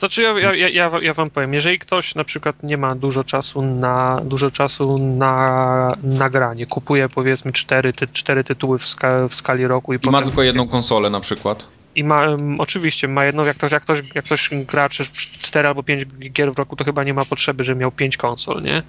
Znaczy 0.01 0.21
ja, 0.21 0.39
ja, 0.39 0.55
ja, 0.55 0.69
ja, 0.69 0.89
wa- 0.89 1.01
ja 1.01 1.13
wam 1.13 1.29
powiem, 1.29 1.53
jeżeli 1.53 1.79
ktoś 1.79 2.15
na 2.15 2.23
przykład 2.23 2.63
nie 2.63 2.77
ma 2.77 2.95
dużo 2.95 3.23
czasu 3.23 3.61
na 3.61 4.21
dużo 4.23 4.51
czasu 4.51 4.97
na 4.97 5.95
nagranie, 6.03 6.65
kupuje 6.65 7.09
powiedzmy 7.09 7.51
cztery, 7.53 7.93
ty, 7.93 8.07
cztery 8.07 8.43
tytuły 8.43 8.77
w, 8.77 8.85
ska, 8.85 9.27
w 9.27 9.35
skali 9.35 9.67
roku 9.67 9.93
i, 9.93 9.95
I 9.95 9.99
potem 9.99 10.11
ma 10.11 10.21
tylko 10.21 10.43
jedną 10.43 10.67
konsolę 10.67 11.09
na 11.09 11.19
przykład. 11.19 11.67
I 11.95 12.03
ma, 12.03 12.27
oczywiście, 12.57 13.07
ma 13.07 13.25
jedno, 13.25 13.45
jak 13.45 13.57
ktoś, 13.57 13.71
jak, 13.71 13.83
ktoś, 13.83 14.01
jak 14.15 14.25
ktoś 14.25 14.49
gra 14.67 14.89
czy 14.89 15.05
4 15.13 15.67
albo 15.67 15.83
5 15.83 16.05
gier 16.05 16.53
w 16.53 16.57
roku, 16.57 16.75
to 16.75 16.83
chyba 16.83 17.03
nie 17.03 17.13
ma 17.13 17.25
potrzeby, 17.25 17.63
żeby 17.63 17.79
miał 17.79 17.91
5 17.91 18.17
konsol, 18.17 18.61
nie? 18.61 18.83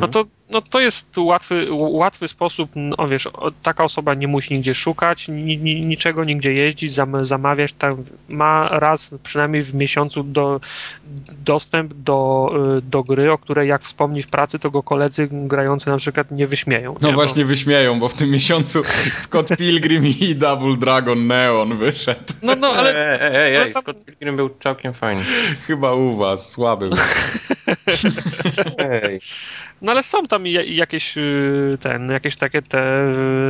No 0.00 0.08
to 0.08 0.24
no 0.54 0.62
to 0.62 0.80
jest 0.80 1.18
łatwy, 1.18 1.66
łatwy 1.70 2.28
sposób, 2.28 2.70
no 2.74 3.08
wiesz, 3.08 3.28
taka 3.62 3.84
osoba 3.84 4.14
nie 4.14 4.28
musi 4.28 4.54
nigdzie 4.54 4.74
szukać, 4.74 5.28
ni, 5.28 5.58
ni, 5.58 5.86
niczego 5.86 6.24
nigdzie 6.24 6.54
jeździć, 6.54 6.92
zam, 6.92 7.26
zamawiać, 7.26 7.72
tam 7.72 8.04
ma 8.28 8.68
raz 8.68 9.14
przynajmniej 9.22 9.62
w 9.62 9.74
miesiącu 9.74 10.22
do, 10.22 10.60
dostęp 11.44 11.94
do, 11.94 12.50
y, 12.78 12.82
do 12.82 13.02
gry, 13.02 13.32
o 13.32 13.38
której 13.38 13.68
jak 13.68 13.82
wspomni 13.82 14.22
w 14.22 14.26
pracy, 14.26 14.58
to 14.58 14.70
go 14.70 14.82
koledzy 14.82 15.28
grający 15.30 15.90
na 15.90 15.96
przykład 15.96 16.30
nie 16.30 16.46
wyśmieją. 16.46 16.96
No 17.00 17.08
nie? 17.08 17.14
właśnie 17.14 17.44
wyśmieją, 17.44 17.98
bo 18.00 18.08
w 18.08 18.14
tym 18.14 18.30
miesiącu 18.30 18.82
Scott 19.14 19.48
Pilgrim 19.58 20.06
i 20.06 20.34
Double 20.36 20.76
Dragon 20.76 21.26
Neon 21.26 21.76
wyszedł. 21.76 22.32
No, 22.42 22.56
no, 22.56 22.68
ale... 22.68 22.94
Ej, 22.94 23.18
ej, 23.20 23.56
ej, 23.56 23.66
ej 23.66 23.72
tam- 23.72 23.82
Scott 23.82 24.04
Pilgrim 24.04 24.36
był 24.36 24.50
całkiem 24.62 24.94
fajny. 24.94 25.22
Chyba 25.66 25.92
u 25.92 26.16
was, 26.16 26.50
słaby. 26.50 26.88
był. 26.88 26.98
Ej. 28.78 29.20
No 29.84 29.92
ale 29.92 30.02
są 30.02 30.26
tam 30.26 30.46
ja- 30.46 30.62
jakieś 30.62 31.18
y, 31.18 31.78
ten, 31.82 32.10
jakieś 32.10 32.36
takie 32.36 32.62
te, 32.62 33.08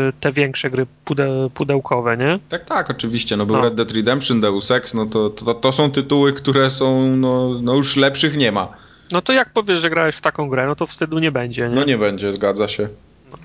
y, 0.09 0.12
te 0.20 0.32
większe 0.32 0.70
gry 0.70 0.87
pude, 1.05 1.49
pudełkowe, 1.55 2.16
nie? 2.16 2.39
Tak, 2.49 2.64
tak, 2.64 2.91
oczywiście. 2.91 3.37
No 3.37 3.47
był 3.47 3.57
No. 3.57 3.62
Red 3.62 3.74
Dead 3.74 3.93
Redemption, 3.93 4.41
Deus 4.41 4.70
Ex, 4.70 4.95
no 4.95 5.07
to, 5.07 5.30
to, 5.30 5.55
to 5.55 5.72
są 5.72 5.91
tytuły, 5.91 6.32
które 6.32 6.70
są, 6.70 7.16
no, 7.16 7.61
no 7.62 7.74
już 7.74 7.97
lepszych 7.97 8.37
nie 8.37 8.53
ma. 8.53 8.68
No 9.12 9.22
to 9.22 9.32
jak 9.32 9.53
powiesz, 9.53 9.80
że 9.80 9.91
grałeś 9.91 10.16
w 10.16 10.20
taką 10.20 10.49
grę, 10.49 10.66
no 10.66 10.76
to 10.76 10.87
wstydu 10.87 11.18
nie 11.18 11.32
będzie, 11.32 11.68
nie? 11.68 11.74
No 11.74 11.85
nie 11.85 11.99
będzie, 11.99 12.32
zgadza 12.32 12.68
się. 12.68 12.89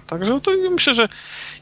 Także 0.08 0.42
to 0.42 0.52
myślę, 0.72 0.94
że 0.94 1.10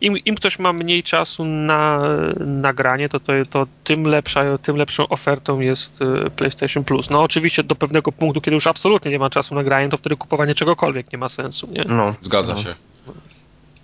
im, 0.02 0.18
im 0.18 0.36
ktoś 0.36 0.60
ma 0.60 0.74
mniej 0.74 1.04
czasu 1.04 1.46
na 1.46 2.00
nagranie, 2.40 3.10
to, 3.10 3.20
to, 3.20 3.34
to 3.50 3.68
tym, 3.84 4.04
lepsza, 4.04 4.58
tym 4.58 4.76
lepszą 4.76 5.08
ofertą 5.08 5.60
jest 5.60 6.02
y, 6.02 6.30
PlayStation 6.30 6.84
Plus. 6.84 7.10
No 7.10 7.22
oczywiście 7.24 7.64
do 7.64 7.76
pewnego 7.76 8.12
punktu, 8.12 8.42
kiedy 8.42 8.56
już 8.56 8.68
absolutnie 8.68 9.12
nie 9.12 9.20
ma 9.20 9.30
czasu 9.30 9.56
na 9.56 9.64
granie, 9.64 9.90
to 9.90 9.98
wtedy 9.98 10.16
kupowanie 10.16 10.56
czegokolwiek 10.56 11.12
nie 11.12 11.18
ma 11.18 11.30
sensu, 11.30 11.68
nie? 11.72 11.86
No. 11.88 12.16
Zgadza 12.22 12.54
No. 12.54 12.62
się. 12.62 12.76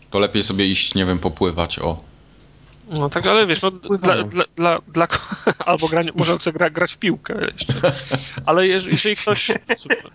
To 0.09 0.19
lepiej 0.19 0.43
sobie 0.43 0.67
iść, 0.67 0.95
nie 0.95 1.05
wiem, 1.05 1.19
popływać, 1.19 1.79
o. 1.79 2.03
No 2.89 3.09
tak, 3.09 3.27
ale 3.27 3.47
wiesz, 3.47 3.61
no, 3.61 3.71
dla, 3.71 4.23
dla, 4.23 4.43
dla, 4.55 4.79
dla, 4.87 5.07
albo 5.65 5.87
granie, 5.87 6.09
może 6.15 6.37
chce 6.37 6.53
gra, 6.53 6.69
grać 6.69 6.93
w 6.93 6.97
piłkę 6.97 7.45
jeszcze. 7.53 7.73
Ale 8.45 8.61
jeż- 8.61 8.87
jeżeli 8.87 9.15
ktoś 9.15 9.51
super. 9.77 10.11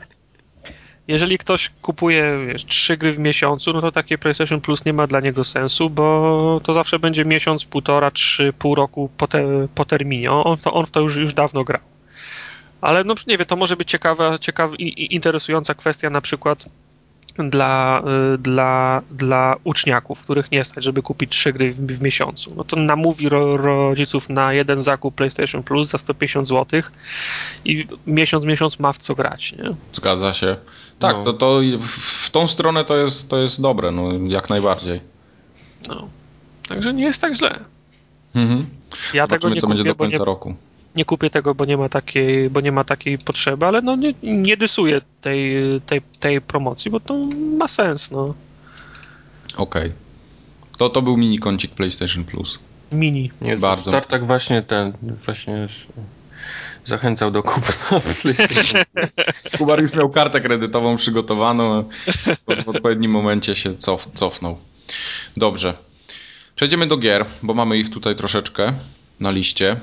Jeżeli 1.08 1.38
ktoś 1.38 1.70
kupuje 1.82 2.46
wiesz, 2.46 2.64
trzy 2.64 2.96
gry 2.96 3.12
w 3.12 3.18
miesiącu, 3.18 3.72
no 3.72 3.80
to 3.80 3.92
takie 3.92 4.18
PlayStation 4.18 4.60
Plus 4.60 4.84
nie 4.84 4.92
ma 4.92 5.06
dla 5.06 5.20
niego 5.20 5.44
sensu, 5.44 5.90
bo 5.90 6.60
to 6.64 6.72
zawsze 6.72 6.98
będzie 6.98 7.24
miesiąc, 7.24 7.64
półtora, 7.64 8.10
trzy, 8.10 8.52
pół 8.58 8.74
roku 8.74 9.10
po, 9.16 9.26
te, 9.26 9.68
po 9.74 9.84
terminie. 9.84 10.32
On 10.32 10.56
to, 10.56 10.72
on 10.72 10.86
w 10.86 10.90
to 10.90 11.00
już, 11.00 11.16
już 11.16 11.34
dawno 11.34 11.64
grał. 11.64 11.80
Ale 12.80 13.04
no 13.04 13.14
nie 13.26 13.38
wiem, 13.38 13.46
to 13.46 13.56
może 13.56 13.76
być 13.76 13.90
ciekawa, 13.90 14.38
ciekawa 14.38 14.76
i, 14.78 14.82
i 14.82 15.14
interesująca 15.14 15.74
kwestia 15.74 16.10
na 16.10 16.20
przykład 16.20 16.64
dla, 17.38 18.02
y, 18.34 18.38
dla, 18.38 19.02
dla 19.10 19.56
uczniaków, 19.64 20.22
których 20.22 20.50
nie 20.50 20.64
stać, 20.64 20.84
żeby 20.84 21.02
kupić 21.02 21.30
trzy 21.30 21.52
gry 21.52 21.72
w, 21.72 21.86
w 21.86 22.02
miesiącu. 22.02 22.54
No 22.56 22.64
to 22.64 22.76
namówi 22.76 23.28
ro, 23.28 23.56
rodziców 23.56 24.28
na 24.28 24.52
jeden 24.52 24.82
zakup 24.82 25.14
PlayStation 25.14 25.62
Plus 25.62 25.88
za 25.88 25.98
150 25.98 26.48
zł 26.48 26.82
i 27.64 27.86
miesiąc, 28.06 28.44
miesiąc 28.44 28.78
ma 28.78 28.92
w 28.92 28.98
co 28.98 29.14
grać, 29.14 29.52
nie? 29.52 29.74
Zgadza 29.92 30.32
się. 30.32 30.56
Tak, 30.98 31.16
No. 31.16 31.24
to, 31.24 31.32
to 31.32 31.60
w 32.22 32.30
tą 32.30 32.48
stronę 32.48 32.84
to 32.84 32.96
jest, 32.96 33.28
to 33.28 33.38
jest 33.38 33.60
dobre, 33.60 33.90
no 33.90 34.08
jak 34.26 34.50
najbardziej. 34.50 35.00
No. 35.88 36.08
Także 36.68 36.94
nie 36.94 37.04
jest 37.04 37.20
tak 37.20 37.34
źle. 37.34 37.64
Mhm. 38.34 38.66
Ja 39.14 39.26
tego 39.26 39.40
Zobaczymy, 39.40 39.54
nie 39.54 39.60
co 39.60 39.66
kupię, 39.66 39.74
będzie 39.74 39.88
do 39.88 39.94
bo 39.94 40.04
nie, 40.04 40.10
końca 40.10 40.24
roku. 40.24 40.54
nie 40.96 41.04
kupię 41.04 41.30
tego, 41.30 41.54
bo 41.54 41.64
nie 41.64 41.76
ma 41.76 41.88
takiej, 41.88 42.50
bo 42.50 42.60
nie 42.60 42.72
ma 42.72 42.84
takiej 42.84 43.18
potrzeby, 43.18 43.66
ale 43.66 43.82
no 43.82 43.96
nie, 43.96 44.14
nie 44.22 44.56
dysuję 44.56 45.00
tej, 45.20 45.54
tej, 45.86 46.00
tej 46.20 46.40
promocji, 46.40 46.90
bo 46.90 47.00
to 47.00 47.14
ma 47.58 47.68
sens, 47.68 48.10
no. 48.10 48.34
Okej. 49.56 49.92
To, 50.78 50.90
to 50.90 51.02
był 51.02 51.16
mini 51.16 51.38
kącik 51.38 51.70
PlayStation 51.70 52.24
Plus. 52.24 52.58
Mini. 52.92 53.30
Nie, 53.40 53.56
Bardzo. 53.56 53.90
Startak 53.90 54.26
właśnie 54.26 54.62
ten, 54.62 54.92
właśnie 55.26 55.68
zachęcał 56.88 57.30
do 57.30 57.42
kupna 57.42 58.00
PlayStation. 58.22 58.82
Kubar 59.58 59.82
już 59.82 59.94
miał 59.94 60.10
kartę 60.10 60.40
kredytową 60.40 60.96
przygotowaną, 60.96 61.84
a 62.46 62.62
w 62.62 62.68
odpowiednim 62.68 63.10
momencie 63.10 63.56
się 63.56 63.76
cof, 63.76 64.08
cofnął. 64.14 64.58
Dobrze. 65.36 65.74
Przejdziemy 66.56 66.86
do 66.86 66.96
gier, 66.96 67.26
bo 67.42 67.54
mamy 67.54 67.78
ich 67.78 67.90
tutaj 67.90 68.16
troszeczkę 68.16 68.72
na 69.20 69.30
liście. 69.30 69.76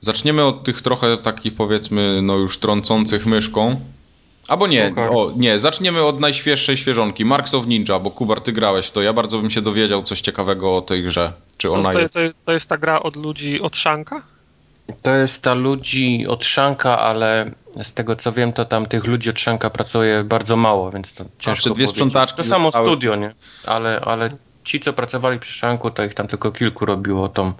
Zaczniemy 0.00 0.44
od 0.44 0.64
tych 0.64 0.82
trochę 0.82 1.16
takich 1.16 1.54
powiedzmy, 1.54 2.22
no 2.22 2.36
już 2.36 2.58
trącących 2.58 3.26
myszką. 3.26 3.80
Albo 4.48 4.66
nie, 4.66 4.92
o 4.96 5.32
nie, 5.36 5.58
zaczniemy 5.58 6.02
od 6.02 6.20
najświeższej 6.20 6.76
świeżonki. 6.76 7.24
Marks 7.24 7.54
of 7.54 7.66
Ninja, 7.66 7.98
bo 7.98 8.10
Kubar, 8.10 8.40
ty 8.40 8.52
grałeś 8.52 8.86
w 8.86 8.90
to. 8.90 9.02
Ja 9.02 9.12
bardzo 9.12 9.38
bym 9.38 9.50
się 9.50 9.62
dowiedział 9.62 10.02
coś 10.02 10.20
ciekawego 10.20 10.76
o 10.76 10.80
tej 10.80 11.04
grze. 11.04 11.32
Czy 11.56 11.68
To, 11.68 11.74
ona 11.74 11.92
to, 11.92 12.00
jest... 12.00 12.14
to, 12.14 12.20
to 12.44 12.52
jest 12.52 12.68
ta 12.68 12.78
gra 12.78 13.00
od 13.00 13.16
ludzi 13.16 13.60
od 13.60 13.76
Szanka? 13.76 14.22
To 15.02 15.16
jest 15.16 15.42
ta 15.42 15.54
ludzi 15.54 16.26
od 16.28 16.44
Szanka, 16.44 16.98
ale 16.98 17.50
z 17.82 17.92
tego 17.92 18.16
co 18.16 18.32
wiem, 18.32 18.52
to 18.52 18.64
tam 18.64 18.86
tych 18.86 19.04
ludzi 19.04 19.30
od 19.30 19.40
Szanka 19.40 19.70
pracuje 19.70 20.24
bardzo 20.24 20.56
mało, 20.56 20.90
więc 20.90 21.12
to 21.12 21.24
ciężko 21.38 21.62
dwie 21.64 21.70
powiedzieć. 21.74 21.90
sprzątaczki 21.90 22.36
To 22.36 22.48
samo 22.48 22.64
zostały- 22.68 22.86
studio, 22.86 23.16
nie? 23.16 23.34
Ale, 23.66 24.00
ale 24.00 24.28
ci, 24.64 24.80
co 24.80 24.92
pracowali 24.92 25.38
przy 25.38 25.52
Szanku, 25.52 25.90
to 25.90 26.04
ich 26.04 26.14
tam 26.14 26.26
tylko 26.28 26.52
kilku 26.52 26.86
robiło 26.86 27.28
tą, 27.28 27.52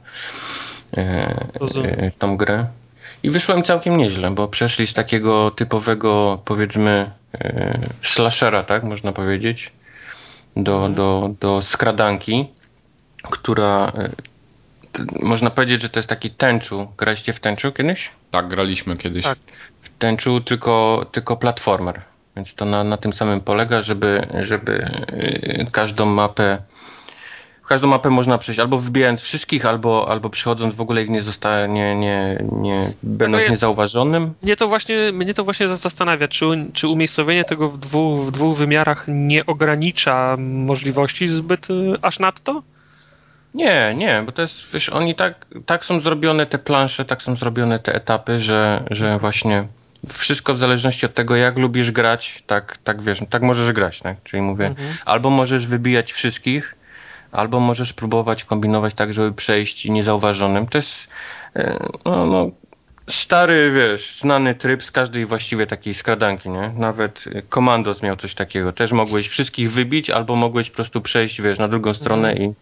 e, 0.96 1.46
Rozumiem. 1.60 1.94
e, 2.00 2.10
tą 2.10 2.36
grę. 2.36 2.66
I 3.22 3.30
wyszło 3.30 3.54
im 3.54 3.62
całkiem 3.62 3.96
nieźle, 3.96 4.30
bo 4.30 4.48
przeszli 4.48 4.86
z 4.86 4.94
takiego 4.94 5.50
typowego, 5.50 6.38
powiedzmy, 6.44 7.10
e, 7.40 7.80
slashera, 8.02 8.62
tak 8.62 8.84
można 8.84 9.12
powiedzieć, 9.12 9.72
do, 10.56 10.88
do, 10.88 11.30
do 11.40 11.62
skradanki, 11.62 12.48
która 13.30 13.92
e, 13.98 14.10
można 15.22 15.50
powiedzieć, 15.50 15.82
że 15.82 15.88
to 15.88 15.98
jest 15.98 16.08
taki 16.08 16.30
tęczu. 16.30 16.92
Graliście 16.96 17.32
w 17.32 17.40
tęczu 17.40 17.72
kiedyś? 17.72 18.10
Tak, 18.30 18.48
graliśmy 18.48 18.96
kiedyś. 18.96 19.24
Tak. 19.24 19.38
W 19.82 19.88
tęczu 19.98 20.40
tylko, 20.40 21.06
tylko 21.12 21.36
platformer. 21.36 22.00
Więc 22.36 22.54
to 22.54 22.64
na, 22.64 22.84
na 22.84 22.96
tym 22.96 23.12
samym 23.12 23.40
polega, 23.40 23.82
żeby, 23.82 24.26
żeby 24.42 24.90
yy, 25.58 25.66
każdą 25.70 26.06
mapę 26.06 26.58
każdą 27.68 27.88
mapę 27.88 28.10
można 28.10 28.38
przejść 28.38 28.60
albo 28.60 28.78
wybijając 28.78 29.20
wszystkich, 29.20 29.66
albo, 29.66 30.08
albo 30.10 30.30
przychodząc 30.30 30.74
w 30.74 30.80
ogóle 30.80 31.02
ich 31.02 31.08
nie 31.08 31.22
zostanie, 31.22 31.74
nie, 31.74 31.94
nie, 31.94 32.38
nie 32.52 32.92
będąc 33.02 33.40
jest- 33.40 33.50
niezauważonym. 33.50 34.34
Mnie 34.42 34.56
to 34.56 34.68
właśnie, 34.68 35.12
mnie 35.12 35.34
to 35.34 35.44
właśnie 35.44 35.68
zastanawia, 35.68 36.28
czy, 36.28 36.46
czy 36.72 36.88
umiejscowienie 36.88 37.44
tego 37.44 37.70
w 37.70 37.78
dwóch, 37.78 38.26
w 38.26 38.30
dwóch 38.30 38.58
wymiarach 38.58 39.04
nie 39.08 39.46
ogranicza 39.46 40.36
możliwości 40.38 41.28
zbyt 41.28 41.70
y, 41.70 41.74
aż 42.02 42.18
nadto? 42.18 42.62
Nie, 43.54 43.94
nie, 43.96 44.22
bo 44.26 44.32
to 44.32 44.42
jest, 44.42 44.72
wiesz, 44.72 44.88
oni 44.88 45.14
tak, 45.14 45.46
tak 45.66 45.84
są 45.84 46.00
zrobione 46.00 46.46
te 46.46 46.58
plansze, 46.58 47.04
tak 47.04 47.22
są 47.22 47.36
zrobione 47.36 47.78
te 47.78 47.94
etapy, 47.94 48.40
że, 48.40 48.84
że 48.90 49.18
właśnie 49.18 49.66
wszystko 50.08 50.54
w 50.54 50.58
zależności 50.58 51.06
od 51.06 51.14
tego, 51.14 51.36
jak 51.36 51.58
lubisz 51.58 51.90
grać, 51.90 52.42
tak, 52.46 52.78
tak 52.84 53.02
wiesz, 53.02 53.18
tak 53.30 53.42
możesz 53.42 53.72
grać, 53.72 54.00
tak? 54.00 54.16
Czyli 54.24 54.42
mówię, 54.42 54.66
Mhm. 54.66 54.96
albo 55.04 55.30
możesz 55.30 55.66
wybijać 55.66 56.12
wszystkich, 56.12 56.74
albo 57.32 57.60
możesz 57.60 57.92
próbować 57.92 58.44
kombinować 58.44 58.94
tak, 58.94 59.14
żeby 59.14 59.32
przejść 59.32 59.84
niezauważonym. 59.84 60.66
To 60.66 60.78
jest, 60.78 61.08
e, 61.56 61.78
no, 62.04 62.26
no 62.26 62.50
stary, 63.10 63.72
wiesz, 63.72 64.18
znany 64.20 64.54
tryb 64.54 64.82
z 64.82 64.90
każdej 64.90 65.26
właściwie 65.26 65.66
takiej 65.66 65.94
skradanki, 65.94 66.48
nie? 66.48 66.72
Nawet 66.76 67.24
Commandos 67.54 68.02
miał 68.02 68.16
coś 68.16 68.34
takiego. 68.34 68.72
Też 68.72 68.92
mogłeś 68.92 69.28
wszystkich 69.28 69.72
wybić, 69.72 70.10
albo 70.10 70.36
mogłeś 70.36 70.70
po 70.70 70.76
prostu 70.76 71.00
przejść, 71.00 71.42
wiesz, 71.42 71.58
na 71.58 71.68
drugą 71.68 71.94
stronę 71.94 72.34
i, 72.34 72.52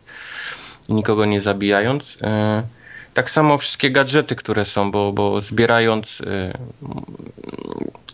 nikogo 0.88 1.24
nie 1.24 1.42
zabijając. 1.42 2.04
E, 2.22 2.62
Tak 3.16 3.30
samo 3.30 3.58
wszystkie 3.58 3.90
gadżety, 3.90 4.36
które 4.36 4.64
są, 4.64 4.90
bo, 4.90 5.12
bo 5.12 5.40
zbierając, 5.40 6.20
e, 6.20 6.52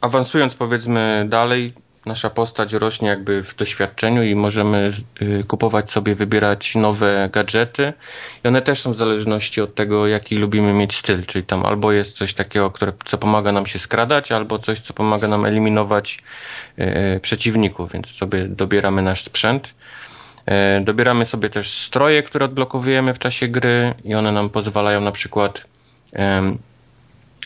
awansując 0.01 0.55
powiedzmy 0.55 1.27
dalej, 1.29 1.75
nasza 2.07 2.31
postać 2.31 2.73
rośnie 2.73 3.09
jakby 3.09 3.43
w 3.43 3.55
doświadczeniu 3.57 4.23
i 4.23 4.35
możemy 4.35 4.93
y, 5.23 5.45
kupować 5.49 5.93
sobie, 5.93 6.15
wybierać 6.15 6.75
nowe 6.75 7.29
gadżety 7.33 7.93
i 8.45 8.49
one 8.49 8.63
też 8.63 8.81
są 8.81 8.93
w 8.93 8.97
zależności 8.97 9.61
od 9.61 9.75
tego, 9.75 10.07
jaki 10.07 10.37
lubimy 10.37 10.73
mieć 10.73 10.97
styl, 10.97 11.27
czyli 11.27 11.45
tam 11.45 11.67
albo 11.67 11.93
jest 11.93 12.17
coś 12.17 12.35
takiego, 12.35 12.71
które, 12.71 12.93
co 13.05 13.19
pomaga 13.19 13.53
nam 13.53 13.67
się 13.67 13.79
skradać, 13.79 14.33
albo 14.33 14.59
coś, 14.59 14.81
co 14.81 14.95
pomaga 14.95 15.29
nam 15.29 15.45
eliminować 15.45 16.19
przeciwników, 17.23 17.93
więc 17.93 18.07
sobie 18.07 18.45
dobieramy 18.45 19.03
nasz 19.03 19.25
sprzęt. 19.25 19.75
E, 20.47 20.81
Dobieramy 20.81 21.27
sobie 21.27 21.51
też 21.51 21.81
stroje, 21.81 22.23
które 22.23 22.45
odblokowujemy 22.45 23.15
w 23.15 23.19
czasie 23.19 23.49
gry 23.49 23.95
i 24.05 24.15
one 24.15 24.33
nam 24.33 24.51
pozwalają 24.51 25.01
na 25.01 25.13
przykład, 25.13 25.65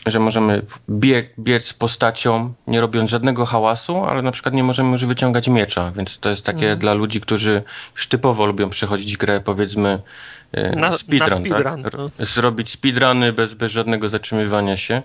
że 0.05 0.19
możemy 0.19 0.61
bieg, 0.89 1.33
biec 1.39 1.73
postacią, 1.73 2.53
nie 2.67 2.81
robiąc 2.81 3.09
żadnego 3.09 3.45
hałasu, 3.45 4.05
ale 4.05 4.21
na 4.21 4.31
przykład 4.31 4.53
nie 4.55 4.63
możemy 4.63 4.91
już 4.91 5.05
wyciągać 5.05 5.47
miecza, 5.47 5.91
więc 5.95 6.17
to 6.17 6.29
jest 6.29 6.43
takie 6.43 6.57
Mhm. 6.59 6.79
dla 6.79 6.93
ludzi, 6.93 7.21
którzy 7.21 7.63
już 7.95 8.07
typowo 8.07 8.45
lubią 8.45 8.69
przechodzić 8.69 9.17
grę, 9.17 9.41
powiedzmy 9.41 9.99
e, 10.51 10.75
Na- 10.75 10.89
na 10.89 10.97
speedrun, 10.97 11.39
speedrun, 11.45 11.83
tak? 11.83 11.93
no. 11.93 12.25
Zrobić 12.25 12.71
speedruny 12.71 13.33
bez, 13.33 13.53
bez 13.53 13.71
żadnego 13.71 14.09
zatrzymywania 14.09 14.77
się. 14.77 15.01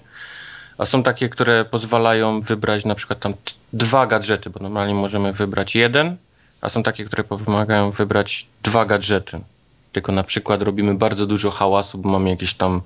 A 0.78 0.86
są 0.86 1.02
takie, 1.02 1.28
które 1.28 1.64
pozwalają 1.64 2.40
wybrać 2.40 2.84
na 2.84 2.94
przykład 2.94 3.20
tam 3.20 3.34
dwa 3.72 4.06
gadżety, 4.06 4.50
bo 4.50 4.60
normalnie 4.60 4.94
możemy 4.94 5.32
wybrać 5.32 5.74
jeden, 5.74 6.16
a 6.62 6.68
są 6.68 6.82
takie, 6.82 7.04
które 7.04 7.24
pomagają 7.24 7.90
wybrać 7.90 8.46
dwa 8.62 8.84
gadżety. 8.84 9.40
Tylko 9.92 10.12
na 10.12 10.22
przykład 10.22 10.62
robimy 10.62 10.94
bardzo 10.94 11.26
dużo 11.26 11.50
hałasu, 11.50 11.98
bo 11.98 12.08
mamy 12.08 12.30
jakieś 12.30 12.54
tam 12.54 12.82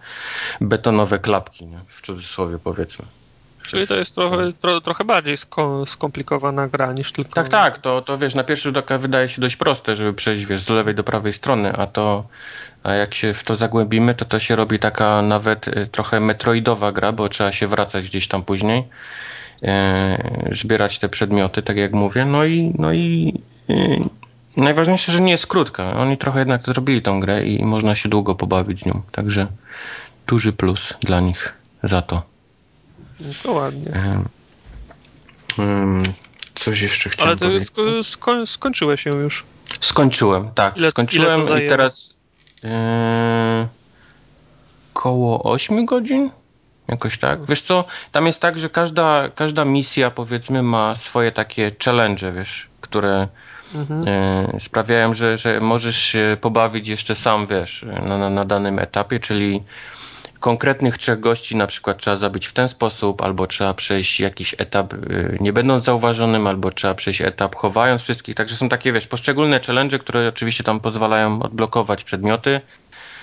betonowe 0.61 1.19
klapki, 1.19 1.67
nie? 1.67 1.79
w 1.89 2.03
cudzysłowie 2.03 2.59
powiedzmy. 2.59 3.05
Czyli 3.67 3.87
to 3.87 3.95
jest 3.95 4.15
trochę, 4.15 4.53
tro, 4.61 4.81
trochę 4.81 5.05
bardziej 5.05 5.37
sko 5.37 5.85
skomplikowana 5.87 6.69
gra 6.69 6.93
niż 6.93 7.13
tylko. 7.13 7.35
Tak, 7.35 7.49
tak, 7.49 7.79
to, 7.79 8.03
to 8.03 8.19
wiesz, 8.19 8.35
na 8.35 8.45
pierwszy 8.45 8.69
rzut 8.69 8.77
oka 8.77 8.99
wydaje 8.99 9.29
się 9.29 9.41
dość 9.41 9.57
proste, 9.57 9.97
żeby 9.97 10.15
przejść 10.15 10.47
wiesz, 10.47 10.63
z 10.63 10.71
lewej 10.71 10.95
do 10.95 11.05
prawej 11.05 11.33
strony, 11.33 11.73
a 11.73 11.87
to 11.87 12.25
a 12.83 12.93
jak 12.93 13.15
się 13.15 13.35
w 13.35 13.45
to 13.45 13.57
zagłębimy, 13.57 14.15
to 14.15 14.25
to 14.25 14.41
się 14.41 14.57
robi 14.57 14.79
taka 14.79 15.23
nawet 15.23 15.69
y, 15.69 15.87
trochę 15.87 16.21
metroidowa 16.21 16.93
gra, 16.93 17.13
bo 17.13 17.29
trzeba 17.29 17.53
się 17.53 17.67
wracać 17.67 18.05
gdzieś 18.07 18.29
tam 18.29 18.43
później, 18.43 18.85
zbierać 20.53 20.99
te 20.99 21.09
przedmioty, 21.09 21.63
tak 21.63 21.77
jak 21.77 21.93
mówię, 21.93 22.25
no 22.25 22.45
i, 22.45 22.73
no 22.79 22.93
i 22.93 23.35
y, 23.71 23.99
najważniejsze, 24.57 25.13
że 25.13 25.21
nie 25.21 25.33
jest 25.33 25.47
krótka. 25.47 25.97
Oni 25.97 26.19
trochę 26.19 26.39
jednak 26.39 26.65
zrobili 26.67 27.03
tą 27.03 27.21
grę 27.21 27.45
i 27.45 27.65
można 27.65 27.97
się 27.97 28.09
długo 28.09 28.35
pobawić 28.35 28.85
nią, 28.85 29.03
także 29.13 29.47
duży 30.27 30.53
plus 30.53 30.95
dla 31.01 31.21
nich 31.21 31.55
za 31.85 32.03
to. 32.03 32.23
No 33.21 33.27
to 33.43 33.53
ładnie. 33.53 33.93
Um, 35.59 36.03
coś 36.55 36.81
jeszcze 36.81 37.11
chciałem 37.11 37.29
Ale 37.29 37.37
to 37.39 37.45
powiedzieć. 37.47 37.69
sko 37.69 38.03
sko 38.05 38.47
skończyłeś 38.47 39.07
ją 39.07 39.15
już. 39.15 39.45
Skończyłem, 39.81 40.51
tak. 40.55 40.77
Ile- 40.77 40.91
Skończyłem 40.91 41.41
ile 41.43 41.69
teraz 41.69 42.15
yy, 42.63 42.71
koło 44.93 45.43
8 45.53 45.85
godzin? 45.85 46.31
Jakoś 46.89 47.19
tak. 47.19 47.47
Wiesz 47.47 47.63
co, 47.63 47.85
tam 48.13 48.27
jest 48.27 48.41
tak, 48.41 48.59
że 48.59 48.69
każda, 48.71 49.29
każda 49.35 49.65
misja 49.65 50.11
powiedzmy 50.11 50.63
ma 50.63 50.97
swoje 50.97 51.33
takie 51.33 51.73
challenge, 51.85 52.33
wiesz, 52.33 52.69
które 52.81 53.29
Mhm. 53.75 54.05
yy, 54.53 54.61
sprawiają, 54.61 55.15
że, 55.15 55.39
że 55.39 55.61
możesz 55.61 55.99
się 55.99 56.37
pobawić 56.41 56.89
jeszcze 56.89 57.15
sam, 57.15 57.47
wiesz, 57.47 57.87
na, 58.09 58.19
na, 58.19 58.31
na 58.31 58.45
danym 58.45 58.79
etapie, 58.79 59.21
czyli 59.21 59.63
konkretnych 60.47 60.99
trzech 60.99 61.21
gości 61.21 61.57
na 61.57 61.67
przykład 61.67 61.99
trzeba 61.99 62.17
zabić 62.17 62.47
w 62.47 62.53
ten 62.53 62.69
sposób, 62.69 63.23
albo 63.23 63.47
trzeba 63.47 63.75
przejść 63.75 64.21
jakiś 64.21 64.55
etap 64.59 64.95
y, 64.95 65.37
nie 65.41 65.53
będąc 65.53 65.85
zauważonym, 65.85 66.47
albo 66.47 66.71
trzeba 66.71 66.95
przejść 66.95 67.21
etap 67.21 67.57
chowając 67.57 68.03
wszystkich. 68.03 68.35
Także 68.35 68.57
są 68.57 68.69
takie, 68.69 68.93
wiesz, 68.93 69.07
poszczególne 69.07 69.61
challenge, 69.61 69.99
które 69.99 70.29
oczywiście 70.29 70.65
tam 70.65 70.81
pozwalają 70.81 71.43
odblokować 71.43 72.05
przedmioty, 72.05 72.61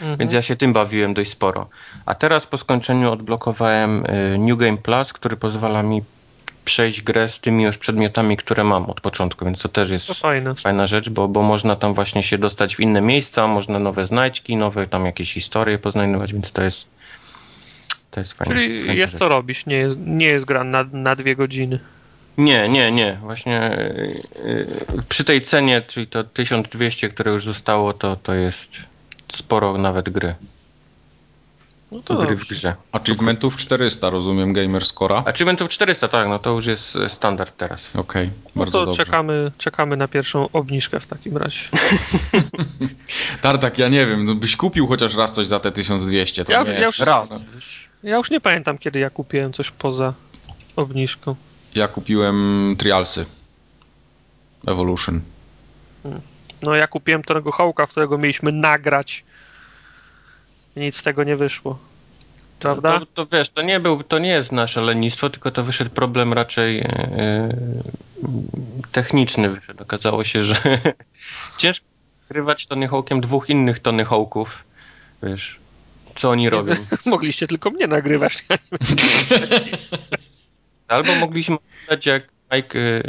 Mhm. 0.02 0.18
więc 0.18 0.34
ja 0.34 0.42
się 0.42 0.56
tym 0.56 0.74
bawiłem 0.74 1.14
dość 1.14 1.32
sporo. 1.32 1.68
A 2.06 2.16
teraz 2.16 2.48
po 2.48 2.58
skończeniu 2.58 3.12
odblokowałem 3.12 4.06
y, 4.06 4.38
New 4.40 4.58
Game 4.58 4.78
Plus, 4.78 5.14
który 5.14 5.38
pozwala 5.38 5.84
mi 5.84 6.02
przejść 6.66 7.02
grę 7.02 7.30
z 7.30 7.40
tymi 7.40 7.64
już 7.64 7.78
przedmiotami, 7.78 8.38
które 8.38 8.64
mam 8.64 8.86
od 8.86 9.02
początku, 9.02 9.46
więc 9.46 9.62
to 9.62 9.70
też 9.70 9.90
jest 9.90 10.08
To 10.08 10.14
fajna 10.62 10.88
rzecz, 10.88 11.10
bo, 11.10 11.28
bo 11.28 11.42
można 11.42 11.76
tam 11.76 11.94
właśnie 11.94 12.24
się 12.24 12.38
dostać 12.38 12.76
w 12.76 12.80
inne 12.80 13.02
miejsca, 13.02 13.48
można 13.48 13.80
nowe 13.80 14.08
znajdźki, 14.08 14.56
nowe 14.56 14.88
tam 14.88 15.06
jakieś 15.06 15.34
historie 15.34 15.80
poznajdować, 15.80 16.34
więc 16.34 16.52
to 16.52 16.62
jest 16.64 16.93
to 18.14 18.20
jest 18.20 18.34
fajne. 18.34 18.56
Czyli 18.56 18.80
fajna 18.80 18.94
jest 18.94 19.12
rzecz. 19.12 19.20
co 19.20 19.28
robić, 19.30 19.66
nie 19.66 19.76
jest, 19.76 19.98
nie 20.06 20.26
jest 20.26 20.46
gra 20.46 20.64
na, 20.64 20.84
na 20.92 21.16
dwie 21.16 21.36
godziny. 21.36 21.80
Nie, 22.38 22.70
nie, 22.70 22.92
nie. 22.92 23.18
Właśnie 23.22 23.78
yy, 24.46 24.68
przy 25.10 25.24
tej 25.24 25.42
cenie, 25.42 25.82
czyli 25.82 26.08
to 26.08 26.24
1200, 26.24 27.10
które 27.10 27.32
już 27.32 27.46
zostało, 27.46 27.94
to, 27.94 28.16
to 28.16 28.34
jest 28.34 28.68
sporo 29.34 29.78
nawet 29.78 30.10
gry. 30.10 30.36
No 31.92 32.02
to 32.02 32.16
gry 32.16 32.26
w 32.36 32.40
dobrze. 32.40 32.46
grze. 32.56 32.76
Achievementów 32.92 33.58
400, 33.58 34.10
rozumiem, 34.10 34.54
Gamerscora. 34.54 35.24
Achievementów 35.26 35.70
400, 35.70 36.08
tak, 36.08 36.28
no 36.28 36.40
to 36.40 36.50
już 36.50 36.66
jest 36.66 36.96
e, 36.96 37.10
standard 37.10 37.58
teraz. 37.58 37.96
Okej, 37.96 38.30
No 38.56 38.60
bardzo 38.60 38.80
to 38.80 38.86
dobrze. 38.86 39.06
czekamy, 39.06 39.52
czekamy 39.58 39.98
na 39.98 40.08
pierwszą 40.08 40.50
obniżkę 40.54 41.00
w 41.00 41.08
takim 41.08 41.38
razie. 41.38 41.60
Tartak, 43.42 43.78
ja 43.78 43.90
nie 43.90 44.06
wiem, 44.06 44.26
no 44.26 44.36
byś 44.36 44.56
kupił 44.56 44.88
chociaż 44.88 45.16
raz 45.16 45.34
coś 45.34 45.48
za 45.48 45.60
te 45.60 45.72
1200, 45.72 46.46
to 46.46 46.52
Ja- 46.52 46.64
nie. 46.64 46.72
ja 46.72 46.86
już- 46.86 47.00
Raz. 47.00 47.30
Ja 48.04 48.18
już 48.18 48.32
nie 48.32 48.42
pamiętam, 48.42 48.78
kiedy 48.78 49.00
ja 49.00 49.10
kupiłem 49.10 49.54
coś 49.54 49.72
poza 49.72 50.14
obniżką. 50.76 51.36
Ja 51.76 51.88
kupiłem 51.88 52.76
Trialsy. 52.80 53.26
Evolution. 54.68 55.22
No 56.62 56.76
ja 56.76 56.88
kupiłem 56.88 57.24
tego 57.24 57.52
hołka, 57.52 57.88
którego 57.88 58.18
mieliśmy 58.18 58.52
nagrać. 58.52 59.24
I 60.76 60.80
nic 60.80 60.98
z 60.98 61.04
tego 61.04 61.24
nie 61.24 61.36
wyszło. 61.36 61.80
Prawda? 62.60 63.00
To, 63.00 63.06
to 63.06 63.26
wiesz, 63.26 63.50
to 63.50 63.62
nie, 63.62 63.80
był, 63.80 64.04
to 64.04 64.20
nie 64.20 64.30
jest 64.30 64.52
nasze 64.52 64.82
lenistwo, 64.82 65.30
tylko 65.30 65.52
to 65.52 65.64
wyszedł 65.64 65.92
problem 65.92 66.34
raczej 66.34 66.80
e, 66.80 66.86
e, 66.88 67.50
techniczny. 68.92 69.50
Wyszedł. 69.50 69.84
Okazało 69.84 70.24
się, 70.24 70.44
że 70.44 70.56
ciężko 71.60 71.86
grywać 72.30 72.68
Tony 72.68 72.88
Hawkiem 72.88 73.22
dwóch 73.22 73.50
innych 73.50 73.80
Tony 73.80 74.06
Hawków. 74.06 74.64
Wiesz, 75.24 75.60
co 76.16 76.30
oni 76.30 76.50
robią. 76.50 76.74
Mogliście 77.06 77.48
tylko 77.48 77.72
mnie 77.72 77.88
nagrywać. 77.88 78.46
Albo 80.88 81.16
mogliśmy 81.16 81.56
oglądać 81.56 82.06
jak 82.06 82.24
Mike 82.54 82.80
y, 82.80 83.04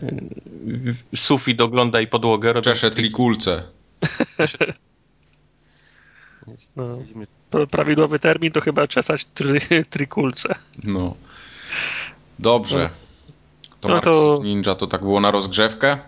y, 1.13 1.17
sufit 1.17 1.61
ogląda 1.61 2.01
i 2.01 2.07
podłogę. 2.07 2.49
robiąc 2.53 2.65
Czesze 2.65 2.91
trik- 2.91 2.95
trikulce. 2.95 3.63
No. 6.77 6.99
Pra- 7.51 7.67
Prawidłowy 7.67 8.19
termin 8.19 8.53
to 8.53 8.61
chyba 8.61 8.89
czesać 8.89 9.25
try, 9.25 9.61
trykulce. 9.91 10.55
No. 10.85 11.15
Dobrze. 12.39 12.91
To, 13.81 13.89
No 13.89 13.95
Marks 13.95 14.05
to- 14.05 14.41
Ninja 14.45 14.75
to 14.75 14.87
tak 14.87 15.01
było 15.01 15.21
na 15.21 15.31
rozgrzewkę. 15.31 15.99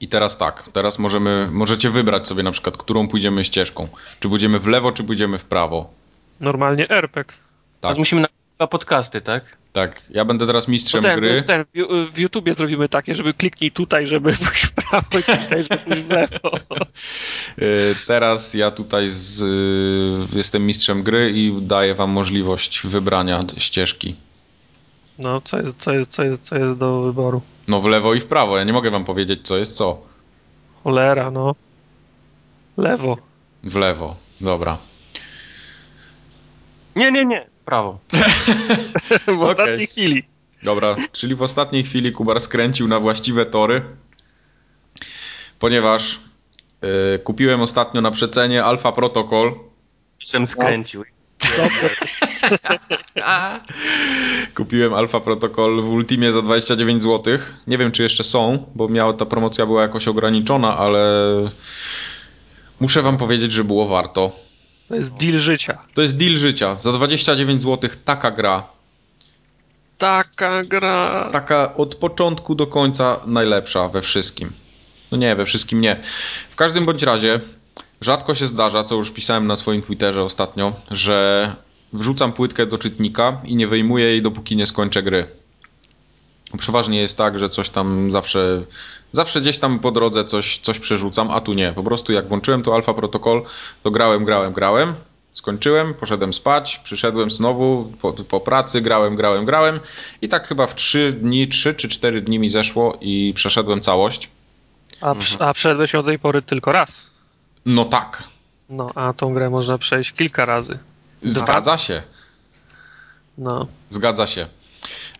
I 0.00 0.08
teraz 0.08 0.36
tak, 0.38 0.64
teraz 0.72 0.98
możemy, 0.98 1.48
możecie 1.52 1.90
wybrać 1.90 2.28
sobie 2.28 2.42
na 2.42 2.52
przykład, 2.52 2.76
którą 2.76 3.08
pójdziemy 3.08 3.44
ścieżką. 3.44 3.88
Czy 4.20 4.28
pójdziemy 4.28 4.58
w 4.58 4.66
lewo, 4.66 4.92
czy 4.92 5.04
pójdziemy 5.04 5.38
w 5.38 5.44
prawo. 5.44 5.90
Normalnie 6.40 6.90
RPG. 6.90 7.36
Tak, 7.80 7.98
Musimy 7.98 8.20
na 8.20 8.28
dwa 8.58 8.66
podcasty, 8.66 9.20
tak? 9.20 9.56
tak. 9.72 10.02
Ja 10.10 10.24
będę 10.24 10.46
teraz 10.46 10.68
mistrzem 10.68 11.02
ten, 11.02 11.20
gry. 11.20 11.42
ten 11.42 11.64
w, 11.64 12.12
w 12.12 12.18
YouTubie 12.18 12.54
zrobimy 12.54 12.88
takie, 12.88 13.14
żeby 13.14 13.34
kliknij 13.34 13.70
tutaj, 13.70 14.06
żeby 14.06 14.32
pójść 14.32 14.66
w 14.70 14.72
prawo 14.72 15.18
i 15.18 15.22
tutaj, 15.22 15.64
żeby 15.70 15.78
pójść 15.84 16.02
w 16.02 16.10
lewo. 16.10 16.58
Y, 17.58 17.94
Teraz 18.06 18.54
ja 18.54 18.70
tutaj 18.70 19.06
z, 19.10 19.44
jestem 20.32 20.66
mistrzem 20.66 21.02
gry 21.02 21.30
i 21.30 21.62
daję 21.62 21.94
wam 21.94 22.10
możliwość 22.10 22.80
wybrania 22.86 23.40
ścieżki. 23.56 24.16
No, 25.18 25.40
co 25.40 25.60
jest, 25.60 25.76
co 25.78 25.92
jest, 25.92 26.10
co 26.10 26.24
jest, 26.24 26.42
co 26.42 26.58
jest 26.58 26.78
do 26.78 27.02
wyboru? 27.02 27.42
No 27.68 27.80
w 27.80 27.86
lewo 27.86 28.14
i 28.14 28.20
w 28.20 28.26
prawo. 28.26 28.58
Ja 28.58 28.64
nie 28.64 28.72
mogę 28.72 28.90
wam 28.90 29.04
powiedzieć, 29.04 29.46
co 29.46 29.56
jest 29.56 29.76
co. 29.76 30.02
Cholera, 30.84 31.30
no. 31.30 31.54
Lewo. 32.76 33.18
W 33.62 33.76
lewo. 33.76 34.16
Dobra. 34.40 34.78
Nie, 36.96 37.12
nie, 37.12 37.24
nie. 37.24 37.46
W 37.60 37.64
prawo. 37.64 37.98
W 39.38 39.42
ostatniej 39.42 39.86
chwili. 39.86 40.22
Dobra, 40.62 40.96
czyli 41.12 41.34
w 41.34 41.42
ostatniej 41.42 41.84
chwili 41.84 42.12
Kubar 42.12 42.40
skręcił 42.40 42.88
na 42.88 43.00
właściwe 43.00 43.46
tory, 43.46 43.82
ponieważ 45.58 46.20
y, 47.14 47.18
kupiłem 47.18 47.60
ostatnio 47.60 48.00
na 48.00 48.10
przecenie 48.10 48.64
Alpha 48.64 48.92
Protocol. 48.92 49.54
Czym 50.18 50.46
skręcił. 50.46 51.04
Kupiłem 54.54 54.94
Alpha 54.94 55.20
Protocol 55.20 55.82
w 55.82 55.88
Ultimie 55.88 56.32
za 56.32 56.42
29 56.42 57.02
zł. 57.02 57.38
Nie 57.66 57.78
wiem, 57.78 57.92
czy 57.92 58.02
jeszcze 58.02 58.24
są, 58.24 58.66
bo 58.74 58.88
miała, 58.88 59.12
ta 59.12 59.26
promocja 59.26 59.66
była 59.66 59.82
jakoś 59.82 60.08
ograniczona, 60.08 60.76
ale 60.76 61.00
muszę 62.80 63.02
wam 63.02 63.16
powiedzieć, 63.16 63.52
że 63.52 63.64
było 63.64 63.88
warto. 63.88 64.32
To 64.88 64.94
jest 64.94 65.14
deal 65.14 65.38
życia. 65.38 65.78
To 65.94 66.02
jest 66.02 66.16
deal 66.16 66.36
życia. 66.36 66.74
Za 66.74 66.92
29 66.92 67.62
zł 67.62 67.90
taka 68.04 68.30
gra. 68.30 68.66
Taka 69.98 70.64
gra. 70.64 71.28
Taka 71.32 71.74
od 71.74 71.94
początku 71.94 72.54
do 72.54 72.66
końca 72.66 73.20
najlepsza 73.26 73.88
we 73.88 74.02
wszystkim. 74.02 74.52
No 75.12 75.18
nie, 75.18 75.36
we 75.36 75.44
wszystkim 75.44 75.80
nie. 75.80 76.00
W 76.50 76.56
każdym 76.56 76.84
bądź 76.84 77.02
razie 77.02 77.40
rzadko 78.04 78.34
się 78.34 78.46
zdarza, 78.46 78.84
co 78.84 78.94
już 78.94 79.10
pisałem 79.10 79.46
na 79.46 79.56
swoim 79.56 79.82
Twitterze 79.82 80.22
ostatnio, 80.22 80.72
że 80.90 81.56
wrzucam 81.92 82.32
płytkę 82.32 82.66
do 82.66 82.78
czytnika 82.78 83.40
i 83.44 83.56
nie 83.56 83.68
wyjmuję 83.68 84.04
jej 84.04 84.22
dopóki 84.22 84.56
nie 84.56 84.66
skończę 84.66 85.02
gry. 85.02 85.26
Przeważnie 86.58 87.00
jest 87.00 87.16
tak, 87.16 87.38
że 87.38 87.48
coś 87.48 87.70
tam 87.70 88.10
zawsze, 88.10 88.62
zawsze 89.12 89.40
gdzieś 89.40 89.58
tam 89.58 89.78
po 89.78 89.90
drodze 89.90 90.24
coś, 90.24 90.58
coś 90.58 90.78
przerzucam, 90.78 91.30
a 91.30 91.40
tu 91.40 91.52
nie. 91.52 91.72
Po 91.72 91.82
prostu 91.82 92.12
jak 92.12 92.28
włączyłem 92.28 92.62
to 92.62 92.74
Alpha 92.74 92.94
Protocol, 92.94 93.42
to 93.82 93.90
grałem, 93.90 94.24
grałem, 94.24 94.52
grałem. 94.52 94.94
Skończyłem, 95.32 95.94
poszedłem 95.94 96.32
spać, 96.32 96.80
przyszedłem 96.84 97.30
znowu 97.30 97.92
po, 98.00 98.12
po 98.12 98.40
pracy, 98.40 98.80
grałem, 98.80 99.16
grałem, 99.16 99.44
grałem 99.44 99.80
i 100.22 100.28
tak 100.28 100.48
chyba 100.48 100.66
w 100.66 100.74
3 100.74 101.12
dni, 101.12 101.48
3 101.48 101.74
czy 101.74 101.88
4 101.88 102.22
dni 102.22 102.38
mi 102.38 102.50
zeszło 102.50 102.98
i 103.00 103.32
przeszedłem 103.36 103.80
całość. 103.80 104.30
A, 105.00 105.14
a 105.38 105.54
przeszedłeś 105.54 105.92
ją 105.92 106.02
do 106.02 106.06
tej 106.06 106.18
pory 106.18 106.42
tylko 106.42 106.72
raz. 106.72 107.13
No 107.66 107.84
tak, 107.84 108.22
No, 108.68 108.90
a 108.94 109.12
tą 109.12 109.34
grę 109.34 109.50
można 109.50 109.78
przejść 109.78 110.12
kilka 110.12 110.44
razy. 110.44 110.78
Dwa? 111.22 111.40
zgadza 111.40 111.78
się. 111.78 112.02
No. 113.38 113.66
Zgadza 113.90 114.26
się. 114.26 114.46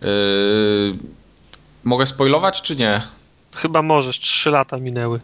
Yy, 0.02 0.98
mogę 1.84 2.06
spoilować, 2.06 2.62
czy 2.62 2.76
nie? 2.76 3.02
Chyba 3.52 3.82
możesz, 3.82 4.20
trzy 4.20 4.50
lata 4.50 4.76
minęły. 4.76 5.20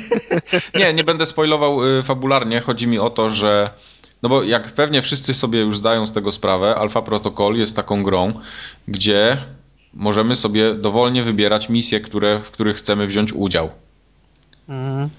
nie, 0.78 0.94
nie 0.94 1.04
będę 1.04 1.26
spoilował 1.26 1.98
y, 1.98 2.02
fabularnie. 2.02 2.60
Chodzi 2.60 2.86
mi 2.86 2.98
o 2.98 3.10
to, 3.10 3.30
że. 3.30 3.70
No 4.22 4.28
bo 4.28 4.42
jak 4.42 4.72
pewnie 4.72 5.02
wszyscy 5.02 5.34
sobie 5.34 5.60
już 5.60 5.78
zdają 5.78 6.06
z 6.06 6.12
tego 6.12 6.32
sprawę, 6.32 6.74
Alpha 6.74 7.02
Protocol 7.02 7.56
jest 7.56 7.76
taką 7.76 8.02
grą, 8.02 8.32
gdzie 8.88 9.44
możemy 9.94 10.36
sobie 10.36 10.74
dowolnie 10.74 11.22
wybierać 11.22 11.68
misje, 11.68 12.00
które, 12.00 12.40
w 12.40 12.50
których 12.50 12.76
chcemy 12.76 13.06
wziąć 13.06 13.32
udział. 13.32 13.70
Mhm. 14.68 15.10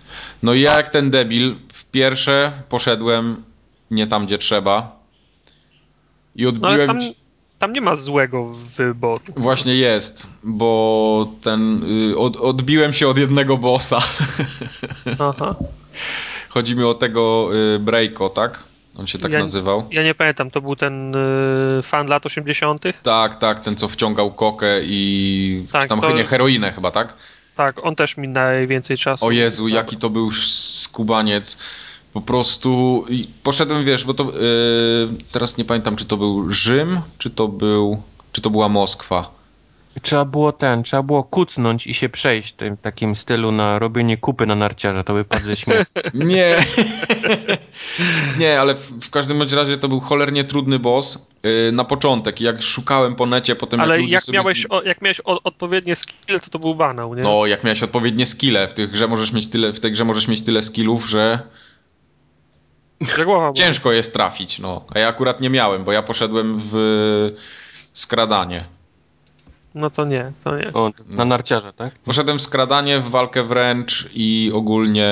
No 0.44 0.54
i 0.54 0.62
ja 0.62 0.78
jak 0.78 0.90
ten 0.90 1.12
debil 1.12 1.56
w 1.74 1.86
pierwsze 1.86 2.52
poszedłem 2.70 3.44
nie 3.92 4.08
tam, 4.08 4.26
gdzie 4.26 4.38
trzeba. 4.38 5.00
I 6.36 6.44
No 6.44 6.50
ale 6.50 6.74
odbiłem. 6.74 6.88
tam, 6.88 7.00
tam 7.60 7.74
nie 7.74 7.82
ma 7.82 7.96
złego 7.96 8.54
wyboru. 8.78 9.24
Właśnie 9.38 9.76
jest, 9.76 10.28
bo 10.44 11.32
ten. 11.42 11.84
y, 12.12 12.18
Od, 12.18 12.38
odbiłem 12.38 12.94
się 12.94 13.08
od 13.08 13.18
jednego 13.18 13.58
bossa. 13.58 14.00
Aha. 15.20 15.56
Chodzi 16.50 16.76
mi 16.76 16.84
o 16.84 16.94
tego 16.94 17.50
y, 17.76 17.80
Breako, 17.80 18.30
tak? 18.30 18.64
On 18.98 19.08
się 19.08 19.18
tak 19.20 19.32
Ja- 19.32 19.40
nazywał. 19.40 19.88
Ja 19.92 20.04
nie 20.04 20.16
pamiętam, 20.16 20.52
to 20.52 20.62
był 20.62 20.76
ten 20.76 21.16
y, 21.16 21.82
fan 21.84 22.08
lat 22.08 22.26
80. 22.26 22.82
Tak, 23.04 23.36
tak, 23.40 23.60
ten 23.60 23.76
co 23.76 23.88
wciągał 23.88 24.32
kokę 24.34 24.82
i 24.84 25.68
Tak, 25.72 25.88
tam 25.90 26.02
to- 26.02 26.12
nie 26.12 26.24
heroinę 26.24 26.72
chyba, 26.72 26.92
tak? 26.92 27.14
Tak, 27.56 27.86
on 27.86 27.96
też 27.96 28.18
mi 28.18 28.28
najwięcej 28.28 28.98
czasu. 28.98 29.26
O 29.26 29.32
Jezu, 29.32 29.68
jaki 29.68 29.98
to 29.98 30.10
był 30.10 30.32
skubaniec. 30.32 31.58
Po 32.14 32.22
prostu 32.22 33.06
poszedłem, 33.44 33.86
wiesz, 33.86 34.04
bo 34.04 34.14
to 34.14 34.24
yy, 34.24 35.10
teraz 35.32 35.58
nie 35.58 35.66
pamiętam, 35.66 35.96
czy 35.96 36.06
to 36.06 36.18
był 36.18 36.54
Rzym, 36.54 37.02
czy 37.18 37.30
to 37.30 37.48
był, 37.48 38.02
czy 38.32 38.42
to 38.42 38.50
była 38.50 38.70
Moskwa. 38.70 39.35
Trzeba 40.02 40.26
było 40.26 40.52
ten, 40.52 40.84
trzeba 40.84 41.04
było 41.04 41.24
kucnąć 41.24 41.88
i 41.88 41.94
się 41.94 42.10
przejść 42.10 42.50
w 42.50 42.54
tym 42.54 42.78
takim 42.78 43.16
stylu 43.16 43.52
na 43.52 43.80
robienie 43.80 44.18
kupy 44.18 44.46
na 44.46 44.56
narciarza, 44.56 45.04
to 45.04 45.14
wypadł 45.14 45.46
ze 45.46 45.56
śmiechu. 45.62 45.84
Nie. 46.14 46.58
nie, 48.38 48.60
ale 48.60 48.76
w, 48.76 48.92
w 48.92 49.10
każdym 49.10 49.40
bądź 49.40 49.52
razie 49.52 49.78
to 49.78 49.88
był 49.88 50.00
cholernie 50.00 50.44
trudny 50.44 50.80
boss 50.80 51.28
yy, 51.44 51.72
na 51.72 51.84
początek. 51.84 52.42
Jak 52.42 52.62
szukałem 52.62 53.16
po 53.16 53.26
necie, 53.26 53.56
potem 53.56 53.80
Ale 53.80 54.02
jak 54.02 54.10
jak 54.10 54.24
sobie 54.24 54.40
miałeś, 54.40 54.62
z- 54.62 54.66
o, 54.70 54.84
jak 54.84 55.02
miałeś 55.02 55.22
o, 55.26 55.44
odpowiednie 55.44 55.96
skill, 55.96 56.40
to 56.42 56.50
to 56.50 56.60
był 56.60 56.76
banał, 56.76 57.16
nie? 57.16 57.22
No, 57.24 57.46
jak 57.46 57.64
miałeś 57.64 57.84
odpowiednie 57.84 58.26
skille, 58.26 58.68
w 58.68 58.74
tej 58.74 58.88
grze 58.90 59.08
możesz 59.08 59.32
mieć 59.32 59.48
tyle, 59.50 59.74
w 59.74 59.80
tej 59.80 59.92
grze 59.92 60.04
możesz 60.06 60.28
mieć 60.28 60.42
tyle 60.42 60.64
skillów, 60.64 61.10
że 61.10 61.40
ciężko 63.54 63.92
jest 63.92 64.14
trafić, 64.14 64.60
no. 64.60 64.86
A 64.96 65.00
ja 65.00 65.08
akurat 65.08 65.42
nie 65.42 65.50
miałem, 65.50 65.84
bo 65.84 65.92
ja 65.92 66.04
poszedłem 66.04 66.62
w 66.72 66.76
skradanie. 67.94 68.66
No 69.76 69.90
to 69.90 70.06
nie, 70.06 70.32
to 70.44 70.58
nie. 70.58 70.74
O, 70.74 70.92
na 71.16 71.26
narciarza, 71.26 71.74
tak? 71.74 72.00
Poszedłem 72.00 72.40
w 72.40 72.42
skradanie, 72.42 73.00
w 73.00 73.10
walkę 73.10 73.44
wręcz 73.44 74.10
i 74.14 74.52
ogólnie 74.54 75.10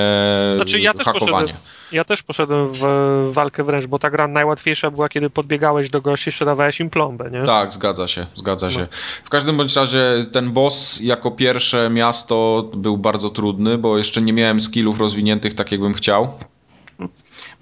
Znaczy 0.55 0.79
ja 0.79 0.93
też 0.93 1.05
hakowanie. 1.05 1.31
poszedłem, 1.31 1.57
ja 1.91 2.03
też 2.03 2.23
poszedłem 2.23 2.69
w 2.71 2.83
walkę 3.31 3.63
wręcz, 3.63 3.85
bo 3.85 3.99
ta 3.99 4.09
gra 4.09 4.27
najłatwiejsza 4.27 4.91
była, 4.91 5.09
kiedy 5.09 5.29
podbiegałeś 5.29 5.89
do 5.89 6.01
gości 6.01 6.29
i 6.29 6.33
sprzedawałeś 6.33 6.79
im 6.79 6.89
plombę, 6.89 7.31
nie? 7.31 7.43
Tak, 7.43 7.73
zgadza 7.73 8.07
się, 8.07 8.25
zgadza 8.35 8.71
się. 8.71 8.79
No. 8.79 8.87
W 9.23 9.29
każdym 9.29 9.57
bądź 9.57 9.75
razie 9.75 10.25
ten 10.31 10.51
boss 10.51 10.99
jako 11.01 11.31
pierwsze 11.31 11.89
miasto 11.89 12.69
był 12.75 12.97
bardzo 12.97 13.29
trudny, 13.29 13.77
bo 13.77 13.97
jeszcze 13.97 14.21
nie 14.21 14.33
miałem 14.33 14.61
skillów 14.61 14.99
rozwiniętych 14.99 15.53
tak 15.53 15.71
jakbym 15.71 15.93
chciał. 15.93 16.33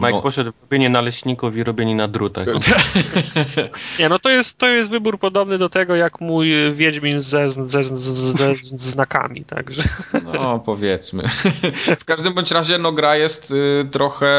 Mike 0.01 0.11
No. 0.11 0.21
poszedł 0.21 0.51
w 0.51 0.61
robienie 0.61 0.89
naleśników 0.89 1.57
i 1.57 1.63
robienie 1.63 1.95
na 1.95 2.07
drutach. 2.07 2.47
Nie, 3.99 4.09
no 4.09 4.19
to 4.19 4.29
jest, 4.29 4.57
to 4.57 4.67
jest 4.67 4.91
wybór 4.91 5.19
podobny 5.19 5.57
do 5.57 5.69
tego, 5.69 5.95
jak 5.95 6.21
mój 6.21 6.51
Wiedźmin 6.73 7.21
ze, 7.21 7.49
ze, 7.49 7.65
ze, 7.67 7.83
ze, 7.97 8.55
z 8.55 8.81
znakami, 8.81 9.45
także... 9.45 9.83
No, 10.33 10.59
powiedzmy. 10.59 11.23
W 11.99 12.05
każdym 12.05 12.33
bądź 12.33 12.51
razie, 12.51 12.77
no, 12.77 12.91
gra 12.91 13.15
jest 13.15 13.51
y, 13.51 13.87
trochę 13.91 14.31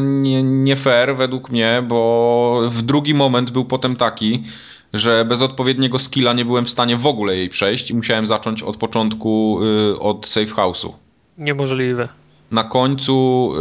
nie, 0.00 0.42
nie 0.42 0.76
fair 0.76 1.16
według 1.16 1.50
mnie, 1.50 1.82
bo 1.88 2.62
w 2.72 2.82
drugi 2.82 3.14
moment 3.14 3.50
był 3.50 3.64
potem 3.64 3.96
taki, 3.96 4.44
że 4.92 5.24
bez 5.24 5.42
odpowiedniego 5.42 5.98
skilla 5.98 6.32
nie 6.32 6.44
byłem 6.44 6.64
w 6.64 6.70
stanie 6.70 6.96
w 6.96 7.06
ogóle 7.06 7.36
jej 7.36 7.48
przejść 7.48 7.90
i 7.90 7.94
musiałem 7.94 8.26
zacząć 8.26 8.62
od 8.62 8.76
początku 8.76 9.60
y, 9.92 9.98
od 9.98 10.26
safe 10.26 10.46
house'u. 10.46 10.92
Niemożliwe. 11.38 12.08
Na 12.52 12.64
końcu 12.64 13.48
y, 13.54 13.58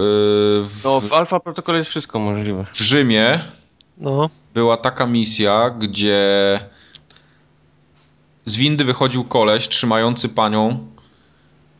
w, 0.67 0.81
No, 0.83 1.01
w 1.01 1.13
Alpha 1.13 1.39
Protocol 1.39 1.75
jest 1.75 1.89
wszystko 1.89 2.19
możliwe. 2.19 2.65
w 2.73 2.77
Rzymie 2.79 3.39
No, 3.97 4.29
była 4.53 4.77
taka 4.77 5.05
misja, 5.07 5.69
gdzie 5.69 6.19
z 8.45 8.55
windy 8.55 8.83
wychodził 8.85 9.23
koleś 9.23 9.67
trzymający 9.67 10.29
panią 10.29 10.87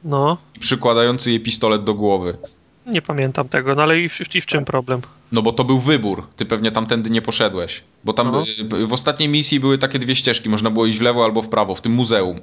no, 0.04 0.38
i 0.56 0.60
przykładający 0.60 1.30
jej 1.30 1.40
pistolet 1.40 1.84
do 1.84 1.94
głowy. 1.94 2.38
nie 2.86 3.02
pamiętam 3.02 3.50
tego, 3.50 3.76
no 3.76 3.82
ale 3.84 4.00
i 4.00 4.10
w, 4.10 4.36
i 4.36 4.42
w 4.42 4.46
czym 4.46 4.66
problem? 4.66 5.02
No 5.32 5.42
bo 5.42 5.52
to 5.54 5.64
był 5.64 5.80
wybór. 5.80 6.28
Ty 6.36 6.46
pewnie 6.46 6.72
tamtędy 6.72 7.10
nie 7.10 7.22
poszedłeś. 7.22 7.84
Bo 8.04 8.14
tam 8.14 8.32
No. 8.32 8.44
w 8.88 8.94
ostatniej 8.94 9.30
misji 9.30 9.60
były 9.60 9.78
takie 9.78 10.00
dwie 10.00 10.16
ścieżki. 10.16 10.50
Można 10.50 10.70
było 10.70 10.86
iść 10.86 11.00
w 11.00 11.02
lewo 11.02 11.24
albo 11.26 11.42
w 11.42 11.48
prawo, 11.50 11.76
w 11.76 11.82
tym 11.82 11.92
muzeum. 11.92 12.40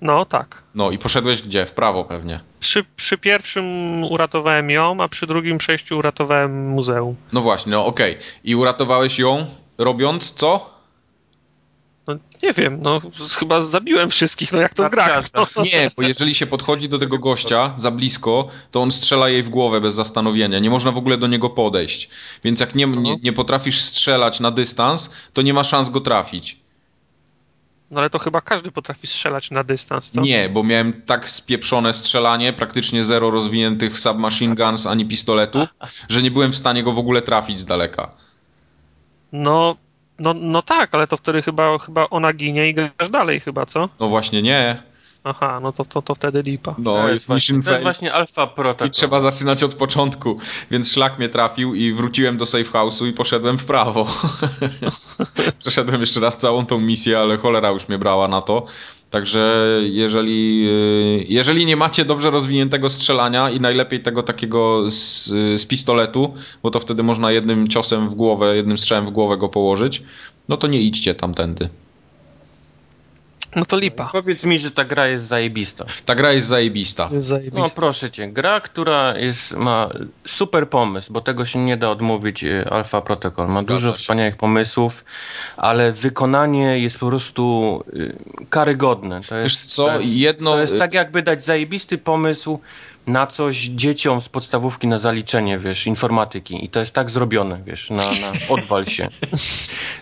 No, 0.00 0.24
tak. 0.24 0.62
No 0.74 0.90
i 0.90 0.98
poszedłeś 0.98 1.42
gdzie? 1.42 1.66
W 1.66 1.72
prawo 1.72 2.04
pewnie. 2.04 2.40
Przy, 2.60 2.84
przy 2.96 3.18
pierwszym 3.18 3.64
uratowałem 4.04 4.70
ją, 4.70 4.96
a 5.00 5.08
przy 5.08 5.26
drugim 5.26 5.58
przejściu 5.58 5.98
uratowałem 5.98 6.68
muzeum. 6.68 7.16
No 7.32 7.40
właśnie, 7.40 7.72
no 7.72 7.86
okej. 7.86 8.18
I 8.44 8.54
uratowałeś 8.56 9.18
ją 9.18 9.46
robiąc 9.78 10.32
co? 10.32 10.78
No, 12.06 12.14
nie 12.42 12.52
wiem, 12.52 12.78
no 12.82 13.00
z- 13.18 13.34
chyba 13.34 13.62
zabiłem 13.62 14.10
wszystkich, 14.10 14.52
no 14.52 14.58
jak 14.60 14.74
to 14.74 14.88
w 14.88 14.90
grach. 14.90 15.24
No. 15.34 15.46
Nie, 15.64 15.90
bo 15.96 16.02
jeżeli 16.02 16.34
się 16.34 16.46
podchodzi 16.46 16.88
do 16.88 16.98
tego 16.98 17.18
gościa 17.18 17.72
za 17.76 17.90
blisko, 17.90 18.48
to 18.70 18.82
on 18.82 18.90
strzela 18.90 19.28
jej 19.28 19.42
w 19.42 19.48
głowę 19.48 19.80
bez 19.80 19.94
zastanowienia. 19.94 20.58
Nie 20.58 20.70
można 20.70 20.92
w 20.92 20.96
ogóle 20.96 21.18
do 21.18 21.26
niego 21.26 21.50
podejść. 21.50 22.08
Więc 22.44 22.60
jak 22.60 22.74
nie, 22.74 22.86
nie, 22.86 23.16
nie 23.22 23.32
potrafisz 23.32 23.80
strzelać 23.80 24.40
na 24.40 24.50
dystans, 24.50 25.10
to 25.32 25.42
nie 25.42 25.54
ma 25.54 25.64
szans 25.64 25.90
go 25.90 26.00
trafić. 26.00 26.56
No 27.90 28.00
ale 28.00 28.10
to 28.10 28.18
chyba 28.18 28.40
każdy 28.40 28.72
potrafi 28.72 29.06
strzelać 29.06 29.50
na 29.50 29.64
dystans, 29.64 30.10
co? 30.10 30.20
Nie, 30.20 30.48
bo 30.48 30.62
miałem 30.64 31.02
tak 31.02 31.28
spieprzone 31.28 31.92
strzelanie, 31.92 32.52
praktycznie 32.52 33.04
zero 33.04 33.30
rozwiniętych 33.30 34.00
submachine 34.00 34.54
guns 34.54 34.86
ani 34.86 35.06
pistoletów, 35.06 35.68
że 36.08 36.22
nie 36.22 36.30
byłem 36.30 36.52
w 36.52 36.56
stanie 36.56 36.82
go 36.82 36.92
w 36.92 36.98
ogóle 36.98 37.22
trafić 37.22 37.58
z 37.58 37.64
daleka. 37.64 38.10
No, 39.32 39.76
no, 40.18 40.34
no 40.34 40.62
tak, 40.62 40.94
ale 40.94 41.06
to 41.06 41.16
wtedy 41.16 41.42
chyba, 41.42 41.78
chyba 41.78 42.06
ona 42.10 42.32
ginie 42.32 42.68
i 42.68 42.74
grasz 42.74 43.10
dalej 43.10 43.40
chyba, 43.40 43.66
co? 43.66 43.88
No 44.00 44.08
właśnie 44.08 44.42
nie. 44.42 44.82
Aha, 45.28 45.60
no 45.62 45.72
to, 45.72 45.84
to, 45.84 46.02
to 46.02 46.14
wtedy 46.14 46.42
lipa. 46.42 46.74
No, 46.78 46.94
to 46.94 47.00
jest 47.00 47.12
jest, 47.12 47.26
właśnie, 47.26 47.56
mission 47.56 47.74
to 47.74 47.82
właśnie 47.82 48.12
Alpha 48.12 48.46
Protocol. 48.46 48.88
I 48.88 48.90
trzeba 48.90 49.20
zaczynać 49.20 49.62
od 49.62 49.74
początku, 49.74 50.36
więc 50.70 50.92
szlak 50.92 51.18
mnie 51.18 51.28
trafił 51.28 51.74
i 51.74 51.92
wróciłem 51.92 52.36
do 52.36 52.46
safe 52.46 52.64
house'u 52.64 53.06
i 53.06 53.12
poszedłem 53.12 53.58
w 53.58 53.64
prawo. 53.64 54.06
Przeszedłem 55.58 56.00
jeszcze 56.00 56.20
raz 56.20 56.38
całą 56.38 56.66
tą 56.66 56.80
misję, 56.80 57.18
ale 57.18 57.36
cholera 57.36 57.70
już 57.70 57.88
mnie 57.88 57.98
brała 57.98 58.28
na 58.28 58.42
to. 58.42 58.66
Także 59.10 59.66
jeżeli, 59.82 60.64
yy, 60.64 61.24
jeżeli 61.28 61.66
nie 61.66 61.76
macie 61.76 62.04
dobrze 62.04 62.30
rozwiniętego 62.30 62.90
strzelania 62.90 63.50
i 63.50 63.60
najlepiej 63.60 64.00
tego 64.00 64.22
takiego 64.22 64.90
z, 64.90 65.26
z 65.60 65.66
pistoletu, 65.66 66.34
bo 66.62 66.70
to 66.70 66.80
wtedy 66.80 67.02
można 67.02 67.32
jednym 67.32 67.68
ciosem 67.68 68.08
w 68.08 68.14
głowę, 68.14 68.56
jednym 68.56 68.78
strzałem 68.78 69.06
w 69.06 69.10
głowę 69.10 69.36
go 69.36 69.48
położyć, 69.48 70.02
no 70.48 70.56
to 70.56 70.66
nie 70.66 70.80
idźcie 70.80 71.14
tamtędy. 71.14 71.68
No 73.58 73.64
to 73.64 73.76
lipa. 73.78 74.10
Powiedz 74.12 74.44
mi, 74.44 74.58
że 74.58 74.70
ta 74.70 74.84
gra 74.84 75.06
jest 75.06 75.24
zajebista. 75.24 75.84
Ta 76.04 76.14
gra 76.14 76.32
jest 76.32 76.48
zajebista. 76.48 77.08
Jest 77.12 77.28
zajebiste. 77.28 77.60
No 77.60 77.68
proszę 77.76 78.10
cię, 78.10 78.28
gra, 78.28 78.60
która 78.60 79.18
jest, 79.18 79.52
ma 79.52 79.88
super 80.26 80.68
pomysł, 80.68 81.12
bo 81.12 81.20
tego 81.20 81.46
się 81.46 81.58
nie 81.58 81.76
da 81.76 81.90
odmówić 81.90 82.44
e, 82.44 82.70
Alpha 82.70 83.00
Protocol. 83.00 83.48
Ma 83.48 83.62
dużo 83.62 83.92
się. 83.92 83.98
wspaniałych 83.98 84.36
pomysłów, 84.36 85.04
ale 85.56 85.92
wykonanie 85.92 86.78
jest 86.78 86.98
po 86.98 87.08
prostu 87.08 87.84
e, 88.40 88.46
karygodne. 88.50 89.20
To 89.28 89.34
Wiesz 89.34 89.54
jest, 89.54 89.74
co, 89.74 89.86
to 89.86 90.00
jest, 90.00 90.12
jedno... 90.12 90.52
to 90.52 90.60
jest 90.60 90.78
tak 90.78 90.94
jakby 90.94 91.22
dać 91.22 91.44
zajebisty 91.44 91.98
pomysł 91.98 92.60
na 93.08 93.26
coś 93.26 93.56
dzieciom 93.56 94.22
z 94.22 94.28
podstawówki 94.28 94.86
na 94.86 94.98
zaliczenie, 94.98 95.58
wiesz, 95.58 95.86
informatyki. 95.86 96.64
I 96.64 96.68
to 96.68 96.80
jest 96.80 96.92
tak 96.92 97.10
zrobione, 97.10 97.60
wiesz, 97.66 97.90
na, 97.90 97.96
na 97.96 98.32
odwal 98.54 98.86
się. 98.86 99.08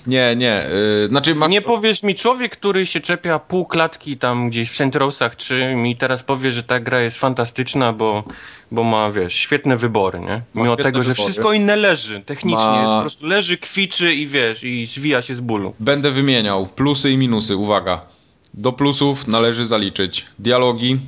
Nie, 0.07 0.37
nie. 0.37 0.69
Yy, 1.03 1.09
znaczy 1.09 1.35
masz... 1.35 1.51
Nie 1.51 1.63
powiesz 1.63 2.03
mi 2.03 2.15
człowiek, 2.15 2.53
który 2.53 2.87
się 2.87 3.01
czepia 3.01 3.39
pół 3.39 3.67
klatki 3.67 4.17
tam 4.17 4.51
gdzieś 4.51 4.71
w 4.71 4.77
Saint 4.77 4.95
Rose'ach 4.95 5.31
3 5.31 5.75
mi 5.75 5.97
teraz 5.97 6.23
powie, 6.23 6.53
że 6.53 6.63
ta 6.63 6.81
gra 6.81 7.01
jest 7.01 7.19
fantastyczna, 7.19 7.93
bo, 7.93 8.25
bo 8.71 8.85
ma, 8.85 9.11
wiesz, 9.11 9.35
świetne 9.35 9.77
wybory, 9.77 10.21
nie? 10.21 10.43
Mimo 10.55 10.77
tego, 10.77 11.03
że 11.03 11.15
wybory. 11.15 11.15
wszystko 11.15 11.53
inne 11.53 11.77
leży, 11.77 12.21
technicznie 12.21 12.67
Ma- 12.67 12.83
jest 12.83 12.95
po 12.95 13.01
prostu 13.01 13.27
leży, 13.27 13.59
kwiczy 13.59 14.15
i 14.15 14.27
wiesz, 14.27 14.65
i 14.65 14.87
zwija 14.87 15.23
się 15.23 15.35
z 15.35 15.41
bólu. 15.41 15.75
Będę 15.81 16.11
wymieniał 16.11 16.67
plusy 16.67 17.11
i 17.11 17.17
minusy. 17.17 17.57
Uwaga. 17.57 18.01
Do 18.55 18.73
plusów 18.73 19.27
należy 19.27 19.65
zaliczyć 19.65 20.27
dialogi, 20.39 21.01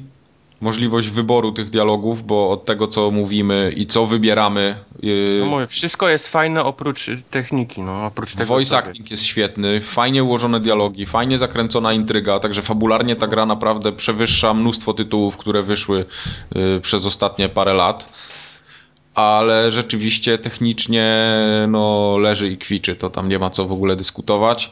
możliwość 0.61 1.09
wyboru 1.11 1.53
tych 1.53 1.71
dialogów, 1.71 2.27
bo 2.27 2.51
od 2.51 2.65
tego, 2.65 2.87
co 2.87 3.11
mówimy 3.11 3.73
i 3.77 3.87
co 3.87 4.07
wybieramy. 4.07 4.77
Yy... 5.03 5.39
No 5.41 5.47
mówię, 5.47 5.67
wszystko 5.67 6.09
jest 6.09 6.29
fajne 6.29 6.65
oprócz 6.65 7.11
techniki, 7.31 7.81
no, 7.81 8.07
oprócz 8.07 8.35
tego. 8.35 8.47
Voice 8.47 8.79
acting 8.79 9.11
jest 9.11 9.25
świetny, 9.25 9.81
fajnie 9.81 10.25
ułożone 10.25 10.61
dialogi, 10.61 11.07
fajnie 11.07 11.39
zakręcona 11.39 11.93
intryga, 11.93 12.41
także 12.41 12.63
fabularnie 12.63 13.17
ta 13.17 13.27
gra 13.27 13.47
naprawdę 13.47 13.93
przewyższa 13.93 14.55
mnóstwo 14.55 14.95
tytułów, 14.95 15.37
które 15.37 15.63
wyszły 15.63 16.05
yy, 16.55 16.81
przez 16.81 17.07
ostatnie 17.07 17.49
parę 17.49 17.75
lat. 17.75 18.09
Ale 19.15 19.73
rzeczywiście 19.73 20.39
technicznie 20.39 21.37
no, 21.69 22.17
leży 22.19 22.49
i 22.49 22.59
kwiczy, 22.59 22.97
to 22.97 23.11
tam 23.11 23.29
nie 23.29 23.39
ma 23.39 23.51
co 23.51 23.67
w 23.67 23.73
ogóle 23.73 23.97
dyskutować. 23.97 24.71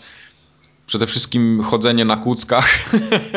Przede 0.86 1.06
wszystkim 1.06 1.62
chodzenie 1.62 2.04
na 2.04 2.16
kuckach. 2.16 2.90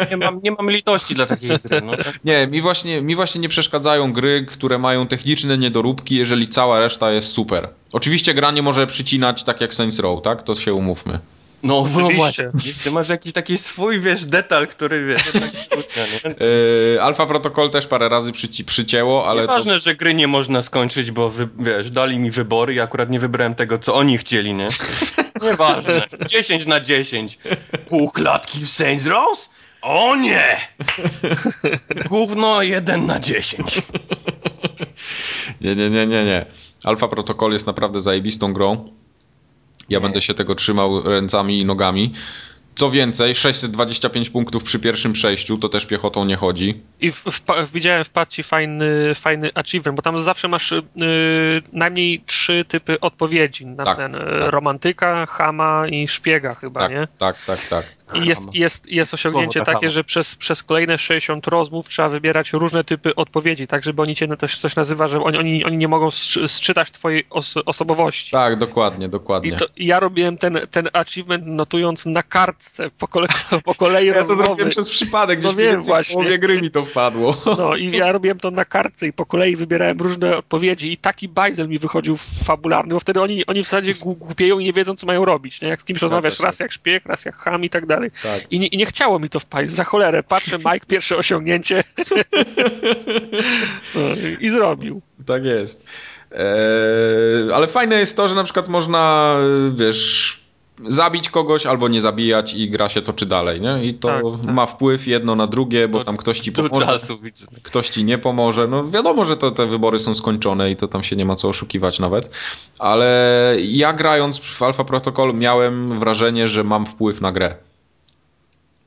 Nie 0.10 0.18
mam, 0.18 0.40
nie 0.44 0.52
mam 0.52 0.72
litości 0.72 1.16
dla 1.16 1.26
takiej 1.26 1.50
gry. 1.50 1.82
No. 1.82 1.92
Nie, 2.24 2.48
mi 2.48 2.62
właśnie, 2.62 3.02
mi 3.02 3.16
właśnie 3.16 3.42
nie 3.42 3.50
przeszkadzają 3.50 4.14
gry, 4.14 4.46
które 4.46 4.78
mają 4.78 5.08
techniczne 5.08 5.58
niedoróbki, 5.58 6.16
jeżeli 6.16 6.48
cała 6.48 6.80
reszta 6.80 7.12
jest 7.12 7.28
super. 7.28 7.70
Oczywiście 7.92 8.34
gra 8.34 8.52
nie 8.52 8.62
może 8.62 8.88
przycinać 8.88 9.44
tak 9.44 9.62
jak 9.62 9.74
Saints 9.74 10.00
Row, 10.00 10.22
tak? 10.22 10.44
To 10.44 10.56
się 10.56 10.74
umówmy. 10.74 11.20
No, 11.64 11.88
no 11.98 12.10
właśnie. 12.10 12.52
Ty 12.84 12.92
masz 12.92 13.10
jakiś 13.10 13.34
taki 13.34 13.58
swój, 13.58 14.00
wiesz, 14.00 14.26
detal, 14.26 14.68
który 14.68 15.06
wiesz. 15.06 15.24
yy, 16.94 17.02
Alfa 17.02 17.26
Protocol 17.26 17.72
też 17.72 17.88
parę 17.88 18.10
razy 18.10 18.32
przyci 18.32 18.66
przycięło, 18.66 19.28
ale. 19.28 19.48
Ważne, 19.48 19.74
to... 19.74 19.80
że 19.80 19.96
gry 19.96 20.14
nie 20.14 20.28
można 20.28 20.62
skończyć, 20.62 21.12
bo 21.12 21.30
wy, 21.30 21.48
wiesz, 21.60 21.92
dali 21.92 22.20
mi 22.20 22.32
wybory 22.32 22.74
i 22.74 22.80
akurat 22.80 23.10
nie 23.10 23.20
wybrałem 23.20 23.56
tego, 23.56 23.80
co 23.80 23.96
oni 23.96 24.18
chcieli, 24.18 24.54
nie? 24.54 24.68
Nieważne. 25.42 26.08
10 26.26 26.66
na 26.66 26.80
10. 26.80 27.40
Pół 27.88 28.12
klatki 28.12 28.60
w 28.60 28.70
Saints 28.70 29.06
Row? 29.06 29.50
O 29.82 30.16
nie! 30.16 30.58
Gówno 32.10 32.62
1 32.62 33.06
na 33.06 33.20
10. 33.20 33.82
Nie, 35.62 35.76
nie, 35.76 35.90
nie, 35.90 36.08
nie, 36.08 36.26
nie. 36.26 36.46
Alfa 36.84 37.08
Protocol 37.08 37.54
jest 37.54 37.68
naprawdę 37.68 38.02
zajebistą 38.02 38.54
grą. 38.54 38.94
Ja 39.90 40.00
będę 40.00 40.22
się 40.22 40.34
tego 40.34 40.56
trzymał 40.56 41.02
ręcami 41.04 41.60
i 41.60 41.66
nogami. 41.66 42.14
Co 42.80 42.92
więcej, 42.92 43.36
625 43.36 44.30
punktów 44.30 44.64
przy 44.64 44.80
pierwszym 44.80 45.14
przejściu, 45.14 45.58
to 45.58 45.70
też 45.70 45.86
piechotą 45.86 46.26
nie 46.26 46.36
chodzi. 46.36 46.82
I 47.02 47.12
w, 47.12 47.24
w, 47.24 47.72
widziałem 47.74 48.04
w 48.04 48.10
pacie 48.10 48.44
fajny, 48.44 49.16
fajny 49.16 49.50
achievement, 49.56 49.96
bo 49.96 50.02
tam 50.02 50.20
zawsze 50.20 50.48
masz 50.48 50.72
y, 50.72 50.82
najmniej 51.74 52.22
trzy 52.26 52.66
typy 52.68 53.00
odpowiedzi. 53.00 53.66
Na 53.66 53.86
tak, 53.86 53.98
ten, 53.98 54.12
tak. 54.12 54.22
Romantyka, 54.28 55.26
chama 55.26 55.88
i 55.88 56.08
szpiega 56.08 56.56
chyba, 56.56 56.80
tak, 56.80 56.92
nie? 56.92 57.08
Tak, 57.18 57.46
tak, 57.46 57.68
tak. 57.70 57.86
I 58.16 58.28
jest, 58.28 58.42
jest, 58.54 58.88
jest 58.88 59.14
osiągnięcie 59.14 59.62
takie, 59.62 59.90
że 59.90 60.04
przez, 60.04 60.36
przez 60.36 60.64
kolejne 60.64 60.98
60 60.98 61.48
rozmów 61.48 61.90
trzeba 61.90 62.10
wybierać 62.10 62.54
różne 62.54 62.84
typy 62.84 63.16
odpowiedzi, 63.16 63.68
tak 63.68 63.84
żeby 63.84 64.02
oni 64.02 64.16
cię, 64.16 64.28
to 64.28 64.48
coś 64.48 64.76
nazywa, 64.76 65.08
że 65.08 65.22
oni, 65.24 65.38
oni, 65.38 65.66
oni 65.66 65.78
nie 65.78 65.88
mogą 65.88 66.12
sczytać 66.48 66.92
twojej 66.92 67.26
os 67.30 67.56
osobowości. 67.66 68.32
Tak, 68.32 68.60
dokładnie, 68.60 69.10
dokładnie. 69.10 69.52
I, 69.52 69.56
to, 69.56 69.66
ja 69.78 70.00
robiłem 70.00 70.38
ten, 70.38 70.60
ten 70.72 70.90
achievement 70.94 71.46
notując 71.48 72.06
na 72.06 72.24
kartce 72.24 72.90
po 72.98 73.08
kolei, 73.08 73.30
po 73.66 73.76
kolei 73.76 74.08
ja 74.08 74.14
rozmowy. 74.14 74.40
to 74.40 74.46
zrobiłem 74.46 74.70
przez 74.70 74.90
przypadek, 74.90 75.40
gdzieś 75.40 75.52
no 75.52 75.58
wiem, 75.58 75.82
właśnie. 75.82 76.14
w 76.14 76.16
połowie 76.16 76.40
gry 76.40 76.62
mi 76.62 76.72
to 76.72 76.84
wpadło. 76.84 77.36
No 77.58 77.76
i 77.76 77.92
ja 77.92 78.12
robiłem 78.12 78.40
to 78.40 78.52
na 78.52 78.66
kartce 78.66 79.08
i 79.08 79.14
po 79.14 79.26
kolei 79.26 79.56
wybierałem 79.56 79.98
różne 79.98 80.38
odpowiedzi 80.38 80.92
i 80.92 80.98
taki 80.98 81.28
bajzel 81.28 81.70
mi 81.70 81.80
wychodził 81.80 82.18
fabularny, 82.44 82.94
bo 82.94 83.00
wtedy 83.00 83.22
oni, 83.22 83.46
oni 83.46 83.64
w 83.64 83.66
zasadzie 83.66 83.94
głupieją 83.94 84.60
i 84.60 84.64
nie 84.64 84.74
wiedzą, 84.74 84.96
co 84.96 85.08
mają 85.08 85.26
robić, 85.26 85.62
nie? 85.62 85.68
Jak 85.68 85.82
z 85.82 85.84
kimś 85.84 86.02
rozmawiasz 86.02 86.40
raz 86.40 86.60
jak 86.60 86.72
szpieg, 86.72 87.06
raz 87.06 87.26
jak 87.26 87.36
ham 87.36 87.64
i 87.64 87.70
tak 87.70 87.86
dalej 87.86 87.99
dalej. 88.00 88.12
Tak. 88.24 88.52
I, 88.52 88.60
nie, 88.60 88.68
I 88.68 88.78
nie 88.78 88.86
chciało 88.86 89.20
mi 89.20 89.30
to 89.30 89.40
wpaść, 89.40 89.72
za 89.72 89.84
cholerę. 89.84 90.24
Patrzę, 90.24 90.58
Mike, 90.58 90.86
pierwsze 90.94 91.18
osiągnięcie 91.18 91.84
no, 93.96 94.02
i 94.40 94.50
zrobił. 94.50 95.02
Tak 95.26 95.46
jest. 95.46 95.84
Eee, 96.32 97.52
ale 97.54 97.68
fajne 97.68 98.00
jest 98.00 98.18
to, 98.18 98.28
że 98.28 98.36
na 98.36 98.44
przykład 98.44 98.68
można, 98.68 99.36
wiesz, 99.76 100.40
zabić 100.88 101.30
kogoś 101.30 101.66
albo 101.66 101.88
nie 101.88 102.02
zabijać 102.02 102.54
i 102.54 102.70
gra 102.70 102.90
się 102.90 103.02
toczy 103.02 103.26
dalej, 103.26 103.62
nie? 103.62 103.86
I 103.86 103.94
to 103.94 104.08
tak, 104.08 104.24
tak. 104.44 104.54
ma 104.54 104.66
wpływ 104.66 105.08
jedno 105.08 105.36
na 105.36 105.48
drugie, 105.48 105.88
bo 105.88 105.98
do, 106.00 106.06
tam 106.06 106.18
ktoś 106.18 106.40
ci 106.40 106.52
pomoże, 106.52 106.86
czasu, 106.86 107.20
ktoś 107.64 107.90
ci 107.90 108.06
nie 108.06 108.18
pomoże. 108.18 108.68
No 108.68 108.90
wiadomo, 108.90 109.26
że 109.26 109.38
to 109.38 109.52
te 109.52 109.66
wybory 109.66 110.00
są 110.00 110.16
skończone 110.16 110.72
i 110.72 110.76
to 110.76 110.88
tam 110.88 111.04
się 111.04 111.16
nie 111.16 111.26
ma 111.26 111.36
co 111.36 111.50
oszukiwać 111.50 112.00
nawet, 112.00 112.30
ale 112.80 113.56
ja 113.60 113.94
grając 113.94 114.40
w 114.40 114.64
Alpha 114.64 114.84
Protocol 114.84 115.34
miałem 115.34 116.00
wrażenie, 116.00 116.48
że 116.48 116.64
mam 116.64 116.86
wpływ 116.86 117.22
na 117.22 117.32
grę. 117.32 117.56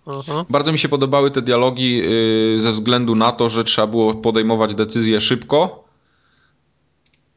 Aha. 0.06 0.44
Bardzo 0.50 0.72
mi 0.72 0.78
się 0.78 0.88
podobały 0.88 1.30
te 1.30 1.42
dialogi 1.42 1.96
yy, 1.96 2.60
ze 2.60 2.72
względu 2.72 3.14
na 3.14 3.32
to, 3.32 3.48
że 3.48 3.64
trzeba 3.64 3.86
było 3.86 4.14
podejmować 4.14 4.74
decyzje 4.74 5.20
szybko 5.20 5.84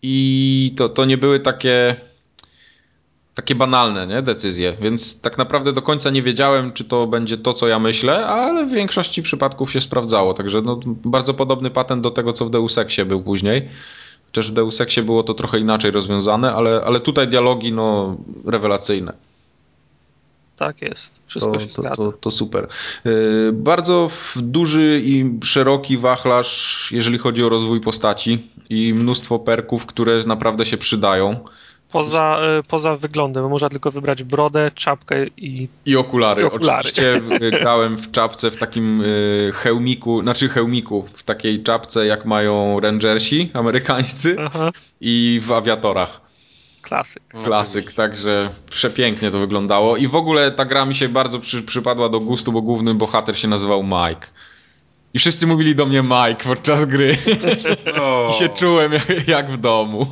i 0.01 0.73
to, 0.77 0.89
to 0.89 1.05
nie 1.05 1.17
były 1.17 1.39
takie 1.39 1.95
takie 3.35 3.55
banalne 3.55 4.07
nie, 4.07 4.21
decyzje, 4.21 4.77
więc 4.81 5.21
tak 5.21 5.37
naprawdę 5.37 5.73
do 5.73 5.81
końca 5.81 6.09
nie 6.09 6.21
wiedziałem, 6.21 6.73
czy 6.73 6.83
to 6.83 7.07
będzie 7.07 7.37
to, 7.37 7.53
co 7.53 7.67
ja 7.67 7.79
myślę, 7.79 8.25
ale 8.25 8.65
w 8.65 8.71
większości 8.71 9.23
przypadków 9.23 9.71
się 9.71 9.81
sprawdzało, 9.81 10.33
także 10.33 10.61
no, 10.61 10.79
bardzo 10.85 11.33
podobny 11.33 11.71
patent 11.71 12.01
do 12.01 12.11
tego, 12.11 12.33
co 12.33 12.45
w 12.45 12.49
Deus 12.49 12.77
Exie 12.77 13.05
był 13.05 13.21
później. 13.21 13.69
Chociaż 14.25 14.51
w 14.51 14.53
Deus 14.53 14.81
Exie 14.81 15.03
było 15.03 15.23
to 15.23 15.33
trochę 15.33 15.59
inaczej 15.59 15.91
rozwiązane, 15.91 16.53
ale, 16.53 16.81
ale 16.85 16.99
tutaj 16.99 17.27
dialogi 17.27 17.73
no, 17.73 18.17
rewelacyjne. 18.45 19.13
Tak 20.57 20.81
jest. 20.81 21.13
Wszystko 21.27 21.51
to, 21.51 21.59
się 21.59 21.67
to, 21.67 21.81
zgadza. 21.81 21.95
To, 21.95 22.11
to 22.11 22.31
super. 22.31 22.67
Yy, 23.05 23.51
bardzo 23.53 24.09
duży 24.35 25.01
i 25.03 25.39
szeroki 25.43 25.97
wachlarz, 25.97 26.89
jeżeli 26.91 27.17
chodzi 27.17 27.43
o 27.43 27.49
rozwój 27.49 27.81
postaci 27.81 28.47
i 28.69 28.93
mnóstwo 28.93 29.39
perków, 29.39 29.85
które 29.85 30.23
naprawdę 30.23 30.65
się 30.65 30.77
przydają. 30.77 31.39
Poza, 31.91 32.39
yy, 32.55 32.63
poza 32.63 32.95
wyglądem, 32.95 33.49
można 33.49 33.69
tylko 33.69 33.91
wybrać 33.91 34.23
brodę, 34.23 34.71
czapkę 34.75 35.27
i, 35.27 35.67
I 35.85 35.95
okulary. 35.95 36.41
I 36.41 36.45
okulary. 36.45 36.79
Oczywiście 36.79 37.21
grałem 37.61 37.97
w 37.97 38.11
czapce 38.11 38.51
w 38.51 38.57
takim 38.57 39.03
hełmiku, 39.53 40.21
znaczy 40.21 40.49
hełmiku, 40.49 41.07
w 41.13 41.23
takiej 41.23 41.63
czapce 41.63 42.05
jak 42.05 42.25
mają 42.25 42.79
rangersi 42.79 43.49
amerykańscy 43.53 44.35
Aha. 44.39 44.71
i 45.01 45.39
w 45.43 45.51
awiatorach. 45.51 46.24
Klasyk. 46.85 47.23
No, 47.33 47.41
Klasyk, 47.41 47.93
także 47.93 48.49
przepięknie 48.69 49.31
to 49.31 49.39
wyglądało. 49.39 49.97
I 49.97 50.07
w 50.07 50.15
ogóle 50.15 50.51
ta 50.51 50.65
gra 50.65 50.85
mi 50.85 50.95
się 50.95 51.09
bardzo 51.09 51.39
przy, 51.39 51.63
przypadła 51.63 52.09
do 52.09 52.19
gustu, 52.19 52.51
bo 52.51 52.61
główny 52.61 52.93
bohater 52.93 53.39
się 53.39 53.47
nazywał 53.47 53.83
Mike. 53.83 54.27
I 55.13 55.19
wszyscy 55.19 55.47
mówili 55.47 55.75
do 55.75 55.85
mnie 55.85 56.03
Mike 56.03 56.43
podczas 56.43 56.85
gry. 56.85 57.17
I 58.29 58.33
się 58.33 58.49
czułem 58.49 58.93
jak, 58.93 59.27
jak 59.27 59.51
w 59.51 59.57
domu. 59.57 60.07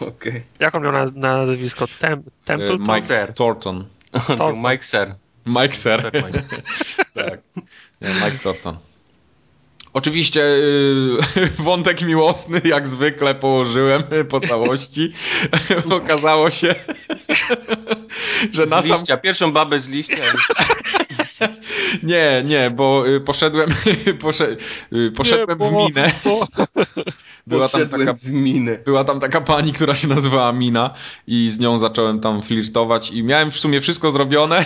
Okay. 0.00 0.42
Jak 0.58 0.74
on 0.74 0.82
miał 0.82 0.92
na, 0.92 1.06
nazwisko? 1.14 1.86
Tem, 1.98 2.22
Templeton? 2.44 2.80
Mike 2.80 3.02
Ser. 3.02 3.34
Thornton. 3.34 3.84
Mike 4.70 4.84
Ser. 4.84 5.14
Mike 5.46 5.74
Ser. 5.74 6.10
tak. 7.14 7.40
Nie, 8.00 8.08
Mike 8.08 8.38
Thornton. 8.42 8.76
Oczywiście 9.94 10.40
yy, 10.40 11.50
wątek 11.64 12.02
miłosny, 12.02 12.60
jak 12.64 12.88
zwykle, 12.88 13.34
położyłem 13.34 14.02
po 14.30 14.40
całości. 14.40 15.12
Okazało 15.90 16.50
się, 16.50 16.74
że 18.52 18.66
z 18.66 18.70
na 18.70 18.82
sam... 18.82 18.98
pierwszą 19.22 19.52
babę 19.52 19.80
z 19.80 19.88
liścia. 19.88 20.22
nie, 22.02 22.42
nie, 22.46 22.70
bo 22.70 23.08
y, 23.08 23.20
poszedłem, 23.20 23.74
poszedłem, 24.20 24.58
poszedłem 25.16 25.48
nie, 25.48 25.56
bo, 25.56 25.70
w 25.70 25.72
minę. 25.72 26.12
Bo... 26.24 26.46
Była 27.46 27.68
tam, 27.68 27.88
taka, 27.88 28.14
w 28.14 28.30
minę. 28.30 28.78
była 28.84 29.04
tam 29.04 29.20
taka 29.20 29.40
pani, 29.40 29.72
która 29.72 29.94
się 29.94 30.08
nazywała 30.08 30.52
Mina 30.52 30.90
i 31.26 31.50
z 31.50 31.58
nią 31.58 31.78
zacząłem 31.78 32.20
tam 32.20 32.42
flirtować 32.42 33.10
i 33.10 33.22
miałem 33.22 33.50
w 33.50 33.56
sumie 33.56 33.80
wszystko 33.80 34.10
zrobione. 34.10 34.64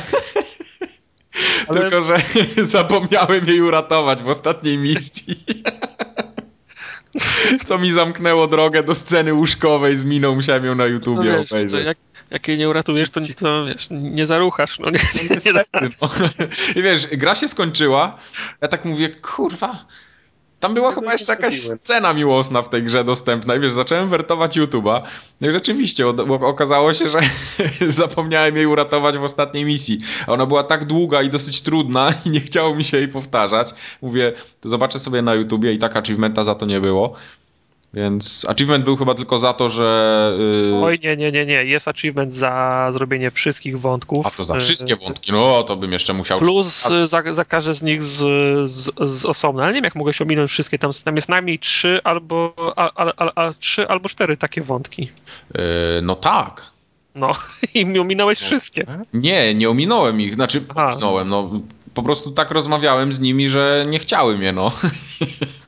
Ale... 1.68 1.80
Tylko, 1.80 2.03
że 2.03 2.16
zapomniałem 2.64 3.47
jej 3.47 3.61
uratować 3.61 4.22
w 4.22 4.28
ostatniej 4.28 4.78
misji. 4.78 5.45
Co 7.64 7.78
mi 7.78 7.93
zamknęło 7.93 8.47
drogę 8.47 8.82
do 8.82 8.95
sceny 8.95 9.34
łóżkowej 9.34 9.97
z 9.97 10.05
miną, 10.05 10.34
musiałem 10.34 10.64
ją 10.64 10.74
na 10.74 10.86
YouTubie 10.86 11.30
no 11.30 11.39
wiesz, 11.39 11.53
obejrzeć. 11.53 11.86
Jak, 11.86 11.99
jak 12.30 12.49
jej 12.49 12.59
nie 12.59 12.68
uratujesz, 12.68 13.11
to, 13.11 13.20
to 13.39 13.64
wiesz, 13.64 13.89
nie 13.91 14.26
zaruchasz. 14.26 14.78
No, 14.78 14.91
nie, 14.91 14.99
nie, 15.14 15.28
nie, 15.28 15.53
nie 15.53 15.89
no. 16.03 16.11
I 16.76 16.82
wiesz, 16.82 17.07
gra 17.07 17.34
się 17.34 17.49
skończyła, 17.49 18.18
ja 18.61 18.68
tak 18.68 18.84
mówię, 18.84 19.09
kurwa, 19.09 19.86
tam 20.61 20.74
była 20.74 20.92
chyba 20.92 21.12
jeszcze 21.12 21.32
jakaś 21.32 21.61
scena 21.61 22.14
miłosna 22.14 22.62
w 22.62 22.68
tej 22.68 22.82
grze 22.82 23.04
dostępna 23.04 23.54
i 23.54 23.61
wiesz, 23.61 23.72
zacząłem 23.72 24.09
wertować 24.09 24.59
YouTube'a 24.59 25.02
no 25.40 25.48
i 25.48 25.52
rzeczywiście 25.52 26.04
okazało 26.28 26.94
się, 26.94 27.09
że 27.09 27.20
zapomniałem 27.88 28.56
jej 28.56 28.66
uratować 28.66 29.18
w 29.18 29.24
ostatniej 29.24 29.64
misji. 29.64 29.98
A 30.26 30.32
ona 30.32 30.46
była 30.46 30.62
tak 30.62 30.84
długa 30.84 31.22
i 31.22 31.30
dosyć 31.30 31.62
trudna 31.62 32.12
i 32.26 32.30
nie 32.30 32.40
chciało 32.40 32.74
mi 32.74 32.84
się 32.84 32.96
jej 32.96 33.09
powtarzać. 33.09 33.74
Mówię, 34.02 34.32
to 34.61 34.68
zobaczę 34.68 34.98
sobie 34.98 35.22
na 35.22 35.34
YouTubie 35.34 35.72
i 35.72 35.78
tak 35.78 35.96
achievementa 35.96 36.44
za 36.44 36.54
to 36.54 36.66
nie 36.66 36.80
było. 36.80 37.14
Więc 37.95 38.47
achievement 38.49 38.84
był 38.84 38.97
chyba 38.97 39.14
tylko 39.14 39.39
za 39.39 39.53
to, 39.53 39.70
że. 39.70 40.32
Yy... 40.39 40.84
Oj, 40.84 40.99
nie, 41.03 41.16
nie, 41.16 41.32
nie, 41.32 41.47
nie. 41.47 41.64
Jest 41.64 41.89
achievement 41.89 42.34
za 42.34 42.89
zrobienie 42.93 43.30
wszystkich 43.30 43.80
wątków. 43.80 44.26
A 44.26 44.30
to 44.30 44.45
za 44.45 44.55
wszystkie 44.55 44.97
wątki, 44.97 45.32
no 45.32 45.62
to 45.62 45.76
bym 45.76 45.93
jeszcze 45.93 46.14
musiał. 46.14 46.39
Plus 46.39 46.86
a... 46.86 47.07
za, 47.07 47.22
za 47.30 47.45
każde 47.45 47.74
z 47.74 47.82
nich 47.82 48.03
z, 48.03 48.18
z, 48.70 48.91
z 49.11 49.24
osobna. 49.24 49.62
Ale 49.62 49.72
nie 49.72 49.76
wiem, 49.76 49.84
jak 49.84 49.95
mogę 49.95 50.12
się 50.12 50.24
ominąć 50.24 50.51
wszystkie. 50.51 50.78
Tam, 50.78 50.91
tam 51.05 51.16
jest 51.16 51.28
najmniej 51.28 51.59
trzy 51.59 52.01
albo, 52.05 52.55
a, 52.76 53.05
a, 53.05 53.12
a, 53.16 53.45
a 53.45 53.53
trzy 53.53 53.89
albo 53.89 54.09
cztery 54.09 54.36
takie 54.36 54.62
wątki. 54.62 55.11
Yy, 55.55 55.61
no 56.03 56.16
tak. 56.16 56.70
No, 57.14 57.32
i 57.74 57.86
mi 57.86 57.99
ominąłeś 57.99 58.39
wszystkie. 58.39 58.86
Nie, 59.14 59.55
nie 59.55 59.70
ominąłem 59.70 60.20
ich. 60.20 60.34
Znaczy, 60.34 60.62
Aha. 60.68 60.93
ominąłem, 60.93 61.28
no. 61.28 61.51
Po 61.95 62.03
prostu 62.03 62.30
tak 62.30 62.51
rozmawiałem 62.51 63.12
z 63.12 63.20
nimi, 63.20 63.49
że 63.49 63.84
nie 63.89 63.99
chciały 63.99 64.39
mnie, 64.39 64.53
no. 64.53 64.72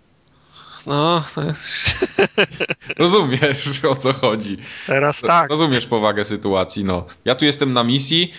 No, 0.90 1.24
Rozumiesz, 2.98 3.84
o 3.84 3.94
co 3.94 4.12
chodzi. 4.12 4.56
Teraz 4.86 5.20
tak. 5.20 5.50
Rozumiesz 5.50 5.86
powagę 5.86 6.24
sytuacji, 6.24 6.84
no. 6.84 7.06
Ja 7.24 7.34
tu 7.34 7.44
jestem 7.44 7.72
na 7.72 7.84
misji 7.84 8.32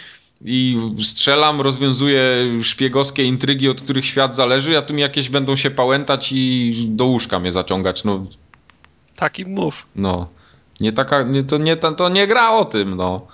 i 0.45 0.77
strzelam, 1.03 1.61
rozwiązuję 1.61 2.23
szpiegowskie 2.63 3.23
intrygi, 3.23 3.69
od 3.69 3.81
których 3.81 4.05
świat 4.05 4.35
zależy, 4.35 4.77
a 4.77 4.81
tu 4.81 4.93
mi 4.93 5.01
jakieś 5.01 5.29
będą 5.29 5.55
się 5.55 5.71
pałętać 5.71 6.31
i 6.31 6.73
do 6.89 7.05
łóżka 7.05 7.39
mnie 7.39 7.51
zaciągać, 7.51 8.03
no. 8.03 8.25
Taki 9.15 9.45
mów. 9.45 9.85
No. 9.95 10.27
Nie 10.79 10.91
taka, 10.93 11.23
nie, 11.23 11.43
to, 11.43 11.57
nie, 11.57 11.77
to 11.77 12.09
nie 12.09 12.27
gra 12.27 12.51
o 12.51 12.65
tym, 12.65 12.95
no. 12.95 13.27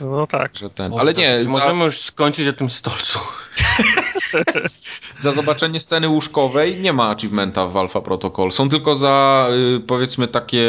No 0.00 0.26
tak. 0.26 0.56
Że 0.56 0.70
ten, 0.70 0.92
ale 0.98 1.14
nie. 1.14 1.40
Za... 1.40 1.50
Możemy 1.50 1.84
już 1.84 2.00
skończyć 2.00 2.48
o 2.48 2.52
tym 2.52 2.70
stolcu. 2.70 3.18
za 5.16 5.32
zobaczenie 5.32 5.80
sceny 5.80 6.08
łóżkowej 6.08 6.80
nie 6.80 6.92
ma 6.92 7.10
achievementa 7.10 7.66
w 7.66 7.76
Alpha 7.76 8.00
Protocol. 8.00 8.52
Są 8.52 8.68
tylko 8.68 8.96
za 8.96 9.46
y, 9.76 9.80
powiedzmy 9.80 10.28
takie 10.28 10.66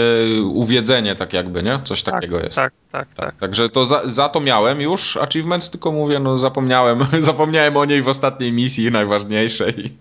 uwiedzenie, 0.54 1.16
tak 1.16 1.34
jakby, 1.34 1.64
nie? 1.64 1.80
Coś 1.84 2.04
tak, 2.04 2.16
takiego 2.16 2.40
jest. 2.40 2.56
Tak, 2.56 2.74
tak, 2.92 3.08
tak. 3.08 3.16
tak. 3.16 3.38
Także 3.40 3.70
to 3.70 3.86
za, 3.86 4.02
za, 4.06 4.30
to 4.30 4.40
miałem 4.40 4.82
już 4.82 5.18
achievement, 5.18 5.70
tylko 5.70 5.92
mówię, 5.92 6.20
no 6.20 6.38
zapomniałem, 6.38 7.00
zapomniałem 7.20 7.78
o 7.78 7.86
niej 7.86 8.02
w 8.02 8.08
ostatniej 8.08 8.54
misji 8.54 8.92
najważniejszej. 8.92 9.98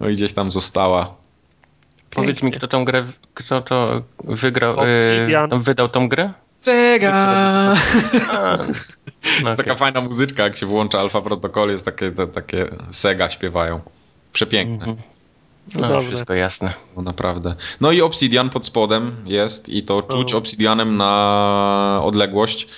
No 0.00 0.08
i 0.08 0.14
gdzieś 0.14 0.32
tam 0.32 0.50
została. 0.50 1.14
Powiedz 2.10 2.42
mi, 2.42 2.52
kto 2.52 2.68
tą 2.68 2.84
grę, 2.84 3.04
kto 3.34 3.60
to 3.60 4.02
wygrał, 4.24 4.76
yy, 4.76 5.58
wydał 5.58 5.88
tą 5.88 6.08
grę? 6.08 6.32
Sega! 6.62 7.74
jest 8.58 8.98
okay. 9.42 9.56
taka 9.56 9.74
fajna 9.74 10.00
muzyczka, 10.00 10.42
jak 10.42 10.56
się 10.56 10.66
włącza 10.66 11.00
Alfa 11.00 11.22
Protocol, 11.22 11.70
jest 11.70 11.84
takie, 11.84 12.10
te, 12.10 12.26
takie 12.26 12.68
Sega 12.90 13.30
śpiewają. 13.30 13.80
Przepiękne. 14.32 14.84
Mm 14.84 14.96
-hmm. 14.96 15.12
No, 15.80 16.00
wszystko 16.00 16.34
jasne. 16.34 16.72
No 16.96 17.02
naprawdę. 17.02 17.54
No 17.80 17.92
i 17.92 18.00
Obsidian 18.00 18.50
pod 18.50 18.66
spodem 18.66 19.16
jest 19.24 19.68
i 19.68 19.82
to 19.82 20.02
czuć 20.02 20.34
Obsidianem 20.34 20.96
na 20.96 22.00
odległość. 22.02 22.68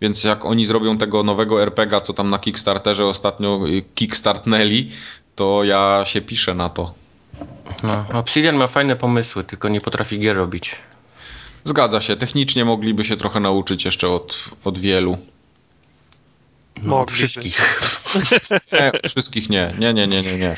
Więc 0.00 0.24
jak 0.24 0.44
oni 0.44 0.66
zrobią 0.66 0.98
tego 0.98 1.22
nowego 1.22 1.62
RPGa, 1.62 2.00
co 2.00 2.12
tam 2.12 2.30
na 2.30 2.38
Kickstarterze 2.38 3.06
ostatnio 3.06 3.60
kickstartnęli, 3.94 4.90
to 5.34 5.64
ja 5.64 6.02
się 6.04 6.20
piszę 6.20 6.54
na 6.54 6.68
to. 6.68 6.94
No, 7.82 8.06
Obsidian 8.12 8.56
ma 8.56 8.66
fajne 8.66 8.96
pomysły, 8.96 9.44
tylko 9.44 9.68
nie 9.68 9.80
potrafi 9.80 10.18
gier 10.18 10.36
robić. 10.36 10.76
Zgadza 11.64 12.00
się. 12.00 12.16
Technicznie 12.16 12.64
mogliby 12.64 13.04
się 13.04 13.16
trochę 13.16 13.40
nauczyć 13.40 13.84
jeszcze 13.84 14.08
od, 14.08 14.50
od 14.64 14.78
wielu. 14.78 15.18
No, 16.82 17.06
wszystkich. 17.06 17.84
Nie, 18.72 18.92
wszystkich 19.08 19.50
nie. 19.50 19.74
Nie, 19.78 19.94
nie, 19.94 20.06
nie, 20.06 20.22
nie, 20.22 20.38
nie. 20.38 20.56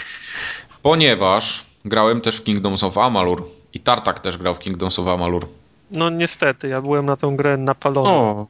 Ponieważ 0.82 1.64
grałem 1.84 2.20
też 2.20 2.36
w 2.36 2.44
Kingdoms 2.44 2.82
of 2.82 2.98
Amalur 2.98 3.50
i 3.74 3.80
Tartak 3.80 4.20
też 4.20 4.38
grał 4.38 4.54
w 4.54 4.58
Kingdoms 4.58 4.98
of 4.98 5.08
Amalur. 5.08 5.48
No 5.90 6.10
niestety, 6.10 6.68
ja 6.68 6.82
byłem 6.82 7.06
na 7.06 7.16
tą 7.16 7.36
grę 7.36 7.56
napalony. 7.56 8.08
O. 8.08 8.46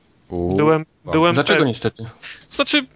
Byłem, 0.57 0.85
byłem 1.05 1.35
Dlaczego 1.35 1.61
pe... 1.61 1.67
niestety? 1.67 2.05
Znaczy, 2.49 2.87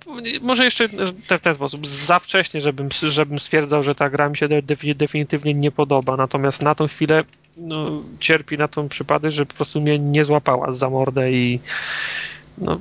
może 0.40 0.64
jeszcze 0.64 0.88
w 0.88 1.40
ten 1.42 1.54
sposób, 1.54 1.86
za 1.86 2.18
wcześnie, 2.18 2.60
żebym, 2.60 2.88
żebym 3.02 3.38
stwierdzał, 3.38 3.82
że 3.82 3.94
ta 3.94 4.10
gra 4.10 4.28
mi 4.28 4.36
się 4.36 4.48
definitywnie 4.94 5.54
nie 5.54 5.70
podoba. 5.70 6.16
Natomiast 6.16 6.62
na 6.62 6.74
tą 6.74 6.88
chwilę 6.88 7.24
no, 7.58 8.02
cierpi 8.20 8.58
na 8.58 8.68
tą 8.68 8.88
przypadek, 8.88 9.32
że 9.32 9.46
po 9.46 9.54
prostu 9.54 9.80
mnie 9.80 9.98
nie 9.98 10.24
złapała 10.24 10.72
za 10.72 10.90
mordę 10.90 11.32
i 11.32 11.60
no, 12.58 12.78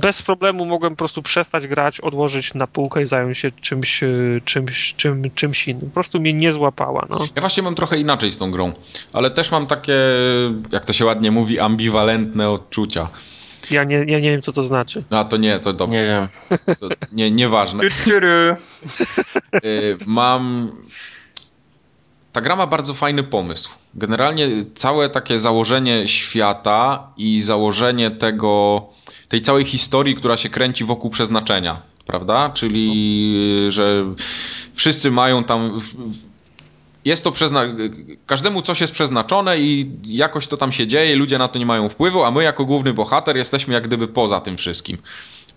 bez 0.00 0.22
problemu 0.22 0.66
mogłem 0.66 0.92
po 0.92 0.96
prostu 0.96 1.22
przestać 1.22 1.66
grać, 1.66 2.00
odłożyć 2.00 2.54
na 2.54 2.66
półkę 2.66 3.02
i 3.02 3.06
zająć 3.06 3.38
się 3.38 3.52
czymś, 3.60 4.00
czymś, 4.44 4.94
czym, 4.96 5.30
czymś 5.34 5.68
innym. 5.68 5.88
Po 5.88 5.94
prostu 5.94 6.20
mnie 6.20 6.32
nie 6.32 6.52
złapała. 6.52 7.06
No. 7.10 7.18
Ja 7.36 7.40
właśnie 7.40 7.62
mam 7.62 7.74
trochę 7.74 7.98
inaczej 7.98 8.32
z 8.32 8.36
tą 8.36 8.50
grą, 8.50 8.72
ale 9.12 9.30
też 9.30 9.50
mam 9.50 9.66
takie, 9.66 9.98
jak 10.72 10.84
to 10.84 10.92
się 10.92 11.04
ładnie 11.04 11.30
mówi, 11.30 11.60
ambiwalentne 11.60 12.50
odczucia. 12.50 13.08
Ja 13.70 13.84
nie, 13.84 13.96
ja 13.96 14.20
nie 14.20 14.30
wiem, 14.30 14.42
co 14.42 14.52
to 14.52 14.64
znaczy. 14.64 15.04
A 15.10 15.24
to 15.24 15.36
nie, 15.36 15.58
to 15.58 15.72
dobrze. 15.72 15.94
Nie 15.94 16.04
wiem. 16.04 16.28
To 16.80 16.88
nie, 17.12 17.30
nieważne. 17.30 17.84
Y, 19.64 19.96
mam. 20.06 20.72
Ta 22.34 22.40
gra 22.40 22.56
ma 22.56 22.66
bardzo 22.66 22.94
fajny 22.94 23.22
pomysł. 23.22 23.70
Generalnie 23.94 24.48
całe 24.74 25.10
takie 25.10 25.38
założenie 25.38 26.08
świata 26.08 27.08
i 27.16 27.42
założenie 27.42 28.10
tego, 28.10 28.82
tej 29.28 29.42
całej 29.42 29.64
historii, 29.64 30.14
która 30.14 30.36
się 30.36 30.48
kręci 30.48 30.84
wokół 30.84 31.10
przeznaczenia, 31.10 31.82
prawda? 32.06 32.50
Czyli, 32.50 33.66
że 33.68 34.04
wszyscy 34.74 35.10
mają 35.10 35.44
tam 35.44 35.80
jest 37.04 37.24
to 37.24 37.32
przezna... 37.32 37.64
każdemu 38.26 38.62
coś 38.62 38.80
jest 38.80 38.92
przeznaczone 38.92 39.58
i 39.58 39.90
jakoś 40.04 40.46
to 40.46 40.56
tam 40.56 40.72
się 40.72 40.86
dzieje, 40.86 41.16
ludzie 41.16 41.38
na 41.38 41.48
to 41.48 41.58
nie 41.58 41.66
mają 41.66 41.88
wpływu, 41.88 42.24
a 42.24 42.30
my 42.30 42.42
jako 42.42 42.64
główny 42.64 42.94
bohater 42.94 43.36
jesteśmy 43.36 43.74
jak 43.74 43.86
gdyby 43.86 44.08
poza 44.08 44.40
tym 44.40 44.56
wszystkim. 44.56 44.98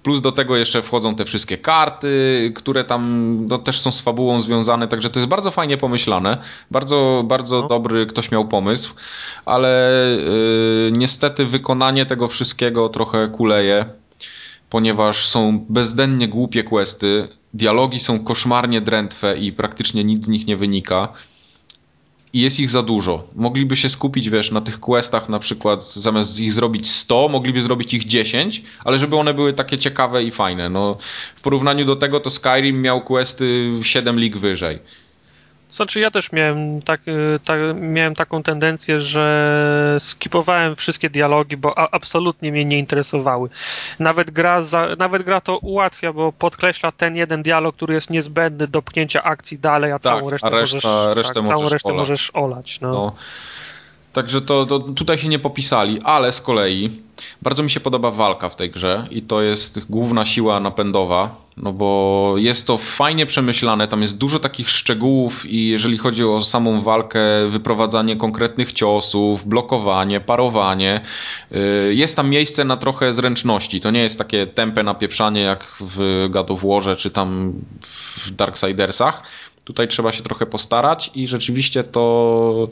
Plus 0.07 0.21
do 0.21 0.31
tego 0.31 0.57
jeszcze 0.57 0.81
wchodzą 0.81 1.15
te 1.15 1.25
wszystkie 1.25 1.57
karty, 1.57 2.51
które 2.55 2.83
tam 2.83 3.37
no, 3.47 3.57
też 3.57 3.79
są 3.79 3.91
z 3.91 4.01
fabułą 4.01 4.39
związane, 4.39 4.87
także 4.87 5.09
to 5.09 5.19
jest 5.19 5.29
bardzo 5.29 5.51
fajnie 5.51 5.77
pomyślane. 5.77 6.37
Bardzo, 6.71 7.23
bardzo 7.25 7.61
no. 7.61 7.67
dobry 7.67 8.05
ktoś 8.05 8.31
miał 8.31 8.47
pomysł, 8.47 8.93
ale 9.45 9.91
yy, 10.17 10.91
niestety 10.91 11.45
wykonanie 11.45 12.05
tego 12.05 12.27
wszystkiego 12.27 12.89
trochę 12.89 13.27
kuleje, 13.27 13.85
ponieważ 14.69 15.25
są 15.25 15.65
bezdennie 15.69 16.27
głupie 16.27 16.63
questy, 16.63 17.27
dialogi 17.53 17.99
są 17.99 18.23
koszmarnie 18.23 18.81
drętwe 18.81 19.37
i 19.37 19.51
praktycznie 19.51 20.03
nic 20.03 20.25
z 20.25 20.27
nich 20.27 20.47
nie 20.47 20.57
wynika 20.57 21.09
i 22.33 22.41
jest 22.41 22.59
ich 22.59 22.69
za 22.69 22.83
dużo. 22.83 23.27
Mogliby 23.35 23.75
się 23.75 23.89
skupić, 23.89 24.29
wiesz, 24.29 24.51
na 24.51 24.61
tych 24.61 24.79
questach 24.79 25.29
na 25.29 25.39
przykład, 25.39 25.93
zamiast 25.93 26.39
ich 26.39 26.53
zrobić 26.53 26.89
100, 26.89 27.29
mogliby 27.29 27.61
zrobić 27.61 27.93
ich 27.93 28.05
10, 28.05 28.63
ale 28.83 28.99
żeby 28.99 29.15
one 29.15 29.33
były 29.33 29.53
takie 29.53 29.77
ciekawe 29.77 30.23
i 30.23 30.31
fajne. 30.31 30.69
No, 30.69 30.97
w 31.35 31.41
porównaniu 31.41 31.85
do 31.85 31.95
tego 31.95 32.19
to 32.19 32.29
Skyrim 32.29 32.81
miał 32.81 33.01
questy 33.01 33.71
7 33.81 34.19
lig 34.19 34.37
wyżej. 34.37 34.79
Znaczy 35.69 35.99
ja 35.99 36.11
też 36.11 36.31
miałem, 36.31 36.81
tak, 36.81 37.01
tak, 37.45 37.59
miałem 37.75 38.15
taką 38.15 38.43
tendencję, 38.43 39.01
że 39.01 39.97
skipowałem 39.99 40.75
wszystkie 40.75 41.09
dialogi, 41.09 41.57
bo 41.57 41.77
a, 41.77 41.87
absolutnie 41.91 42.51
mnie 42.51 42.65
nie 42.65 42.79
interesowały. 42.79 43.49
Nawet 43.99 44.31
gra, 44.31 44.61
za, 44.61 44.87
nawet 44.97 45.23
gra 45.23 45.41
to 45.41 45.57
ułatwia, 45.57 46.13
bo 46.13 46.31
podkreśla 46.31 46.91
ten 46.91 47.15
jeden 47.15 47.43
dialog, 47.43 47.75
który 47.75 47.93
jest 47.93 48.09
niezbędny 48.09 48.67
do 48.67 48.81
pchnięcia 48.81 49.23
akcji 49.23 49.59
dalej, 49.59 49.91
a 49.91 49.99
tak, 49.99 50.13
całą 50.13 50.29
resztę, 50.29 50.47
a 50.47 50.49
reszta, 50.49 50.89
możesz, 50.89 51.15
resztę 51.15 51.33
tak, 51.33 51.43
możesz 51.43 51.57
całą 51.57 51.69
resztę 51.69 51.89
olać. 51.89 51.99
możesz 51.99 52.31
olać. 52.33 52.81
No. 52.81 52.89
no. 52.89 53.15
Także 54.13 54.41
to, 54.41 54.65
to, 54.65 54.79
tutaj 54.79 55.17
się 55.17 55.27
nie 55.27 55.39
popisali, 55.39 56.01
ale 56.03 56.31
z 56.31 56.41
kolei 56.41 57.06
bardzo 57.41 57.63
mi 57.63 57.69
się 57.69 57.79
podoba 57.79 58.11
walka 58.11 58.49
w 58.49 58.55
tej 58.55 58.71
grze 58.71 59.07
i 59.11 59.21
to 59.21 59.41
jest 59.41 59.85
główna 59.89 60.25
siła 60.25 60.59
napędowa, 60.59 61.35
no 61.57 61.73
bo 61.73 62.33
jest 62.37 62.67
to 62.67 62.77
fajnie 62.77 63.25
przemyślane, 63.25 63.87
tam 63.87 64.01
jest 64.01 64.17
dużo 64.17 64.39
takich 64.39 64.69
szczegółów 64.69 65.45
i 65.45 65.67
jeżeli 65.67 65.97
chodzi 65.97 66.23
o 66.23 66.41
samą 66.41 66.81
walkę, 66.81 67.19
wyprowadzanie 67.49 68.15
konkretnych 68.15 68.73
ciosów, 68.73 69.47
blokowanie, 69.47 70.19
parowanie, 70.19 71.01
y, 71.51 71.93
jest 71.93 72.15
tam 72.15 72.29
miejsce 72.29 72.63
na 72.65 72.77
trochę 72.77 73.13
zręczności. 73.13 73.81
To 73.81 73.91
nie 73.91 74.03
jest 74.03 74.17
takie 74.17 74.47
tempe 74.47 74.83
napieprzanie 74.83 75.41
jak 75.41 75.77
w 75.79 76.27
God 76.29 76.51
of 76.51 76.63
Warze 76.63 76.95
czy 76.95 77.11
tam 77.11 77.53
w 77.81 78.31
Darksidersach. 78.31 79.23
Tutaj 79.63 79.87
trzeba 79.87 80.11
się 80.11 80.23
trochę 80.23 80.45
postarać 80.45 81.11
i 81.15 81.27
rzeczywiście 81.27 81.83
to 81.83 82.69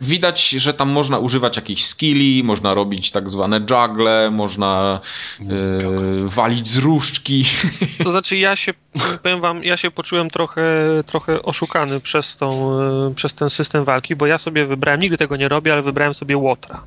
Widać, 0.00 0.50
że 0.50 0.74
tam 0.74 0.90
można 0.90 1.18
używać 1.18 1.56
jakichś 1.56 1.84
skilli, 1.84 2.44
można 2.44 2.74
robić 2.74 3.10
tak 3.10 3.30
zwane 3.30 3.60
juggle, 3.60 4.30
można 4.30 5.00
yy, 5.40 5.48
walić 6.28 6.68
z 6.68 6.76
różdżki. 6.76 7.44
To 8.04 8.10
znaczy 8.10 8.36
ja 8.36 8.56
się, 8.56 8.74
powiem 9.22 9.40
wam, 9.40 9.64
ja 9.64 9.76
się 9.76 9.90
poczułem 9.90 10.30
trochę, 10.30 10.62
trochę 11.06 11.42
oszukany 11.42 12.00
przez, 12.00 12.36
tą, 12.36 12.80
e, 12.80 13.14
przez 13.14 13.34
ten 13.34 13.50
system 13.50 13.84
walki, 13.84 14.16
bo 14.16 14.26
ja 14.26 14.38
sobie 14.38 14.66
wybrałem, 14.66 15.00
nigdy 15.00 15.18
tego 15.18 15.36
nie 15.36 15.48
robię, 15.48 15.72
ale 15.72 15.82
wybrałem 15.82 16.14
sobie 16.14 16.36
Łotra. 16.36 16.82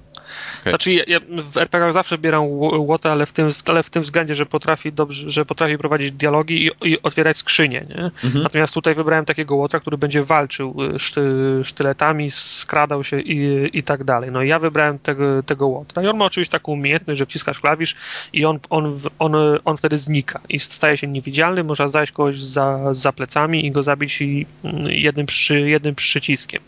Okay. 0.64 0.72
Znaczy, 0.72 0.94
ja, 0.94 1.04
ja 1.08 1.20
w 1.52 1.58
RPG 1.58 1.94
zawsze 1.94 2.18
bieram 2.18 2.44
łotę, 2.48 3.12
ale 3.12 3.26
w 3.26 3.32
tym, 3.32 3.50
ale 3.66 3.84
w 3.84 3.90
tym 3.90 4.04
względzie, 4.04 4.36
że 4.36 4.46
potrafi 4.46 4.94
dobrze, 4.94 5.32
że 5.32 5.46
potrafi 5.46 5.78
prowadzić 5.78 6.12
dialogi 6.12 6.66
i, 6.66 6.90
i 6.90 7.02
otwierać 7.02 7.38
skrzynie, 7.38 7.86
nie? 7.90 8.12
Mhm. 8.24 8.44
Natomiast 8.44 8.74
tutaj 8.74 8.96
wybrałem 8.96 9.26
takiego 9.26 9.56
łotra, 9.56 9.80
który 9.80 9.98
będzie 9.98 10.24
walczył 10.24 10.76
y, 10.96 11.00
szty, 11.00 11.22
sztyletami, 11.64 12.32
skradał 12.32 13.04
się 13.04 13.20
i, 13.20 13.70
i 13.78 13.84
tak 13.84 14.04
dalej. 14.04 14.32
No 14.32 14.44
i 14.44 14.48
ja 14.48 14.60
wybrałem 14.60 15.00
tego, 15.00 15.44
tego 15.44 15.68
łotra. 15.68 16.04
I 16.04 16.08
on 16.08 16.18
ma 16.18 16.26
oczywiście 16.26 16.52
taką 16.52 16.72
umiejętność, 16.72 17.20
że 17.20 17.26
wciskasz 17.26 17.60
klawisz 17.60 17.96
i 18.34 18.46
on, 18.46 18.60
on, 18.70 19.00
on, 19.20 19.36
on 19.66 19.78
wtedy 19.78 19.98
znika 19.98 20.42
i 20.50 20.60
staje 20.60 20.98
się 20.98 21.08
niewidzialny, 21.08 21.64
można 21.64 21.88
zajść 21.88 22.12
kogoś 22.12 22.42
za, 22.42 22.94
za 22.94 23.12
plecami 23.12 23.66
i 23.66 23.72
go 23.72 23.84
zabić 23.84 24.22
mm, 24.22 24.48
jednym, 24.88 25.26
przy, 25.26 25.70
jednym 25.70 25.96
przyciskiem. 25.96 26.62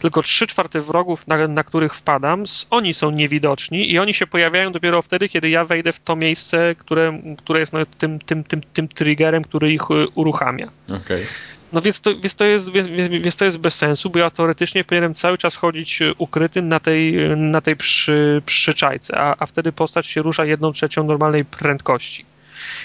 Tylko 0.00 0.22
trzy 0.22 0.46
czwarte 0.46 0.80
wrogów, 0.80 1.26
na, 1.26 1.48
na 1.48 1.64
których 1.64 1.94
wpadam, 1.94 2.44
oni 2.70 2.94
są 2.94 3.10
niewidoczni 3.10 3.92
i 3.92 3.98
oni 3.98 4.14
się 4.14 4.26
pojawiają 4.26 4.72
dopiero 4.72 5.02
wtedy, 5.02 5.28
kiedy 5.28 5.50
ja 5.50 5.64
wejdę 5.64 5.92
w 5.92 6.00
to 6.00 6.16
miejsce, 6.16 6.74
które, 6.78 7.20
które 7.38 7.60
jest 7.60 7.72
no, 7.72 7.86
tym, 7.98 8.18
tym, 8.18 8.44
tym, 8.44 8.60
tym 8.72 8.88
triggerem, 8.88 9.44
który 9.44 9.72
ich 9.72 9.82
y, 9.90 10.08
uruchamia. 10.14 10.68
Okay. 10.88 11.26
No 11.72 11.80
więc 11.80 12.00
to, 12.00 12.10
więc, 12.10 12.34
to 12.34 12.44
jest, 12.44 12.72
więc, 12.72 12.88
więc 13.22 13.36
to 13.36 13.44
jest 13.44 13.58
bez 13.58 13.74
sensu, 13.74 14.10
bo 14.10 14.18
ja 14.18 14.30
teoretycznie 14.30 14.84
powinienem 14.84 15.14
cały 15.14 15.38
czas 15.38 15.56
chodzić 15.56 16.02
y, 16.02 16.14
ukryty 16.18 16.62
na 16.62 16.80
tej, 16.80 17.14
na 17.36 17.60
tej 17.60 17.76
przy, 17.76 18.42
przyczajce, 18.46 19.18
a, 19.18 19.34
a 19.38 19.46
wtedy 19.46 19.72
postać 19.72 20.06
się 20.06 20.22
rusza 20.22 20.44
jedną 20.44 20.72
trzecią 20.72 21.04
normalnej 21.04 21.44
prędkości. 21.44 22.24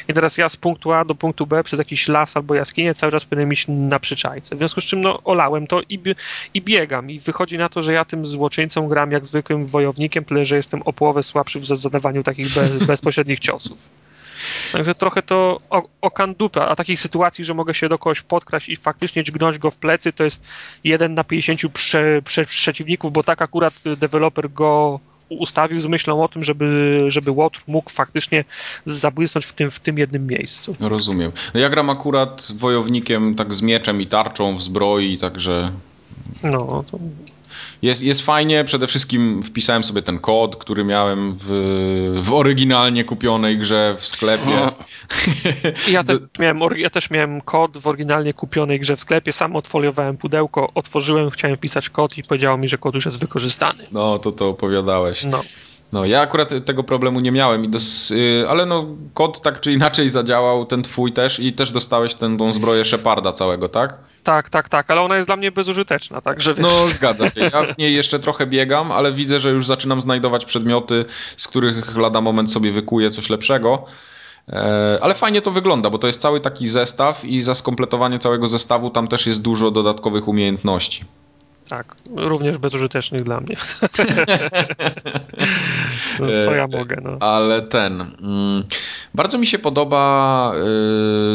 I 0.07 0.13
teraz 0.13 0.37
ja 0.37 0.49
z 0.49 0.57
punktu 0.57 0.91
A 0.91 1.05
do 1.05 1.15
punktu 1.15 1.47
B 1.47 1.63
przez 1.63 1.79
jakiś 1.79 2.07
las 2.07 2.37
albo 2.37 2.55
jaskinię 2.55 2.95
cały 2.95 3.11
czas 3.11 3.25
powinienem 3.25 3.53
iść 3.53 3.65
na 3.67 3.99
przyczajce. 3.99 4.55
W 4.55 4.57
związku 4.57 4.81
z 4.81 4.83
czym 4.83 5.01
no, 5.01 5.23
olałem 5.23 5.67
to 5.67 5.81
i, 5.89 5.99
i 6.53 6.61
biegam. 6.61 7.11
I 7.11 7.19
wychodzi 7.19 7.57
na 7.57 7.69
to, 7.69 7.83
że 7.83 7.93
ja 7.93 8.05
tym 8.05 8.25
złoczyńcą 8.25 8.87
gram 8.87 9.11
jak 9.11 9.25
zwykłym 9.25 9.65
wojownikiem, 9.65 10.25
tyle 10.25 10.45
że 10.45 10.55
jestem 10.55 10.81
o 10.81 10.93
połowę 10.93 11.23
słabszy 11.23 11.59
w 11.59 11.65
zadawaniu 11.65 12.23
takich 12.23 12.53
be, 12.53 12.69
bezpośrednich 12.85 13.39
ciosów. 13.39 13.89
Także 14.71 14.95
trochę 14.95 15.21
to 15.21 15.59
okan 16.01 16.33
dupę, 16.35 16.65
a 16.65 16.75
takich 16.75 16.99
sytuacji, 16.99 17.45
że 17.45 17.53
mogę 17.53 17.73
się 17.73 17.89
do 17.89 17.97
kogoś 17.97 18.21
podkraść 18.21 18.69
i 18.69 18.75
faktycznie 18.75 19.23
dźgnąć 19.23 19.57
go 19.57 19.71
w 19.71 19.77
plecy, 19.77 20.13
to 20.13 20.23
jest 20.23 20.43
jeden 20.83 21.13
na 21.13 21.23
50 21.23 21.73
prze, 21.73 22.21
prze, 22.21 22.45
przeciwników, 22.45 23.13
bo 23.13 23.23
tak 23.23 23.41
akurat 23.41 23.73
deweloper 23.97 24.51
go 24.51 24.99
ustawił 25.29 25.79
z 25.79 25.87
myślą 25.87 26.23
o 26.23 26.27
tym, 26.27 26.43
żeby, 26.43 26.99
żeby 27.07 27.31
Łotr 27.31 27.63
mógł 27.67 27.89
faktycznie 27.89 28.45
zabłysnąć 28.85 29.45
w 29.45 29.53
tym, 29.53 29.71
w 29.71 29.79
tym 29.79 29.97
jednym 29.97 30.27
miejscu. 30.27 30.75
Rozumiem. 30.79 31.31
No 31.53 31.59
ja 31.59 31.69
gram 31.69 31.89
akurat 31.89 32.51
wojownikiem 32.55 33.35
tak 33.35 33.53
z 33.53 33.61
mieczem 33.61 34.01
i 34.01 34.07
tarczą 34.07 34.57
w 34.57 34.63
zbroi, 34.63 35.17
także... 35.17 35.71
No, 36.43 36.83
to 36.91 36.99
jest, 37.83 38.01
jest 38.01 38.21
fajnie, 38.21 38.63
przede 38.63 38.87
wszystkim 38.87 39.43
wpisałem 39.43 39.83
sobie 39.83 40.01
ten 40.01 40.19
kod, 40.19 40.55
który 40.55 40.83
miałem 40.83 41.37
w, 41.41 41.49
w 42.23 42.33
oryginalnie 42.33 43.03
kupionej 43.03 43.57
grze 43.57 43.95
w 43.97 44.07
sklepie. 44.07 44.43
Ja, 45.87 46.03
te, 46.03 46.17
miałem, 46.39 46.59
ja 46.77 46.89
też 46.89 47.09
miałem 47.09 47.41
kod 47.41 47.77
w 47.77 47.87
oryginalnie 47.87 48.33
kupionej 48.33 48.79
grze 48.79 48.95
w 48.95 48.99
sklepie, 48.99 49.33
sam 49.33 49.55
odfoliowałem 49.55 50.17
pudełko, 50.17 50.71
otworzyłem, 50.75 51.29
chciałem 51.29 51.57
wpisać 51.57 51.89
kod 51.89 52.17
i 52.17 52.23
powiedziało 52.23 52.57
mi, 52.57 52.67
że 52.67 52.77
kod 52.77 52.95
już 52.95 53.05
jest 53.05 53.19
wykorzystany. 53.19 53.83
No, 53.91 54.19
to 54.19 54.31
to 54.31 54.47
opowiadałeś. 54.47 55.23
No. 55.23 55.43
No, 55.93 56.05
ja 56.05 56.21
akurat 56.21 56.49
tego 56.65 56.83
problemu 56.83 57.19
nie 57.19 57.31
miałem, 57.31 57.65
i 57.65 57.69
dos, 57.69 58.09
yy, 58.09 58.45
ale 58.49 58.65
no, 58.65 58.85
kod 59.13 59.41
tak 59.41 59.59
czy 59.59 59.73
inaczej 59.73 60.09
zadziałał, 60.09 60.65
ten 60.65 60.83
twój 60.83 61.11
też 61.11 61.39
i 61.39 61.53
też 61.53 61.71
dostałeś 61.71 62.13
tę 62.13 62.37
tą 62.37 62.53
zbroję 62.53 62.85
Sheparda 62.85 63.33
całego, 63.33 63.69
tak? 63.69 63.99
Tak, 64.23 64.49
tak, 64.49 64.69
tak, 64.69 64.91
ale 64.91 65.01
ona 65.01 65.15
jest 65.15 65.27
dla 65.27 65.35
mnie 65.35 65.51
bezużyteczna, 65.51 66.21
także 66.21 66.53
wiesz. 66.53 66.63
No, 66.63 66.87
zgadza 66.87 67.29
się. 67.29 67.39
Ja 67.53 67.63
w 67.73 67.77
niej 67.77 67.95
jeszcze 67.95 68.19
trochę 68.19 68.47
biegam, 68.47 68.91
ale 68.91 69.11
widzę, 69.11 69.39
że 69.39 69.49
już 69.49 69.65
zaczynam 69.65 70.01
znajdować 70.01 70.45
przedmioty, 70.45 71.05
z 71.37 71.47
których 71.47 71.95
lada 71.95 72.21
moment 72.21 72.51
sobie 72.51 72.71
wykuję 72.71 73.11
coś 73.11 73.29
lepszego. 73.29 73.85
E, 74.49 74.97
ale 75.01 75.13
fajnie 75.13 75.41
to 75.41 75.51
wygląda, 75.51 75.89
bo 75.89 75.97
to 75.97 76.07
jest 76.07 76.21
cały 76.21 76.41
taki 76.41 76.67
zestaw 76.67 77.25
i 77.25 77.41
za 77.41 77.55
skompletowanie 77.55 78.19
całego 78.19 78.47
zestawu 78.47 78.89
tam 78.89 79.07
też 79.07 79.27
jest 79.27 79.41
dużo 79.41 79.71
dodatkowych 79.71 80.27
umiejętności. 80.27 81.05
Tak, 81.77 81.95
również 82.15 82.57
bezużytecznych 82.57 83.23
dla 83.23 83.39
mnie. 83.39 83.57
no, 86.19 86.27
co 86.43 86.53
ja 86.53 86.67
mogę, 86.67 86.97
no. 87.03 87.17
Ale 87.19 87.61
ten. 87.61 88.01
Mm, 88.01 88.63
bardzo 89.13 89.37
mi 89.37 89.47
się 89.47 89.59
podoba 89.59 90.53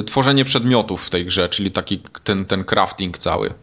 y, 0.00 0.04
tworzenie 0.04 0.44
przedmiotów 0.44 1.06
w 1.06 1.10
tej 1.10 1.26
grze, 1.26 1.48
czyli 1.48 1.70
taki 1.70 2.00
ten, 2.24 2.44
ten 2.44 2.64
crafting 2.64 3.18
cały. 3.18 3.54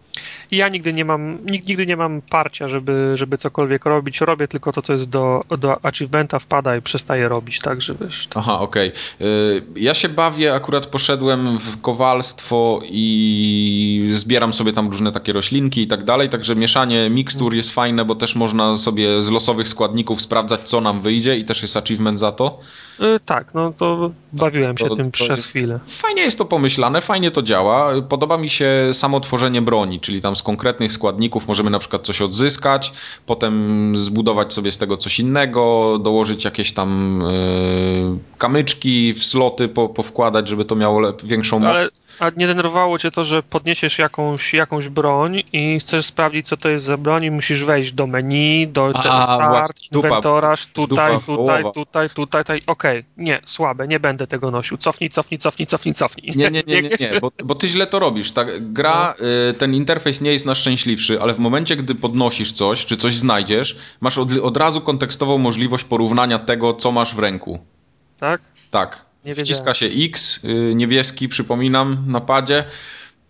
Ja 0.56 0.70
nigdy 0.70 0.94
nie 0.94 1.06
mam, 1.06 1.38
nigdy 1.46 1.86
nie 1.86 1.98
mam 1.98 2.22
parcia, 2.22 2.68
żeby, 2.68 3.12
żeby 3.18 3.38
cokolwiek 3.38 3.86
robić. 3.86 4.22
Robię 4.22 4.48
tylko 4.48 4.72
to, 4.72 4.82
co 4.82 4.94
jest 4.94 5.10
do, 5.10 5.42
do 5.58 5.86
achievementa, 5.86 6.40
wpada 6.40 6.78
i 6.78 6.82
przestaję 6.82 7.30
robić, 7.30 7.60
tak, 7.60 7.82
że 7.82 7.96
wiesz. 8.02 8.28
To... 8.28 8.40
Aha, 8.40 8.60
okej. 8.60 8.90
Okay. 8.90 9.64
Ja 9.76 9.94
się 9.94 10.10
bawię, 10.10 10.54
akurat 10.54 10.86
poszedłem 10.86 11.58
w 11.58 11.82
kowalstwo 11.82 12.82
i 12.84 14.10
zbieram 14.14 14.54
sobie 14.54 14.74
tam 14.74 14.90
różne 14.90 15.12
takie 15.12 15.34
roślinki 15.34 15.82
i 15.82 15.88
tak 15.88 16.04
dalej, 16.04 16.30
także 16.30 16.56
mieszanie 16.56 17.10
mikstur 17.10 17.56
jest 17.56 17.74
fajne, 17.74 18.06
bo 18.06 18.16
też 18.16 18.36
można 18.36 18.78
sobie 18.78 19.24
z 19.24 19.30
losowych 19.30 19.68
składników 19.68 20.22
sprawdzać, 20.22 20.62
co 20.70 20.82
nam 20.82 21.02
wyjdzie 21.02 21.38
i 21.38 21.46
też 21.46 21.62
jest 21.62 21.78
achievement 21.78 22.20
za 22.20 22.32
to. 22.32 22.60
Yy, 23.00 23.20
tak, 23.26 23.54
no 23.54 23.74
to 23.78 24.12
bawiłem 24.34 24.78
się 24.78 24.88
to, 24.90 24.96
tym 24.96 25.12
to 25.12 25.16
przez 25.16 25.30
jest... 25.30 25.46
chwilę. 25.46 25.80
Fajnie 25.88 26.22
jest 26.22 26.38
to 26.38 26.46
pomyślane, 26.46 27.02
fajnie 27.02 27.32
to 27.32 27.42
działa. 27.42 28.02
Podoba 28.02 28.38
mi 28.38 28.50
się 28.50 28.70
samo 28.94 29.20
tworzenie 29.20 29.62
broni, 29.62 30.00
czyli 30.00 30.22
tam 30.22 30.36
konkretnych 30.46 30.94
składników 30.94 31.48
możemy 31.48 31.70
na 31.70 31.80
przykład 31.80 32.06
coś 32.06 32.22
odzyskać, 32.22 32.94
potem 33.26 33.94
zbudować 33.98 34.54
sobie 34.54 34.72
z 34.72 34.78
tego 34.78 34.98
coś 34.98 35.20
innego, 35.20 35.98
dołożyć 36.04 36.46
jakieś 36.46 36.74
tam 36.74 37.22
yy, 38.12 38.38
kamyczki 38.38 39.14
w 39.14 39.24
sloty, 39.24 39.68
po, 39.68 39.90
powkładać, 39.90 40.48
żeby 40.48 40.66
to 40.66 40.76
miało 40.76 41.14
większą. 41.24 41.64
Ale 41.68 41.90
a 42.20 42.32
nie 42.38 42.48
denerwowało 42.48 43.00
cię 43.00 43.12
to, 43.12 43.26
że 43.26 43.44
podniesiesz 43.44 44.00
jakąś, 44.00 44.54
jakąś 44.54 44.90
broń 44.90 45.44
i 45.54 45.80
chcesz 45.80 46.06
sprawdzić, 46.06 46.48
co 46.48 46.58
to 46.58 46.70
jest 46.70 46.86
za 46.86 46.98
broń 46.98 47.24
i 47.24 47.32
musisz 47.32 47.64
wejść 47.64 47.92
do 47.92 48.08
menu, 48.08 48.68
do 48.68 48.92
a, 48.94 49.24
start, 49.24 49.82
inwentoraż, 49.92 50.68
tutaj, 50.68 51.20
tutaj, 51.26 51.64
tutaj, 51.64 52.10
tutaj, 52.10 52.10
tutaj, 52.10 52.62
okej, 52.68 53.00
okay, 53.00 53.04
nie, 53.18 53.42
słabe, 53.46 53.88
nie 53.88 54.00
będę 54.00 54.28
tego 54.28 54.52
nosił, 54.52 54.78
cofnij, 54.78 55.10
cofnij, 55.10 55.40
cofnij, 55.40 55.68
cofnij, 55.68 55.94
cofnij. 55.94 56.32
Nie, 56.36 56.48
nie, 56.48 56.64
nie, 56.68 56.82
nie, 56.82 56.90
nie, 57.00 57.20
bo, 57.22 57.32
bo 57.44 57.56
ty 57.56 57.68
źle 57.68 57.88
to 57.88 58.00
robisz, 58.00 58.32
tak, 58.32 58.74
gra, 58.74 59.16
no. 59.20 59.26
y, 59.50 59.54
ten 59.54 59.76
interfejs 59.76 60.22
nie 60.22 60.32
jest 60.32 60.46
najszczęśliwszy, 60.46 61.22
ale 61.22 61.34
w 61.34 61.40
momencie, 61.40 61.76
gdy 61.76 61.96
podnosisz 61.96 62.52
coś, 62.52 62.86
czy 62.86 62.98
coś 62.98 63.18
znajdziesz, 63.18 63.78
masz 64.02 64.18
od, 64.18 64.30
od 64.42 64.58
razu 64.58 64.82
kontekstową 64.82 65.38
możliwość 65.38 65.84
porównania 65.84 66.40
tego, 66.40 66.74
co 66.74 66.92
masz 66.92 67.16
w 67.16 67.20
ręku. 67.20 67.60
Tak? 68.20 68.42
Tak. 68.72 69.06
Wciska 69.34 69.74
się 69.74 69.86
X, 69.86 70.40
y, 70.44 70.76
niebieski, 70.76 71.30
przypominam, 71.30 71.98
na 72.08 72.22
padzie 72.22 72.64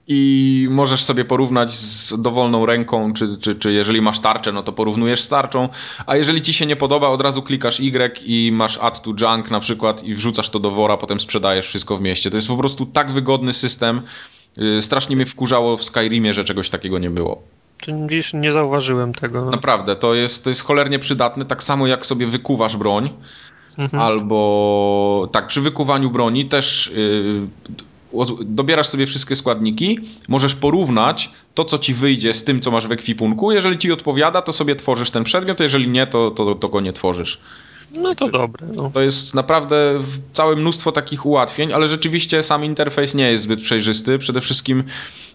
i 0.07 0.67
możesz 0.71 1.03
sobie 1.03 1.25
porównać 1.25 1.73
z 1.73 2.21
dowolną 2.21 2.65
ręką, 2.65 3.13
czy, 3.13 3.37
czy, 3.37 3.55
czy 3.55 3.73
jeżeli 3.73 4.01
masz 4.01 4.19
tarczę, 4.19 4.51
no 4.51 4.63
to 4.63 4.73
porównujesz 4.73 5.21
z 5.21 5.29
tarczą, 5.29 5.69
a 6.05 6.15
jeżeli 6.15 6.41
ci 6.41 6.53
się 6.53 6.65
nie 6.65 6.75
podoba, 6.75 7.07
od 7.07 7.21
razu 7.21 7.41
klikasz 7.41 7.79
Y 7.79 8.19
i 8.25 8.51
masz 8.51 8.77
add 8.81 9.01
to 9.01 9.11
junk 9.21 9.51
na 9.51 9.59
przykład 9.59 10.03
i 10.03 10.15
wrzucasz 10.15 10.49
to 10.49 10.59
do 10.59 10.71
wora, 10.71 10.97
potem 10.97 11.19
sprzedajesz 11.19 11.67
wszystko 11.67 11.97
w 11.97 12.01
mieście. 12.01 12.29
To 12.29 12.35
jest 12.35 12.47
po 12.47 12.57
prostu 12.57 12.85
tak 12.85 13.11
wygodny 13.11 13.53
system. 13.53 14.01
Y, 14.77 14.81
strasznie 14.81 15.15
mnie 15.15 15.25
wkurzało 15.25 15.77
w 15.77 15.83
Skyrimie, 15.83 16.33
że 16.33 16.43
czegoś 16.43 16.69
takiego 16.69 16.99
nie 16.99 17.09
było. 17.09 17.43
Widzisz, 17.87 18.33
nie 18.33 18.51
zauważyłem 18.51 19.13
tego. 19.13 19.45
Naprawdę, 19.45 19.95
to 19.95 20.13
jest, 20.13 20.43
to 20.43 20.49
jest 20.49 20.63
cholernie 20.63 20.99
przydatne, 20.99 21.45
tak 21.45 21.63
samo 21.63 21.87
jak 21.87 22.05
sobie 22.05 22.27
wykuwasz 22.27 22.77
broń, 22.77 23.09
mhm. 23.77 24.03
albo 24.03 25.29
tak, 25.31 25.47
przy 25.47 25.61
wykuwaniu 25.61 26.11
broni 26.11 26.45
też 26.45 26.93
yy, 26.95 27.47
dobierasz 28.45 28.87
sobie 28.87 29.05
wszystkie 29.05 29.35
składniki, 29.35 29.99
możesz 30.27 30.55
porównać 30.55 31.31
to, 31.53 31.65
co 31.65 31.77
ci 31.77 31.93
wyjdzie 31.93 32.33
z 32.33 32.43
tym, 32.43 32.61
co 32.61 32.71
masz 32.71 32.87
w 32.87 32.91
ekwipunku. 32.91 33.51
Jeżeli 33.51 33.77
ci 33.77 33.91
odpowiada, 33.91 34.41
to 34.41 34.53
sobie 34.53 34.75
tworzysz 34.75 35.09
ten 35.09 35.23
przedmiot, 35.23 35.59
jeżeli 35.59 35.87
nie, 35.87 36.07
to, 36.07 36.31
to, 36.31 36.55
to 36.55 36.69
go 36.69 36.81
nie 36.81 36.93
tworzysz. 36.93 37.39
No 37.91 38.15
to 38.15 38.29
dobre. 38.29 38.67
No. 38.73 38.91
To 38.93 39.01
jest 39.01 39.35
naprawdę 39.35 40.01
całe 40.33 40.55
mnóstwo 40.55 40.91
takich 40.91 41.25
ułatwień, 41.25 41.73
ale 41.73 41.87
rzeczywiście 41.87 42.43
sam 42.43 42.65
interfejs 42.65 43.15
nie 43.15 43.31
jest 43.31 43.43
zbyt 43.43 43.61
przejrzysty. 43.61 44.17
Przede 44.17 44.41
wszystkim 44.41 44.83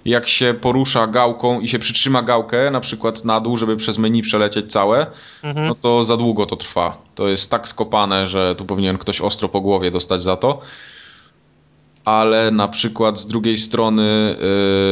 jak 0.04 0.28
się 0.28 0.54
porusza 0.60 1.06
gałką 1.06 1.60
i 1.60 1.68
się 1.68 1.78
przytrzyma 1.78 2.22
gałkę 2.22 2.70
na 2.70 2.80
przykład 2.80 3.24
na 3.24 3.40
dół, 3.40 3.56
żeby 3.56 3.76
przez 3.76 3.98
menu 3.98 4.22
przelecieć 4.22 4.72
całe, 4.72 5.06
mhm. 5.42 5.66
no 5.66 5.74
to 5.74 6.04
za 6.04 6.16
długo 6.16 6.46
to 6.46 6.56
trwa. 6.56 6.96
To 7.14 7.28
jest 7.28 7.50
tak 7.50 7.68
skopane, 7.68 8.26
że 8.26 8.54
tu 8.54 8.64
powinien 8.64 8.98
ktoś 8.98 9.20
ostro 9.20 9.48
po 9.48 9.60
głowie 9.60 9.90
dostać 9.90 10.22
za 10.22 10.36
to 10.36 10.60
ale 12.04 12.50
na 12.50 12.68
przykład 12.68 13.20
z 13.20 13.26
drugiej 13.26 13.58
strony 13.58 14.36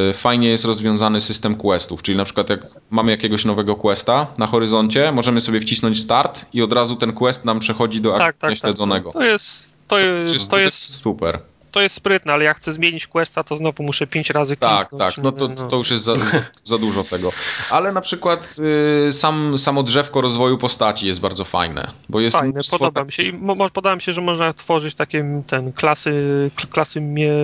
yy, 0.06 0.14
fajnie 0.14 0.48
jest 0.48 0.64
rozwiązany 0.64 1.20
system 1.20 1.54
questów, 1.54 2.02
czyli 2.02 2.18
na 2.18 2.24
przykład 2.24 2.50
jak 2.50 2.61
mamy 2.90 3.11
jakiegoś 3.11 3.44
nowego 3.44 3.76
questa 3.76 4.26
na 4.38 4.46
horyzoncie, 4.46 5.12
możemy 5.12 5.40
sobie 5.40 5.61
wcisnąć 5.61 6.00
start 6.00 6.46
i 6.52 6.62
od 6.62 6.72
razu 6.72 6.96
ten 6.96 7.12
quest 7.12 7.44
nam 7.44 7.59
przechodzi 7.59 8.00
do 8.00 8.11
tak, 8.11 8.20
tak, 8.20 8.36
tak. 8.36 8.59
śledzonego. 8.59 9.12
To 9.12 9.22
jest 9.22 9.74
to 9.88 9.98
jest, 9.98 10.50
to 10.50 10.59
jest 10.59 10.97
super. 10.97 11.39
To 11.78 11.82
jest 11.82 11.94
sprytne, 11.94 12.32
ale 12.32 12.44
jak 12.44 12.56
chcę 12.56 12.72
zmienić 12.72 13.06
questa, 13.06 13.44
to 13.44 13.56
znowu 13.56 13.82
muszę 13.82 14.06
pięć 14.06 14.30
razy 14.30 14.56
Tak, 14.56 14.88
kliknąć. 14.88 15.14
tak, 15.14 15.24
no 15.24 15.32
to, 15.32 15.48
to 15.48 15.76
już 15.76 15.90
jest 15.90 16.05
za, 16.05 16.14
za, 16.14 16.42
za 16.64 16.78
dużo 16.78 17.05
tego. 17.05 17.32
Ale 17.70 17.92
na 17.92 18.00
przykład 18.00 18.56
y, 19.09 19.12
sam, 19.12 19.59
samo 19.59 19.82
drzewko 19.82 20.20
rozwoju 20.20 20.59
postaci 20.59 21.06
jest 21.06 21.20
bardzo 21.20 21.44
fajne, 21.44 21.90
bo 22.09 22.20
jest 22.20 22.36
Fajne, 22.36 22.52
mnóstwo 22.52 22.78
podoba 22.78 23.05
mi 23.05 23.12
się. 23.12 23.22
I 23.22 23.32
mo, 23.32 23.56
podoba 23.70 23.94
mi 23.96 24.02
się, 24.02 24.12
że 24.12 24.20
można 24.20 24.52
tworzyć 24.52 24.94
takie 24.94 25.42
ten, 25.46 25.72
klasy, 25.72 26.12
kl- 26.56 26.68
klasy, 26.68 27.02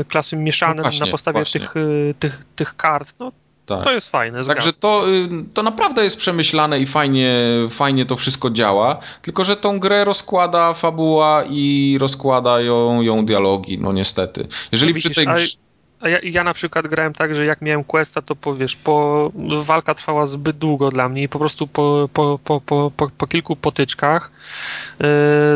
klasy 0.09 0.37
mieszane 0.37 0.75
No 0.77 0.83
właśnie, 0.83 1.07
na 1.07 1.11
podstawie 1.13 1.39
właśnie. 1.39 1.61
tych, 1.61 1.77
y, 1.77 2.15
tych, 2.19 2.43
tych 2.57 2.77
kart. 2.77 3.15
No, 3.19 3.33
tak. 3.67 3.85
to 3.85 3.93
jest 3.93 4.11
fajne. 4.11 4.45
Także 4.45 4.73
zgadzam. 4.73 4.81
to, 4.81 5.09
y, 5.09 5.29
to 5.55 5.63
naprawdę 5.63 6.05
jest 6.05 6.17
przemyślane 6.17 6.81
i 6.81 6.87
fajnie, 6.87 7.35
fajnie 7.71 8.07
to 8.07 8.17
wszystko 8.17 8.51
działa, 8.51 8.99
tylko 9.23 9.45
że 9.45 9.57
tą 9.57 9.81
grę 9.81 10.05
rozkłada 10.05 10.75
fabuła 10.75 11.45
i 11.51 11.97
rozkłada 12.01 12.61
ją, 12.61 13.03
dialogi, 13.25 13.79
no 13.79 13.93
niestety. 13.93 14.49
Jeżeli 14.73 14.93
No 14.93 14.99
przy 14.99 15.09
widzisz, 15.09 15.25
tej 15.25 15.35
ja, 16.09 16.19
ja 16.23 16.45
na 16.45 16.55
przykład 16.55 16.87
grałem 16.87 17.13
tak, 17.13 17.35
że 17.35 17.45
jak 17.45 17.63
miałem 17.63 17.85
questa, 17.85 18.23
to 18.23 18.37
powiesz, 18.37 18.77
po, 18.77 19.31
walka 19.63 19.95
trwała 19.95 20.27
zbyt 20.27 20.59
długo 20.59 20.91
dla 20.91 21.09
mnie 21.09 21.23
i 21.23 21.29
po 21.29 21.39
prostu 21.39 21.67
po, 21.67 22.09
po, 22.13 22.39
po, 22.45 22.61
po, 22.61 22.93
po, 22.97 23.11
po 23.19 23.27
kilku 23.27 23.57
potyczkach 23.57 24.31
yy, 25.01 25.07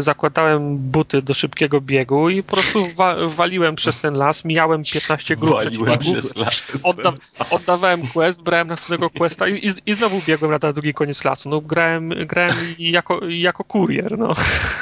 zakładałem 0.02 0.78
buty 0.78 1.22
do 1.22 1.34
szybkiego 1.34 1.80
biegu 1.80 2.28
i 2.28 2.42
po 2.42 2.52
prostu 2.52 2.78
wa, 2.96 3.16
waliłem 3.28 3.76
przez 3.76 4.00
ten 4.00 4.14
las, 4.14 4.44
mijałem 4.44 4.82
15 4.92 5.36
grup 5.36 5.54
Waliłem 5.54 5.98
przez 5.98 6.36
las. 6.36 6.86
Odda, 6.86 7.12
oddawałem 7.50 8.06
quest, 8.06 8.42
brałem 8.42 8.68
następnego 8.68 9.10
questa 9.10 9.48
i, 9.48 9.66
i, 9.66 9.72
i 9.86 9.94
znowu 9.94 10.20
biegłem 10.26 10.50
na 10.50 10.58
ten 10.58 10.72
drugi 10.72 10.94
koniec 10.94 11.24
lasu. 11.24 11.48
No 11.48 11.60
grałem, 11.60 12.08
grałem 12.08 12.56
jako, 12.78 13.20
jako 13.28 13.64
kurier, 13.64 14.18
no. 14.18 14.32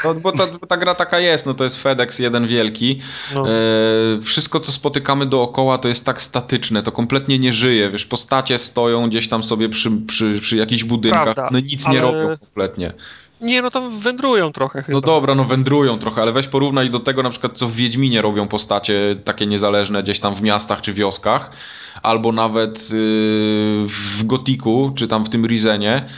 No, 0.04 0.14
bo 0.14 0.32
ta, 0.32 0.46
ta 0.68 0.76
gra 0.76 0.94
taka 0.94 1.20
jest, 1.20 1.46
no 1.46 1.54
to 1.54 1.64
jest 1.64 1.82
FedEx 1.82 2.18
jeden 2.18 2.46
wielki. 2.46 3.00
no. 3.34 3.48
E, 3.48 3.52
wszystko, 4.22 4.60
co 4.60 4.72
spotykamy 4.72 5.26
dookoła, 5.26 5.55
to 5.82 5.88
jest 5.88 6.04
tak 6.04 6.22
statyczne, 6.22 6.82
to 6.82 6.92
kompletnie 6.92 7.38
nie 7.38 7.52
żyje. 7.52 7.90
Wiesz, 7.90 8.06
postacie 8.06 8.58
stoją 8.58 9.08
gdzieś 9.08 9.28
tam 9.28 9.44
sobie 9.44 9.68
przy, 9.68 9.90
przy, 9.90 10.40
przy 10.40 10.56
jakichś 10.56 10.84
budynkach, 10.84 11.22
Prawda, 11.24 11.48
no 11.52 11.60
nic 11.60 11.88
nie 11.88 12.02
ale- 12.02 12.12
robią 12.12 12.38
kompletnie. 12.38 12.92
Nie, 13.40 13.62
no 13.62 13.70
to 13.70 13.90
wędrują 13.90 14.52
trochę 14.52 14.82
chyba. 14.82 14.96
No 14.96 15.00
dobra, 15.00 15.34
no 15.34 15.44
wędrują 15.44 15.98
trochę, 15.98 16.22
ale 16.22 16.32
weź 16.32 16.48
porównaj 16.48 16.90
do 16.90 17.00
tego 17.00 17.22
na 17.22 17.30
przykład, 17.30 17.58
co 17.58 17.66
w 17.68 17.72
Wiedźminie 17.72 18.22
robią 18.22 18.48
postacie 18.48 19.16
takie 19.24 19.46
niezależne 19.46 20.02
gdzieś 20.02 20.20
tam 20.20 20.34
w 20.34 20.42
miastach 20.42 20.80
czy 20.80 20.92
wioskach, 20.92 21.50
albo 22.02 22.32
nawet 22.32 22.90
yy, 22.90 22.98
w 23.88 24.24
Gotiku, 24.24 24.92
czy 24.94 25.08
tam 25.08 25.24
w 25.24 25.28
tym 25.28 25.46
Rizenie, 25.46 26.08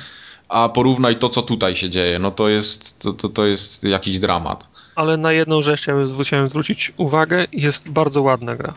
a 0.49 0.69
porównaj 0.69 1.17
to, 1.17 1.29
co 1.29 1.43
tutaj 1.43 1.77
się 1.77 1.91
dzieje. 1.91 2.19
No 2.19 2.31
to 2.31 2.49
jest, 2.49 2.99
to, 2.99 3.13
to, 3.13 3.29
to 3.29 3.47
jest 3.47 3.85
jakiś 3.85 4.19
dramat. 4.19 4.69
Ale 4.95 5.17
na 5.17 5.33
jedną 5.33 5.63
rzecz 5.63 5.87
chciałem 6.23 6.49
zwrócić 6.49 6.93
uwagę, 6.97 7.47
jest 7.53 7.91
bardzo 7.91 8.23
ładna 8.23 8.57
gra. 8.57 8.75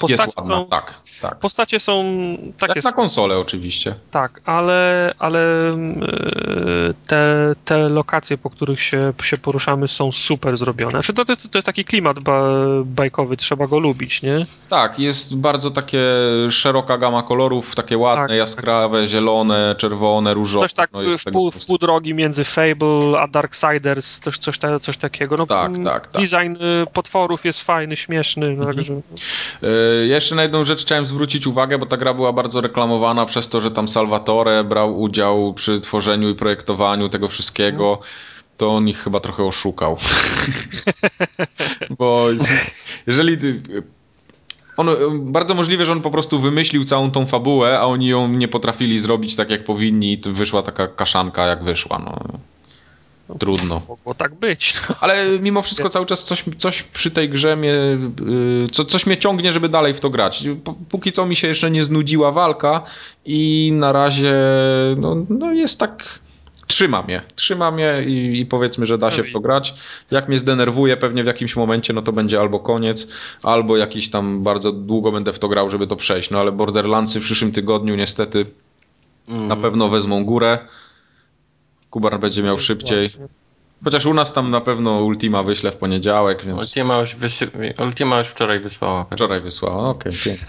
Postacie 0.00 0.24
jest 0.24 0.36
ładna, 0.36 0.54
są, 0.56 0.66
tak, 0.66 0.94
tak. 1.22 1.38
postacie 1.38 1.80
są 1.80 2.04
takie, 2.58 2.72
Jak 2.76 2.84
na 2.84 2.92
konsolę 2.92 3.38
oczywiście. 3.38 3.94
tak, 4.10 4.40
ale, 4.44 5.14
ale 5.18 5.68
mm, 5.68 6.04
e, 6.04 6.94
te, 7.06 7.54
te 7.64 7.88
lokacje, 7.88 8.38
po 8.38 8.50
których 8.50 8.82
się, 8.82 9.12
się 9.22 9.38
poruszamy 9.38 9.88
są 9.88 10.12
super 10.12 10.56
zrobione. 10.56 10.90
Znaczy 10.90 11.12
to, 11.12 11.24
to, 11.24 11.32
jest, 11.32 11.50
to 11.50 11.58
jest 11.58 11.66
taki 11.66 11.84
klimat 11.84 12.18
ba, 12.18 12.42
bajkowy, 12.84 13.36
trzeba 13.36 13.66
go 13.66 13.78
lubić, 13.78 14.22
nie? 14.22 14.46
Tak, 14.68 14.98
jest 14.98 15.36
bardzo 15.36 15.70
takie 15.70 16.02
szeroka 16.50 16.98
gama 16.98 17.22
kolorów, 17.22 17.74
takie 17.74 17.98
ładne, 17.98 18.28
Tak. 18.28 18.36
jaskrawe, 18.36 19.06
zielone, 19.06 19.74
czerwone, 19.78 20.34
różowe. 20.34 20.64
Coś 20.64 20.74
tak 20.74 20.92
no 20.92 21.00
w, 21.18 21.24
pół, 21.32 21.50
w 21.50 21.66
pół 21.66 21.78
drogi 21.78 22.14
między 22.14 22.44
Fable 22.44 23.20
a 23.20 23.28
Darksiders, 23.28 24.20
coś, 24.20 24.38
coś, 24.38 24.58
coś 24.80 24.96
takiego. 24.96 25.36
No, 25.36 25.46
Tak, 25.46 25.70
mm, 25.70 25.84
tak, 25.84 26.06
tak. 26.06 26.22
Design 26.22 26.56
y, 26.56 26.86
potworów 26.92 27.44
jest 27.44 27.62
fajny, 27.62 27.96
śmieszny, 27.96 28.56
no, 28.56 28.66
także... 28.66 29.00
E, 29.90 30.06
Jeszcze 30.06 30.34
na 30.34 30.42
jedną 30.42 30.64
rzecz 30.64 30.80
chciałem 30.82 31.06
zwrócić 31.06 31.46
uwagę, 31.46 31.78
bo 31.78 31.86
ta 31.86 31.96
gra 31.96 32.14
była 32.14 32.32
bardzo 32.32 32.60
reklamowana 32.60 33.26
przez 33.26 33.48
to, 33.48 33.60
że 33.60 33.70
tam 33.70 33.88
Salvatore 33.88 34.64
brał 34.64 35.00
udział 35.00 35.54
przy 35.54 35.80
tworzeniu 35.80 36.30
i 36.30 36.34
projektowaniu 36.34 37.08
tego 37.08 37.28
wszystkiego. 37.28 38.00
To 38.56 38.70
on 38.70 38.88
ich 38.88 38.98
chyba 38.98 39.20
trochę 39.20 39.44
oszukał. 39.44 39.96
bo 41.98 42.26
jeżeli. 43.06 43.38
ty- 43.38 43.62
On, 44.76 44.88
bardzo 45.32 45.54
możliwe, 45.54 45.84
że 45.84 45.92
on 45.92 46.00
po 46.00 46.10
prostu 46.10 46.40
wymyślił 46.40 46.84
całą 46.84 47.10
tą 47.10 47.26
fabułę, 47.26 47.78
a 47.78 47.84
oni 47.86 48.06
ją 48.08 48.28
nie 48.28 48.48
potrafili 48.48 48.98
zrobić 48.98 49.36
tak 49.36 49.50
jak 49.50 49.64
powinni 49.64 50.12
i 50.12 50.20
wyszła 50.32 50.62
taka 50.62 50.86
kaszanka 50.88 51.46
jak 51.46 51.64
wyszła. 51.64 51.98
No. 51.98 52.18
Trudno. 53.38 53.82
Mogło 53.88 54.14
tak 54.14 54.34
być. 54.34 54.74
Ale 55.00 55.38
mimo 55.38 55.62
wszystko 55.62 55.88
cały 55.90 56.06
czas 56.06 56.24
coś, 56.24 56.44
coś 56.56 56.82
przy 56.82 57.10
tej 57.10 57.28
grze 57.28 57.56
mnie, 57.56 57.74
y, 58.64 58.68
co, 58.70 58.84
coś 58.84 59.06
mnie 59.06 59.18
ciągnie, 59.18 59.52
żeby 59.52 59.68
dalej 59.68 59.94
w 59.94 60.00
to 60.00 60.10
grać. 60.10 60.44
Póki 60.88 61.12
co 61.12 61.26
mi 61.26 61.36
się 61.36 61.48
jeszcze 61.48 61.70
nie 61.70 61.84
znudziła 61.84 62.32
walka 62.32 62.82
i 63.24 63.72
na 63.74 63.92
razie 63.92 64.34
no, 64.96 65.26
no 65.28 65.52
jest 65.52 65.78
tak... 65.78 66.18
Trzyma 66.66 67.02
mnie, 67.02 67.22
trzyma 67.34 67.70
mnie 67.70 68.04
i, 68.06 68.40
i 68.40 68.46
powiedzmy, 68.46 68.86
że 68.86 68.98
da 68.98 69.10
się 69.10 69.22
w 69.22 69.32
to 69.32 69.40
grać. 69.40 69.74
Jak 70.10 70.28
mnie 70.28 70.38
zdenerwuje 70.38 70.96
pewnie 70.96 71.22
w 71.24 71.26
jakimś 71.26 71.56
momencie, 71.56 71.92
no 71.92 72.02
to 72.02 72.12
będzie 72.12 72.40
albo 72.40 72.60
koniec, 72.60 73.08
albo 73.42 73.76
jakiś 73.76 74.10
tam 74.10 74.42
bardzo 74.42 74.72
długo 74.72 75.12
będę 75.12 75.32
w 75.32 75.38
to 75.38 75.48
grał, 75.48 75.70
żeby 75.70 75.86
to 75.86 75.96
przejść. 75.96 76.30
No 76.30 76.40
ale 76.40 76.52
Borderlandsy 76.52 77.20
w 77.20 77.22
przyszłym 77.22 77.52
tygodniu 77.52 77.96
niestety 77.96 78.46
na 79.28 79.56
pewno 79.56 79.88
wezmą 79.88 80.24
górę. 80.24 80.58
Kubar 81.90 82.20
będzie 82.20 82.42
miał 82.42 82.58
szybciej. 82.58 83.08
Chociaż 83.84 84.06
u 84.06 84.14
nas 84.14 84.32
tam 84.32 84.50
na 84.50 84.60
pewno 84.60 85.02
Ultima 85.02 85.42
wyślę 85.42 85.72
w 85.72 85.76
poniedziałek, 85.76 86.44
więc 86.44 86.58
Ultima 86.58 86.98
już, 86.98 87.16
wysy... 87.16 87.50
Ultima 87.84 88.18
już 88.18 88.28
wczoraj 88.28 88.60
wysłała. 88.60 89.06
wczoraj 89.10 89.40
wysłała. 89.40 89.88
Okej, 89.88 90.12
pięknie. 90.24 90.46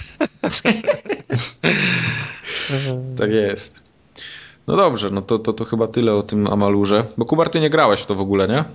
tak 3.17 3.31
jest. 3.31 3.93
No 4.67 4.75
dobrze, 4.75 5.09
no 5.09 5.21
to, 5.21 5.39
to, 5.39 5.53
to 5.53 5.65
chyba 5.65 5.87
tyle 5.87 6.13
o 6.13 6.21
tym 6.21 6.47
Amalurze. 6.47 7.07
Bo 7.17 7.25
Kubar, 7.25 7.49
ty 7.49 7.59
nie 7.59 7.69
grałeś 7.69 8.01
w 8.01 8.05
to 8.05 8.15
w 8.15 8.21
ogóle, 8.21 8.47
nie? 8.47 8.65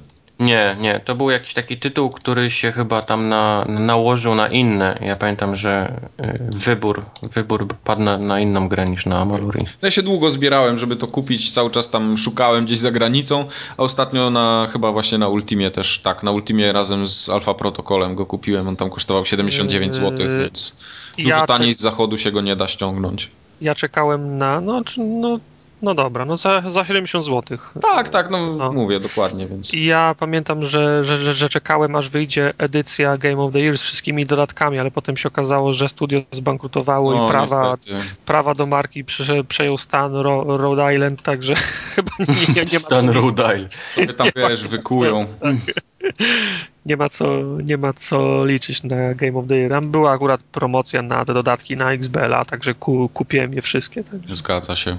Nie, 0.40 0.76
nie, 0.80 1.00
to 1.00 1.14
był 1.14 1.30
jakiś 1.30 1.54
taki 1.54 1.76
tytuł, 1.76 2.10
który 2.10 2.50
się 2.50 2.72
chyba 2.72 3.02
tam 3.02 3.28
na, 3.28 3.64
nałożył 3.68 4.34
na 4.34 4.48
inne. 4.48 4.98
Ja 5.02 5.16
pamiętam, 5.16 5.56
że 5.56 6.00
y, 6.20 6.38
wybór, 6.56 7.04
wybór 7.22 7.66
padł 7.84 8.02
na, 8.02 8.18
na 8.18 8.40
inną 8.40 8.68
grę 8.68 8.84
niż 8.84 9.06
na 9.06 9.18
Amaluri. 9.20 9.60
No 9.82 9.86
Ja 9.86 9.90
się 9.90 10.02
długo 10.02 10.30
zbierałem, 10.30 10.78
żeby 10.78 10.96
to 10.96 11.06
kupić, 11.06 11.50
cały 11.50 11.70
czas 11.70 11.90
tam 11.90 12.18
szukałem 12.18 12.64
gdzieś 12.64 12.78
za 12.78 12.90
granicą, 12.90 13.44
a 13.78 13.82
ostatnio 13.82 14.30
na, 14.30 14.68
chyba 14.72 14.92
właśnie 14.92 15.18
na 15.18 15.28
Ultimie 15.28 15.70
też, 15.70 15.98
tak, 15.98 16.22
na 16.22 16.30
Ultimie 16.30 16.72
razem 16.72 17.08
z 17.08 17.28
Alpha 17.28 17.54
Protokolem 17.54 18.14
go 18.14 18.26
kupiłem, 18.26 18.68
on 18.68 18.76
tam 18.76 18.90
kosztował 18.90 19.24
79 19.26 19.94
zł, 19.94 20.26
Eee, 20.26 20.38
więc 20.38 20.76
dużo 21.18 21.28
ja 21.28 21.46
taniej 21.46 21.70
czek- 21.74 21.78
z 21.78 21.80
zachodu 21.80 22.18
się 22.18 22.32
go 22.32 22.40
nie 22.40 22.56
da 22.56 22.68
ściągnąć. 22.68 23.30
Ja 23.60 23.74
czekałem 23.74 24.38
na, 24.38 24.60
no, 24.60 24.82
no, 24.98 25.38
no 25.82 25.94
dobra, 25.94 26.24
no 26.24 26.36
za, 26.36 26.62
za 26.70 26.84
70 26.84 27.24
zł. 27.24 27.58
Tak, 27.82 28.08
tak, 28.08 28.30
no, 28.30 28.56
No. 28.56 28.72
mówię 28.72 29.00
dokładnie, 29.00 29.46
więc... 29.46 29.74
I 29.74 29.84
ja 29.84 30.14
pamiętam, 30.18 30.66
że, 30.66 31.04
że, 31.04 31.18
że, 31.18 31.34
że 31.34 31.48
czekałem, 31.48 31.96
aż 31.96 32.08
wyjdzie 32.08 32.52
edycja 32.58 33.16
Game 33.16 33.38
of 33.42 33.52
the 33.52 33.58
Year 33.60 33.78
z 33.78 33.82
wszystkimi 33.82 34.26
dodatkami, 34.26 34.78
ale 34.78 34.90
potem 34.90 35.16
się 35.16 35.28
okazało, 35.28 35.72
że 35.74 35.88
studio 35.88 36.20
zbankrutowało 36.32 37.14
No, 37.14 37.26
i 37.26 37.30
prawa, 37.30 37.70
niestety. 37.70 37.98
prawa 38.26 38.54
do 38.54 38.66
marki 38.66 39.04
prze, 39.04 39.44
przejął 39.44 39.78
stan 39.78 40.14
Ro, 40.14 40.56
Rhode 40.56 40.94
Island, 40.94 41.22
także 41.22 41.54
chyba 41.94 42.10
nie, 42.18 42.26
nie, 42.54 42.54
nie, 42.54 42.78
ma, 42.78 42.84
Stan 42.86 43.08
Rudile. 43.10 43.68
sobie 43.82 44.12
tam, 44.14 44.26
wiesz, 44.36 44.64
wykują. 44.68 45.26
nie, 46.86 46.96
ma 46.96 47.08
co, 47.08 47.26
nie 47.64 47.76
ma 47.76 47.92
co 47.92 48.44
liczyć 48.46 48.82
na 48.82 49.14
Game 49.14 49.38
of 49.38 49.46
the 49.46 49.56
Year. 49.56 49.70
Tam 49.70 49.90
była 49.90 50.12
akurat 50.12 50.42
promocja 50.42 51.02
na 51.02 51.24
te 51.24 51.34
dodatki 51.34 51.76
na 51.76 51.92
XBL-a, 51.92 52.44
także 52.44 52.74
ku, 52.74 53.08
kupiłem 53.14 53.54
je 53.54 53.62
wszystkie. 53.62 54.04
Także. 54.04 54.36
Zgadza 54.36 54.76
się. 54.76 54.96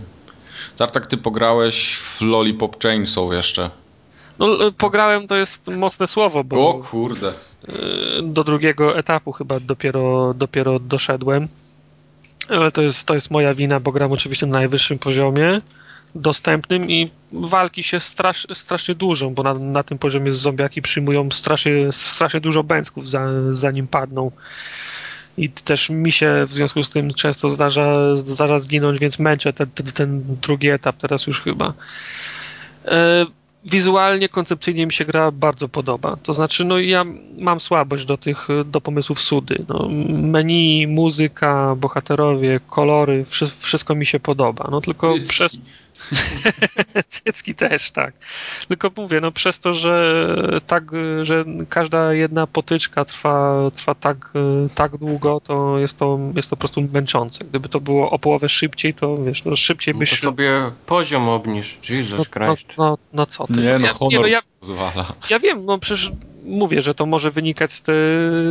Tartak, 0.78 1.08
ty 1.08 1.18
pograłeś 1.18 1.96
w 1.96 2.22
Lollipop 2.22 2.84
Chainsaw 2.84 3.34
jeszcze. 3.34 3.70
No, 4.40 4.48
pograłem 4.78 5.28
to 5.28 5.36
jest 5.36 5.68
mocne 5.68 6.08
słowo, 6.08 6.44
bo... 6.44 6.70
O 6.70 6.74
kurde. 6.74 7.30
Y, 7.30 7.34
do 8.24 8.44
drugiego 8.44 8.98
etapu 8.98 9.32
chyba 9.32 9.60
dopiero, 9.60 10.34
dopiero 10.34 10.80
doszedłem. 10.80 11.48
Ale 12.50 12.72
to 12.72 12.82
jest, 12.82 13.08
to 13.08 13.16
jest 13.16 13.32
moja 13.32 13.54
wina, 13.54 13.80
bo 13.80 13.92
gram 13.92 14.12
oczywiście 14.12 14.46
na 14.46 14.58
najwyższym 14.58 15.00
poziomie 15.00 15.62
dostępnym 16.16 16.90
i 16.90 17.10
walki 17.32 17.84
się 17.84 18.00
strasz, 18.00 18.48
strasznie 18.54 18.96
dużo, 18.96 19.30
bo 19.30 19.44
na, 19.44 19.54
na 19.54 19.84
tym 19.84 19.98
poziomie 19.98 20.34
zombiaki 20.34 20.82
przyjmują 20.82 21.32
strasznie, 21.32 21.92
strasznie 21.92 22.42
dużo 22.42 22.64
bęcków 22.64 23.10
za, 23.10 23.28
zanim 23.52 23.88
padną. 23.88 24.32
I 25.38 25.50
też 25.50 25.90
mi 25.90 26.12
się 26.12 26.44
w 26.48 26.52
związku 26.52 26.84
z 26.84 26.90
tym 26.90 27.14
często 27.14 27.50
zdarza, 27.50 28.16
zdarza 28.16 28.60
zginąć, 28.60 29.00
więc 29.00 29.20
męczę 29.20 29.54
ten, 29.54 29.70
ten, 29.70 29.86
ten 29.86 30.22
drugi 30.42 30.70
etap 30.70 30.98
teraz 30.98 31.28
już 31.28 31.42
chyba. 31.42 31.74
E, 32.86 33.26
wizualnie, 33.66 34.30
koncepcyjnie 34.30 34.86
mi 34.86 34.94
się 34.94 35.06
gra 35.06 35.32
bardzo 35.32 35.70
podoba. 35.70 36.18
To 36.24 36.34
znaczy, 36.34 36.66
no 36.66 36.80
ja 36.80 37.06
mam 37.38 37.60
słabość 37.60 38.06
do 38.06 38.18
tych, 38.18 38.48
do 38.66 38.82
pomysłów 38.82 39.22
sudy. 39.22 39.66
No, 39.70 39.88
menu, 40.10 40.88
muzyka, 40.88 41.76
bohaterowie, 41.76 42.60
kolory, 42.70 43.26
wszy, 43.26 43.48
wszystko 43.48 43.96
mi 43.96 44.06
się 44.06 44.20
podoba. 44.20 44.68
No 44.72 44.82
tylko 44.82 45.16
przez... 45.30 45.60
Cycki 47.10 47.56
też, 47.56 47.92
tak. 47.92 48.14
Tylko 48.68 48.92
mówię, 48.98 49.22
no 49.22 49.32
przez 49.32 49.60
to, 49.60 49.74
że 49.74 50.28
tak, 50.68 50.84
że 51.22 51.46
każda 51.70 52.14
jedna 52.14 52.48
potyczka 52.48 53.06
trwa, 53.06 53.72
trwa 53.76 53.96
tak, 53.96 54.34
tak 54.76 54.98
długo, 54.98 55.40
to 55.40 55.80
jest 55.80 55.98
to 55.98 56.20
jest 56.36 56.50
to 56.50 56.56
po 56.56 56.60
prostu 56.60 56.82
męczące. 56.94 57.46
Gdyby 57.46 57.70
to 57.70 57.80
było 57.80 58.12
o 58.12 58.20
połowę 58.20 58.50
szybciej, 58.50 58.94
to 58.94 59.18
wiesz, 59.18 59.46
no 59.46 59.56
szybciej 59.56 59.94
No 59.94 60.00
byś... 60.00 60.10
to 60.10 60.16
sobie 60.16 60.72
poziom 60.86 61.30
obniż. 61.30 61.78
Jesus 61.90 62.12
no, 62.12 62.18
no, 62.18 62.56
Christ. 62.56 62.78
no, 62.78 62.98
no 63.14 63.26
co 63.26 63.48
ty. 63.48 63.54
Nie 63.54 63.80
no, 63.80 63.88
ja, 63.88 63.94
honor 63.94 64.22
no, 64.22 64.28
ja, 64.28 64.42
pozwala. 64.68 65.06
ja 65.30 65.40
wiem, 65.40 65.66
no 65.66 65.80
przecież 65.80 66.12
mówię, 66.48 66.82
że 66.82 66.96
to 66.96 67.06
może 67.06 67.32
wynikać 67.32 67.74
z, 67.74 67.82
te, 67.84 67.94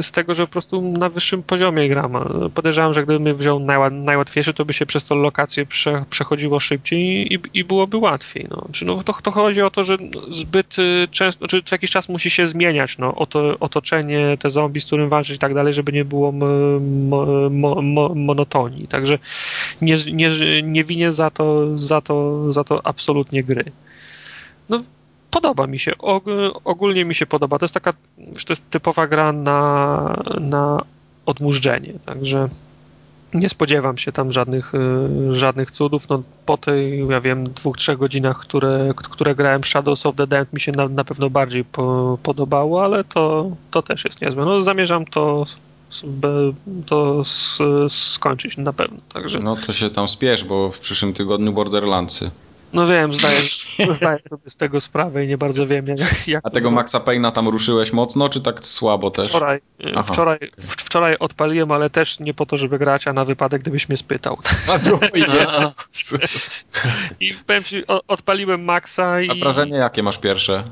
z 0.03 0.13
tego, 0.13 0.35
że 0.35 0.47
po 0.47 0.53
prostu 0.53 0.83
na 0.83 1.09
wyższym 1.09 1.43
poziomie 1.43 1.89
gram. 1.89 2.13
Podejrzewam, 2.55 2.95
że 2.95 3.05
gdybym 3.05 3.37
wziął 3.37 3.61
najła, 3.61 3.91
najłatwiejszy, 3.91 4.55
to 4.55 4.65
by 4.65 4.73
się 4.73 4.87
przez 4.87 5.05
tą 5.05 5.15
lokację 5.15 5.67
prze, 5.67 6.05
przechodziło 6.11 6.61
szybciej 6.61 7.35
i, 7.35 7.39
i 7.55 7.65
byłoby 7.65 7.97
łatwiej. 7.97 8.47
No. 8.51 8.67
Czy 8.73 8.85
no, 8.85 9.03
to, 9.05 9.13
to 9.13 9.31
chodzi 9.31 9.63
o 9.63 9.71
to, 9.71 9.85
że 9.85 9.97
zbyt 10.31 10.79
y, 10.79 11.09
często, 11.11 11.49
czy 11.49 11.63
co 11.63 11.75
jakiś 11.75 11.91
czas 11.91 12.09
musi 12.09 12.31
się 12.31 12.49
zmieniać 12.49 12.99
no, 12.99 13.15
oto, 13.15 13.59
otoczenie, 13.61 14.37
te 14.41 14.51
zombie, 14.51 14.81
z 14.81 14.87
którym 14.87 15.09
walczyć 15.09 15.37
i 15.37 15.39
tak 15.39 15.55
dalej, 15.55 15.75
żeby 15.75 15.93
nie 15.93 16.05
było 16.05 16.33
mo, 16.33 17.83
monotonii. 18.15 18.89
Także 18.89 19.19
nie, 19.83 19.99
nie, 20.13 20.31
nie 20.63 20.85
winię 20.85 21.13
za 21.13 21.31
to, 21.31 21.79
za, 21.79 22.01
to, 22.01 22.53
za 22.53 22.65
to 22.65 22.87
absolutnie 22.87 23.45
gry. 23.45 23.65
No, 24.69 24.83
podoba 25.37 25.67
mi 25.67 25.79
się. 25.79 25.93
ogólnie 26.65 27.05
mi 27.05 27.15
się 27.15 27.27
podoba. 27.27 27.59
To 27.59 27.65
jest 27.65 27.75
taka, 27.75 27.93
to 28.47 28.53
jest 28.53 28.71
typowa 28.71 29.07
gra 29.07 29.33
na, 29.33 30.23
na 30.41 30.85
odmurzenie, 31.27 31.93
także 32.07 32.49
nie 33.35 33.49
spodziewam 33.49 33.99
się 33.99 34.13
tam 34.13 34.33
żadnych, 34.33 34.73
żadnych 35.31 35.71
cudów. 35.71 36.09
No, 36.09 36.23
po 36.47 36.57
tej, 36.57 37.09
ja 37.09 37.21
wiem, 37.21 37.53
dwóch, 37.53 37.77
trzech 37.77 37.99
godzinach, 37.99 38.39
które, 38.39 38.95
które 38.97 39.35
grałem 39.35 39.65
Shadows 39.65 40.07
of 40.07 40.17
the 40.17 40.27
Damned 40.27 40.53
mi 40.53 40.61
się 40.61 40.73
na, 40.73 40.89
na 40.89 41.05
pewno 41.05 41.31
bardziej 41.31 41.65
po, 41.65 42.19
podobało, 42.23 42.85
ale 42.85 43.05
to, 43.05 43.51
to 43.71 43.83
też 43.83 44.05
jest 44.05 44.21
niezłe. 44.21 44.45
No, 44.45 44.61
zamierzam 44.61 45.05
to 45.05 45.45
to 46.87 47.23
skończyć 47.89 48.57
na 48.57 48.73
pewno. 48.73 48.99
Także... 49.13 49.41
No 49.41 49.57
to 49.57 49.73
się 49.73 49.91
tam 49.91 50.09
spiesz, 50.09 50.45
bo 50.45 50.71
w 50.71 50.79
przyszłym 50.79 51.13
tygodniu 51.13 51.53
Borderlandsy. 51.53 52.31
No 52.77 52.86
wiem, 52.86 53.15
zdaję, 53.15 53.39
zdaję 53.97 54.19
sobie 54.28 54.51
z 54.51 54.57
tego 54.57 54.81
sprawę 54.81 55.24
i 55.24 55.28
nie 55.28 55.39
bardzo 55.39 55.66
wiem, 55.66 55.86
jak. 55.86 56.28
jak 56.28 56.47
A 56.47 56.51
tego 56.51 56.70
Maxa 56.70 57.01
Payna 57.01 57.31
tam 57.31 57.48
ruszyłeś 57.48 57.93
mocno, 57.93 58.28
czy 58.28 58.40
tak 58.40 58.65
słabo 58.65 59.11
też? 59.11 59.28
Wczoraj, 59.28 59.61
wczoraj, 60.05 60.39
wczoraj 60.59 61.19
odpaliłem, 61.19 61.73
ale 61.73 61.90
też 61.90 62.20
nie 62.20 62.35
po 62.35 62.47
to, 62.47 62.57
żeby 62.57 62.78
grać, 62.78 63.09
a 63.09 63.12
na 63.12 63.24
wypadek, 63.24 63.62
gdybyś 63.62 63.89
mnie 63.89 63.98
spytał. 63.98 64.39
A 64.69 64.78
I 67.20 67.35
powiem 67.47 67.65
ci, 67.65 67.85
odpaliłem 68.09 68.65
Maxa 68.65 69.20
i. 69.20 69.31
A 69.31 69.35
wrażenie 69.35 69.77
jakie 69.77 70.03
masz 70.03 70.19
pierwsze? 70.19 70.65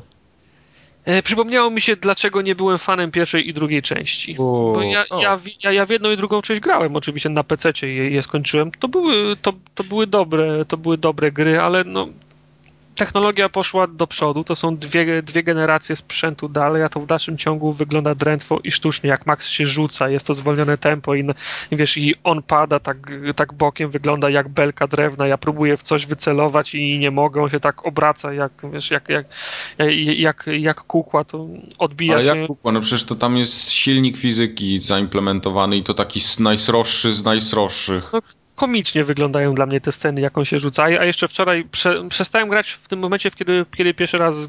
E, 1.04 1.22
przypomniało 1.22 1.70
mi 1.70 1.80
się, 1.80 1.96
dlaczego 1.96 2.42
nie 2.42 2.54
byłem 2.54 2.78
fanem 2.78 3.10
pierwszej 3.10 3.48
i 3.48 3.54
drugiej 3.54 3.82
części. 3.82 4.34
Bo 4.34 4.82
ja, 4.82 5.04
ja, 5.22 5.40
ja, 5.62 5.72
ja 5.72 5.86
w 5.86 5.90
jedną 5.90 6.10
i 6.10 6.16
drugą 6.16 6.42
część 6.42 6.60
grałem, 6.60 6.96
oczywiście 6.96 7.28
na 7.28 7.44
PC 7.44 7.72
je, 7.82 8.10
je 8.10 8.22
skończyłem. 8.22 8.70
To 8.70 8.88
były, 8.88 9.36
to, 9.36 9.52
to 9.74 9.84
były 9.84 10.06
dobre, 10.06 10.64
to 10.64 10.76
były 10.76 10.98
dobre 10.98 11.32
gry, 11.32 11.60
ale 11.60 11.84
no, 11.84 12.08
technologia 12.94 13.48
poszła 13.48 13.86
do 13.86 14.06
przodu, 14.06 14.44
to 14.44 14.56
są 14.56 14.76
dwie, 14.76 15.22
dwie 15.22 15.42
generacje 15.42 15.96
sprzętu 15.96 16.48
dalej, 16.48 16.82
a 16.82 16.88
to 16.88 17.00
w 17.00 17.06
dalszym 17.06 17.38
ciągu 17.38 17.72
wygląda 17.72 18.14
drętwo 18.14 18.58
i 18.64 18.70
sztucznie, 18.70 19.10
jak 19.10 19.26
Max 19.26 19.48
się 19.48 19.66
rzuca, 19.66 20.08
jest 20.08 20.26
to 20.26 20.34
zwolnione 20.34 20.78
tempo 20.78 21.14
i, 21.14 21.24
wiesz, 21.72 21.96
i 21.96 22.14
on 22.24 22.42
pada 22.42 22.80
tak, 22.80 22.96
tak 23.36 23.52
bokiem, 23.52 23.90
wygląda 23.90 24.30
jak 24.30 24.48
belka 24.48 24.86
drewna, 24.86 25.26
ja 25.26 25.38
próbuję 25.38 25.76
w 25.76 25.82
coś 25.82 26.06
wycelować 26.06 26.74
i 26.74 26.98
nie 26.98 27.10
mogę, 27.10 27.42
on 27.42 27.48
się 27.48 27.60
tak 27.60 27.86
obraca 27.86 28.32
jak, 28.32 28.52
wiesz, 28.72 28.90
jak, 28.90 29.08
jak, 29.08 29.26
jak, 30.16 30.46
jak 30.58 30.80
kukła, 30.80 31.24
to 31.24 31.46
odbija 31.78 32.14
Ale 32.14 32.24
się. 32.24 32.38
jak 32.38 32.46
kukła? 32.46 32.72
No 32.72 32.80
przecież 32.80 33.04
to 33.04 33.14
tam 33.14 33.36
jest 33.36 33.70
silnik 33.70 34.16
fizyki 34.16 34.78
zaimplementowany 34.78 35.76
i 35.76 35.82
to 35.82 35.94
taki 35.94 36.20
najsroższy 36.40 37.12
z 37.12 37.24
najsroższych. 37.24 38.10
No, 38.12 38.20
komicznie 38.54 39.04
wyglądają 39.04 39.54
dla 39.54 39.66
mnie 39.66 39.80
te 39.80 39.92
sceny, 39.92 40.20
jak 40.20 40.38
on 40.38 40.44
się 40.44 40.58
rzuca. 40.58 40.82
A 40.82 41.04
jeszcze 41.04 41.28
wczoraj 41.28 41.64
prze, 41.64 42.08
przestałem 42.08 42.48
grać 42.48 42.70
w 42.70 42.88
tym 42.88 42.98
momencie, 42.98 43.30
kiedy, 43.30 43.66
kiedy 43.76 43.94
pierwszy 43.94 44.18
raz 44.18 44.48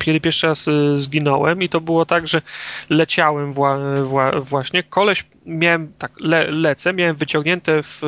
kiedy 0.00 0.20
pierwszy 0.20 0.46
raz 0.46 0.68
y, 0.68 0.96
zginąłem 0.96 1.62
i 1.62 1.68
to 1.68 1.80
było 1.80 2.06
tak, 2.06 2.28
że 2.28 2.42
leciałem 2.90 3.52
wła, 3.52 3.78
wła, 4.04 4.40
właśnie. 4.40 4.82
Koleś 4.82 5.24
miałem 5.46 5.92
tak, 5.98 6.12
le, 6.20 6.50
lecę, 6.50 6.92
miałem 6.92 7.16
wyciągnięte 7.16 7.82
w, 7.82 8.00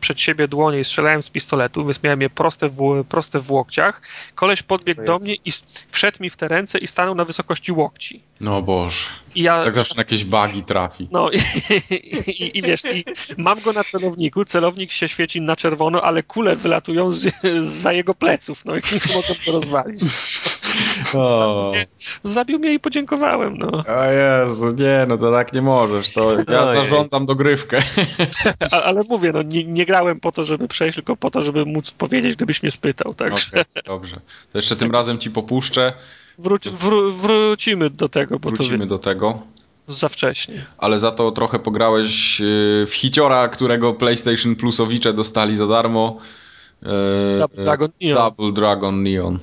przed 0.00 0.20
siebie 0.20 0.48
dłonie 0.48 0.78
i 0.78 0.84
strzelałem 0.84 1.22
z 1.22 1.30
pistoletu, 1.30 1.84
więc 1.84 2.02
miałem 2.02 2.20
je 2.20 2.30
proste 2.30 2.68
w, 2.68 3.04
proste 3.08 3.40
w 3.40 3.50
łokciach. 3.50 4.02
Koleś 4.34 4.62
podbiegł 4.62 5.04
do 5.04 5.18
mnie 5.18 5.34
i 5.34 5.50
wszedł 5.90 6.18
mi 6.20 6.30
w 6.30 6.36
te 6.36 6.48
ręce 6.48 6.78
i 6.78 6.86
stanął 6.86 7.14
na 7.14 7.24
wysokości 7.24 7.72
łokci. 7.72 8.22
No 8.40 8.62
Boże. 8.62 9.06
I 9.34 9.42
ja, 9.42 9.64
tak 9.64 9.76
zawsze 9.76 9.94
na 9.94 10.00
jakieś 10.00 10.24
bagi 10.24 10.62
trafi. 10.62 11.08
No 11.10 11.30
i, 11.30 11.38
i, 12.26 12.58
i 12.58 12.62
wiesz, 12.62 12.84
i 12.84 13.04
mam 13.38 13.60
go 13.60 13.72
na 13.72 13.84
celowniku, 13.84 14.44
celownik 14.44 14.92
się 14.92 15.08
świeci 15.08 15.40
na 15.40 15.56
czerwono, 15.56 16.02
ale 16.02 16.22
kule 16.22 16.56
wylatują 16.56 17.10
z, 17.10 17.32
za 17.62 17.92
jego 17.92 18.14
pleców, 18.14 18.64
no 18.64 18.76
i 18.76 18.80
nie 18.92 19.14
mogę 19.14 19.28
to 19.46 19.52
rozwalić. 19.52 20.02
O. 21.16 21.72
Zabił, 22.24 22.58
mnie, 22.58 22.74
i 22.74 22.80
podziękowałem, 22.80 23.58
no. 23.58 23.84
O 23.88 24.04
Jezu, 24.04 24.68
nie, 24.70 25.06
no 25.08 25.18
to 25.18 25.32
tak 25.32 25.52
nie 25.52 25.62
możesz, 25.62 26.12
to 26.12 26.32
ja 26.48 26.62
Ojej. 26.62 26.74
zarządzam 26.74 27.26
dogrywkę. 27.26 27.82
A, 28.72 28.82
ale 28.82 29.02
mówię, 29.08 29.32
no 29.32 29.42
nie, 29.42 29.64
nie 29.64 29.86
grałem 29.86 30.20
po 30.20 30.32
to, 30.32 30.44
żeby 30.44 30.68
przejść, 30.68 30.94
tylko 30.94 31.16
po 31.16 31.30
to, 31.30 31.42
żeby 31.42 31.64
móc 31.66 31.90
powiedzieć, 31.90 32.36
gdybyś 32.36 32.62
mnie 32.62 32.72
spytał, 32.72 33.14
także 33.14 33.46
Okej, 33.50 33.64
dobrze. 33.86 34.16
To 34.52 34.58
jeszcze 34.58 34.76
tym 34.76 34.90
razem 34.90 35.18
ci 35.18 35.30
popuszczę, 35.30 35.92
wróci, 36.38 36.70
wró, 36.70 37.12
wrócimy 37.12 37.90
do 37.90 38.08
tego, 38.08 38.38
bo 38.38 38.50
wrócimy 38.50 38.78
to 38.78 38.86
do 38.86 38.98
tego. 38.98 39.42
za 39.88 40.08
wcześnie. 40.08 40.64
Ale 40.78 40.98
za 40.98 41.10
to 41.10 41.30
trochę 41.30 41.58
pograłeś 41.58 42.40
yy, 42.40 42.86
w 42.86 42.94
hiciora, 42.94 43.48
którego 43.48 43.92
PlayStation 43.92 44.56
Plusowicze 44.56 45.12
dostali 45.12 45.56
za 45.56 45.66
darmo. 45.66 46.18
Yy, 46.82 46.88
Double 47.38 47.64
Dragon 47.64 47.90
Neon. 48.00 48.14
Double 48.16 48.52
Dragon 48.52 49.02
Neon. 49.02 49.38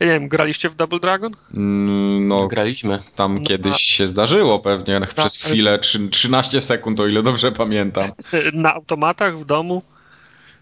Ja 0.00 0.06
nie 0.06 0.12
wiem, 0.12 0.28
graliście 0.28 0.68
w 0.68 0.74
Double 0.74 0.98
Dragon? 1.00 1.32
Mm, 1.56 2.28
No, 2.28 2.46
Graliśmy. 2.46 2.98
tam 3.16 3.34
No, 3.34 3.40
kiedyś 3.44 3.76
się 3.76 4.08
zdarzyło 4.08 4.58
pewnie 4.60 5.00
przez 5.00 5.18
ale- 5.18 5.50
chwilę, 5.50 5.78
trzy- 5.78 6.08
13 6.10 6.60
sekund, 6.60 7.00
o 7.00 7.06
ile 7.06 7.22
dobrze 7.22 7.52
pamiętam. 7.52 8.04
Na 8.52 8.74
automatach, 8.74 9.38
w 9.38 9.44
domu? 9.44 9.82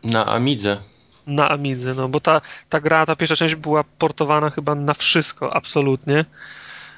Na 0.04 0.26
Amidze. 0.26 0.76
Na 1.26 1.48
Amidze, 1.50 1.94
no 1.94 2.08
bo 2.08 2.20
ta, 2.20 2.40
ta 2.68 2.80
gra, 2.80 3.06
ta 3.06 3.16
pierwsza 3.16 3.36
część 3.36 3.54
była 3.54 3.84
portowana 3.98 4.50
chyba 4.50 4.74
na 4.74 4.94
wszystko, 4.94 5.54
absolutnie. 5.56 6.24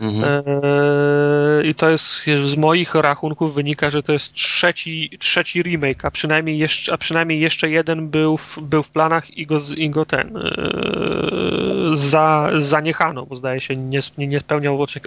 Mhm. 0.00 0.24
Eee, 0.24 1.68
I 1.68 1.74
to 1.74 1.90
jest 1.90 2.24
z 2.44 2.56
moich 2.56 2.94
rachunków 2.94 3.54
wynika, 3.54 3.90
że 3.90 4.02
to 4.02 4.12
jest 4.12 4.32
trzeci, 4.32 5.10
trzeci 5.18 5.62
remake, 5.62 6.04
a 6.04 6.10
przynajmniej 6.10 6.58
jeszcze, 6.58 6.92
a 6.92 6.98
przynajmniej 6.98 7.40
jeszcze 7.40 7.70
jeden 7.70 8.08
był 8.08 8.36
w, 8.36 8.58
był 8.62 8.82
w 8.82 8.90
planach 8.90 9.30
i 9.38 9.46
go, 9.46 9.58
i 9.76 9.90
go 9.90 10.04
ten 10.04 10.36
eee, 10.36 11.96
za, 11.96 12.50
zaniechano, 12.54 13.26
bo 13.26 13.36
zdaje 13.36 13.60
się 13.60 13.76
nie, 13.76 14.00
nie, 14.18 14.40
spełniał 14.40 14.82
oczek, 14.82 15.06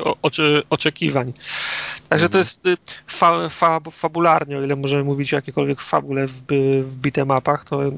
oczekiwań. 0.70 1.34
Także 2.10 2.30
to 2.30 2.38
jest 2.38 2.66
y, 2.66 2.78
fa, 3.08 3.50
fa, 3.50 3.80
fabularnie, 3.92 4.58
o 4.58 4.64
ile 4.64 4.76
możemy 4.76 5.04
mówić 5.04 5.34
o 5.34 5.36
jakiejkolwiek 5.36 5.82
fabule 5.82 6.28
w, 6.28 6.34
w 6.84 6.96
beatemapach, 6.98 7.66
to 7.66 7.84
mm, 7.84 7.98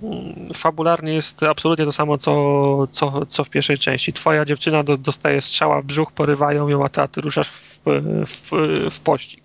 fabularnie 0.54 1.14
jest 1.14 1.44
absolutnie 1.44 1.86
to 1.86 1.92
samo, 1.92 2.18
co, 2.18 2.88
co, 2.92 3.26
co 3.26 3.44
w 3.44 3.50
pierwszej 3.50 3.78
części. 3.78 4.14
Twoja 4.14 4.46
dziewczyna 4.46 4.84
do, 4.84 4.98
dostaje 4.98 5.42
strzała 5.42 5.82
w 5.82 5.86
brzuch, 5.86 6.12
porywają 6.12 6.68
ją, 6.68 6.81
a 6.86 7.08
ty, 7.08 7.22
ruszasz 7.22 7.48
w, 7.50 7.80
w, 8.26 8.52
w 8.92 9.00
pościg. 9.00 9.42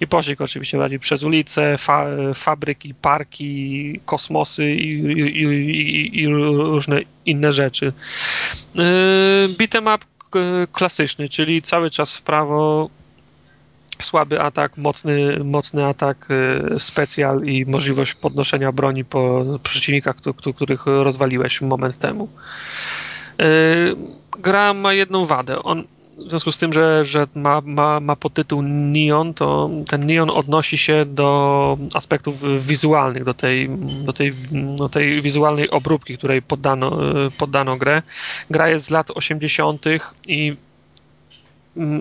I 0.00 0.06
pościg 0.06 0.40
oczywiście 0.40 0.78
radzi 0.78 0.98
przez 0.98 1.22
ulice, 1.22 1.78
fa, 1.78 2.06
fabryki, 2.34 2.94
parki, 2.94 4.00
kosmosy 4.06 4.70
i, 4.70 4.90
i, 4.92 5.42
i, 5.42 6.20
i 6.20 6.28
różne 6.28 7.00
inne 7.26 7.52
rzeczy. 7.52 7.92
Yy, 8.74 8.82
beat'em 9.48 9.94
up 9.94 10.04
k- 10.30 10.38
klasyczny, 10.72 11.28
czyli 11.28 11.62
cały 11.62 11.90
czas 11.90 12.16
w 12.16 12.22
prawo, 12.22 12.90
słaby 14.02 14.40
atak, 14.40 14.76
mocny, 14.76 15.44
mocny 15.44 15.86
atak, 15.86 16.28
y, 16.30 16.78
specjal 16.80 17.44
i 17.44 17.66
możliwość 17.66 18.14
podnoszenia 18.14 18.72
broni 18.72 19.04
po 19.04 19.44
przeciwnikach, 19.62 20.16
któ- 20.16 20.34
któ- 20.34 20.54
których 20.54 20.86
rozwaliłeś 20.86 21.60
moment 21.60 21.98
temu. 21.98 22.28
Gra 24.38 24.74
ma 24.74 24.92
jedną 24.92 25.24
wadę. 25.24 25.62
On, 25.62 25.84
w 26.26 26.28
związku 26.28 26.52
z 26.52 26.58
tym, 26.58 26.72
że, 26.72 27.04
że 27.04 27.26
ma, 27.34 27.60
ma, 27.64 28.00
ma 28.00 28.16
podtytuł 28.16 28.62
Neon, 28.62 29.34
to 29.34 29.70
ten 29.88 30.06
Neon 30.06 30.30
odnosi 30.30 30.78
się 30.78 31.04
do 31.06 31.78
aspektów 31.94 32.34
wizualnych, 32.66 33.24
do 33.24 33.34
tej, 33.34 33.70
do 34.06 34.12
tej, 34.12 34.32
do 34.76 34.88
tej 34.88 35.20
wizualnej 35.20 35.70
obróbki, 35.70 36.18
której 36.18 36.42
poddano, 36.42 36.98
poddano 37.38 37.76
grę. 37.76 38.02
Gra 38.50 38.68
jest 38.68 38.86
z 38.86 38.90
lat 38.90 39.10
80. 39.10 39.84
i 40.28 40.56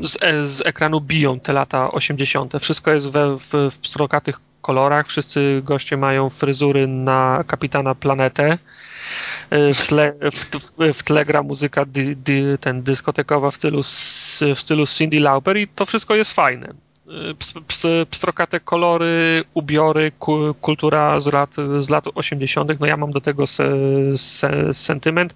z, 0.04 0.18
e- 0.24 0.46
z 0.46 0.66
ekranu 0.66 1.02
biją 1.02 1.40
te 1.40 1.54
lata 1.54 1.92
80. 1.92 2.54
Wszystko 2.62 2.92
jest 2.92 3.10
we, 3.10 3.38
w, 3.40 3.72
w 3.72 3.78
pstrokatych 3.78 4.40
kolorach, 4.62 5.08
wszyscy 5.08 5.62
goście 5.64 5.98
mają 5.98 6.30
fryzury 6.30 6.88
na 6.88 7.44
kapitana 7.48 7.96
planetę. 7.96 8.58
W 9.52 9.88
tle, 9.88 10.14
w, 10.32 10.94
w 10.94 11.04
tle 11.04 11.26
gra 11.26 11.44
muzyka 11.44 11.86
di, 11.86 12.18
di, 12.18 12.44
ten 12.60 12.84
dyskotekowa 12.84 13.52
w 13.52 13.56
stylu, 13.56 13.84
w 14.56 14.60
stylu 14.62 14.86
Cindy 14.88 15.20
Lauper 15.20 15.58
i 15.58 15.68
to 15.68 15.86
wszystko 15.86 16.16
jest 16.16 16.34
fajne 16.34 16.74
pstrokate 18.10 18.60
kolory, 18.60 19.44
ubiory, 19.54 20.12
kultura 20.62 21.20
z 21.20 21.28
lat, 21.28 21.56
z 21.80 21.90
lat 21.90 22.06
80., 22.16 22.80
no 22.80 22.86
ja 22.86 22.98
mam 22.98 23.12
do 23.12 23.22
tego 23.22 23.48
se, 23.48 23.74
se, 24.16 24.74
sentyment 24.74 25.36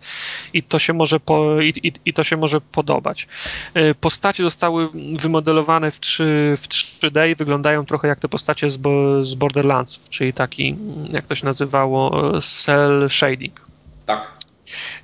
i 0.53 0.63
to 0.63 0.79
się 0.79 0.93
może, 0.93 1.19
po, 1.19 1.61
i, 1.61 1.93
i, 2.05 2.13
to 2.13 2.23
się 2.23 2.37
może 2.37 2.61
podobać. 2.61 3.27
E, 3.73 3.95
postacie 3.95 4.43
zostały 4.43 4.89
wymodelowane 5.19 5.91
w, 5.91 5.99
3, 5.99 6.55
w 6.61 6.67
3D 6.67 7.29
i 7.29 7.35
wyglądają 7.35 7.85
trochę 7.85 8.07
jak 8.07 8.19
te 8.19 8.27
postacie 8.29 8.69
z, 8.69 8.79
z 9.21 9.35
Borderlands, 9.35 9.99
czyli 10.09 10.33
taki, 10.33 10.75
jak 11.11 11.27
to 11.27 11.35
się 11.35 11.45
nazywało, 11.45 12.31
cel 12.41 13.09
shading. 13.09 13.61
Tak. 14.05 14.42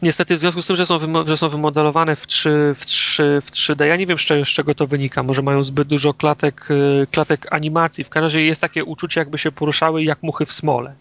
Niestety, 0.01 0.35
w 0.35 0.39
związku 0.39 0.61
z 0.61 0.65
tym, 0.65 0.75
że 0.75 0.85
są, 0.85 0.99
że 1.25 1.37
są 1.37 1.49
wymodelowane 1.49 2.15
w, 2.15 2.27
3, 2.27 2.73
w, 2.75 2.85
3, 2.85 3.41
w 3.41 3.51
3D, 3.51 3.85
ja 3.85 3.95
nie 3.95 4.07
wiem, 4.07 4.17
z 4.17 4.21
czego, 4.21 4.45
z 4.45 4.49
czego 4.49 4.75
to 4.75 4.87
wynika. 4.87 5.23
Może 5.23 5.41
mają 5.41 5.63
zbyt 5.63 5.87
dużo 5.87 6.13
klatek, 6.13 6.71
y, 6.71 7.07
klatek 7.11 7.53
animacji. 7.53 8.03
W 8.03 8.09
każdym 8.09 8.25
razie 8.25 8.45
jest 8.45 8.61
takie 8.61 8.83
uczucie, 8.83 9.21
jakby 9.21 9.37
się 9.37 9.51
poruszały 9.51 10.03
jak 10.03 10.23
muchy 10.23 10.45
w 10.45 10.53
smole. 10.53 10.93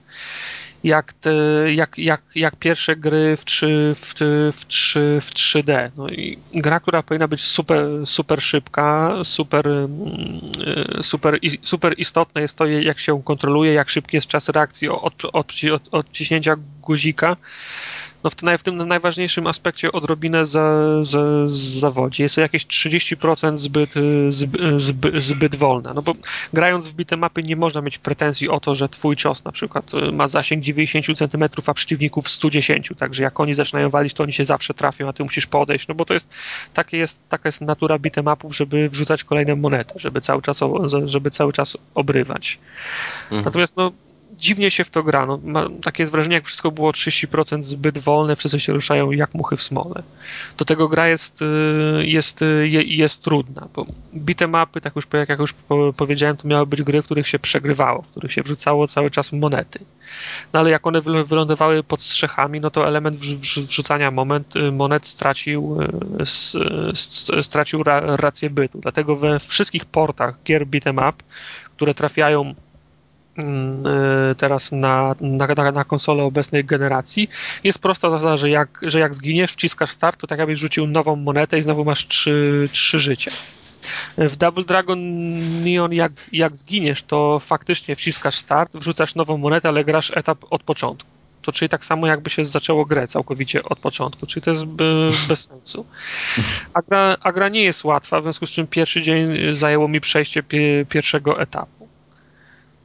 Jak, 0.85 1.13
te, 1.13 1.33
jak, 1.75 1.99
jak, 1.99 2.23
jak 2.35 2.57
pierwsze 2.57 2.97
gry 2.97 3.37
w, 3.37 3.45
3, 3.45 3.95
w, 3.97 4.15
w, 4.53 4.67
3, 4.67 5.21
w 5.23 5.31
3D. 5.31 5.91
No 5.97 6.09
i 6.09 6.39
gra, 6.55 6.81
która 6.81 7.03
powinna 7.03 7.29
być 7.29 7.45
super, 7.45 7.87
super 8.05 8.43
szybka, 8.43 9.15
super, 9.25 9.69
y, 9.69 9.89
super, 11.03 11.39
super 11.63 11.95
istotne 11.97 12.41
jest 12.43 12.59
to, 12.59 12.67
jak 12.67 12.99
się 12.99 13.23
kontroluje, 13.23 13.73
jak 13.73 13.91
szybki 13.91 14.17
jest 14.17 14.27
czas 14.27 14.49
reakcji 14.49 14.89
od, 14.89 15.25
od, 15.25 15.53
od, 15.73 15.89
od 15.93 16.07
guzika 16.81 17.37
no 18.25 18.31
w, 18.31 18.35
tym, 18.35 18.59
w 18.59 18.63
tym 18.63 18.89
najważniejszym 18.89 19.47
aspekcie 19.47 19.93
odrobinę 19.93 20.47
za, 20.47 20.73
za, 21.03 21.21
zawodzi. 21.49 22.23
Jest 22.23 22.35
to 22.35 22.41
jakieś 22.41 22.67
30% 22.67 23.59
zbyt, 23.59 23.91
zbyt, 24.31 24.63
zbyt, 24.77 25.19
zbyt 25.19 25.57
wolne. 25.57 25.95
No 25.95 26.03
bo 26.03 26.15
grając 26.53 26.89
w 26.89 26.95
bite 26.95 27.17
mapy 27.17 27.43
nie 27.43 27.57
można 27.57 27.81
mieć 27.81 27.99
pretensji 27.99 28.49
o 28.49 28.61
to, 28.61 28.75
że 28.75 28.89
twój 28.89 29.17
cios 29.17 29.45
na 29.45 29.53
przykład 29.53 29.91
ma 30.13 30.29
zasięg 30.29 30.63
90 30.63 31.19
cm, 31.19 31.45
a 31.67 31.75
przeciwników 31.75 32.29
110, 32.29 32.93
także 32.99 33.23
jak 33.23 33.41
oni 33.41 33.55
zaczynają 33.55 33.91
walić, 33.91 34.15
to 34.15 34.23
oni 34.23 34.33
się 34.33 34.45
zawsze 34.45 34.75
trafią, 34.75 35.09
a 35.09 35.13
ty 35.13 35.23
musisz 35.23 35.47
podejść, 35.47 35.89
no 35.89 35.95
bo 35.95 36.05
to 36.05 36.15
jest, 36.15 36.31
takie 36.75 36.99
jest 36.99 37.21
taka 37.29 37.49
jest 37.49 37.61
natura 37.61 37.99
bite 37.99 38.23
mapów, 38.23 38.57
żeby 38.57 38.89
wrzucać 38.89 39.25
kolejne 39.25 39.57
monety, 39.57 39.95
żeby 39.97 40.21
cały 40.21 40.43
czas, 40.43 40.61
żeby 41.05 41.31
cały 41.31 41.53
czas 41.53 41.77
obrywać. 41.95 42.59
Mhm. 43.25 43.45
Natomiast 43.45 43.77
no 43.77 43.93
dziwnie 44.33 44.71
się 44.71 44.85
w 44.85 44.91
to 44.91 45.03
gra. 45.03 45.27
No, 45.27 45.41
ma, 45.45 45.69
takie 45.83 46.03
jest 46.03 46.13
wrażenie, 46.13 46.35
jak 46.35 46.47
wszystko 46.47 46.71
było 46.71 46.91
30% 46.91 47.63
zbyt 47.63 47.99
wolne, 47.99 48.37
wszyscy 48.37 48.61
się 48.61 48.73
ruszają 48.73 49.11
jak 49.11 49.35
muchy 49.35 49.57
w 49.57 49.63
smole. 49.63 50.03
Do 50.57 50.65
tego 50.65 50.89
gra 50.89 51.09
jest, 51.09 51.43
y, 51.43 52.07
jest, 52.07 52.43
y, 52.43 52.69
jest 52.87 53.23
trudna, 53.23 53.69
bo 53.75 53.87
bite 54.15 54.47
mapy, 54.47 54.81
tak 54.81 54.97
już, 54.97 55.07
jak 55.29 55.39
już 55.39 55.55
powiedziałem, 55.97 56.37
to 56.37 56.49
miały 56.49 56.67
być 56.67 56.83
gry, 56.83 57.03
w 57.03 57.05
których 57.05 57.29
się 57.29 57.39
przegrywało, 57.39 58.03
w 58.03 58.09
których 58.09 58.33
się 58.33 58.43
wrzucało 58.43 58.87
cały 58.87 59.11
czas 59.11 59.33
monety. 59.33 59.79
No 60.53 60.61
ale 60.61 60.71
jak 60.71 60.87
one 60.87 61.01
wylądowały 61.01 61.83
pod 61.83 62.03
strzechami, 62.03 62.61
no 62.61 62.71
to 62.71 62.87
element 62.89 63.17
wrzucania 63.17 64.11
moment, 64.11 64.57
y, 64.57 64.73
monet 64.73 65.07
stracił, 65.07 65.79
stracił 67.43 67.83
rację 68.03 68.51
bytu. 68.51 68.79
Dlatego 68.81 69.17
we 69.17 69.39
wszystkich 69.39 69.85
portach 69.85 70.35
gier 70.45 70.67
beat'em 70.67 71.09
up, 71.09 71.25
które 71.77 71.95
trafiają 71.95 72.55
teraz 74.37 74.73
na, 74.73 75.15
na, 75.21 75.73
na 75.73 75.85
konsolę 75.85 76.23
obecnej 76.23 76.65
generacji, 76.65 77.31
jest 77.65 77.79
prosta 77.79 78.11
zasada, 78.11 78.37
że 78.37 78.51
jak, 78.51 78.81
że 78.83 79.01
jak 79.01 79.15
zginiesz, 79.15 79.53
wciskasz 79.53 79.91
start, 79.91 80.21
to 80.21 80.27
tak 80.27 80.39
jakbyś 80.39 80.59
rzucił 80.59 80.87
nową 80.87 81.17
monetę 81.17 81.59
i 81.59 81.63
znowu 81.63 81.85
masz 81.85 82.09
trzy, 82.09 82.69
trzy 82.73 82.99
życia. 82.99 83.31
W 84.19 84.37
Double 84.37 84.65
Dragon 84.65 85.01
Neon 85.65 85.93
jak, 85.93 86.13
jak 86.33 86.57
zginiesz, 86.57 87.03
to 87.03 87.39
faktycznie 87.41 87.97
wciskasz 87.97 88.39
start, 88.39 88.77
wrzucasz 88.77 89.15
nową 89.15 89.39
monetę, 89.39 89.69
ale 89.69 89.85
grasz 89.85 90.13
etap 90.17 90.39
od 90.51 90.63
początku. 90.63 91.11
To 91.43 91.53
czyli 91.53 91.69
tak 91.69 91.85
samo 91.85 92.07
jakby 92.07 92.31
się 92.31 92.45
zaczęło 92.45 92.85
grę 92.85 93.07
całkowicie 93.07 93.63
od 93.63 93.79
początku, 93.79 94.27
czyli 94.27 94.43
to 94.43 94.51
jest 94.51 94.65
bez 95.29 95.45
sensu. 95.45 95.87
A 96.75 96.83
gra, 96.83 97.17
a 97.21 97.33
gra 97.33 97.49
nie 97.49 97.63
jest 97.63 97.85
łatwa, 97.85 98.21
w 98.21 98.23
związku 98.23 98.47
z 98.47 98.51
czym 98.51 98.67
pierwszy 98.67 99.03
dzień 99.03 99.57
zajęło 99.57 99.89
mi 99.89 100.01
przejście 100.01 100.43
pierwszego 100.89 101.41
etapu. 101.41 101.78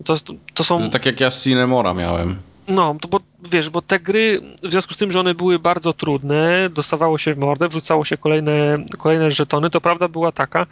To, 0.03 0.15
to 0.53 0.63
są... 0.63 0.89
Tak 0.89 1.05
jak 1.05 1.19
ja 1.19 1.29
z 1.29 1.43
Cinemora 1.43 1.93
miałem. 1.93 2.35
No, 2.67 2.95
to 3.01 3.07
bo 3.07 3.19
wiesz, 3.51 3.69
bo 3.69 3.81
te 3.81 3.99
gry, 3.99 4.41
w 4.63 4.71
związku 4.71 4.93
z 4.93 4.97
tym, 4.97 5.11
że 5.11 5.19
one 5.19 5.35
były 5.35 5.59
bardzo 5.59 5.93
trudne, 5.93 6.69
dostawało 6.69 7.17
się 7.17 7.33
w 7.33 7.37
mordę, 7.37 7.67
wrzucało 7.67 8.05
się 8.05 8.17
kolejne, 8.17 8.75
kolejne 8.97 9.31
żetony, 9.31 9.69
to 9.69 9.81
prawda 9.81 10.07
była 10.07 10.31
taka, 10.31 10.65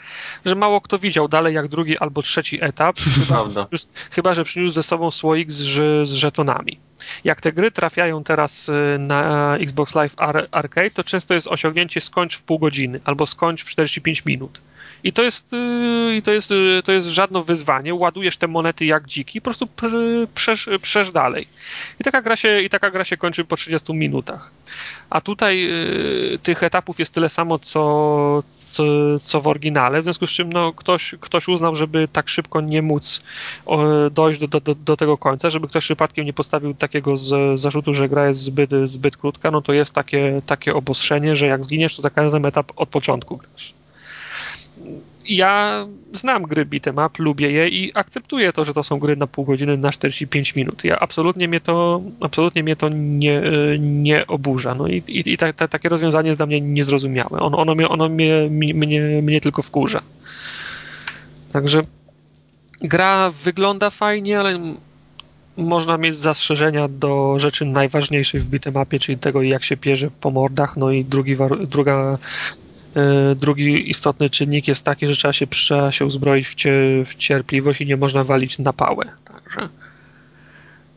że 0.45 0.55
mało 0.55 0.81
kto 0.81 0.99
widział 0.99 1.27
dalej 1.27 1.55
jak 1.55 1.67
drugi 1.67 1.97
albo 1.97 2.21
trzeci 2.21 2.63
etap, 2.63 2.99
chyba, 3.19 3.45
chyba, 4.11 4.33
że 4.33 4.43
przyniósł 4.43 4.73
ze 4.73 4.83
sobą 4.83 5.11
słoik 5.11 5.51
z, 5.51 5.63
z 6.07 6.11
żetonami. 6.13 6.79
Jak 7.23 7.41
te 7.41 7.51
gry 7.53 7.71
trafiają 7.71 8.23
teraz 8.23 8.69
y, 8.69 8.97
na 8.99 9.55
Xbox 9.57 9.95
Live 9.95 10.15
Arcade, 10.51 10.91
to 10.91 11.03
często 11.03 11.33
jest 11.33 11.47
osiągnięcie 11.47 12.01
skończ 12.01 12.37
w 12.37 12.43
pół 12.43 12.59
godziny 12.59 12.99
albo 13.05 13.25
skończ 13.25 13.63
w 13.63 13.69
45 13.69 14.25
minut. 14.25 14.61
I 15.03 15.13
to 15.13 15.23
jest, 15.23 15.53
y, 15.53 16.15
i 16.17 16.21
to 16.21 16.31
jest, 16.31 16.51
y, 16.51 16.81
to 16.85 16.91
jest 16.91 17.07
żadne 17.07 17.43
wyzwanie. 17.43 17.93
Ładujesz 17.93 18.37
te 18.37 18.47
monety 18.47 18.85
jak 18.85 19.07
dziki 19.07 19.37
i 19.37 19.41
po 19.41 19.45
prostu 19.45 19.67
przesz, 20.35 20.69
przesz 20.81 21.11
dalej. 21.11 21.47
I 21.99 22.03
taka, 22.03 22.21
gra 22.21 22.35
się, 22.35 22.61
I 22.61 22.69
taka 22.69 22.91
gra 22.91 23.05
się 23.05 23.17
kończy 23.17 23.45
po 23.45 23.55
30 23.55 23.93
minutach. 23.93 24.51
A 25.09 25.21
tutaj 25.21 25.67
y, 26.35 26.39
tych 26.43 26.63
etapów 26.63 26.99
jest 26.99 27.13
tyle 27.13 27.29
samo, 27.29 27.59
co, 27.59 28.43
co, 28.69 28.83
co 29.23 29.41
w 29.41 29.47
oryginale, 29.47 30.01
w 30.01 30.03
związku 30.03 30.27
z 30.27 30.31
czym 30.31 30.53
no, 30.53 30.73
ktoś, 30.73 31.15
ktoś 31.21 31.47
uznał, 31.47 31.75
żeby 31.75 32.07
tak 32.07 32.29
szybko 32.29 32.61
nie 32.61 32.81
móc 32.81 33.23
dojść 34.11 34.39
do, 34.39 34.47
do, 34.47 34.75
do 34.75 34.97
tego 34.97 35.17
końca, 35.17 35.49
żeby 35.49 35.67
ktoś 35.67 35.83
przypadkiem 35.83 36.25
nie 36.25 36.33
postawił 36.33 36.73
takiego 36.73 37.17
z, 37.17 37.59
zarzutu, 37.61 37.93
że 37.93 38.09
gra 38.09 38.27
jest 38.27 38.41
zbyt, 38.41 38.69
zbyt 38.85 39.17
krótka, 39.17 39.51
no 39.51 39.61
to 39.61 39.73
jest 39.73 39.93
takie, 39.93 40.41
takie 40.45 40.73
obostrzenie, 40.73 41.35
że 41.35 41.47
jak 41.47 41.63
zginiesz, 41.63 41.95
to 41.95 42.01
za 42.01 42.09
każdym 42.09 42.45
etap 42.45 42.71
od 42.75 42.89
początku 42.89 43.37
grasz 43.37 43.80
ja 45.35 45.85
znam 46.13 46.43
gry 46.43 46.65
beat'em 46.65 47.05
up, 47.05 47.23
lubię 47.23 47.51
je 47.51 47.69
i 47.69 47.91
akceptuję 47.93 48.53
to, 48.53 48.65
że 48.65 48.73
to 48.73 48.83
są 48.83 48.99
gry 48.99 49.15
na 49.15 49.27
pół 49.27 49.45
godziny, 49.45 49.77
na 49.77 49.91
45 49.91 50.55
minut. 50.55 50.83
Ja 50.83 50.99
absolutnie 50.99 51.47
mnie 51.47 51.61
to, 51.61 52.01
absolutnie 52.19 52.63
mnie 52.63 52.75
to 52.75 52.89
nie, 52.89 53.41
nie 53.79 54.27
oburza. 54.27 54.75
No 54.75 54.87
i, 54.87 55.03
i, 55.07 55.33
i 55.33 55.37
ta, 55.37 55.53
ta, 55.53 55.67
takie 55.67 55.89
rozwiązanie 55.89 56.27
jest 56.27 56.39
dla 56.39 56.45
mnie 56.45 56.61
niezrozumiałe. 56.61 57.39
Ono, 57.39 57.75
mnie, 57.75 57.89
ono 57.89 58.09
mnie, 58.09 58.47
mnie, 58.49 59.21
mnie 59.21 59.41
tylko 59.41 59.61
wkurza. 59.61 60.01
Także 61.51 61.83
gra 62.81 63.31
wygląda 63.43 63.89
fajnie, 63.89 64.39
ale 64.39 64.59
można 65.57 65.97
mieć 65.97 66.17
zastrzeżenia 66.17 66.87
do 66.87 67.39
rzeczy 67.39 67.65
najważniejszych 67.65 68.43
w 68.43 68.49
bitmapie, 68.49 68.99
czyli 68.99 69.17
tego, 69.17 69.41
jak 69.41 69.63
się 69.63 69.77
pierze 69.77 70.11
po 70.21 70.31
mordach, 70.31 70.77
no 70.77 70.91
i 70.91 71.05
drugi, 71.05 71.37
druga 71.69 72.17
drugi 73.35 73.89
istotny 73.89 74.29
czynnik 74.29 74.67
jest 74.67 74.85
taki, 74.85 75.07
że 75.07 75.15
trzeba 75.15 75.33
się, 75.33 75.47
trzeba 75.47 75.91
się 75.91 76.05
uzbroić 76.05 76.47
w, 76.47 76.55
w 77.05 77.15
cierpliwość 77.15 77.81
i 77.81 77.85
nie 77.85 77.97
można 77.97 78.23
walić 78.23 78.59
na 78.59 78.73
pałę. 78.73 79.05
Także 79.25 79.69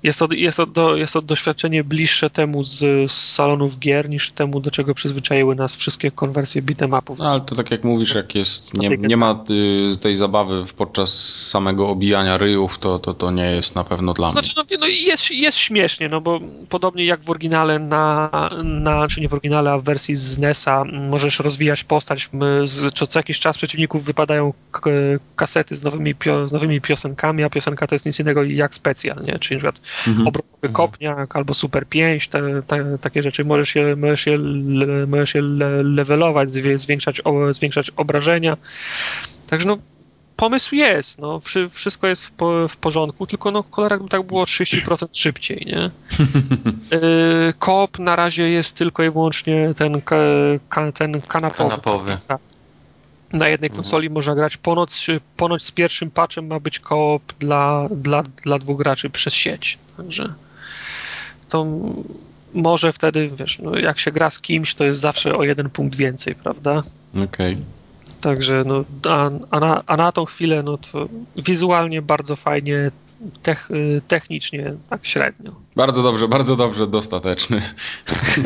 jest 0.05 0.19
to, 0.19 0.29
jest, 0.31 0.57
to 0.57 0.67
do, 0.67 0.97
jest 0.97 1.13
to 1.13 1.23
doświadczenie 1.23 1.85
bliższe 1.85 2.31
temu 2.31 2.65
z, 2.65 2.79
z 3.11 3.13
salonów 3.13 3.79
gier 3.79 4.09
niż 4.09 4.33
temu, 4.33 4.61
do 4.61 4.71
czego 4.71 4.95
przyzwyczaiły 4.95 5.55
nas 5.55 5.75
wszystkie 5.75 6.11
konwersje 6.11 6.63
beat'em 6.63 7.17
No, 7.19 7.31
ale 7.31 7.41
to 7.41 7.55
tak 7.55 7.71
jak 7.71 7.85
mówisz, 7.85 8.15
jak 8.15 8.35
jest, 8.35 8.75
nie, 8.75 8.89
nie 8.89 9.17
ma 9.17 9.45
y, 9.93 9.97
tej 9.97 10.17
zabawy 10.17 10.65
podczas 10.77 11.15
samego 11.49 11.89
obijania 11.89 12.39
ryjów, 12.39 12.79
to, 12.79 12.99
to, 12.99 13.15
to 13.15 13.31
nie 13.31 13.51
jest 13.51 13.75
na 13.75 13.85
pewno 13.85 14.13
dla 14.13 14.31
znaczy, 14.31 14.53
mnie. 14.57 14.65
No, 14.71 14.79
no 14.81 14.87
jest, 14.87 15.31
jest 15.31 15.59
śmiesznie, 15.59 16.09
no 16.09 16.21
bo 16.21 16.41
podobnie 16.69 17.05
jak 17.05 17.21
w 17.21 17.31
oryginale 17.31 17.79
na, 17.79 18.31
na, 18.65 19.09
czy 19.09 19.21
nie 19.21 19.29
w 19.29 19.33
oryginale, 19.33 19.71
a 19.71 19.79
w 19.79 19.83
wersji 19.83 20.17
z 20.17 20.39
NES-a 20.39 20.85
możesz 20.85 21.39
rozwijać 21.39 21.85
postać, 21.85 22.31
z, 22.65 22.95
co, 22.95 23.07
co 23.07 23.19
jakiś 23.19 23.41
czas 23.41 23.57
przeciwników 23.57 24.05
wypadają 24.05 24.53
kasety 25.37 25.77
z 25.77 25.83
nowymi, 25.83 26.15
pio, 26.15 26.49
z 26.49 26.53
nowymi 26.53 26.81
piosenkami, 26.81 27.45
a 27.45 27.51
piosenka 27.51 27.87
to 27.87 27.95
jest 27.95 28.07
nic 28.07 28.21
innego 28.21 28.43
jak 28.43 28.75
specjal, 28.75 29.25
nie? 29.25 29.39
Czyli 29.39 29.63
na 29.63 29.71
przykład 29.71 29.81
mhm. 30.09 30.27
obrotowy 30.27 30.69
kopniak 30.73 31.37
albo 31.37 31.55
super 31.55 31.87
pięść, 31.87 32.29
te, 32.29 32.63
te, 32.63 32.99
takie 32.99 33.23
rzeczy. 33.23 33.45
Możesz 33.45 33.75
je, 33.75 33.97
możesz 33.97 34.27
je, 34.27 34.39
możesz 35.07 35.35
je 35.35 35.43
levelować, 35.83 36.53
zwiększać, 36.53 37.23
zwiększać 37.53 37.91
obrażenia. 37.91 38.57
Także 39.47 39.69
no, 39.69 39.79
pomysł 40.37 40.75
jest, 40.75 41.19
no, 41.19 41.41
wszystko 41.71 42.07
jest 42.07 42.25
w, 42.25 42.31
po, 42.31 42.69
w 42.69 42.77
porządku, 42.77 43.27
tylko 43.27 43.51
no, 43.51 43.65
cholera 43.71 43.99
tak 44.11 44.23
było 44.23 44.45
30% 44.45 45.07
szybciej, 45.13 45.67
nie? 45.67 45.91
Y, 46.93 47.55
Kop 47.59 47.99
na 47.99 48.17
razie 48.17 48.51
jest 48.51 48.77
tylko 48.77 49.03
i 49.03 49.11
wyłącznie 49.11 49.75
ten, 49.77 50.03
ten 50.95 51.21
kanapowy. 51.21 51.71
kanapowy. 51.71 52.19
Tak 52.29 52.41
na 53.35 53.49
jednej 53.49 53.69
mhm. 53.69 53.83
konsoli 53.83 54.07
mhm. 54.07 54.15
można 54.15 54.35
grać. 54.35 54.57
Ponoć, 54.57 55.07
ponoć 55.37 55.65
z 55.65 55.71
pierwszym 55.71 56.11
patchem 56.11 56.47
ma 56.47 56.61
być 56.61 56.81
koop 56.81 57.23
dla, 57.39 57.89
dla, 57.91 58.23
dla 58.23 58.59
dwóch 58.59 58.79
graczy 58.79 59.11
przez 59.11 59.35
sieć. 59.35 59.79
Także 59.97 60.35
to 61.49 61.67
może 62.55 62.93
wtedy, 62.93 63.31
wiesz, 63.39 63.59
no 63.59 63.79
jak 63.79 63.99
się 63.99 64.13
gra 64.13 64.31
z 64.31 64.41
kimś, 64.41 64.75
to 64.75 64.85
jest 64.85 65.01
zawsze 65.01 65.37
o 65.37 65.45
jeden 65.45 65.71
punkt 65.71 65.97
więcej, 65.97 66.35
prawda? 66.35 66.83
Okej. 67.25 67.53
Okay. 67.53 67.65
Także 68.21 68.63
no, 68.67 68.85
a, 69.11 69.31
a, 69.51 69.61
na, 69.61 69.83
a 69.87 69.97
na 69.97 70.13
tą 70.13 70.25
chwilę, 70.25 70.63
no 70.63 70.79
to 70.79 71.09
wizualnie 71.37 72.03
bardzo 72.03 72.37
fajnie, 72.37 72.91
tech, 73.43 73.69
technicznie 74.09 74.75
tak 74.91 75.07
średnio. 75.07 75.53
Bardzo 75.77 76.03
dobrze, 76.03 76.29
bardzo 76.29 76.57
dobrze, 76.57 76.87
dostateczny. 76.87 77.63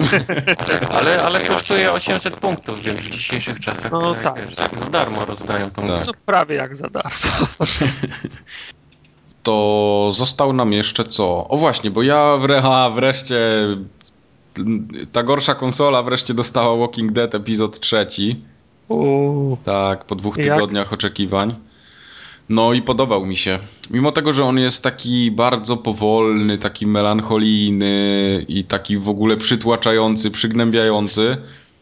ale, 0.98 1.22
ale 1.22 1.40
kosztuje 1.40 1.92
800 1.92 2.36
punktów, 2.36 2.82
więc 2.82 3.00
w 3.00 3.10
dzisiejszych 3.10 3.60
czasach 3.60 3.92
no, 3.92 4.14
tak. 4.14 4.46
Wiesz, 4.46 4.56
no 4.80 4.90
darmo 4.90 5.24
rozdają 5.24 5.70
tą 5.70 5.86
tak. 5.86 6.06
No 6.06 6.12
prawie 6.26 6.56
jak 6.56 6.76
za 6.76 6.88
darmo. 6.88 7.10
to 9.48 10.10
został 10.12 10.52
nam 10.52 10.72
jeszcze 10.72 11.04
co? 11.04 11.48
O 11.48 11.56
właśnie, 11.56 11.90
bo 11.90 12.02
ja 12.02 12.36
wre, 12.36 12.62
a, 12.62 12.90
wreszcie 12.90 13.38
ta 15.12 15.22
gorsza 15.22 15.54
konsola 15.54 16.02
wreszcie 16.02 16.34
dostała 16.34 16.76
Walking 16.76 17.12
Dead 17.12 17.34
epizod 17.34 17.80
trzeci. 17.80 18.36
Uuu. 18.88 19.56
Tak, 19.64 20.04
po 20.04 20.14
dwóch 20.14 20.36
tygodniach 20.36 20.84
Jak? 20.84 20.92
oczekiwań. 20.92 21.54
No 22.48 22.72
i 22.72 22.82
podobał 22.82 23.26
mi 23.26 23.36
się. 23.36 23.58
Mimo 23.90 24.12
tego, 24.12 24.32
że 24.32 24.44
on 24.44 24.58
jest 24.58 24.82
taki 24.82 25.30
bardzo 25.30 25.76
powolny, 25.76 26.58
taki 26.58 26.86
melancholijny 26.86 28.44
i 28.48 28.64
taki 28.64 28.98
w 28.98 29.08
ogóle 29.08 29.36
przytłaczający, 29.36 30.30
przygnębiający. 30.30 31.36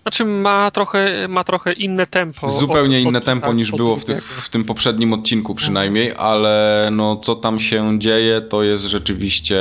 Znaczy 0.07 0.25
ma 0.25 0.71
trochę, 0.71 1.29
ma 1.29 1.45
trochę 1.45 1.73
inne 1.73 2.07
tempo. 2.07 2.51
Zupełnie 2.51 2.97
od, 2.97 3.03
inne 3.03 3.19
od, 3.19 3.25
tempo 3.25 3.53
niż 3.53 3.71
było 3.71 3.97
w, 3.97 4.05
ty, 4.05 4.21
w, 4.21 4.49
tym 4.49 4.65
poprzednim 4.65 5.13
odcinku 5.13 5.55
przynajmniej, 5.55 6.13
ale 6.17 6.89
no 6.93 7.17
co 7.17 7.35
tam 7.35 7.61
się 7.61 7.99
dzieje, 7.99 8.41
to 8.41 8.63
jest 8.63 8.85
rzeczywiście 8.85 9.57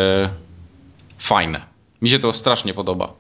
fajne. 1.18 1.62
Mi 2.02 2.10
się 2.10 2.20
to 2.20 2.34
strasznie 2.34 2.74
podoba. 2.74 3.14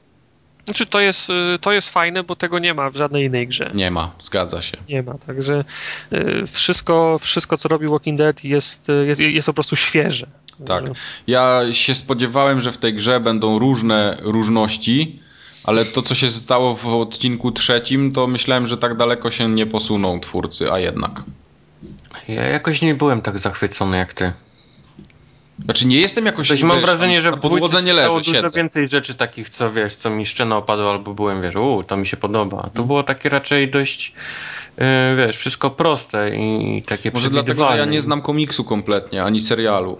Znaczy 0.66 0.86
to 0.86 1.00
jest, 1.00 1.30
y, 1.30 1.60
to 1.62 1.72
jest 1.72 1.90
fajne, 1.90 2.24
bo 2.24 2.36
tego 2.36 2.60
nie 2.60 2.74
ma 2.74 2.90
w 2.90 2.96
żadnej 2.96 3.26
innej 3.26 3.48
grze. 3.48 3.72
Nie 3.74 3.92
ma, 3.92 4.12
zgadza 4.20 4.62
się. 4.62 4.78
Nie 4.90 5.04
ma, 5.04 5.14
także 5.14 5.66
y, 6.14 6.48
wszystko, 6.48 7.20
wszystko 7.22 7.58
co 7.58 7.70
robi 7.70 7.88
Walking 7.88 8.18
Dead 8.18 8.44
jest, 8.44 8.90
y, 8.90 9.06
jest, 9.06 9.22
jest 9.22 9.46
po 9.46 9.54
prostu 9.54 9.76
świeże. 9.76 10.28
Tak. 10.66 10.84
Ja 11.28 11.62
się 11.72 11.96
spodziewałem, 11.96 12.62
że 12.62 12.72
w 12.72 12.78
tej 12.78 12.94
grze 12.94 13.20
będą 13.20 13.60
różne 13.60 14.18
różności, 14.22 15.20
ale 15.66 15.86
to, 15.86 16.02
co 16.02 16.16
się 16.16 16.32
stało 16.32 16.76
w 16.76 16.88
odcinku 16.88 17.52
trzecim, 17.52 18.12
to 18.12 18.28
myślałem, 18.28 18.68
że 18.68 18.78
tak 18.78 18.98
daleko 18.98 19.32
się 19.32 19.50
nie 19.50 19.66
posuną 19.66 20.20
twórcy, 20.20 20.72
a 20.72 20.80
jednak. 20.80 21.24
Ja 22.28 22.44
jakoś 22.44 22.82
nie 22.82 22.96
byłem 22.96 23.22
tak 23.22 23.40
zachwycony 23.40 23.98
jak 23.98 24.14
ty. 24.14 24.34
Znaczy 25.64 25.88
nie 25.88 26.00
jestem 26.00 26.26
jakoś... 26.26 26.48
Coś 26.48 26.64
mam 26.64 26.82
wrażenie, 26.82 27.22
że 27.22 27.32
podłodze 27.32 27.84
nie 27.84 27.94
leży, 27.94 28.14
dużo 28.16 28.34
siedzę. 28.34 28.48
więcej 28.56 28.90
rzeczy 28.90 29.16
takich, 29.16 29.50
co 29.50 29.72
wiesz, 29.72 29.96
co 29.96 30.10
mi 30.10 30.26
szczena 30.26 30.58
opadło, 30.58 30.92
albo 30.92 31.14
byłem, 31.14 31.42
wiesz, 31.42 31.56
u, 31.56 31.84
to 31.88 31.98
mi 31.98 32.08
się 32.08 32.18
podoba. 32.18 32.58
To 32.58 32.68
mhm. 32.68 32.88
było 32.88 33.04
takie 33.04 33.30
raczej 33.30 33.72
dość, 33.72 34.14
yy, 34.78 34.86
wiesz, 35.18 35.38
wszystko 35.38 35.70
proste 35.70 36.36
i 36.38 36.84
takie 36.86 37.12
Może 37.14 37.30
dlatego, 37.30 37.68
że 37.68 37.78
ja 37.78 37.86
nie 37.86 38.02
znam 38.02 38.22
komiksu 38.22 38.64
kompletnie, 38.64 39.24
ani 39.24 39.42
serialu. 39.42 39.98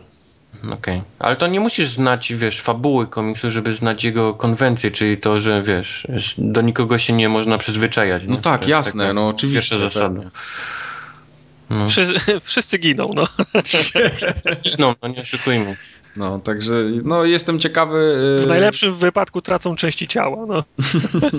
Okej, 0.64 0.74
okay. 0.74 1.02
ale 1.20 1.36
to 1.36 1.48
nie 1.48 1.60
musisz 1.60 1.90
znać, 1.90 2.34
wiesz, 2.34 2.62
fabuły 2.62 3.08
komiksu, 3.08 3.52
żeby 3.52 3.76
znać 3.76 4.04
jego 4.04 4.34
konwencję, 4.34 4.92
czyli 4.92 5.18
to, 5.18 5.40
że 5.40 5.64
wiesz, 5.64 6.08
do 6.38 6.62
nikogo 6.62 6.98
się 6.98 7.14
nie 7.14 7.30
można 7.30 7.58
przyzwyczajać. 7.58 8.24
No 8.28 8.36
nie? 8.36 8.42
tak, 8.42 8.68
jasne, 8.68 9.14
no 9.14 9.28
oczywiście. 9.28 9.76
Pierwsza 9.76 10.00
zasada. 10.00 10.22
No. 11.70 11.90
Wszyscy, 11.90 12.16
wszyscy 12.44 12.78
giną, 12.78 13.12
no. 13.16 13.28
No, 14.80 14.96
no 15.02 15.08
nie 15.08 15.22
oszukujmy. 15.22 15.78
No, 16.18 16.40
także 16.40 16.76
no, 17.04 17.26
jestem 17.26 17.60
ciekawy. 17.60 18.16
W 18.40 18.44
y, 18.44 18.48
najlepszym 18.48 18.96
wypadku 18.96 19.42
tracą 19.42 19.76
części 19.76 20.08
ciała. 20.08 20.46
No. 20.46 20.64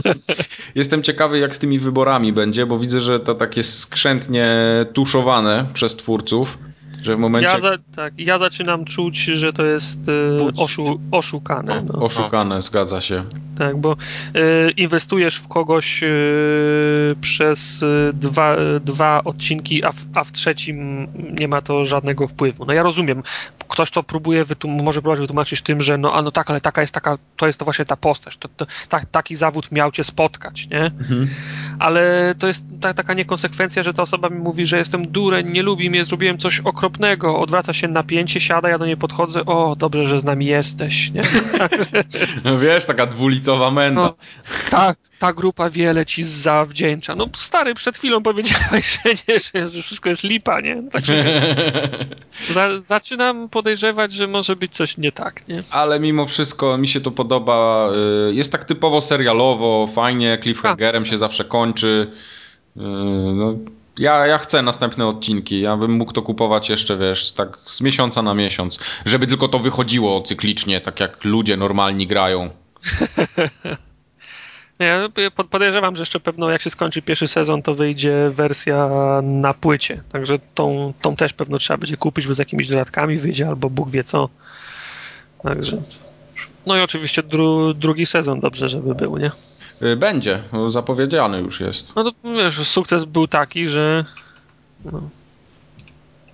jestem 0.74 1.02
ciekawy, 1.02 1.38
jak 1.38 1.56
z 1.56 1.58
tymi 1.58 1.78
wyborami 1.78 2.32
będzie, 2.32 2.66
bo 2.66 2.78
widzę, 2.78 3.00
że 3.00 3.20
to 3.20 3.34
takie 3.34 3.62
skrzętnie 3.62 4.56
tuszowane 4.92 5.66
przez 5.74 5.96
twórców. 5.96 6.58
Że 7.06 7.16
w 7.16 7.18
momencie... 7.18 7.48
ja, 7.48 7.60
za, 7.60 7.78
tak, 7.96 8.14
ja 8.18 8.38
zaczynam 8.38 8.84
czuć, 8.84 9.16
że 9.16 9.52
to 9.52 9.64
jest 9.64 9.98
e, 10.08 10.62
oszu, 10.64 11.00
oszukane. 11.10 11.82
No. 11.82 12.04
Oszukane, 12.04 12.62
zgadza 12.62 13.00
się. 13.00 13.24
Tak, 13.58 13.76
bo 13.76 13.96
e, 14.34 14.70
inwestujesz 14.70 15.36
w 15.36 15.48
kogoś 15.48 16.02
e, 16.02 16.08
przez 17.20 17.84
dwa, 18.12 18.56
dwa 18.80 19.24
odcinki, 19.24 19.84
a 19.84 19.92
w, 19.92 19.96
a 20.14 20.24
w 20.24 20.32
trzecim 20.32 21.06
nie 21.40 21.48
ma 21.48 21.62
to 21.62 21.86
żadnego 21.86 22.28
wpływu. 22.28 22.64
No 22.64 22.72
ja 22.72 22.82
rozumiem, 22.82 23.22
ktoś 23.68 23.90
to 23.90 24.02
próbuje, 24.02 24.44
wytłum- 24.44 24.82
może 24.82 25.00
próbować 25.00 25.20
wytłumaczyć 25.20 25.62
tym, 25.62 25.82
że 25.82 25.98
no, 25.98 26.12
a 26.14 26.22
no 26.22 26.30
tak, 26.30 26.50
ale 26.50 26.60
taka 26.60 26.80
jest 26.80 26.94
taka, 26.94 27.18
to 27.36 27.46
jest 27.46 27.58
to 27.58 27.64
właśnie 27.64 27.84
ta 27.84 27.96
postać, 27.96 28.36
to, 28.36 28.48
to, 28.56 28.66
ta, 28.88 29.00
taki 29.10 29.36
zawód 29.36 29.72
miał 29.72 29.92
cię 29.92 30.04
spotkać, 30.04 30.68
nie? 30.68 30.84
Mhm. 30.84 31.28
Ale 31.78 32.34
to 32.38 32.46
jest 32.46 32.64
ta, 32.80 32.94
taka 32.94 33.14
niekonsekwencja, 33.14 33.82
że 33.82 33.94
ta 33.94 34.02
osoba 34.02 34.28
mi 34.28 34.38
mówi, 34.38 34.66
że 34.66 34.78
jestem 34.78 35.08
dureń, 35.08 35.52
nie 35.52 35.62
lubi 35.62 35.90
mnie, 35.90 36.04
zrobiłem 36.04 36.38
coś 36.38 36.60
okropnego, 36.60 36.95
odwraca 37.22 37.72
się 37.72 37.88
napięcie, 37.88 38.40
siada, 38.40 38.68
ja 38.68 38.78
do 38.78 38.86
niej 38.86 38.96
podchodzę, 38.96 39.44
o, 39.44 39.76
dobrze, 39.76 40.06
że 40.06 40.20
z 40.20 40.24
nami 40.24 40.46
jesteś, 40.46 41.10
nie? 41.10 41.22
no 42.44 42.58
wiesz, 42.58 42.86
taka 42.86 43.06
dwulicowa 43.06 43.70
menda. 43.70 44.00
No, 44.02 44.14
tak, 44.70 44.98
ta 45.18 45.32
grupa 45.32 45.70
wiele 45.70 46.06
ci 46.06 46.24
zawdzięcza. 46.24 47.14
No 47.14 47.26
stary, 47.36 47.74
przed 47.74 47.98
chwilą 47.98 48.22
powiedziałeś, 48.22 48.98
że 49.04 49.14
nie, 49.54 49.68
że 49.68 49.82
wszystko 49.82 50.08
jest 50.08 50.22
lipa, 50.22 50.60
nie? 50.60 50.82
Tak 50.92 51.04
za, 52.54 52.80
zaczynam 52.80 53.48
podejrzewać, 53.48 54.12
że 54.12 54.26
może 54.26 54.56
być 54.56 54.74
coś 54.74 54.98
nie 54.98 55.12
tak, 55.12 55.48
nie? 55.48 55.62
Ale 55.70 56.00
mimo 56.00 56.26
wszystko 56.26 56.78
mi 56.78 56.88
się 56.88 57.00
to 57.00 57.10
podoba. 57.10 57.90
Y, 58.30 58.34
jest 58.34 58.52
tak 58.52 58.64
typowo 58.64 59.00
serialowo, 59.00 59.86
fajnie, 59.94 60.38
cliffhangerem 60.42 61.06
się 61.06 61.18
zawsze 61.18 61.44
kończy. 61.44 62.10
Y, 62.76 62.80
no, 63.34 63.54
ja, 63.98 64.26
ja 64.26 64.38
chcę 64.38 64.62
następne 64.62 65.06
odcinki. 65.06 65.60
Ja 65.60 65.76
bym 65.76 65.90
mógł 65.90 66.12
to 66.12 66.22
kupować 66.22 66.68
jeszcze, 66.68 66.96
wiesz, 66.96 67.32
tak 67.32 67.58
z 67.64 67.80
miesiąca 67.80 68.22
na 68.22 68.34
miesiąc. 68.34 68.78
Żeby 69.04 69.26
tylko 69.26 69.48
to 69.48 69.58
wychodziło 69.58 70.20
cyklicznie, 70.20 70.80
tak 70.80 71.00
jak 71.00 71.24
ludzie 71.24 71.56
normalni 71.56 72.06
grają. 72.06 72.50
Ja 74.78 75.08
podejrzewam, 75.50 75.96
że 75.96 76.02
jeszcze 76.02 76.20
pewno 76.20 76.50
jak 76.50 76.62
się 76.62 76.70
skończy 76.70 77.02
pierwszy 77.02 77.28
sezon, 77.28 77.62
to 77.62 77.74
wyjdzie 77.74 78.30
wersja 78.30 78.90
na 79.22 79.54
płycie. 79.54 80.02
Także 80.12 80.38
tą, 80.54 80.92
tą 81.02 81.16
też 81.16 81.32
pewno 81.32 81.58
trzeba 81.58 81.78
będzie 81.78 81.96
kupić, 81.96 82.26
bo 82.26 82.34
z 82.34 82.38
jakimiś 82.38 82.68
dodatkami 82.68 83.18
wyjdzie, 83.18 83.48
albo 83.48 83.70
Bóg 83.70 83.90
wie 83.90 84.04
co. 84.04 84.28
Także. 85.42 85.82
No 86.66 86.76
i 86.76 86.80
oczywiście 86.80 87.22
dru, 87.22 87.74
drugi 87.74 88.06
sezon 88.06 88.40
dobrze, 88.40 88.68
żeby 88.68 88.94
był, 88.94 89.16
nie? 89.16 89.30
Y, 89.82 89.96
będzie, 89.96 90.42
zapowiedziany 90.68 91.40
już 91.40 91.60
jest. 91.60 91.96
No 91.96 92.04
to 92.04 92.12
wiesz, 92.36 92.68
sukces 92.68 93.04
był 93.04 93.28
taki, 93.28 93.68
że. 93.68 94.04
No, 94.84 95.02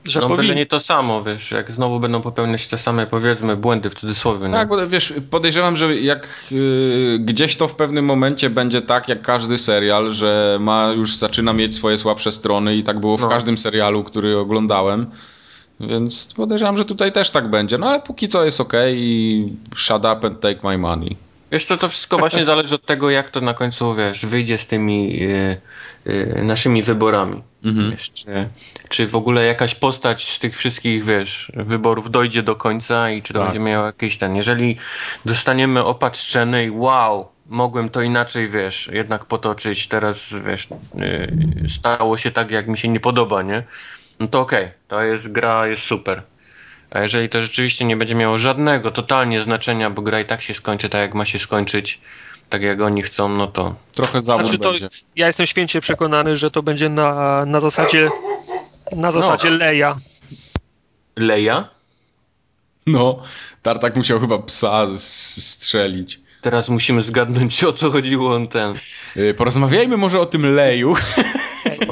że 0.09 0.21
no 0.21 0.29
powinni... 0.29 0.57
nie 0.57 0.67
to 0.67 0.81
samo, 0.81 1.23
wiesz, 1.23 1.51
jak 1.51 1.73
znowu 1.73 2.01
będą 2.01 2.23
popełniać 2.23 2.69
te 2.69 2.79
same, 2.79 3.07
powiedzmy, 3.07 3.57
błędy 3.57 3.91
w 3.91 3.95
cudzysłowie. 3.95 4.51
Tak, 4.51 4.69
bo 4.69 4.89
wiesz, 4.89 5.15
podejrzewam, 5.31 5.77
że 5.77 5.97
jak 5.97 6.29
yy, 6.51 7.19
gdzieś 7.21 7.57
to 7.57 7.69
w 7.69 7.75
pewnym 7.75 8.05
momencie 8.05 8.51
będzie 8.51 8.83
tak, 8.83 9.09
jak 9.09 9.23
każdy 9.23 9.59
serial, 9.59 10.13
że 10.13 10.59
ma 10.61 10.89
już 10.89 11.17
zaczyna 11.17 11.53
mieć 11.53 11.75
swoje 11.75 11.99
słabsze 11.99 12.33
strony 12.33 12.77
i 12.77 12.83
tak 12.83 13.01
było 13.01 13.17
w 13.17 13.21
no. 13.21 13.29
każdym 13.29 13.59
serialu, 13.59 14.05
który 14.05 14.39
oglądałem. 14.39 15.07
Więc 15.81 16.35
podejrzewam, 16.37 16.79
że 16.79 16.85
tutaj 16.85 17.13
też 17.13 17.31
tak 17.31 17.51
będzie. 17.51 17.79
No 17.79 17.87
ale 17.87 18.01
póki 18.01 18.29
co 18.29 18.45
jest 18.45 18.61
ok 18.61 18.73
i 18.93 19.49
shut 19.77 20.05
up 20.05 20.27
and 20.27 20.41
take 20.41 20.59
my 20.65 20.79
money. 20.79 21.17
Wiesz 21.53 21.65
co, 21.65 21.77
to 21.77 21.89
wszystko 21.89 22.19
właśnie 22.19 22.45
zależy 22.45 22.75
od 22.75 22.87
tego, 22.87 23.11
jak 23.11 23.31
to 23.31 23.41
na 23.41 23.55
końcu, 23.55 23.95
wiesz, 23.95 24.27
wyjdzie 24.27 24.59
z 24.59 24.67
tymi 24.67 25.23
y, 25.23 25.61
y, 26.07 26.43
naszymi 26.45 26.83
wyborami. 26.83 27.43
Mhm. 27.65 27.91
Wiesz, 27.91 28.13
czy, 28.13 28.49
czy 28.89 29.07
w 29.07 29.15
ogóle 29.15 29.45
jakaś 29.45 29.75
postać 29.75 30.33
z 30.33 30.39
tych 30.39 30.57
wszystkich, 30.57 31.05
wiesz, 31.05 31.53
wyborów 31.55 32.11
dojdzie 32.11 32.43
do 32.43 32.57
końca 32.57 33.11
i 33.11 33.23
czy 33.23 33.33
to 33.33 33.39
tak. 33.39 33.49
będzie 33.49 33.65
miało 33.65 33.87
jakieś 33.87 34.19
ten, 34.19 34.37
jeżeli 34.37 34.77
dostaniemy 35.25 35.85
opatrzczeny 35.85 36.65
i 36.65 36.71
wow, 36.71 37.29
mogłem 37.47 37.89
to 37.89 38.03
inaczej, 38.03 38.49
wiesz, 38.49 38.91
jednak 38.93 39.25
potoczyć, 39.25 39.89
teraz, 39.89 40.19
wiesz, 40.47 40.69
y, 41.01 41.71
stało 41.79 42.17
się 42.17 42.31
tak, 42.31 42.51
jak 42.51 42.69
mi 42.69 42.79
się 42.79 42.89
nie 42.89 43.01
podoba, 43.01 43.43
nie? 43.43 43.63
No 44.21 44.27
to 44.27 44.41
okej, 44.41 44.65
okay, 44.65 44.79
to 44.89 45.03
jest 45.03 45.29
gra, 45.29 45.67
jest 45.67 45.83
super. 45.83 46.23
A 46.93 47.01
jeżeli 47.01 47.29
to 47.29 47.43
rzeczywiście 47.43 47.85
nie 47.85 47.97
będzie 47.97 48.15
miało 48.15 48.39
żadnego 48.39 48.91
totalnie 48.91 49.43
znaczenia, 49.43 49.91
bo 49.91 50.03
gra 50.03 50.21
i 50.21 50.25
tak 50.25 50.43
się 50.43 50.55
skończy 50.55 50.89
tak, 50.89 51.01
jak 51.01 51.15
ma 51.15 51.25
się 51.25 51.39
skończyć, 51.39 52.01
tak 52.49 52.63
jak 52.63 52.81
oni 52.81 53.03
chcą, 53.03 53.29
no 53.29 53.47
to... 53.47 53.75
Trochę 53.95 54.23
zawód 54.23 54.47
znaczy 54.47 54.59
to, 54.59 54.71
będzie. 54.71 54.89
Ja 55.17 55.27
jestem 55.27 55.47
święcie 55.47 55.81
przekonany, 55.81 56.37
że 56.37 56.51
to 56.51 56.63
będzie 56.63 56.89
na, 56.89 57.45
na 57.47 57.61
zasadzie 57.61 58.09
na 58.97 59.13
zasadzie 59.13 59.51
no. 59.51 59.57
Leja. 59.57 59.97
Leja? 61.17 61.69
No, 62.87 63.23
Tartak 63.63 63.97
musiał 63.97 64.21
chyba 64.21 64.39
psa 64.39 64.87
strzelić. 64.97 66.21
Teraz 66.41 66.69
musimy 66.69 67.03
zgadnąć, 67.03 67.65
o 67.65 67.73
co 67.73 67.91
chodziło 67.91 68.35
on 68.35 68.49
ten. 68.49 68.75
Y, 69.17 69.35
porozmawiajmy 69.35 69.97
może 69.97 70.21
o 70.21 70.27
tym 70.27 70.55
Leju. 70.55 70.95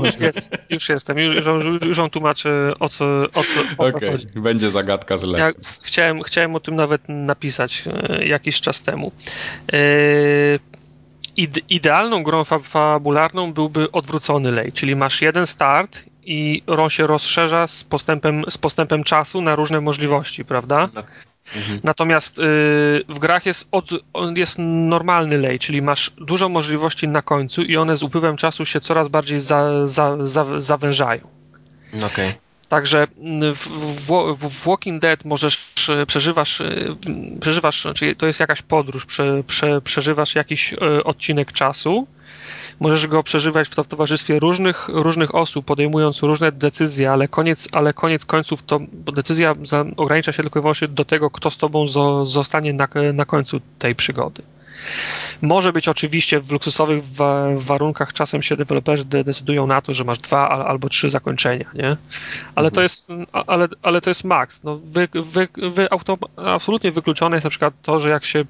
już, 0.04 0.18
jest, 0.20 0.50
już 0.70 0.88
jestem, 0.88 1.18
już, 1.18 1.46
już, 1.46 1.82
już 1.82 1.98
wam 1.98 2.10
tłumaczę 2.10 2.72
o 2.80 2.88
co, 2.88 3.04
o 3.20 3.44
co, 3.44 3.60
o 3.78 3.86
okay. 3.86 4.00
co 4.00 4.12
chodzi. 4.12 4.26
Będzie 4.36 4.70
zagadka 4.70 5.18
z 5.18 5.22
Ja 5.38 5.52
chciałem, 5.82 6.22
chciałem 6.22 6.54
o 6.54 6.60
tym 6.60 6.76
nawet 6.76 7.02
napisać 7.08 7.84
e, 7.86 8.26
jakiś 8.26 8.60
czas 8.60 8.82
temu. 8.82 9.12
E, 9.72 9.78
ide- 11.36 11.62
idealną 11.68 12.22
grą 12.22 12.44
fa- 12.44 12.58
fabularną 12.58 13.52
byłby 13.52 13.92
odwrócony 13.92 14.52
lej, 14.52 14.72
czyli 14.72 14.96
masz 14.96 15.22
jeden 15.22 15.46
start 15.46 16.04
i 16.24 16.62
on 16.66 16.90
się 16.90 17.06
rozszerza 17.06 17.66
z 17.66 17.84
postępem, 17.84 18.44
z 18.50 18.58
postępem 18.58 19.04
czasu 19.04 19.40
na 19.40 19.54
różne 19.54 19.80
możliwości, 19.80 20.44
prawda? 20.44 20.88
Mhm. 21.56 21.80
Natomiast 21.84 22.38
y, 22.38 22.42
w 23.08 23.18
grach 23.18 23.46
jest, 23.46 23.68
od, 23.72 23.90
jest 24.36 24.56
normalny 24.58 25.38
lej, 25.38 25.58
czyli 25.58 25.82
masz 25.82 26.10
dużo 26.10 26.48
możliwości 26.48 27.08
na 27.08 27.22
końcu 27.22 27.62
i 27.62 27.76
one 27.76 27.96
z 27.96 28.02
upływem 28.02 28.36
czasu 28.36 28.66
się 28.66 28.80
coraz 28.80 29.08
bardziej 29.08 29.40
za, 29.40 29.86
za, 29.86 30.16
za, 30.26 30.60
zawężają. 30.60 31.20
Okej. 32.06 32.32
Także 32.68 33.06
mm, 33.18 33.54
w, 33.54 33.68
w, 33.68 34.36
w 34.38 34.64
Walking 34.66 35.02
Dead 35.02 35.24
możesz, 35.24 35.88
e, 35.88 36.06
przeżywasz, 36.06 36.60
e, 36.60 36.96
przeżywasz, 37.40 37.86
czyli 37.94 38.16
to 38.16 38.26
jest 38.26 38.40
jakaś 38.40 38.62
podróż, 38.62 39.06
prze, 39.06 39.42
prze, 39.46 39.80
przeżywasz 39.80 40.34
jakiś 40.34 40.72
e, 40.72 41.04
odcinek 41.04 41.52
czasu, 41.52 42.06
możesz 42.80 43.06
go 43.06 43.22
przeżywać 43.22 43.68
w, 43.68 43.74
to 43.74 43.84
w 43.84 43.88
towarzystwie 43.88 44.38
różnych, 44.38 44.88
różnych 44.88 45.34
osób, 45.34 45.66
podejmując 45.66 46.22
różne 46.22 46.52
decyzje, 46.52 47.12
ale 47.12 47.28
koniec, 47.28 47.68
ale 47.72 47.92
koniec 47.92 48.24
końców 48.24 48.62
to, 48.62 48.80
decyzja 48.92 49.54
za, 49.62 49.84
ogranicza 49.96 50.32
się 50.32 50.42
tylko 50.42 50.58
i 50.58 50.62
wyłącznie 50.62 50.88
do 50.88 51.04
tego, 51.04 51.30
kto 51.30 51.50
z 51.50 51.58
tobą 51.58 51.86
zo, 51.86 52.26
zostanie 52.26 52.72
na, 52.72 52.88
na 53.12 53.24
końcu 53.24 53.60
tej 53.78 53.94
przygody. 53.94 54.42
Może 55.42 55.72
być 55.72 55.88
oczywiście 55.88 56.40
w 56.40 56.52
luksusowych 56.52 57.04
wa 57.04 57.46
warunkach 57.54 58.12
czasem 58.12 58.42
się 58.42 58.56
deweloperzy 58.56 59.04
de 59.04 59.24
decydują 59.24 59.66
na 59.66 59.80
to, 59.80 59.94
że 59.94 60.04
masz 60.04 60.18
dwa 60.18 60.48
al 60.48 60.62
albo 60.62 60.88
trzy 60.88 61.10
zakończenia, 61.10 61.70
nie? 61.74 61.96
Ale 62.54 62.70
to 62.70 62.82
jest, 62.82 63.08
ale, 63.46 63.68
ale 63.82 64.00
to 64.00 64.10
jest 64.10 64.24
maks. 64.24 64.64
No, 64.64 64.76
wy, 64.76 65.08
wy, 65.14 65.48
wy 65.70 65.90
auto, 65.90 66.18
absolutnie 66.36 66.92
wykluczone 66.92 67.36
jest 67.36 67.44
na 67.44 67.50
przykład 67.50 67.74
to, 67.82 68.00
że 68.00 68.10
jak 68.10 68.24
się, 68.24 68.44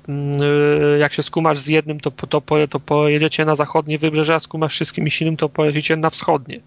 jak 0.98 1.12
się 1.12 1.22
skumasz 1.22 1.58
z 1.58 1.66
jednym, 1.66 2.00
to, 2.00 2.10
to, 2.10 2.42
to 2.70 2.80
pojedziecie 2.80 3.44
na 3.44 3.56
zachodnie 3.56 3.98
wybrzeże, 3.98 4.34
a 4.34 4.38
skumasz 4.38 4.78
kimś 4.92 5.22
innym, 5.22 5.36
to 5.36 5.48
pojedziecie 5.48 5.96
na 5.96 6.10
wschodnie. 6.10 6.60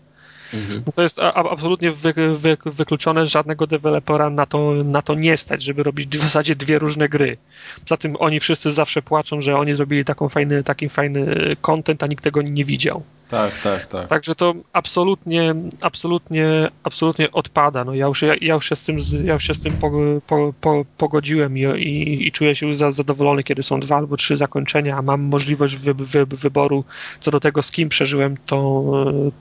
Mhm. 0.54 0.84
To 0.96 1.02
jest 1.02 1.20
absolutnie 1.20 1.92
wy, 1.92 2.14
wy, 2.38 2.58
wykluczone, 2.66 3.28
żadnego 3.28 3.68
dewelopera 3.68 4.30
na 4.30 4.46
to, 4.46 4.74
na 4.74 5.02
to 5.02 5.16
nie 5.16 5.38
stać, 5.38 5.64
żeby 5.64 5.84
robić 5.84 6.18
w 6.18 6.22
zasadzie 6.22 6.56
dwie 6.56 6.80
różne 6.80 7.10
gry. 7.10 7.38
Poza 7.84 7.98
tym 7.98 8.16
oni 8.20 8.40
wszyscy 8.40 8.72
zawsze 8.72 9.02
płaczą, 9.02 9.42
że 9.42 9.58
oni 9.58 9.76
zrobili 9.76 10.06
taką 10.06 10.30
fajny, 10.30 10.64
taki 10.64 10.90
fajny 10.90 11.56
content, 11.62 12.04
a 12.04 12.08
nikt 12.08 12.24
tego 12.24 12.42
nie 12.42 12.66
widział. 12.66 13.04
Tak, 13.34 13.62
tak, 13.64 13.88
tak. 13.88 14.08
Także 14.08 14.36
to 14.36 14.54
absolutnie, 14.74 15.56
absolutnie, 15.82 16.70
absolutnie 16.84 17.32
odpada. 17.32 17.86
No 17.86 17.94
ja, 17.94 18.06
już, 18.06 18.22
ja, 18.22 18.34
ja 18.42 18.54
już 18.54 18.70
się 18.70 18.76
z 18.76 18.82
tym, 18.82 18.98
ja 19.24 19.34
już 19.34 19.44
się 19.44 19.54
z 19.54 19.60
tym 19.60 19.74
po, 19.74 19.92
po, 20.28 20.54
po, 20.62 20.86
pogodziłem 20.98 21.58
i, 21.58 21.62
i, 21.62 22.28
i, 22.28 22.32
czuję 22.32 22.56
się 22.56 22.76
za, 22.76 22.92
zadowolony, 22.92 23.44
kiedy 23.44 23.64
są 23.64 23.80
dwa 23.80 23.98
albo 23.98 24.18
trzy 24.18 24.38
zakończenia, 24.38 24.98
a 24.98 25.02
mam 25.02 25.22
możliwość 25.22 25.76
wy, 25.76 25.94
wy, 25.94 26.26
wyboru 26.26 26.84
co 27.20 27.32
do 27.32 27.40
tego, 27.40 27.62
z 27.62 27.72
kim 27.72 27.90
przeżyłem 27.90 28.38
tą, 28.46 28.92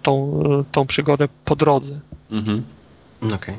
tą, 0.03 0.43
tą 0.73 0.87
przygodę 0.87 1.02
po 1.45 1.57
drodze. 1.57 2.01
Mhm. 2.31 2.63
Okej. 3.23 3.35
Okay. 3.35 3.55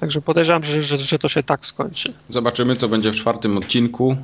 Także 0.00 0.20
podejrzewam, 0.20 0.64
że, 0.64 0.82
że, 0.82 0.98
że 0.98 1.18
to 1.18 1.28
się 1.28 1.42
tak 1.42 1.66
skończy. 1.66 2.14
Zobaczymy, 2.28 2.76
co 2.76 2.88
będzie 2.88 3.10
w 3.10 3.14
czwartym 3.16 3.58
odcinku. 3.58 4.16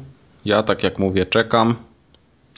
Ja, 0.45 0.63
tak 0.63 0.83
jak 0.83 0.99
mówię, 0.99 1.27
czekam. 1.27 1.77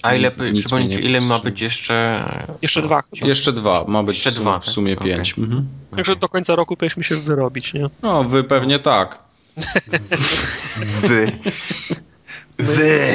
A 0.03 0.15
ile, 0.15 0.31
przypomnijcie, 0.31 1.01
ile 1.01 1.21
ma 1.21 1.39
być 1.39 1.61
jeszcze? 1.61 2.25
Jeszcze 2.63 2.83
dwa. 2.83 3.03
Chyba. 3.03 3.29
Jeszcze 3.29 3.53
dwa, 3.53 3.85
ma 3.89 4.03
być 4.03 4.17
jeszcze 4.17 4.31
w, 4.31 4.35
dwa, 4.35 4.59
w 4.59 4.69
sumie 4.69 4.97
tak? 4.97 5.05
pięć. 5.05 5.33
Okay. 5.33 5.45
Mhm. 5.45 5.69
Także 5.97 6.17
do 6.17 6.29
końca 6.29 6.57
roku 6.57 6.77
powinniśmy 6.77 7.05
się 7.05 7.17
wyrobić, 7.17 7.75
nie? 7.75 7.87
No, 8.03 8.25
wy 8.25 8.45
pewnie 8.45 8.79
tak. 8.79 9.19
wy. 11.03 11.33
Wy. 12.59 13.15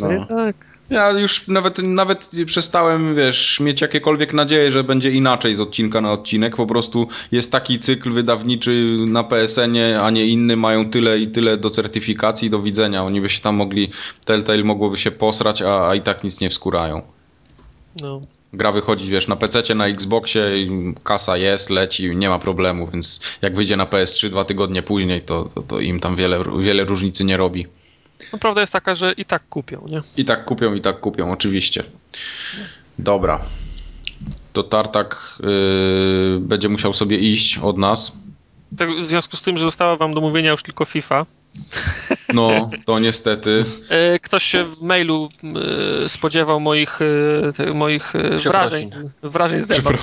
No. 0.00 0.26
tak. 0.26 0.71
Ja 0.92 1.10
już 1.10 1.48
nawet, 1.48 1.78
nawet 1.78 2.30
przestałem, 2.46 3.14
wiesz, 3.14 3.60
mieć 3.60 3.80
jakiekolwiek 3.80 4.32
nadzieję, 4.32 4.72
że 4.72 4.84
będzie 4.84 5.10
inaczej 5.10 5.54
z 5.54 5.60
odcinka 5.60 6.00
na 6.00 6.12
odcinek. 6.12 6.56
Po 6.56 6.66
prostu 6.66 7.08
jest 7.32 7.52
taki 7.52 7.78
cykl 7.78 8.12
wydawniczy 8.12 8.96
na 9.06 9.24
PSN-ie, 9.24 10.00
a 10.00 10.10
nie 10.10 10.26
inny. 10.26 10.56
Mają 10.56 10.90
tyle 10.90 11.18
i 11.18 11.28
tyle 11.28 11.56
do 11.56 11.70
certyfikacji, 11.70 12.50
do 12.50 12.62
widzenia. 12.62 13.04
Oni 13.04 13.20
by 13.20 13.28
się 13.28 13.40
tam 13.40 13.56
mogli, 13.56 13.90
Telltale 14.24 14.64
mogłoby 14.64 14.96
się 14.96 15.10
posrać, 15.10 15.62
a, 15.62 15.88
a 15.88 15.94
i 15.94 16.00
tak 16.00 16.24
nic 16.24 16.40
nie 16.40 16.50
wskurają. 16.50 17.02
No. 18.02 18.22
Gra 18.52 18.72
wychodzi, 18.72 19.08
wiesz, 19.08 19.28
na 19.28 19.36
PC, 19.36 19.74
na 19.74 19.86
Xboxie, 19.86 20.42
kasa 21.04 21.36
jest, 21.36 21.70
leci, 21.70 22.16
nie 22.16 22.28
ma 22.28 22.38
problemu, 22.38 22.88
więc 22.92 23.20
jak 23.42 23.56
wyjdzie 23.56 23.76
na 23.76 23.86
PS3 23.86 24.28
dwa 24.28 24.44
tygodnie 24.44 24.82
później, 24.82 25.20
to, 25.20 25.48
to, 25.54 25.62
to 25.62 25.80
im 25.80 26.00
tam 26.00 26.16
wiele, 26.16 26.44
wiele 26.58 26.84
różnicy 26.84 27.24
nie 27.24 27.36
robi. 27.36 27.66
No 28.32 28.38
prawda 28.38 28.60
jest 28.60 28.72
taka, 28.72 28.94
że 28.94 29.12
i 29.12 29.24
tak 29.24 29.48
kupią, 29.48 29.86
nie? 29.88 30.00
I 30.16 30.24
tak 30.24 30.44
kupią, 30.44 30.74
i 30.74 30.80
tak 30.80 31.00
kupią, 31.00 31.32
oczywiście. 31.32 31.84
Dobra. 32.98 33.40
To 34.52 34.62
Tartak 34.62 35.38
yy, 35.40 36.38
będzie 36.40 36.68
musiał 36.68 36.92
sobie 36.92 37.18
iść 37.18 37.58
od 37.58 37.78
nas. 37.78 38.12
Tak, 38.78 38.90
w 38.90 39.06
związku 39.06 39.36
z 39.36 39.42
tym, 39.42 39.58
że 39.58 39.64
została 39.64 39.96
wam 39.96 40.14
do 40.14 40.20
mówienia 40.20 40.50
już 40.50 40.62
tylko 40.62 40.84
FIFA. 40.84 41.26
No, 42.34 42.70
to 42.84 42.98
niestety. 42.98 43.64
Ktoś 44.22 44.44
się 44.44 44.64
w 44.64 44.82
mailu 44.82 45.28
spodziewał 46.08 46.60
moich, 46.60 46.98
moich 47.74 48.12
wrażeń, 48.44 48.90
wrażeń 49.22 49.60
z 49.60 49.66
demo. 49.66 49.90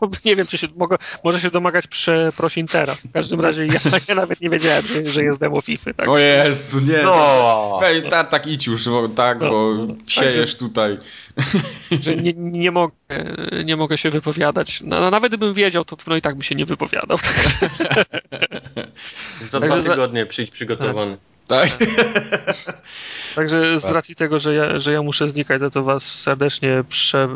To 0.00 0.08
nie 0.24 0.36
wiem, 0.36 0.46
czy 0.46 0.58
się 0.58 0.66
mogę, 0.76 0.96
może 1.24 1.40
się 1.40 1.50
domagać 1.50 1.86
przeprosin 1.86 2.66
teraz. 2.66 3.02
W 3.02 3.12
każdym 3.12 3.40
razie 3.40 3.66
ja, 3.66 3.80
ja 4.08 4.14
nawet 4.14 4.40
nie 4.40 4.50
wiedziałem, 4.50 4.84
że 5.04 5.22
jest 5.22 5.40
demo 5.40 5.60
FIFA. 5.60 5.94
Tak? 5.94 6.08
O 6.08 6.18
Jezu, 6.18 6.80
nie. 6.80 7.02
No. 7.02 7.80
Ej, 7.84 8.08
tak, 8.08 8.30
tak 8.30 8.46
idź 8.46 8.66
już, 8.66 8.88
bo, 8.88 9.08
tak, 9.08 9.40
no. 9.40 9.50
bo 9.50 9.86
siejesz 10.06 10.56
tutaj. 10.56 10.98
Że 12.00 12.16
nie, 12.16 12.32
nie, 12.36 12.70
mogę, 12.70 12.94
nie 13.64 13.76
mogę 13.76 13.98
się 13.98 14.10
wypowiadać. 14.10 14.82
No, 14.84 15.10
nawet 15.10 15.30
gdybym 15.30 15.54
wiedział, 15.54 15.84
to 15.84 15.96
no 16.06 16.16
i 16.16 16.22
tak 16.22 16.36
by 16.36 16.44
się 16.44 16.54
nie 16.54 16.66
wypowiadał. 16.66 17.18
Za 19.50 19.60
dwa 19.60 19.82
tygodnie 19.82 20.26
przyjdź 20.26 20.50
przygotowany. 20.50 21.16
Tak. 21.16 21.31
Także 23.34 23.80
z 23.80 23.82
tak. 23.82 23.94
racji 23.94 24.14
tego, 24.14 24.38
że 24.38 24.54
ja, 24.54 24.78
że 24.78 24.92
ja 24.92 25.02
muszę 25.02 25.30
znikać, 25.30 25.60
za 25.60 25.70
to 25.70 25.82
was 25.82 26.02
serdecznie 26.02 26.84
prze, 26.88 27.28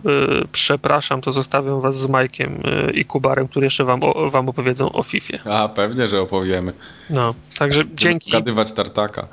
przepraszam, 0.53 1.21
to 1.21 1.33
zostawiam 1.33 1.81
was 1.81 1.99
z 1.99 2.09
Majkiem 2.09 2.63
i 2.95 3.05
Kubarem, 3.05 3.49
który 3.49 3.67
jeszcze 3.67 3.85
wam, 3.85 4.01
o, 4.03 4.31
wam 4.31 4.49
opowiedzą 4.49 4.93
o 4.93 5.03
FIFA. 5.03 5.51
A, 5.51 5.69
pewnie, 5.69 6.09
że 6.09 6.21
opowiemy. 6.21 6.73
No, 7.11 7.31
także 7.59 7.83
dzięki. 7.95 8.31
Gadywać 8.31 8.73
tartaka. 8.73 9.29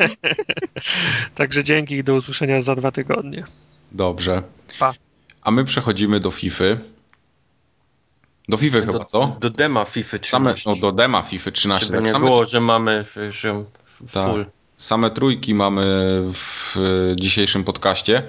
także 1.34 1.64
dzięki 1.64 1.94
i 1.94 2.04
do 2.04 2.14
usłyszenia 2.14 2.60
za 2.60 2.74
dwa 2.74 2.92
tygodnie. 2.92 3.44
Dobrze. 3.92 4.42
Pa. 4.78 4.94
A 5.42 5.50
my 5.50 5.64
przechodzimy 5.64 6.20
do 6.20 6.30
FIFA. 6.30 6.64
Do 8.50 8.56
FIFA 8.56 8.80
do, 8.80 8.92
chyba, 8.92 9.04
co? 9.04 9.36
Do 9.40 9.50
dema 9.50 9.84
FIFA 9.84 10.18
13. 10.18 10.62
Same, 10.62 10.76
no, 10.76 10.80
do 10.80 10.92
dema 10.92 11.22
FIFA 11.22 11.50
13. 11.50 11.86
Żeby 11.86 11.98
tak, 11.98 12.04
nie 12.04 12.10
same 12.10 12.26
było, 12.26 12.46
że 12.46 12.60
mamy 12.60 13.04
że 13.30 13.64
full. 14.06 14.44
Tak. 14.44 14.52
Same 14.76 15.10
trójki 15.10 15.54
mamy 15.54 15.84
w 16.32 16.76
dzisiejszym 17.16 17.64
podcaście. 17.64 18.22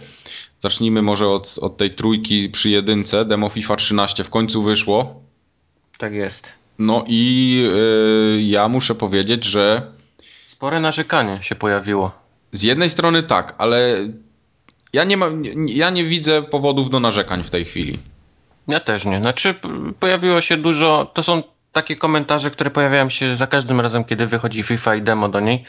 Zacznijmy 0.60 1.02
może 1.02 1.28
od, 1.28 1.56
od 1.62 1.78
tej 1.78 1.96
trójki 1.96 2.50
przy 2.50 2.70
jedynce. 2.70 3.26
Demo 3.26 3.50
FIFA 3.50 3.76
13 3.76 4.24
w 4.24 4.30
końcu 4.30 4.64
wyszło. 4.64 5.22
Tak 5.98 6.14
jest. 6.14 6.54
No 6.80 7.04
i 7.08 7.54
yy, 8.36 8.42
ja 8.42 8.68
muszę 8.68 8.96
powiedzieć, 8.96 9.44
że... 9.44 9.92
Spore 10.48 10.80
narzekanie 10.80 11.40
się 11.42 11.56
pojawiło. 11.56 12.12
Z 12.52 12.64
jednej 12.64 12.90
strony 12.90 13.24
tak, 13.24 13.56
ale 13.58 14.08
ja 14.94 15.04
nie, 15.04 15.18
mam, 15.18 15.46
ja 15.68 15.90
nie 15.90 16.06
widzę 16.06 16.42
powodów 16.42 16.90
do 16.90 17.00
narzekań 17.00 17.44
w 17.44 17.50
tej 17.50 17.66
chwili. 17.66 18.00
Ja 18.68 18.80
też 18.80 19.06
nie. 19.06 19.22
Znaczy, 19.22 19.56
pojawiło 20.00 20.42
się 20.42 20.58
dużo. 20.58 21.12
To 21.14 21.24
są 21.24 21.44
takie 21.72 21.96
komentarze, 21.96 22.52
które 22.52 22.70
pojawiają 22.70 23.10
się 23.10 23.36
za 23.36 23.48
każdym 23.48 23.82
razem, 23.82 24.04
kiedy 24.04 24.28
wychodzi 24.28 24.64
FIFA 24.64 24.96
i 24.96 25.02
demo 25.02 25.30
do 25.30 25.40
niej 25.40 25.64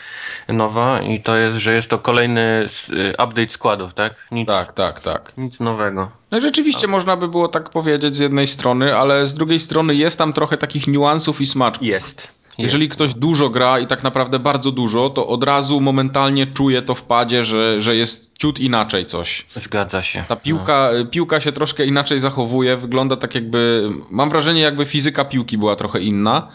nowa 0.49 1.01
i 1.01 1.21
to 1.21 1.37
jest, 1.37 1.59
że 1.59 1.75
jest 1.75 1.91
to 1.91 1.99
kolejny 1.99 2.69
update 3.13 3.51
składów, 3.51 3.95
tak? 3.95 4.15
Nic, 4.31 4.49
tak, 4.49 4.73
tak, 4.73 5.01
tak. 5.01 5.33
Nic 5.37 5.61
nowego. 5.61 6.11
No 6.31 6.41
rzeczywiście 6.41 6.87
ale... 6.87 6.89
można 6.89 7.17
by 7.17 7.29
było 7.29 7.49
tak 7.49 7.71
powiedzieć 7.71 8.17
z 8.17 8.19
jednej 8.19 8.47
strony, 8.47 8.97
ale 8.97 9.27
z 9.27 9.35
drugiej 9.35 9.61
strony 9.61 9.95
jest 9.95 10.19
tam 10.19 10.33
trochę 10.33 10.57
takich 10.57 10.87
niuansów 10.87 11.41
i 11.41 11.47
smaczków. 11.47 11.89
Jest. 11.89 12.42
Jeżeli 12.59 12.89
ktoś 12.89 13.15
dużo 13.15 13.51
gra 13.51 13.79
i 13.79 13.87
tak 13.87 14.03
naprawdę 14.03 14.39
bardzo 14.39 14.71
dużo, 14.71 15.11
to 15.11 15.27
od 15.27 15.45
razu 15.45 15.81
momentalnie 15.81 16.47
czuje 16.47 16.83
to 16.83 16.95
w 16.95 17.03
padzie, 17.03 17.45
że, 17.45 17.81
że 17.81 17.97
jest 17.97 18.33
ciut 18.39 18.61
inaczej 18.61 19.07
coś. 19.07 19.47
Zgadza 19.57 20.03
się. 20.03 20.25
Ta 20.29 20.37
piłka, 20.37 20.91
no. 20.99 21.07
piłka 21.07 21.41
się 21.41 21.53
troszkę 21.53 21.87
inaczej 21.87 22.19
zachowuje, 22.19 22.77
wygląda 22.77 23.17
tak 23.17 23.35
jakby, 23.35 23.91
mam 24.11 24.31
wrażenie 24.31 24.61
jakby 24.61 24.87
fizyka 24.87 25.25
piłki 25.25 25.59
była 25.59 25.77
trochę 25.77 26.01
inna 26.01 26.49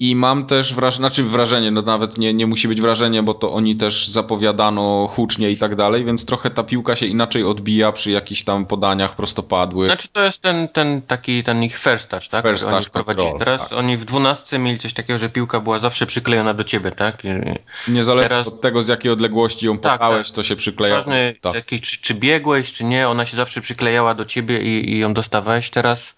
I 0.00 0.16
mam 0.16 0.46
też 0.46 0.74
wrażenie, 0.74 0.96
znaczy 0.98 1.24
wrażenie, 1.24 1.70
no 1.70 1.82
nawet 1.82 2.18
nie, 2.18 2.34
nie 2.34 2.46
musi 2.46 2.68
być 2.68 2.80
wrażenie, 2.80 3.22
bo 3.22 3.34
to 3.34 3.52
oni 3.52 3.76
też 3.76 4.08
zapowiadano 4.08 5.08
hucznie 5.12 5.50
i 5.50 5.56
tak 5.56 5.74
dalej, 5.74 6.04
więc 6.04 6.24
trochę 6.24 6.50
ta 6.50 6.64
piłka 6.64 6.96
się 6.96 7.06
inaczej 7.06 7.44
odbija 7.44 7.92
przy 7.92 8.10
jakichś 8.10 8.42
tam 8.42 8.66
podaniach 8.66 9.16
prostopadłych. 9.16 9.86
Znaczy 9.88 10.08
to 10.12 10.20
jest 10.24 10.40
ten, 10.42 10.68
ten 10.68 11.02
taki, 11.02 11.44
ten 11.44 11.62
ich 11.62 11.78
first 11.78 12.08
touch, 12.10 12.28
tak? 12.28 12.46
First 12.46 12.64
oni 12.64 12.72
touch 12.74 12.86
wprowadzili. 12.86 13.28
control, 13.28 13.44
Teraz 13.44 13.68
tak. 13.68 13.78
oni 13.78 13.96
w 13.96 14.04
dwunastce 14.04 14.58
mieli 14.58 14.78
coś 14.78 14.92
takiego, 14.94 15.18
że 15.18 15.28
piłka 15.28 15.60
była 15.60 15.78
zawsze 15.78 16.06
przyklejona 16.06 16.54
do 16.54 16.64
ciebie, 16.64 16.90
tak? 16.92 17.22
I- 17.24 17.90
Niezależnie 17.92 18.28
teraz- 18.28 18.46
od 18.48 18.60
tego, 18.60 18.82
z 18.82 18.88
jakiej 18.88 19.12
odległości 19.12 19.66
ją 19.66 19.78
Tak, 19.78 20.00
tak. 20.00 20.26
to 20.34 20.42
się 20.42 20.56
przykleja. 20.56 20.94
Ważne, 20.96 21.34
tak. 21.40 21.54
jakiej, 21.54 21.80
czy, 21.80 22.00
czy 22.02 22.14
biegłeś, 22.14 22.72
czy 22.72 22.84
nie, 22.84 23.08
ona 23.08 23.26
się 23.26 23.36
zawsze 23.36 23.60
przyklejała 23.60 24.14
do 24.14 24.24
ciebie 24.24 24.58
i, 24.58 24.90
i 24.92 24.98
ją 24.98 25.14
dostawałeś. 25.14 25.70
Teraz 25.70 26.17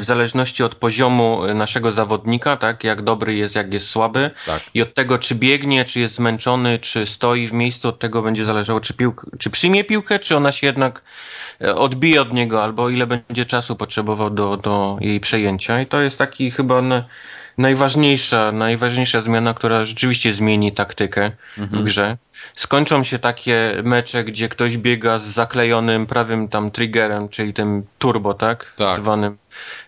w 0.00 0.04
zależności 0.04 0.62
od 0.62 0.74
poziomu 0.74 1.44
y, 1.44 1.54
naszego 1.54 1.92
zawodnika, 1.92 2.56
tak, 2.56 2.84
jak 2.84 3.02
dobry 3.02 3.34
jest, 3.34 3.54
jak 3.54 3.72
jest 3.72 3.88
słaby 3.88 4.30
Tak. 4.46 4.62
i 4.74 4.82
od 4.82 4.94
tego, 4.94 5.18
czy 5.18 5.34
biegnie, 5.34 5.84
czy 5.84 6.00
jest 6.00 6.14
zmęczony, 6.14 6.78
czy 6.78 7.06
stoi 7.06 7.48
w 7.48 7.52
miejscu, 7.52 7.88
od 7.88 7.98
tego 7.98 8.22
będzie 8.22 8.44
zależało, 8.44 8.80
czy, 8.80 8.94
piłk, 8.94 9.26
czy 9.38 9.50
przyjmie 9.50 9.84
piłkę, 9.84 10.18
czy 10.18 10.36
ona 10.36 10.52
się 10.52 10.66
jednak 10.66 11.02
e, 11.60 11.74
odbije 11.74 12.22
od 12.22 12.32
niego, 12.32 12.64
albo 12.64 12.88
ile 12.88 13.06
będzie 13.06 13.46
czasu 13.46 13.76
potrzebował 13.76 14.30
do, 14.30 14.56
do 14.56 14.98
jej 15.00 15.20
przejęcia. 15.20 15.80
I 15.80 15.86
to 15.86 16.00
jest 16.00 16.18
taki 16.18 16.50
chyba 16.50 16.82
najważniejsza, 17.58 18.52
najważniejsza 18.52 19.20
zmiana, 19.20 19.54
która 19.54 19.84
rzeczywiście 19.84 20.32
zmieni 20.32 20.72
taktykę 20.72 21.30
w 21.56 21.82
grze. 21.82 22.16
Skończą 22.56 23.04
się 23.04 23.18
takie 23.18 23.74
mecze, 23.84 24.24
gdzie 24.24 24.48
ktoś 24.48 24.76
biega 24.76 25.18
z 25.18 25.24
zaklejonym 25.24 26.06
prawym 26.06 26.48
tam 26.48 26.70
triggerem, 26.70 27.28
czyli 27.28 27.54
tym 27.54 27.82
turbo, 27.98 28.34
tak? 28.34 28.72
Tak. 28.76 29.00
Zwanym 29.00 29.36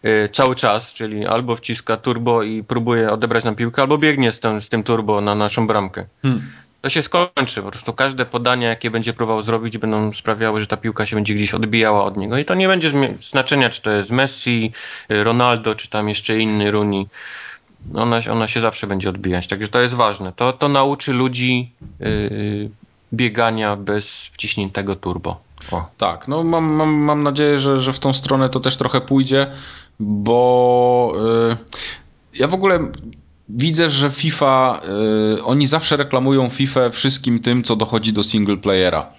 y, 0.05 0.29
cały 0.33 0.55
czas, 0.55 0.93
czyli 0.93 1.27
albo 1.27 1.57
wciska 1.57 1.97
turbo 1.97 2.43
i 2.43 2.65
próbuje 2.65 3.11
odebrać 3.11 3.45
nam 3.45 3.55
piłkę, 3.55 3.83
albo 3.83 3.99
biegnie 3.99 4.33
z 4.33 4.41
tym, 4.41 4.61
z 4.61 4.69
tym 4.69 4.83
turbo 4.83 5.21
na 5.21 5.35
naszą 5.35 5.67
bramkę. 5.67 6.07
Hmm. 6.23 6.43
To 6.83 6.91
się 6.91 7.03
skończy, 7.03 7.63
po 7.63 7.71
prostu 7.71 7.93
każde 7.93 8.27
podania, 8.27 8.69
jakie 8.69 8.91
będzie 8.91 9.13
próbował 9.13 9.43
zrobić, 9.43 9.79
będą 9.79 10.13
sprawiały, 10.13 10.61
że 10.61 10.67
ta 10.67 10.77
piłka 10.77 11.07
się 11.07 11.17
będzie 11.17 11.35
gdzieś 11.35 11.55
odbijała 11.55 12.05
od 12.05 12.17
niego 12.17 12.39
i 12.39 12.45
to 12.45 12.55
nie 12.55 12.69
będzie 12.69 12.93
znaczenia, 13.21 13.71
czy 13.71 13.83
to 13.83 13.91
jest 13.91 14.11
Messi, 14.11 14.73
Ronaldo, 15.09 15.75
czy 15.75 15.89
tam 15.89 16.09
jeszcze 16.09 16.39
inny 16.39 16.71
Rooney. 16.71 17.09
Ona, 17.95 18.21
ona 18.31 18.49
się 18.49 18.61
zawsze 18.61 18.87
będzie 18.87 19.09
odbijać, 19.09 19.49
także 19.49 19.69
to 19.69 19.81
jest 19.81 19.95
ważne. 19.95 20.33
To, 20.37 20.53
to 20.53 20.69
nauczy 20.69 21.13
ludzi 21.13 21.73
yy, 22.01 22.71
biegania 23.13 23.77
bez 23.77 24.05
wciśniętego 24.05 24.97
turbo. 24.97 25.41
O. 25.71 25.89
Tak, 25.99 26.29
no 26.29 26.43
mam, 26.43 26.65
mam, 26.65 26.91
mam 26.91 27.23
nadzieję, 27.23 27.59
że, 27.59 27.81
że 27.81 27.93
w 27.93 27.99
tą 27.99 28.13
stronę 28.13 28.49
to 28.51 28.61
też 28.61 28.77
trochę 28.77 29.01
pójdzie, 29.01 29.47
bo 30.01 31.15
y, 31.53 32.39
ja 32.39 32.49
w 32.49 32.55
ogóle 32.55 32.79
widzę, 33.49 33.91
że 33.91 34.11
FIFA, 34.11 34.81
y, 35.39 35.45
oni 35.45 35.67
zawsze 35.67 35.97
reklamują 35.97 36.51
FIFA 36.51 36.91
wszystkim 36.91 37.41
tym, 37.41 37.63
co 37.63 37.77
dochodzi 37.77 38.13
do 38.13 38.25
single 38.25 38.57
playera. 38.57 39.13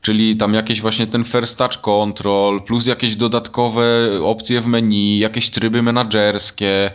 Czyli 0.00 0.36
tam 0.36 0.54
jakieś 0.54 0.80
właśnie 0.80 1.06
ten 1.06 1.24
first 1.24 1.58
touch 1.58 1.80
control, 1.80 2.62
plus 2.62 2.86
jakieś 2.86 3.16
dodatkowe 3.16 3.82
opcje 4.22 4.60
w 4.60 4.66
menu, 4.66 5.18
jakieś 5.18 5.50
tryby 5.50 5.82
menadżerskie, 5.82 6.90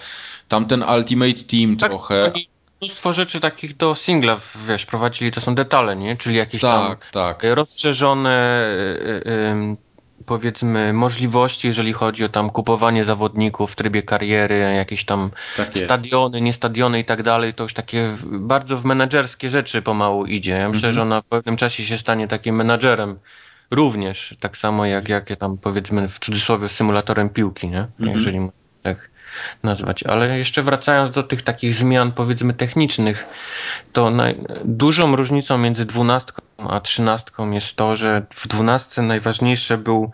tam 0.47 0.65
ten 0.65 0.83
Ultimate 0.83 1.43
Team 1.51 1.77
trochę. 1.77 2.23
Oni 2.33 2.47
mnóstwo 2.81 3.13
rzeczy 3.13 3.39
takich 3.39 3.77
do 3.77 3.95
singla, 3.95 4.37
wiesz, 4.67 4.85
prowadzili, 4.85 5.31
to 5.31 5.41
są 5.41 5.55
detale, 5.55 5.95
nie? 5.95 6.17
Czyli 6.17 6.35
jakieś 6.35 6.61
Tak, 6.61 7.11
tak. 7.11 7.41
tam 7.41 7.51
rozszerzone 7.53 8.63
y, 8.63 9.07
y, 9.07 9.31
y, 9.31 9.75
powiedzmy 10.25 10.93
możliwości, 10.93 11.67
jeżeli 11.67 11.93
chodzi 11.93 12.23
o 12.25 12.29
tam 12.29 12.49
kupowanie 12.49 13.05
zawodników 13.05 13.71
w 13.71 13.75
trybie 13.75 14.03
kariery, 14.03 14.57
jakieś 14.57 15.05
tam 15.05 15.31
Takie. 15.57 15.85
stadiony, 15.85 16.41
nie 16.41 16.53
stadiony 16.53 16.99
i 16.99 17.05
tak 17.05 17.23
dalej, 17.23 17.53
to 17.53 17.63
już 17.63 17.73
takie 17.73 18.11
bardzo 18.25 18.77
w 18.77 18.85
menedżerskie 18.85 19.49
rzeczy 19.49 19.81
pomału 19.81 20.25
idzie. 20.25 20.51
Ja 20.51 20.69
myślę, 20.69 20.89
Mhm. 20.89 20.93
że 20.93 21.01
ona 21.01 21.21
w 21.21 21.25
pewnym 21.25 21.57
czasie 21.57 21.83
się 21.85 21.97
stanie 21.97 22.27
takim 22.27 22.55
menadżerem 22.55 23.19
również, 23.71 24.35
tak 24.39 24.57
samo 24.57 24.85
jak, 24.85 25.09
jak 25.09 25.39
tam 25.39 25.57
powiedzmy 25.57 26.09
w 26.09 26.19
cudzysłowie 26.19 26.69
symulatorem 26.69 27.29
piłki, 27.29 27.67
nie? 27.67 27.87
Mhm. 27.99 28.17
Jeżeli 28.17 28.39
można 28.39 28.57
tak 28.83 29.09
nazwać. 29.63 30.03
Ale 30.03 30.37
jeszcze 30.37 30.63
wracając 30.63 31.15
do 31.15 31.23
tych 31.23 31.41
takich 31.41 31.75
zmian 31.75 32.11
powiedzmy 32.11 32.53
technicznych, 32.53 33.25
to 33.93 34.09
naj, 34.09 34.35
dużą 34.65 35.15
różnicą 35.15 35.57
między 35.57 35.85
dwunastką 35.85 36.45
a 36.57 36.79
trzynastką 36.79 37.51
jest 37.51 37.75
to, 37.75 37.95
że 37.95 38.25
w 38.33 38.47
dwunastce 38.47 39.01
najważniejsze 39.01 39.77
był 39.77 40.11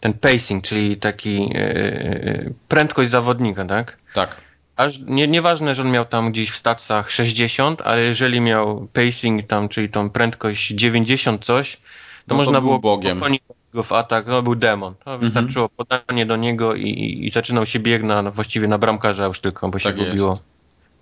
ten 0.00 0.14
pacing, 0.14 0.64
czyli 0.64 0.96
taki 0.96 1.50
e, 1.54 2.50
prędkość 2.68 3.10
zawodnika, 3.10 3.64
tak? 3.64 3.98
Tak. 4.14 4.40
Aż 4.76 4.98
nie, 4.98 5.28
nieważne, 5.28 5.74
że 5.74 5.82
on 5.82 5.90
miał 5.90 6.04
tam 6.04 6.32
gdzieś 6.32 6.50
w 6.50 6.56
stacjach 6.56 7.10
60, 7.10 7.82
ale 7.82 8.02
jeżeli 8.02 8.40
miał 8.40 8.88
pacing 8.92 9.46
tam, 9.46 9.68
czyli 9.68 9.88
tą 9.88 10.10
prędkość 10.10 10.68
90 10.68 11.44
coś, 11.44 11.72
to 11.72 11.80
No 12.28 12.34
to 12.34 12.34
można 12.34 12.60
był 12.60 12.68
było 12.68 12.78
Bogiem. 12.78 13.16
spokojnie 13.16 13.38
go 13.74 13.82
w 13.82 13.92
atak, 13.92 14.26
to 14.26 14.42
był 14.42 14.54
demon. 14.54 14.94
To 15.04 15.18
wystarczyło 15.18 15.68
podanie 15.68 16.26
do 16.26 16.36
niego 16.36 16.74
i, 16.74 17.20
i, 17.26 17.30
zaczynał 17.30 17.66
się 17.66 17.78
bieg 17.78 18.02
na, 18.02 18.22
no 18.22 18.32
właściwie 18.32 18.68
na 18.68 18.78
bramkarza 18.78 19.26
już 19.26 19.40
tylko, 19.40 19.68
bo 19.68 19.78
się 19.78 19.88
Tak 19.88 19.98
jest. 19.98 20.10
gubiło. 20.10 20.38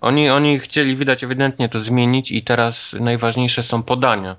Oni, 0.01 0.29
oni 0.29 0.59
chcieli 0.59 0.95
widać 0.95 1.23
ewidentnie 1.23 1.69
to 1.69 1.79
zmienić 1.79 2.31
i 2.31 2.41
teraz 2.41 2.93
najważniejsze 2.99 3.63
są 3.63 3.83
podania. 3.83 4.35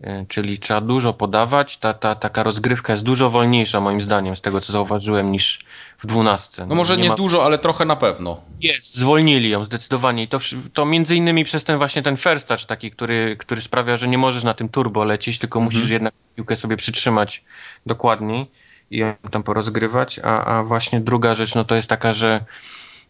E, 0.00 0.26
Czyli 0.28 0.58
trzeba 0.58 0.80
dużo 0.80 1.12
podawać, 1.12 1.76
ta, 1.78 1.94
ta 1.94 2.14
taka 2.14 2.42
rozgrywka 2.42 2.92
jest 2.92 3.04
dużo 3.04 3.30
wolniejsza 3.30 3.80
moim 3.80 4.00
zdaniem 4.00 4.36
z 4.36 4.40
tego 4.40 4.60
co 4.60 4.72
zauważyłem 4.72 5.30
niż 5.32 5.58
w 5.98 6.06
dwunastce. 6.06 6.66
No 6.66 6.74
może 6.74 6.96
nie, 6.96 7.08
ma- 7.08 7.16
dużo, 7.16 7.44
ale 7.44 7.58
trochę 7.58 7.84
na 7.84 7.96
pewno. 7.96 8.40
jest, 8.60 8.96
zwolnili 8.96 9.50
ją 9.50 9.64
zdecydowanie 9.64 10.22
i 10.22 10.28
to, 10.28 10.38
to 10.72 10.84
między 10.86 11.16
innymi 11.16 11.44
przez 11.44 11.64
ten 11.64 11.78
właśnie 11.78 12.02
ten 12.02 12.16
first 12.16 12.46
touch 12.48 12.64
taki, 12.64 12.90
który, 12.90 13.36
który 13.38 13.60
sprawia, 13.60 13.96
że 13.96 14.08
nie 14.08 14.18
możesz 14.18 14.44
na 14.44 14.54
tym 14.54 14.68
turbo 14.68 15.04
lecieć, 15.04 15.38
tylko 15.38 15.60
musisz 15.60 15.90
jednak 15.90 16.12
piłkę 16.36 16.56
sobie 16.56 16.76
przytrzymać 16.76 17.44
dokładniej 17.86 18.50
i 18.90 18.98
ją 18.98 19.14
tam 19.30 19.42
porozgrywać, 19.42 20.18
a, 20.24 20.44
a 20.44 20.62
właśnie 20.64 21.00
druga 21.00 21.34
rzecz, 21.34 21.54
no 21.54 21.64
to 21.64 21.74
jest 21.74 21.88
taka, 21.88 22.12
że 22.12 22.44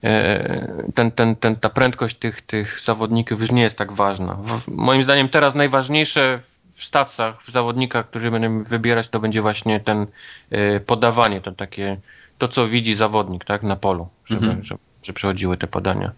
e, 0.04 0.84
ten, 0.94 1.10
ten, 1.10 1.36
ten, 1.36 1.56
ta 1.56 1.68
prędkość 1.68 2.16
tych, 2.16 2.40
tych 2.42 2.80
zawodników 2.84 3.40
już 3.40 3.52
nie 3.52 3.62
jest 3.62 3.78
tak 3.78 3.92
ważna. 3.92 4.34
W, 4.34 4.68
moim 4.68 5.04
zdaniem 5.04 5.28
teraz 5.28 5.54
najważniejsze 5.54 6.40
w 6.80 6.84
stacjach, 6.84 7.42
w 7.42 7.50
zawodnikach, 7.50 8.08
którzy 8.10 8.30
będziemy 8.30 8.64
wybierać, 8.64 9.08
to 9.08 9.20
będzie 9.20 9.42
właśnie 9.42 9.80
ten 9.80 10.06
e, 10.50 10.80
podawanie, 10.80 11.40
to 11.40 11.52
takie, 11.52 11.96
to 12.38 12.48
co 12.48 12.66
widzi 12.66 12.94
zawodnik, 12.94 13.44
tak, 13.44 13.62
na 13.62 13.76
polu, 13.76 14.08
żeby, 14.26 14.46
Mhm. 14.46 14.64
żeby, 14.64 14.80
żeby 15.02 15.16
przechodziły 15.16 15.56
te 15.56 15.66
podania. 15.66 16.12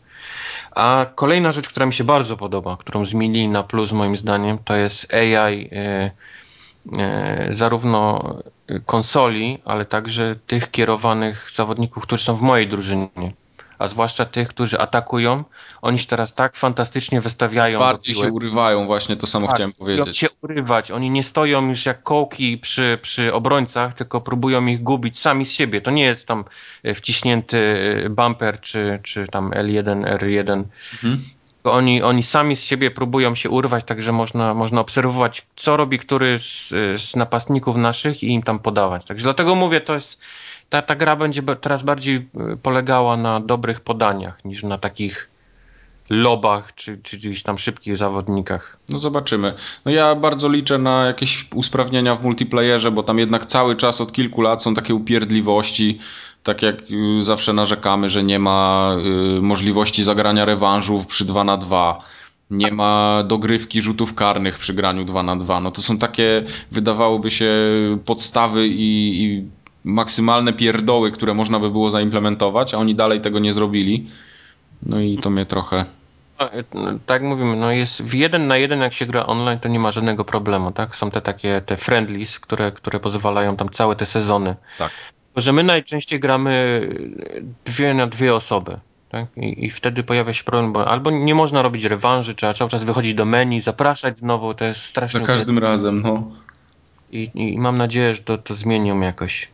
A 0.70 1.06
kolejna 1.14 1.52
rzecz, 1.52 1.68
która 1.68 1.86
mi 1.86 1.94
się 1.94 2.04
bardzo 2.04 2.36
podoba, 2.36 2.76
którą 2.76 3.06
zmienili 3.06 3.48
na 3.48 3.62
plus 3.62 3.92
moim 3.92 4.16
zdaniem, 4.16 4.58
to 4.58 4.74
jest 4.76 5.14
AI 5.14 5.68
e, 5.72 6.10
e, 6.98 7.48
zarówno 7.52 8.34
konsoli, 8.86 9.58
ale 9.64 9.84
także 9.84 10.36
tych 10.46 10.70
kierowanych 10.70 11.50
zawodników, 11.54 12.02
którzy 12.02 12.24
są 12.24 12.34
w 12.34 12.42
mojej 12.42 12.68
drużynie. 12.68 13.32
A 13.82 13.88
zwłaszcza 13.88 14.24
tych, 14.24 14.48
którzy 14.48 14.78
atakują. 14.78 15.44
Oni 15.82 15.98
się 15.98 16.06
teraz 16.06 16.34
tak 16.34 16.56
fantastycznie 16.56 17.20
wystawiają 17.20 17.78
Bardziej 17.78 18.14
się 18.14 18.32
urywają, 18.32 18.86
właśnie 18.86 19.16
to 19.16 19.26
samo 19.26 19.46
Tak, 19.46 19.56
chciałem 19.56 19.72
powiedzieć. 19.72 20.18
się 20.18 20.26
urywać. 20.42 20.90
Oni 20.90 21.10
nie 21.10 21.24
stoją 21.24 21.68
już 21.68 21.86
jak 21.86 22.02
kołki 22.02 22.58
przy, 22.58 22.98
przy 23.02 23.34
obrońcach, 23.34 23.94
tylko 23.94 24.20
próbują 24.20 24.66
ich 24.66 24.82
gubić 24.82 25.20
sami 25.20 25.46
z 25.46 25.50
siebie. 25.50 25.80
To 25.80 25.90
nie 25.90 26.04
jest 26.04 26.26
tam 26.26 26.44
e, 26.82 26.94
wciśnięty 26.94 27.58
e, 28.06 28.10
bumper 28.10 28.60
czy, 28.60 29.00
czy 29.02 29.26
tam 29.26 29.50
L1, 29.50 30.18
R1. 30.18 30.64
Mhm. 30.92 31.24
Oni, 31.64 32.02
oni 32.02 32.22
sami 32.22 32.56
z 32.56 32.64
siebie 32.64 32.90
próbują 32.90 33.34
się 33.34 33.50
urwać, 33.50 33.84
także 33.84 34.12
można, 34.12 34.54
można 34.54 34.80
obserwować, 34.80 35.46
co 35.56 35.76
robi 35.76 35.98
który 35.98 36.38
z, 36.38 36.68
z 37.02 37.16
napastników 37.16 37.76
naszych 37.76 38.22
i 38.22 38.26
im 38.26 38.42
tam 38.42 38.58
podawać. 38.58 39.04
Także 39.04 39.24
dlatego 39.24 39.54
mówię, 39.54 39.80
to 39.80 39.94
jest, 39.94 40.18
ta, 40.72 40.82
ta 40.82 40.94
gra 40.94 41.16
będzie 41.16 41.42
teraz 41.42 41.82
bardziej 41.82 42.16
e, 42.16 42.56
polegała 42.56 43.16
na 43.16 43.40
dobrych 43.40 43.80
podaniach 43.80 44.44
niż 44.44 44.62
na 44.62 44.78
takich 44.78 45.30
lobach 46.10 46.74
czy, 46.74 46.98
czy 47.02 47.16
gdzieś 47.16 47.42
tam 47.42 47.58
szybkich 47.58 47.96
zawodnikach. 47.96 48.78
No 48.88 48.98
zobaczymy. 48.98 49.54
No 49.84 49.92
ja 49.92 50.14
bardzo 50.14 50.48
liczę 50.48 50.78
na 50.78 51.06
jakieś 51.06 51.48
usprawnienia 51.54 52.16
w 52.16 52.22
multiplayerze, 52.22 52.90
bo 52.90 53.02
tam 53.02 53.18
jednak 53.18 53.46
cały 53.46 53.76
czas 53.76 54.00
od 54.00 54.12
kilku 54.12 54.40
lat 54.40 54.62
są 54.62 54.74
takie 54.74 54.94
upierdliwości, 54.94 55.98
tak 56.42 56.62
jak 56.62 56.76
y, 56.90 57.22
zawsze 57.22 57.52
narzekamy, 57.52 58.08
że 58.08 58.24
nie 58.24 58.38
ma 58.38 58.90
y, 59.38 59.42
możliwości 59.42 60.02
zagrania 60.02 60.44
rewanżu 60.44 61.04
przy 61.08 61.24
2 61.24 61.44
na 61.44 61.56
2 61.56 62.02
nie 62.50 62.72
ma 62.72 63.22
dogrywki 63.26 63.82
rzutów 63.82 64.14
karnych 64.14 64.58
przy 64.58 64.74
graniu 64.74 65.04
2 65.04 65.22
na 65.22 65.36
2 65.36 65.60
No 65.60 65.70
to 65.70 65.82
są 65.82 65.98
takie, 65.98 66.44
wydawałoby 66.70 67.30
się, 67.30 67.54
podstawy 68.04 68.66
i, 68.66 69.22
i 69.24 69.44
maksymalne 69.84 70.52
pierdoły, 70.52 71.12
które 71.12 71.34
można 71.34 71.60
by 71.60 71.70
było 71.70 71.90
zaimplementować, 71.90 72.74
a 72.74 72.78
oni 72.78 72.94
dalej 72.94 73.20
tego 73.20 73.38
nie 73.38 73.52
zrobili. 73.52 74.10
No 74.82 75.00
i 75.00 75.18
to 75.18 75.30
mnie 75.30 75.46
trochę... 75.46 75.84
E, 76.38 76.64
Tak 77.06 77.22
mówimy, 77.22 77.56
no 77.56 77.72
jest 77.72 78.02
w 78.02 78.14
jeden 78.14 78.46
na 78.46 78.56
jeden, 78.56 78.80
jak 78.80 78.92
się 78.94 79.06
gra 79.06 79.26
online, 79.26 79.58
to 79.60 79.68
nie 79.68 79.78
ma 79.78 79.90
żadnego 79.92 80.24
problemu, 80.24 80.70
tak? 80.72 80.96
Są 80.96 81.10
te 81.10 81.20
takie 81.20 81.60
te 81.66 81.76
friendlies, 81.76 82.40
które, 82.40 82.72
które 82.72 83.00
pozwalają 83.00 83.56
tam 83.56 83.68
całe 83.70 83.96
te 83.96 84.06
sezony. 84.06 84.56
Tak. 84.78 84.90
Że 85.36 85.52
my 85.52 85.62
najczęściej 85.62 86.20
gramy 86.20 86.80
dwie 87.64 87.94
na 87.94 88.06
dwie 88.06 88.34
osoby. 88.34 88.76
tak? 89.08 89.26
I, 89.36 89.64
I 89.66 89.70
wtedy 89.70 90.02
pojawia 90.02 90.32
się 90.32 90.44
problem, 90.44 90.72
bo 90.72 90.88
albo 90.88 91.10
nie 91.10 91.34
można 91.34 91.62
robić 91.62 91.84
rewanży, 91.84 92.34
trzeba 92.34 92.54
cały 92.54 92.70
czas 92.70 92.84
wychodzić 92.84 93.14
do 93.14 93.24
menu, 93.24 93.60
zapraszać 93.60 94.18
znowu, 94.18 94.54
to 94.54 94.64
jest 94.64 94.80
strasznie... 94.80 95.20
Za 95.20 95.26
każdym 95.26 95.58
razem, 95.58 96.02
no. 96.02 96.30
I, 97.12 97.30
I 97.34 97.58
mam 97.58 97.78
nadzieję, 97.78 98.14
że 98.14 98.22
to, 98.22 98.38
to 98.38 98.54
zmienią 98.54 99.00
jakoś. 99.00 99.48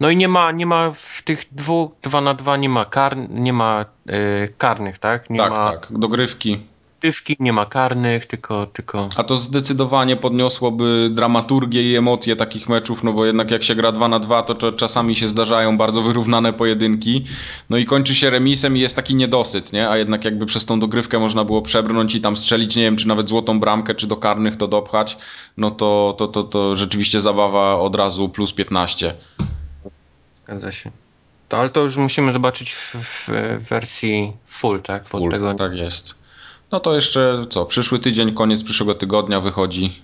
No 0.00 0.10
i 0.10 0.16
nie 0.16 0.28
ma, 0.28 0.52
nie 0.52 0.66
ma 0.66 0.92
w 0.94 1.22
tych 1.22 1.44
dwóch, 1.52 1.90
dwa 2.02 2.20
na 2.20 2.34
dwa 2.34 2.56
nie 2.56 2.68
ma 2.68 2.84
kar, 2.84 3.16
nie 3.30 3.52
ma 3.52 3.84
e, 4.06 4.48
karnych, 4.48 4.98
tak? 4.98 5.30
Nie 5.30 5.38
tak, 5.38 5.50
ma 5.50 5.70
tak, 5.72 5.88
dogrywki. 5.90 6.58
dogrywki, 6.94 7.36
nie 7.40 7.52
ma 7.52 7.66
karnych, 7.66 8.26
tylko, 8.26 8.66
tylko... 8.66 9.08
A 9.16 9.24
to 9.24 9.36
zdecydowanie 9.36 10.16
podniosłoby 10.16 11.10
dramaturgię 11.12 11.92
i 11.92 11.96
emocje 11.96 12.36
takich 12.36 12.68
meczów, 12.68 13.04
no 13.04 13.12
bo 13.12 13.26
jednak 13.26 13.50
jak 13.50 13.62
się 13.62 13.74
gra 13.74 13.92
2 13.92 14.08
na 14.08 14.18
2, 14.18 14.42
to 14.42 14.54
cza- 14.54 14.76
czasami 14.76 15.16
się 15.16 15.28
zdarzają 15.28 15.78
bardzo 15.78 16.02
wyrównane 16.02 16.52
pojedynki. 16.52 17.24
No 17.70 17.76
i 17.76 17.84
kończy 17.86 18.14
się 18.14 18.30
remisem 18.30 18.76
i 18.76 18.80
jest 18.80 18.96
taki 18.96 19.14
niedosyt, 19.14 19.72
nie? 19.72 19.88
A 19.88 19.96
jednak 19.96 20.24
jakby 20.24 20.46
przez 20.46 20.66
tą 20.66 20.80
dogrywkę 20.80 21.18
można 21.18 21.44
było 21.44 21.62
przebrnąć 21.62 22.14
i 22.14 22.20
tam 22.20 22.36
strzelić, 22.36 22.76
nie 22.76 22.82
wiem, 22.82 22.96
czy 22.96 23.08
nawet 23.08 23.28
złotą 23.28 23.60
bramkę, 23.60 23.94
czy 23.94 24.06
do 24.06 24.16
karnych 24.16 24.56
to 24.56 24.68
dopchać, 24.68 25.18
no 25.56 25.70
to, 25.70 26.14
to, 26.18 26.28
to, 26.28 26.42
to 26.42 26.76
rzeczywiście 26.76 27.20
zabawa 27.20 27.76
od 27.78 27.96
razu 27.96 28.28
plus 28.28 28.52
15. 28.52 29.14
Zgadza 30.50 30.72
się. 30.72 30.90
To, 31.48 31.58
ale 31.58 31.68
to 31.68 31.80
już 31.80 31.96
musimy 31.96 32.32
zobaczyć 32.32 32.72
w, 32.72 32.94
w 32.94 33.28
wersji 33.68 34.32
full, 34.46 34.82
tak? 34.82 35.02
Pod 35.02 35.20
Full, 35.20 35.30
tego... 35.30 35.54
tak 35.54 35.72
jest. 35.72 36.14
No 36.72 36.80
to 36.80 36.94
jeszcze 36.94 37.44
co, 37.50 37.66
przyszły 37.66 37.98
tydzień, 37.98 38.34
koniec 38.34 38.62
przyszłego 38.62 38.94
tygodnia 38.94 39.40
wychodzi 39.40 40.02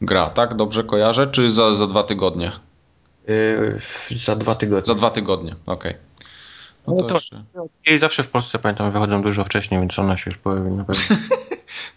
gra, 0.00 0.30
tak? 0.30 0.54
Dobrze 0.54 0.84
kojarzę? 0.84 1.26
Czy 1.26 1.50
za, 1.50 1.74
za 1.74 1.86
dwa 1.86 2.02
tygodnie? 2.02 2.52
Yy, 3.28 3.78
za 4.24 4.36
dwa 4.36 4.54
tygodnie. 4.54 4.86
Za 4.86 4.94
dwa 4.94 5.10
tygodnie, 5.10 5.54
okej. 5.66 5.94
No 6.86 6.94
No 6.94 7.02
to 7.02 7.08
to- 7.08 7.14
jeszcze... 7.14 7.44
I 7.86 7.98
zawsze 7.98 8.22
w 8.22 8.28
Polsce, 8.28 8.58
pamiętam, 8.58 8.92
wychodzą 8.92 9.22
dużo 9.22 9.44
wcześniej, 9.44 9.80
więc 9.80 9.98
ona 9.98 10.16
się 10.16 10.30
już 10.30 10.38
pojawi 10.38 10.70
na 10.70 10.84
pewno. 10.84 11.16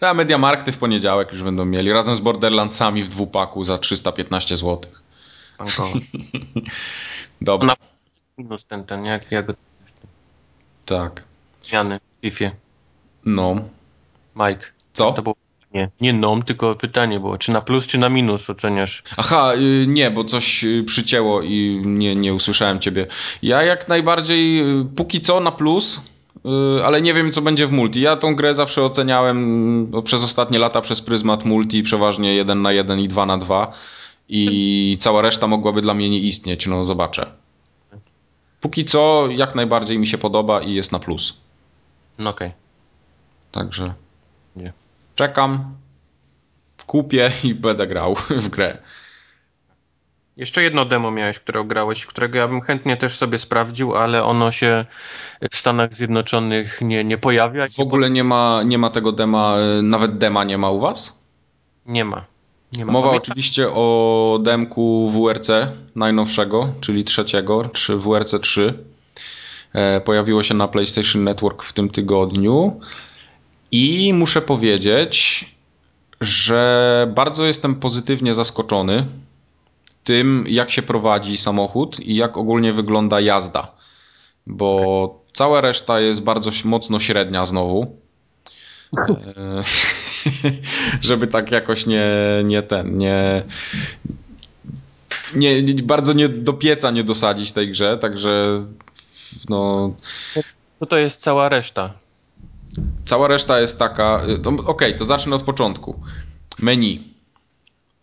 A 0.00 0.14
Mediamarkty 0.14 0.72
w 0.72 0.78
poniedziałek 0.78 1.32
już 1.32 1.42
będą 1.42 1.64
mieli, 1.64 1.92
razem 1.92 2.16
z 2.16 2.20
Borderlandsami 2.20 3.02
w 3.02 3.08
dwupaku 3.08 3.64
za 3.64 3.78
315 3.78 4.56
zł. 4.56 4.80
Bankowo. 5.58 5.98
Dobra, 7.40 7.66
Na- 7.66 7.74
Minus 8.38 8.64
ten, 8.64 8.84
ten, 8.84 9.04
jak, 9.04 9.32
jak 9.32 9.46
tak. 10.84 11.24
zmiany 11.62 12.00
w 12.00 12.20
FIFA. 12.20 12.50
No. 13.24 13.54
Mike. 14.36 14.66
Co? 14.92 15.12
To 15.12 15.22
było 15.22 15.36
nie, 15.74 15.90
nie 16.00 16.12
nom, 16.12 16.42
tylko 16.42 16.74
pytanie 16.74 17.20
było, 17.20 17.38
czy 17.38 17.52
na 17.52 17.60
plus, 17.60 17.86
czy 17.86 17.98
na 17.98 18.08
minus 18.08 18.50
oceniasz? 18.50 19.02
Aha, 19.16 19.52
y, 19.54 19.86
nie, 19.88 20.10
bo 20.10 20.24
coś 20.24 20.64
y, 20.64 20.84
przycięło 20.84 21.42
i 21.42 21.82
nie, 21.84 22.16
nie 22.16 22.34
usłyszałem 22.34 22.80
ciebie. 22.80 23.06
Ja 23.42 23.62
jak 23.62 23.88
najbardziej, 23.88 24.60
y, 24.80 24.84
póki 24.96 25.20
co 25.20 25.40
na 25.40 25.52
plus, 25.52 26.00
ale 26.84 27.02
nie 27.02 27.14
wiem 27.14 27.32
co 27.32 27.42
będzie 27.42 27.66
w 27.66 27.72
multi. 27.72 28.00
Ja 28.00 28.16
tą 28.16 28.34
grę 28.36 28.54
zawsze 28.54 28.82
oceniałem 28.82 29.36
mm, 29.92 30.02
przez 30.02 30.22
ostatnie 30.24 30.58
lata 30.58 30.80
przez 30.80 31.00
pryzmat 31.00 31.44
multi, 31.44 31.82
przeważnie 31.82 32.34
1 32.34 32.62
na 32.62 32.72
1 32.72 33.00
i 33.00 33.08
2 33.08 33.26
na 33.26 33.38
2 33.38 33.72
i 34.28 34.96
cała 35.00 35.22
reszta 35.22 35.46
mogłaby 35.46 35.82
dla 35.82 35.94
mnie 35.94 36.10
nie 36.10 36.18
istnieć, 36.18 36.66
no 36.66 36.84
zobaczę. 36.84 37.32
Póki 38.60 38.84
co 38.84 39.28
jak 39.30 39.54
najbardziej 39.54 39.98
mi 39.98 40.06
się 40.06 40.18
podoba 40.18 40.60
i 40.60 40.74
jest 40.74 40.92
na 40.92 40.98
plus. 40.98 41.40
No 42.18 42.30
okej. 42.30 42.52
Także 43.52 43.94
Nie. 44.56 44.72
czekam, 45.14 45.74
kupię 46.86 47.32
i 47.44 47.54
będę 47.54 47.86
grał 47.86 48.14
w 48.30 48.48
grę. 48.48 48.78
Jeszcze 50.36 50.62
jedno 50.62 50.84
demo 50.84 51.10
miałeś, 51.10 51.38
które 51.38 51.64
grałeś, 51.64 52.06
którego 52.06 52.38
ja 52.38 52.48
bym 52.48 52.60
chętnie 52.60 52.96
też 52.96 53.16
sobie 53.16 53.38
sprawdził, 53.38 53.96
ale 53.96 54.24
ono 54.24 54.52
się 54.52 54.84
w 55.50 55.56
Stanach 55.56 55.96
Zjednoczonych 55.96 56.80
nie, 56.80 57.04
nie 57.04 57.18
pojawia. 57.18 57.66
W 57.76 57.80
ogóle 57.80 58.10
nie 58.10 58.24
ma, 58.24 58.62
nie 58.64 58.78
ma 58.78 58.90
tego 58.90 59.12
dema, 59.12 59.56
y, 59.78 59.82
nawet 59.82 60.18
dema 60.18 60.44
nie 60.44 60.58
ma 60.58 60.70
u 60.70 60.80
was? 60.80 61.22
Nie 61.86 62.04
ma. 62.04 62.24
Mowa 62.78 63.08
Pamiętam- 63.08 63.16
oczywiście 63.16 63.68
o 63.70 64.38
demku 64.42 65.10
WRC 65.10 65.48
najnowszego, 65.96 66.72
czyli 66.80 67.04
trzeciego, 67.04 67.64
czy 67.64 67.96
WRC 67.96 68.38
3. 68.38 68.74
E, 69.72 70.00
Pojawiło 70.00 70.42
się 70.42 70.54
na 70.54 70.68
PlayStation 70.68 71.24
Network 71.24 71.62
w 71.62 71.72
tym 71.72 71.90
tygodniu 71.90 72.80
i 73.72 74.12
muszę 74.14 74.42
powiedzieć, 74.42 75.44
że 76.20 77.06
bardzo 77.14 77.44
jestem 77.44 77.74
pozytywnie 77.74 78.34
zaskoczony 78.34 79.06
tym, 80.04 80.44
jak 80.48 80.70
się 80.70 80.82
prowadzi 80.82 81.36
samochód 81.36 82.00
i 82.00 82.16
jak 82.16 82.36
ogólnie 82.36 82.72
wygląda 82.72 83.20
jazda. 83.20 83.72
Bo 84.46 85.24
cała 85.32 85.60
reszta 85.60 86.00
jest 86.00 86.22
bardzo 86.22 86.50
mocno 86.64 87.00
średnia 87.00 87.46
znowu. 87.46 87.96
Żeby 91.00 91.26
tak 91.26 91.50
jakoś 91.50 91.86
nie, 91.86 92.10
nie 92.44 92.62
ten, 92.62 92.98
nie, 92.98 93.44
nie, 95.34 95.62
nie. 95.62 95.82
Bardzo 95.82 96.12
nie 96.12 96.28
do 96.28 96.52
pieca 96.52 96.90
nie 96.90 97.04
dosadzić 97.04 97.52
tej 97.52 97.70
grze, 97.70 97.98
także. 97.98 98.64
No, 99.48 99.94
Co 100.78 100.86
to 100.86 100.96
jest 100.98 101.20
cała 101.20 101.48
reszta? 101.48 101.94
Cała 103.04 103.28
reszta 103.28 103.60
jest 103.60 103.78
taka. 103.78 104.22
y, 104.26 104.66
Okej, 104.66 104.96
to 104.96 105.04
zacznę 105.04 105.36
od 105.36 105.42
początku. 105.42 106.00
Menu. 106.58 107.04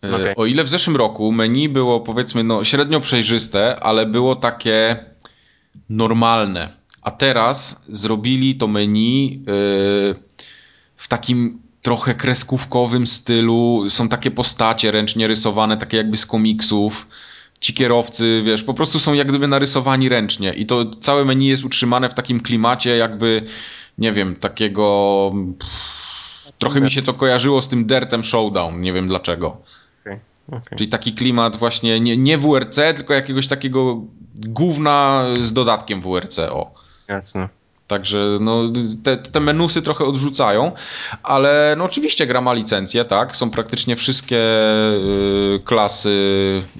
Y, 0.04 0.14
Okej. 0.14 0.34
O 0.36 0.46
ile 0.46 0.64
w 0.64 0.68
zeszłym 0.68 0.96
roku 0.96 1.32
menu 1.32 1.68
było 1.68 2.00
powiedzmy 2.00 2.44
no, 2.44 2.64
średnio 2.64 3.00
przejrzyste, 3.00 3.80
ale 3.80 4.06
było 4.06 4.36
takie 4.36 5.04
normalne. 5.88 6.74
A 7.02 7.10
teraz 7.10 7.84
zrobili 7.88 8.54
to 8.54 8.66
menu 8.66 9.42
y, 9.48 10.14
w 10.96 11.08
takim 11.08 11.62
trochę 11.82 12.14
kreskówkowym 12.14 13.06
stylu. 13.06 13.90
Są 13.90 14.08
takie 14.08 14.30
postacie 14.30 14.90
ręcznie 14.90 15.26
rysowane, 15.26 15.76
takie 15.76 15.96
jakby 15.96 16.16
z 16.16 16.26
komiksów. 16.26 17.06
Ci 17.60 17.74
kierowcy, 17.74 18.42
wiesz, 18.44 18.62
po 18.62 18.74
prostu 18.74 18.98
są 18.98 19.14
jak 19.14 19.28
gdyby 19.28 19.48
narysowani 19.48 20.08
ręcznie. 20.08 20.52
I 20.52 20.66
to 20.66 20.86
całe 20.86 21.24
menu 21.24 21.48
jest 21.48 21.64
utrzymane 21.64 22.08
w 22.08 22.14
takim 22.14 22.40
klimacie, 22.40 22.96
jakby, 22.96 23.42
nie 23.98 24.12
wiem, 24.12 24.36
takiego. 24.36 25.32
Trochę 26.58 26.80
mi 26.80 26.90
się 26.90 27.02
to 27.02 27.14
kojarzyło 27.14 27.62
z 27.62 27.68
tym 27.68 27.84
Dirtem 27.84 28.24
Showdown, 28.24 28.80
nie 28.80 28.92
wiem 28.92 29.08
dlaczego. 29.08 29.56
Okej. 30.48 30.78
Czyli 30.78 30.90
taki 30.90 31.12
klimat 31.12 31.56
właśnie 31.56 32.00
nie, 32.00 32.16
nie 32.16 32.38
WRC, 32.38 32.76
tylko 32.96 33.14
jakiegoś 33.14 33.46
takiego 33.46 34.00
gówna 34.34 35.24
z 35.40 35.52
dodatkiem 35.52 36.00
WRC, 36.00 36.38
o. 36.38 36.74
Jasne. 37.08 37.48
Także 37.90 38.38
no, 38.40 38.72
te, 39.04 39.16
te 39.16 39.40
menusy 39.40 39.82
trochę 39.82 40.04
odrzucają, 40.04 40.72
ale 41.22 41.74
no 41.78 41.84
oczywiście 41.84 42.26
gra 42.26 42.40
ma 42.40 42.52
licencję, 42.52 43.04
tak? 43.04 43.36
Są 43.36 43.50
praktycznie 43.50 43.96
wszystkie 43.96 44.38
y, 45.56 45.60
klasy 45.64 46.12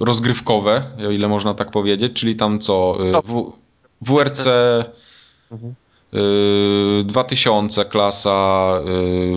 rozgrywkowe, 0.01 0.83
o 1.09 1.11
ile 1.11 1.29
można 1.29 1.55
tak 1.55 1.71
powiedzieć, 1.71 2.13
czyli 2.13 2.37
tam 2.37 2.59
co? 2.59 2.97
Y, 3.01 3.13
w, 3.25 3.53
WRC 4.01 4.47
Mhm. 5.53 5.75
Y, 6.15 7.05
2000 7.05 7.85
klasa, 7.85 8.71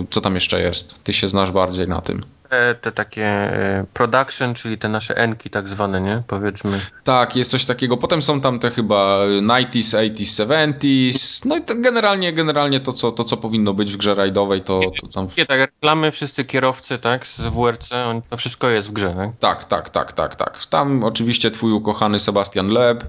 y, 0.02 0.06
co 0.10 0.20
tam 0.20 0.34
jeszcze 0.34 0.60
jest? 0.60 1.04
Ty 1.04 1.12
się 1.12 1.28
znasz 1.28 1.50
bardziej 1.50 1.88
na 1.88 2.00
tym. 2.00 2.24
Te, 2.54 2.74
te 2.74 2.92
takie 2.92 3.26
e, 3.26 3.84
production, 3.92 4.54
czyli 4.54 4.78
te 4.78 4.88
nasze 4.88 5.16
enki 5.16 5.50
tak 5.50 5.68
zwane, 5.68 6.00
nie? 6.00 6.22
Powiedzmy. 6.26 6.80
Tak, 7.04 7.36
jest 7.36 7.50
coś 7.50 7.64
takiego. 7.64 7.96
Potem 7.96 8.22
są 8.22 8.40
tam 8.40 8.58
te 8.58 8.70
chyba 8.70 9.18
90s, 9.18 10.14
80s, 10.14 10.46
70s. 10.46 11.46
No 11.46 11.56
i 11.56 11.62
to 11.62 11.74
generalnie, 11.76 12.32
generalnie 12.32 12.80
to, 12.80 12.92
co, 12.92 13.12
to, 13.12 13.24
co 13.24 13.36
powinno 13.36 13.74
być 13.74 13.92
w 13.92 13.96
grze 13.96 14.14
rajdowej, 14.14 14.60
to, 14.62 14.80
to 15.00 15.06
tam. 15.06 15.26
Wszystkie 15.26 15.46
tak 15.46 15.60
reklamy, 15.60 16.12
wszyscy 16.12 16.44
kierowcy, 16.44 16.98
tak? 16.98 17.26
Z 17.26 17.40
WRC, 17.40 17.92
on, 17.92 18.22
to 18.22 18.36
wszystko 18.36 18.68
jest 18.68 18.88
w 18.88 18.92
grze, 18.92 19.14
tak? 19.16 19.30
Tak, 19.40 19.64
tak, 19.64 19.90
tak, 19.90 20.12
tak, 20.12 20.36
tak. 20.36 20.66
Tam 20.66 21.04
oczywiście 21.04 21.50
twój 21.50 21.72
ukochany 21.72 22.20
Sebastian 22.20 22.68
Leb 22.68 23.04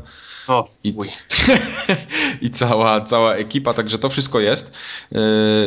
O, 0.47 0.65
i, 0.83 0.95
i 2.45 2.49
cała, 2.49 3.01
cała 3.01 3.33
ekipa, 3.35 3.73
także 3.73 3.99
to 3.99 4.09
wszystko 4.09 4.39
jest. 4.39 4.71
Yy, 5.11 5.19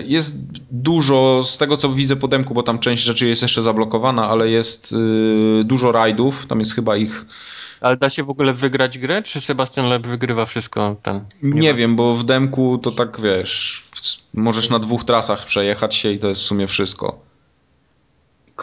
Jest 0.06 0.38
dużo, 0.70 1.42
z 1.44 1.58
tego 1.58 1.76
co 1.76 1.88
widzę 1.88 2.16
po 2.16 2.28
demku, 2.28 2.54
bo 2.54 2.62
tam 2.62 2.78
część 2.78 3.02
rzeczy 3.02 3.28
jest 3.28 3.42
jeszcze 3.42 3.62
zablokowana, 3.62 4.28
ale 4.28 4.48
jest 4.48 4.92
yy, 4.92 5.64
dużo 5.64 5.92
rajdów, 5.92 6.46
tam 6.46 6.60
jest 6.60 6.74
chyba 6.74 6.96
ich 6.96 7.26
Ale 7.80 7.96
da 7.96 8.10
się 8.10 8.24
w 8.24 8.30
ogóle 8.30 8.52
wygrać 8.54 8.98
grę, 8.98 9.22
czy 9.22 9.40
Sebastian 9.40 9.88
Leb 9.88 10.06
wygrywa 10.06 10.46
wszystko 10.46 10.96
ten? 11.02 11.24
Nie, 11.42 11.70
ma- 11.70 11.76
wiem, 11.78 11.96
bo 11.96 12.16
w 12.16 12.24
demku 12.24 12.78
to 12.78 12.90
tak 12.90 13.20
wiesz, 13.20 13.84
możesz 14.34 14.70
na 14.70 14.78
dwóch 14.78 15.04
trasach 15.04 15.44
przejechać 15.46 15.94
się 15.94 16.12
i 16.12 16.18
to 16.18 16.28
jest 16.28 16.42
w 16.42 16.46
sumie 16.46 16.66
wszystko. 16.66 17.27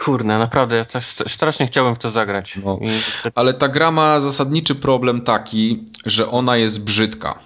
Kurde, 0.04 0.38
naprawdę, 0.38 0.76
ja 0.76 0.84
też 0.84 1.04
strasznie 1.06 1.66
chciałbym 1.66 1.94
w 1.94 1.98
to 1.98 2.10
zagrać. 2.10 2.58
No. 2.64 2.78
I 2.82 3.00
Ale 3.34 3.54
ta 3.54 3.68
gra 3.68 3.90
ma 3.90 4.20
zasadniczy 4.20 4.74
problem 4.74 5.20
taki, 5.20 5.84
że 6.06 6.30
ona 6.30 6.56
jest 6.56 6.84
brzydka. 6.84 7.38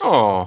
O, 0.00 0.46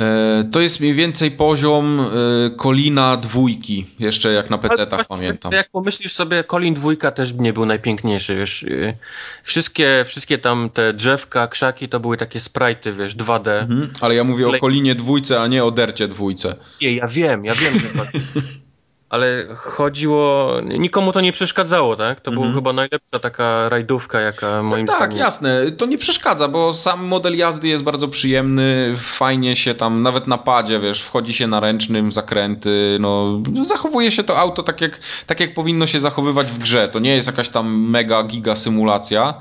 E, 0.00 0.44
to 0.52 0.60
jest 0.60 0.80
mniej 0.80 0.94
więcej 0.94 1.30
poziom 1.30 2.00
e, 2.00 2.50
Kolina 2.50 3.16
dwójki, 3.16 3.86
jeszcze 3.98 4.32
jak 4.32 4.50
na 4.50 4.58
PC-tach 4.58 5.04
pamiętam. 5.04 5.52
Jak 5.52 5.70
pomyślisz 5.70 6.12
sobie, 6.12 6.44
Kolin 6.44 6.74
dwójka 6.74 7.10
też 7.10 7.32
nie 7.34 7.52
był 7.52 7.66
najpiękniejszy, 7.66 8.36
wiesz. 8.36 8.64
E, 8.64 8.94
wszystkie, 9.42 10.04
wszystkie 10.06 10.38
tam 10.38 10.70
te 10.70 10.92
drzewka, 10.92 11.46
krzaki 11.46 11.88
to 11.88 12.00
były 12.00 12.16
takie 12.16 12.38
sprite'y, 12.38 12.92
wiesz, 12.92 13.16
2D. 13.16 13.48
Mhm, 13.48 13.90
ale 14.00 14.14
ja 14.14 14.24
mówię 14.24 14.48
o 14.48 14.58
Kolinie 14.58 14.94
dwójce, 14.94 15.40
a 15.40 15.46
nie 15.46 15.64
o 15.64 15.70
Dercie 15.70 16.08
dwójce. 16.08 16.56
Nie, 16.82 16.94
ja 16.94 17.06
wiem, 17.06 17.44
ja 17.44 17.54
wiem, 17.54 17.80
że 17.80 17.88
to... 17.88 18.02
ale 19.10 19.46
chodziło, 19.56 20.50
nikomu 20.62 21.12
to 21.12 21.20
nie 21.20 21.32
przeszkadzało, 21.32 21.96
tak? 21.96 22.20
To 22.20 22.30
mhm. 22.30 22.48
była 22.48 22.60
chyba 22.60 22.72
najlepsza 22.72 23.18
taka 23.18 23.68
rajdówka, 23.68 24.20
jaka 24.20 24.62
moim 24.62 24.86
Tak, 24.86 24.98
tak 24.98 25.16
jasne. 25.16 25.70
To 25.70 25.86
nie 25.86 25.98
przeszkadza, 25.98 26.48
bo 26.48 26.72
sam 26.72 27.04
model 27.04 27.36
jazdy 27.36 27.68
jest 27.68 27.82
bardzo 27.82 28.08
przyjemny, 28.08 28.94
fajnie 28.98 29.56
się 29.56 29.74
tam, 29.74 30.02
nawet 30.02 30.26
na 30.26 30.38
padzie, 30.38 30.80
wiesz, 30.80 31.02
wchodzi 31.02 31.34
się 31.34 31.46
na 31.46 31.60
ręcznym, 31.60 32.12
zakręty, 32.12 32.98
no, 33.00 33.42
zachowuje 33.64 34.10
się 34.10 34.24
to 34.24 34.38
auto 34.38 34.62
tak 34.62 34.80
jak, 34.80 35.00
tak 35.26 35.40
jak 35.40 35.54
powinno 35.54 35.86
się 35.86 36.00
zachowywać 36.00 36.52
w 36.52 36.58
grze. 36.58 36.88
To 36.88 36.98
nie 36.98 37.16
jest 37.16 37.26
jakaś 37.26 37.48
tam 37.48 37.90
mega 37.90 38.22
giga 38.22 38.56
symulacja, 38.56 39.34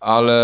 ale 0.00 0.34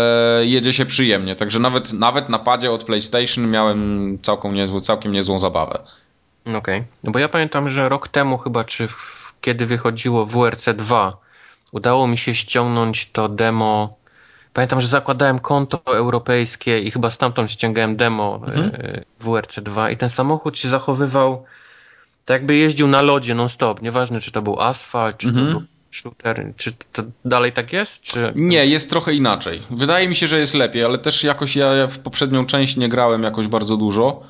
jedzie 0.43 0.73
się 0.73 0.85
przyjemnie. 0.85 1.35
Także 1.35 1.59
nawet, 1.59 1.93
nawet 1.93 2.29
na 2.29 2.39
padzie 2.39 2.71
od 2.71 2.83
PlayStation 2.83 3.49
miałem 3.49 4.19
całkiem 4.21 4.53
niezłą, 4.53 4.79
całkiem 4.79 5.11
niezłą 5.11 5.39
zabawę. 5.39 5.79
Okej. 6.47 6.57
Okay. 6.57 6.85
No 7.03 7.11
bo 7.11 7.19
ja 7.19 7.29
pamiętam, 7.29 7.69
że 7.69 7.89
rok 7.89 8.07
temu 8.07 8.37
chyba, 8.37 8.63
czy 8.63 8.87
w, 8.87 9.33
kiedy 9.41 9.65
wychodziło 9.65 10.25
WRC 10.25 10.65
2, 10.75 11.17
udało 11.71 12.07
mi 12.07 12.17
się 12.17 12.35
ściągnąć 12.35 13.09
to 13.11 13.29
demo. 13.29 13.97
Pamiętam, 14.53 14.81
że 14.81 14.87
zakładałem 14.87 15.39
konto 15.39 15.81
europejskie 15.85 16.79
i 16.79 16.91
chyba 16.91 17.11
stamtąd 17.11 17.51
ściągałem 17.51 17.95
demo 17.95 18.41
mhm. 18.45 18.71
E, 18.73 19.03
WRC 19.19 19.59
2 19.61 19.91
i 19.91 19.97
ten 19.97 20.09
samochód 20.09 20.59
się 20.59 20.69
zachowywał 20.69 21.45
tak 22.25 22.35
jakby 22.35 22.55
jeździł 22.55 22.87
na 22.87 23.01
lodzie 23.01 23.35
non-stop. 23.35 23.81
Nieważne, 23.81 24.21
czy 24.21 24.31
to 24.31 24.41
był 24.41 24.61
asfalt, 24.61 25.17
czy 25.17 25.27
mhm. 25.27 25.47
to 25.47 25.51
był 25.51 25.67
shooter. 25.91 26.53
Czy 26.57 26.73
to 26.93 27.03
dalej 27.25 27.51
tak 27.51 27.73
jest? 27.73 28.01
Czy... 28.01 28.31
Nie, 28.35 28.65
jest 28.65 28.89
trochę 28.89 29.13
inaczej. 29.13 29.61
Wydaje 29.69 30.09
mi 30.09 30.15
się, 30.15 30.27
że 30.27 30.39
jest 30.39 30.53
lepiej, 30.53 30.83
ale 30.83 30.97
też 30.97 31.23
jakoś 31.23 31.55
ja 31.55 31.87
w 31.87 31.99
poprzednią 31.99 32.45
część 32.45 32.77
nie 32.77 32.89
grałem 32.89 33.23
jakoś 33.23 33.47
bardzo 33.47 33.77
dużo 33.77 34.23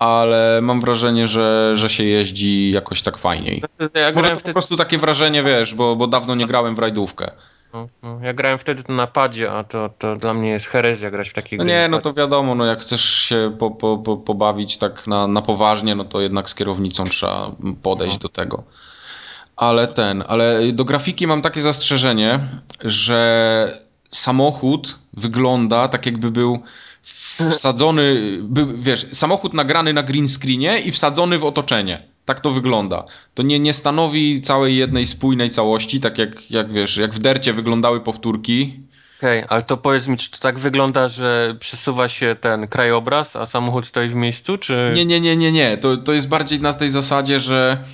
ale 0.00 0.60
mam 0.62 0.80
wrażenie, 0.80 1.26
że, 1.26 1.76
że 1.76 1.88
się 1.88 2.04
jeździ 2.04 2.70
jakoś 2.70 3.02
tak 3.02 3.18
fajniej. 3.18 3.62
Ja 3.94 4.12
Może 4.14 4.28
to 4.28 4.34
wtedy... 4.34 4.42
po 4.44 4.52
prostu 4.52 4.76
takie 4.76 4.98
wrażenie, 4.98 5.42
wiesz, 5.42 5.74
bo, 5.74 5.96
bo 5.96 6.06
dawno 6.06 6.34
nie 6.34 6.46
grałem 6.46 6.74
w 6.74 6.78
rajdówkę. 6.78 7.30
No, 7.74 7.88
no. 8.02 8.20
Ja 8.22 8.32
grałem 8.32 8.58
wtedy 8.58 8.82
to 8.82 8.92
na 8.92 9.06
padzie, 9.06 9.52
a 9.52 9.64
to, 9.64 9.90
to 9.98 10.16
dla 10.16 10.34
mnie 10.34 10.50
jest 10.50 10.66
herezja 10.66 11.10
grać 11.10 11.28
w 11.28 11.32
takiej 11.32 11.58
no 11.58 11.64
Nie, 11.64 11.88
no 11.90 11.98
to 11.98 12.12
wiadomo, 12.12 12.54
no 12.54 12.64
jak 12.64 12.80
chcesz 12.80 13.04
się 13.04 13.56
po, 13.58 13.70
po, 13.70 13.98
po, 13.98 14.16
pobawić 14.16 14.78
tak 14.78 15.06
na, 15.06 15.26
na 15.26 15.42
poważnie, 15.42 15.94
no 15.94 16.04
to 16.04 16.20
jednak 16.20 16.50
z 16.50 16.54
kierownicą 16.54 17.04
trzeba 17.08 17.52
podejść 17.82 18.14
no. 18.14 18.20
do 18.20 18.28
tego. 18.28 18.62
Ale 19.56 19.88
ten, 19.88 20.24
ale 20.28 20.72
do 20.72 20.84
grafiki 20.84 21.26
mam 21.26 21.42
takie 21.42 21.62
zastrzeżenie, 21.62 22.40
że 22.84 23.80
samochód 24.10 24.98
wygląda 25.12 25.88
tak 25.88 26.06
jakby 26.06 26.30
był 26.30 26.62
wsadzony, 27.50 28.38
wiesz, 28.74 29.06
samochód 29.12 29.54
nagrany 29.54 29.92
na 29.92 30.02
green 30.02 30.28
screenie 30.28 30.80
i 30.80 30.92
wsadzony 30.92 31.38
w 31.38 31.44
otoczenie. 31.44 32.02
Tak 32.24 32.40
to 32.40 32.50
wygląda. 32.50 33.04
To 33.34 33.42
nie, 33.42 33.58
nie 33.58 33.72
stanowi 33.72 34.40
całej 34.40 34.76
jednej 34.76 35.06
spójnej 35.06 35.50
całości, 35.50 36.00
tak 36.00 36.18
jak, 36.18 36.50
jak 36.50 36.72
wiesz, 36.72 36.96
jak 36.96 37.14
w 37.14 37.18
dercie 37.18 37.52
wyglądały 37.52 38.00
powtórki. 38.00 38.80
Okej, 39.18 39.38
okay, 39.38 39.50
ale 39.50 39.62
to 39.62 39.76
powiedz 39.76 40.06
mi, 40.06 40.16
czy 40.16 40.30
to 40.30 40.38
tak 40.38 40.58
wygląda, 40.58 41.08
że 41.08 41.54
przesuwa 41.60 42.08
się 42.08 42.36
ten 42.40 42.68
krajobraz, 42.68 43.36
a 43.36 43.46
samochód 43.46 43.86
stoi 43.86 44.08
w 44.08 44.14
miejscu, 44.14 44.58
czy... 44.58 44.92
Nie, 44.94 45.04
nie, 45.04 45.20
nie, 45.20 45.36
nie, 45.36 45.52
nie. 45.52 45.76
To, 45.76 45.96
to 45.96 46.12
jest 46.12 46.28
bardziej 46.28 46.60
na 46.60 46.74
tej 46.74 46.90
zasadzie, 46.90 47.40
że 47.40 47.84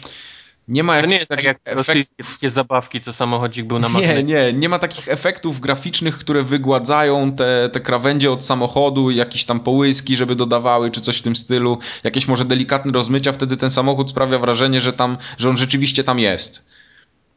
nie 0.69 0.83
ma 0.83 0.97
jakichś 0.97 1.13
nie 1.13 1.27
tak 1.27 1.45
jak 1.45 1.61
takie 1.63 2.51
zabawki, 2.51 3.01
co 3.01 3.13
samochodzik 3.13 3.67
był 3.67 3.79
na 3.79 3.89
Nie, 3.89 4.23
nie, 4.23 4.53
nie 4.53 4.69
ma 4.69 4.79
takich 4.79 5.09
efektów 5.09 5.61
graficznych, 5.61 6.19
które 6.19 6.43
wygładzają 6.43 7.33
te, 7.33 7.71
te 7.73 7.81
krawędzie 7.81 8.33
od 8.33 8.45
samochodu, 8.45 9.11
jakieś 9.11 9.45
tam 9.45 9.61
połyski, 9.61 10.17
żeby 10.17 10.35
dodawały, 10.35 10.91
czy 10.91 11.01
coś 11.01 11.19
w 11.19 11.23
tym 11.23 11.37
stylu, 11.37 11.79
jakieś 12.05 12.29
może 12.29 12.45
delikatne 12.45 12.93
rozmycia, 12.93 13.33
wtedy 13.33 13.57
ten 13.57 13.71
samochód 13.71 14.11
sprawia 14.11 14.39
wrażenie, 14.39 14.81
że 14.81 14.93
tam, 14.93 15.19
że 15.39 15.51
on 15.51 15.57
rzeczywiście 15.57 16.05
tam 16.05 16.19
jest. 16.19 16.65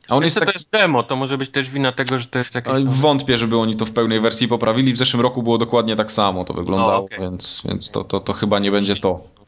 A 0.10 0.16
on 0.16 0.24
jest 0.24 0.36
taki... 0.36 0.46
to 0.46 0.52
jest 0.52 0.70
demo, 0.72 1.04
to 1.04 1.16
może 1.16 1.38
być 1.38 1.50
też 1.50 1.70
wina 1.70 1.92
tego, 1.92 2.20
że 2.20 2.26
to 2.26 2.40
jest 2.40 2.56
jakieś... 2.56 2.84
Wątpię, 2.86 3.38
żeby 3.38 3.58
oni 3.58 3.76
to 3.76 3.86
w 3.86 3.92
pełnej 3.92 4.20
wersji 4.20 4.48
poprawili. 4.48 4.94
W 4.94 4.98
zeszłym 4.98 5.22
roku 5.22 5.44
było 5.44 5.58
dokładnie 5.58 5.96
tak 5.96 6.12
samo 6.12 6.46
to 6.46 6.54
wyglądało, 6.54 6.94
o, 6.94 6.98
okay. 6.98 7.20
więc, 7.20 7.62
więc 7.66 7.92
to, 7.92 8.04
to, 8.04 8.20
to 8.20 8.34
chyba 8.34 8.60
nie 8.60 8.72
będzie 8.72 8.96
to. 8.96 9.39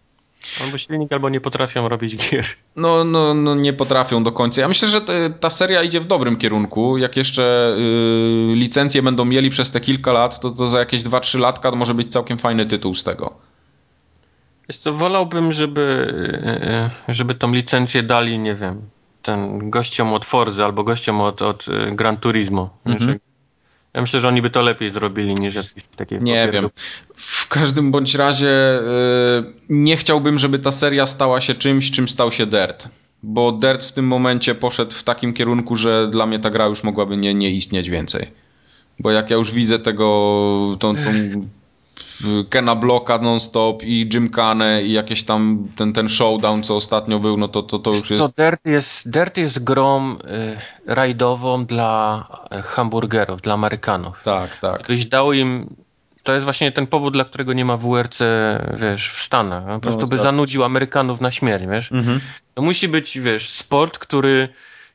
Albo 0.61 0.77
silnik, 0.77 1.13
albo 1.13 1.29
nie 1.29 1.41
potrafią 1.41 1.89
robić 1.89 2.15
gier. 2.15 2.45
No, 2.75 3.03
no, 3.03 3.33
no 3.33 3.55
nie 3.55 3.73
potrafią 3.73 4.23
do 4.23 4.31
końca. 4.31 4.61
Ja 4.61 4.67
myślę, 4.67 4.87
że 4.87 5.01
ta 5.39 5.49
seria 5.49 5.83
idzie 5.83 5.99
w 5.99 6.05
dobrym 6.05 6.37
kierunku. 6.37 6.97
Jak 6.97 7.17
jeszcze 7.17 7.75
yy, 7.77 8.55
licencje 8.55 9.01
będą 9.01 9.25
mieli 9.25 9.49
przez 9.49 9.71
te 9.71 9.81
kilka 9.81 10.11
lat, 10.11 10.39
to, 10.39 10.51
to 10.51 10.67
za 10.67 10.79
jakieś 10.79 11.03
2-3 11.03 11.39
latka 11.39 11.71
to 11.71 11.75
może 11.75 11.93
być 11.93 12.11
całkiem 12.11 12.37
fajny 12.37 12.65
tytuł 12.65 12.95
z 12.95 13.03
tego. 13.03 13.35
Jest 14.67 14.83
to 14.83 14.93
wolałbym, 14.93 15.53
żeby, 15.53 16.13
yy, 17.07 17.13
żeby 17.15 17.35
tą 17.35 17.53
licencję 17.53 18.03
dali, 18.03 18.39
nie 18.39 18.55
wiem, 18.55 18.81
ten 19.21 19.69
gościom 19.69 20.13
od 20.13 20.25
Forzy 20.25 20.63
albo 20.65 20.83
gościom 20.83 21.21
od, 21.21 21.41
od 21.41 21.67
y, 21.67 21.95
Gran 21.95 22.17
Turismo. 22.17 22.69
Mhm. 22.85 23.19
Ja 23.93 24.01
myślę, 24.01 24.21
że 24.21 24.27
oni 24.27 24.41
by 24.41 24.49
to 24.49 24.61
lepiej 24.61 24.89
zrobili 24.89 25.33
niż 25.33 25.55
jakieś 25.55 25.83
takie. 25.95 26.17
Nie 26.17 26.49
wiem. 26.53 26.69
W 27.15 27.47
każdym 27.47 27.91
bądź 27.91 28.15
razie 28.15 28.79
yy, 29.35 29.53
nie 29.69 29.97
chciałbym, 29.97 30.39
żeby 30.39 30.59
ta 30.59 30.71
seria 30.71 31.07
stała 31.07 31.41
się 31.41 31.55
czymś, 31.55 31.91
czym 31.91 32.09
stał 32.09 32.31
się 32.31 32.45
Dirt. 32.45 32.89
Bo 33.23 33.51
Dirt 33.51 33.85
w 33.85 33.91
tym 33.91 34.07
momencie 34.07 34.55
poszedł 34.55 34.91
w 34.91 35.03
takim 35.03 35.33
kierunku, 35.33 35.75
że 35.75 36.07
dla 36.07 36.25
mnie 36.25 36.39
ta 36.39 36.49
gra 36.49 36.65
już 36.65 36.83
mogłaby 36.83 37.17
nie, 37.17 37.33
nie 37.33 37.51
istnieć 37.51 37.89
więcej. 37.89 38.31
Bo 38.99 39.11
jak 39.11 39.29
ja 39.29 39.37
już 39.37 39.51
widzę 39.51 39.79
tego, 39.79 40.05
tą, 40.79 40.95
tą 40.95 41.01
Kena 42.49 42.75
Blocka 42.75 43.17
non-stop 43.17 43.83
i 43.83 44.09
Jim 44.13 44.29
Kane 44.29 44.83
i 44.83 44.91
jakieś 44.91 45.23
tam 45.23 45.67
ten, 45.75 45.93
ten 45.93 46.09
showdown, 46.09 46.63
co 46.63 46.75
ostatnio 46.75 47.19
był, 47.19 47.37
no 47.37 47.47
to, 47.47 47.63
to, 47.63 47.79
to 47.79 47.89
już 47.89 48.09
jest... 48.09 48.21
Co, 48.21 48.43
Dirt 48.43 48.65
jest, 48.65 49.09
Dirt 49.09 49.37
jest 49.37 49.63
grą 49.63 50.11
y, 50.11 50.17
rajdową 50.85 51.65
dla 51.65 52.25
y, 52.59 52.61
hamburgerów, 52.61 53.41
dla 53.41 53.53
Amerykanów. 53.53 54.21
Tak, 54.23 54.57
tak. 54.57 54.83
Ktoś 54.83 55.05
dał 55.05 55.33
im... 55.33 55.75
To 56.23 56.33
jest 56.33 56.43
właśnie 56.43 56.71
ten 56.71 56.87
powód, 56.87 57.13
dla 57.13 57.25
którego 57.25 57.53
nie 57.53 57.65
ma 57.65 57.77
WRC, 57.77 58.19
wiesz, 58.77 59.09
w 59.09 59.23
Stanach. 59.23 59.63
Po 59.65 59.79
prostu 59.79 60.01
no, 60.01 60.07
by 60.07 60.17
zanudził 60.17 60.63
Amerykanów 60.63 61.21
na 61.21 61.31
śmierć, 61.31 61.65
wiesz. 61.67 61.91
Mhm. 61.91 62.19
To 62.53 62.61
musi 62.61 62.87
być, 62.87 63.19
wiesz, 63.19 63.49
sport, 63.49 63.97
który 63.97 64.49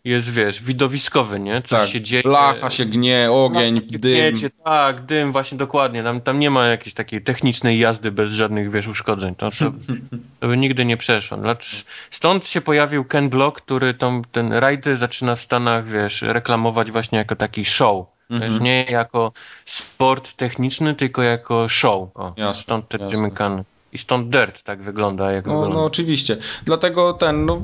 jest, 0.07 0.31
wiesz, 0.31 0.63
widowiskowy, 0.63 1.41
nie? 1.41 1.63
Coś 1.63 1.81
tak, 1.81 1.89
się 1.89 2.01
dzieje. 2.01 2.23
Blacha 2.23 2.71
się 2.71 2.85
gnie, 2.85 3.29
ogień, 3.31 3.77
się 3.77 3.99
dym. 3.99 4.13
Gniecie, 4.13 4.51
tak, 4.65 5.05
dym, 5.05 5.33
właśnie 5.33 5.59
dokładnie. 5.59 6.03
Tam, 6.03 6.21
tam 6.21 6.39
nie 6.39 6.51
ma 6.51 6.67
jakiejś 6.67 6.95
takiej 6.95 7.23
technicznej 7.23 7.79
jazdy 7.79 8.13
bez 8.13 8.33
żadnych, 8.33 8.71
wiesz, 8.71 8.87
uszkodzeń. 8.87 9.35
To, 9.35 9.51
to, 9.51 9.73
to 10.41 10.49
by 10.49 10.57
nigdy 10.57 10.85
nie 10.85 10.97
przeszło. 10.97 11.39
Stąd 12.11 12.47
się 12.47 12.61
pojawił 12.61 13.05
Ken 13.05 13.29
Block, 13.29 13.61
który 13.61 13.95
tą, 13.95 14.23
ten 14.33 14.53
rajdy 14.53 14.97
zaczyna 14.97 15.37
w 15.37 15.41
Stanach, 15.41 15.89
wiesz, 15.89 16.23
reklamować 16.23 16.91
właśnie 16.91 17.19
jako 17.19 17.37
taki 17.37 17.65
show. 17.65 18.07
Mhm. 18.31 18.53
Wiesz, 18.53 18.61
nie 18.61 18.85
jako 18.85 19.33
sport 19.67 20.33
techniczny, 20.33 20.95
tylko 20.95 21.23
jako 21.23 21.69
show. 21.69 22.09
O, 22.15 22.35
jasne, 22.37 22.63
stąd 22.63 22.89
te 22.89 22.99
jasne. 22.99 23.65
I 23.93 23.99
stąd 23.99 24.29
Dirt 24.29 24.63
tak 24.63 24.83
wygląda, 24.83 25.33
jak 25.33 25.47
no, 25.47 25.53
wygląda. 25.53 25.77
No 25.77 25.85
oczywiście. 25.85 26.37
Dlatego 26.65 27.13
ten, 27.13 27.47
no 27.47 27.61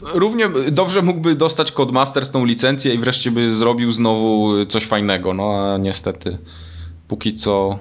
równie 0.00 0.48
dobrze 0.72 1.02
mógłby 1.02 1.34
dostać 1.34 1.72
Codemaster 1.72 2.26
z 2.26 2.30
tą 2.30 2.44
licencję 2.44 2.94
i 2.94 2.98
wreszcie 2.98 3.30
by 3.30 3.54
zrobił 3.54 3.92
znowu 3.92 4.52
coś 4.66 4.86
fajnego, 4.86 5.34
no 5.34 5.72
a 5.72 5.78
niestety 5.78 6.38
póki 7.08 7.34
co 7.34 7.78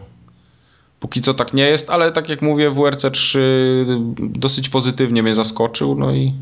póki 0.99 1.21
co 1.21 1.33
tak 1.33 1.53
nie 1.53 1.67
jest, 1.67 1.89
ale 1.89 2.11
tak 2.11 2.29
jak 2.29 2.41
mówię 2.41 2.71
WRC 2.71 3.05
3 3.11 3.85
dosyć 4.19 4.69
pozytywnie 4.69 5.23
mnie 5.23 5.35
zaskoczył, 5.35 5.95
no 5.95 6.15
i 6.15 6.33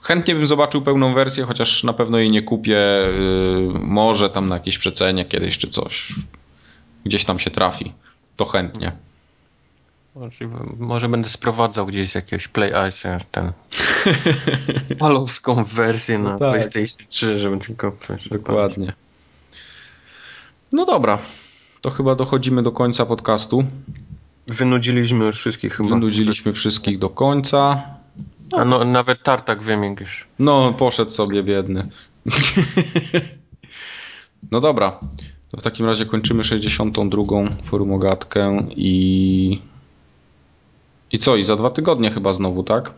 chętnie 0.00 0.34
bym 0.34 0.46
zobaczył 0.46 0.82
pełną 0.82 1.14
wersję, 1.14 1.44
chociaż 1.44 1.84
na 1.84 1.92
pewno 1.92 2.18
jej 2.18 2.30
nie 2.30 2.42
kupię, 2.42 2.78
y, 2.78 3.78
może 3.80 4.30
tam 4.30 4.48
na 4.48 4.54
jakieś 4.54 4.78
przecenie 4.78 5.24
kiedyś 5.24 5.58
czy 5.58 5.68
coś, 5.68 6.14
gdzieś 7.04 7.24
tam 7.24 7.38
się 7.38 7.50
trafi, 7.50 7.92
to 8.36 8.44
chętnie. 8.44 9.05
Może 10.78 11.08
będę 11.08 11.28
sprowadzał 11.28 11.86
gdzieś 11.86 12.14
jakiegoś 12.14 12.48
Play 12.48 12.88
Ice, 12.88 13.20
ten 13.30 13.52
palowską 14.98 15.64
wersję 15.64 16.18
na 16.18 16.30
no 16.30 16.38
tak. 16.38 16.50
PlayStation 16.50 17.08
3, 17.08 17.38
żeby 17.38 17.58
tylko... 17.58 17.92
Dokładnie. 18.30 18.92
No 20.72 20.86
dobra, 20.86 21.18
to 21.80 21.90
chyba 21.90 22.14
dochodzimy 22.14 22.62
do 22.62 22.72
końca 22.72 23.06
podcastu. 23.06 23.64
Wynudziliśmy 24.46 25.24
już 25.24 25.36
wszystkich 25.36 25.74
chyba. 25.74 25.88
Wynudziliśmy 25.88 26.52
wszystkich 26.52 26.98
do 26.98 27.10
końca. 27.10 27.82
No. 28.52 28.58
A 28.58 28.64
no, 28.64 28.84
nawet 28.84 29.22
tartak 29.22 29.62
wymięk 29.62 30.00
już. 30.00 30.26
No, 30.38 30.72
poszedł 30.72 31.10
sobie 31.10 31.42
biedny. 31.42 31.88
no 34.52 34.60
dobra, 34.60 35.00
to 35.50 35.56
w 35.56 35.62
takim 35.62 35.86
razie 35.86 36.06
kończymy 36.06 36.44
62. 36.44 37.22
forumogatkę 37.64 38.66
i 38.76 39.60
I 41.12 41.18
co, 41.18 41.36
i 41.36 41.44
za 41.44 41.56
dwa 41.56 41.70
tygodnie 41.70 42.10
chyba 42.10 42.32
znowu, 42.32 42.62
tak? 42.62 42.92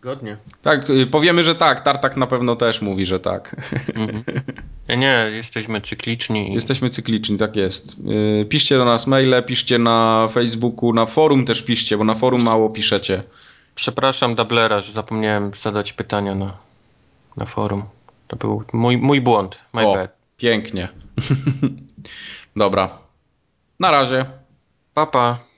Godnie. 0.00 0.36
Tak, 0.62 0.90
y, 0.90 1.06
powiemy, 1.06 1.44
że 1.44 1.54
tak. 1.54 1.80
Tartak 1.80 2.16
na 2.16 2.26
pewno 2.26 2.56
też 2.56 2.82
mówi, 2.82 3.06
że 3.06 3.20
tak. 3.20 3.56
Mhm. 3.94 4.24
Nie, 4.98 5.26
jesteśmy 5.32 5.80
cykliczni. 5.80 6.54
Jesteśmy 6.54 6.90
cykliczni, 6.90 7.38
tak 7.38 7.56
jest. 7.56 7.96
Y, 8.42 8.46
Piszcie 8.48 8.78
do 8.78 8.84
nas 8.84 9.06
maile, 9.06 9.42
piszcie 9.46 9.78
na 9.78 10.28
Facebooku, 10.32 10.92
na 10.92 11.06
forum 11.06 11.44
też 11.44 11.62
piszcie, 11.62 11.98
bo 11.98 12.04
na 12.04 12.14
forum 12.14 12.42
mało 12.44 12.70
piszecie. 12.70 13.22
Przepraszam 13.74 14.34
Dublera, 14.34 14.80
że 14.80 14.92
zapomniałem 14.92 15.50
zadać 15.62 15.92
pytania 15.92 16.34
na, 16.34 16.56
na 17.36 17.46
forum. 17.46 17.82
To 18.28 18.36
był 18.36 18.62
mój, 18.72 18.96
mój 18.98 19.20
błąd. 19.20 19.58
My 19.72 19.86
O, 19.86 19.94
bad. 19.94 20.16
pięknie. 20.36 20.88
Dobra. 22.56 22.98
Na 23.80 23.90
razie. 23.90 24.24
Papa. 24.94 25.38
Hi. 25.38 25.51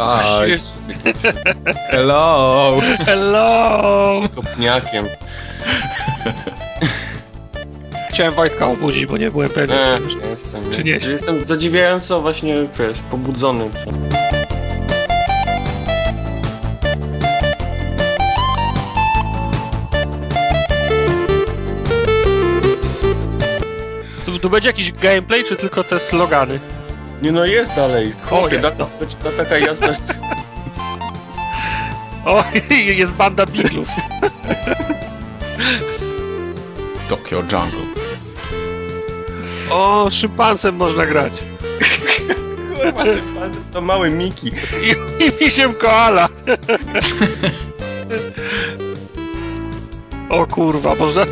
Hi. 0.00 0.58
Hello. 1.90 2.80
Hello! 3.06 4.20
Kopniakiem. 4.34 5.06
Chciałem 8.10 8.34
Wojtka 8.34 8.66
obudzić, 8.66 9.06
bo 9.06 9.16
nie 9.16 9.30
byłem 9.30 9.48
pewien. 9.48 9.78
Nie, 10.04 10.10
czy- 10.10 10.16
nie 10.18 10.28
jestem. 10.30 10.70
Czy 10.72 10.84
nie? 10.84 10.90
Jestem 10.92 11.44
zadziwiająco 11.44 12.20
właśnie, 12.20 12.54
wiesz, 12.78 12.98
pobudzony. 13.10 13.70
Tu, 24.26 24.38
tu 24.38 24.50
będzie 24.50 24.68
jakiś 24.68 24.92
gameplay, 24.92 25.44
czy 25.44 25.56
tylko 25.56 25.84
te 25.84 26.00
slogany? 26.00 26.60
Nie 27.22 27.32
no, 27.32 27.44
jest 27.44 27.74
dalej. 27.74 28.12
Jest, 28.50 28.62
da, 28.62 28.72
no. 28.78 28.88
da, 29.24 29.44
taka 29.44 29.58
jazda. 29.58 29.86
O, 32.24 32.44
jest 32.70 33.12
banda 33.22 33.46
biglów. 33.46 33.88
Tokyo 37.08 37.38
Jungle. 37.38 38.02
O, 39.70 40.10
szympansem 40.10 40.76
można 40.76 41.06
grać. 41.06 41.32
Kurwa, 42.76 43.06
szympanse 43.06 43.60
to 43.72 43.80
mały 43.80 44.10
Miki. 44.10 44.48
I, 44.82 44.90
i 45.24 45.44
misiem 45.44 45.74
koala. 45.74 46.28
O 50.30 50.46
kurwa, 50.46 50.94
można... 50.94 51.22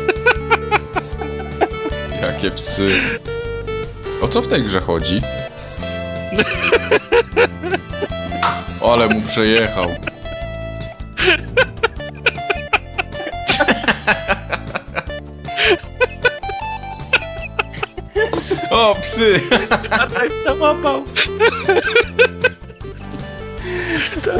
Jakie 2.21 2.51
psy. 2.51 3.01
O 4.21 4.27
co 4.27 4.41
w 4.41 4.47
tej 4.47 4.63
grze 4.63 4.81
chodzi? 4.81 5.21
Ale 8.91 9.07
mu 9.07 9.21
przejechał. 9.21 9.85
O, 18.71 18.95
psy! 19.01 19.41
Załapał. 20.45 21.03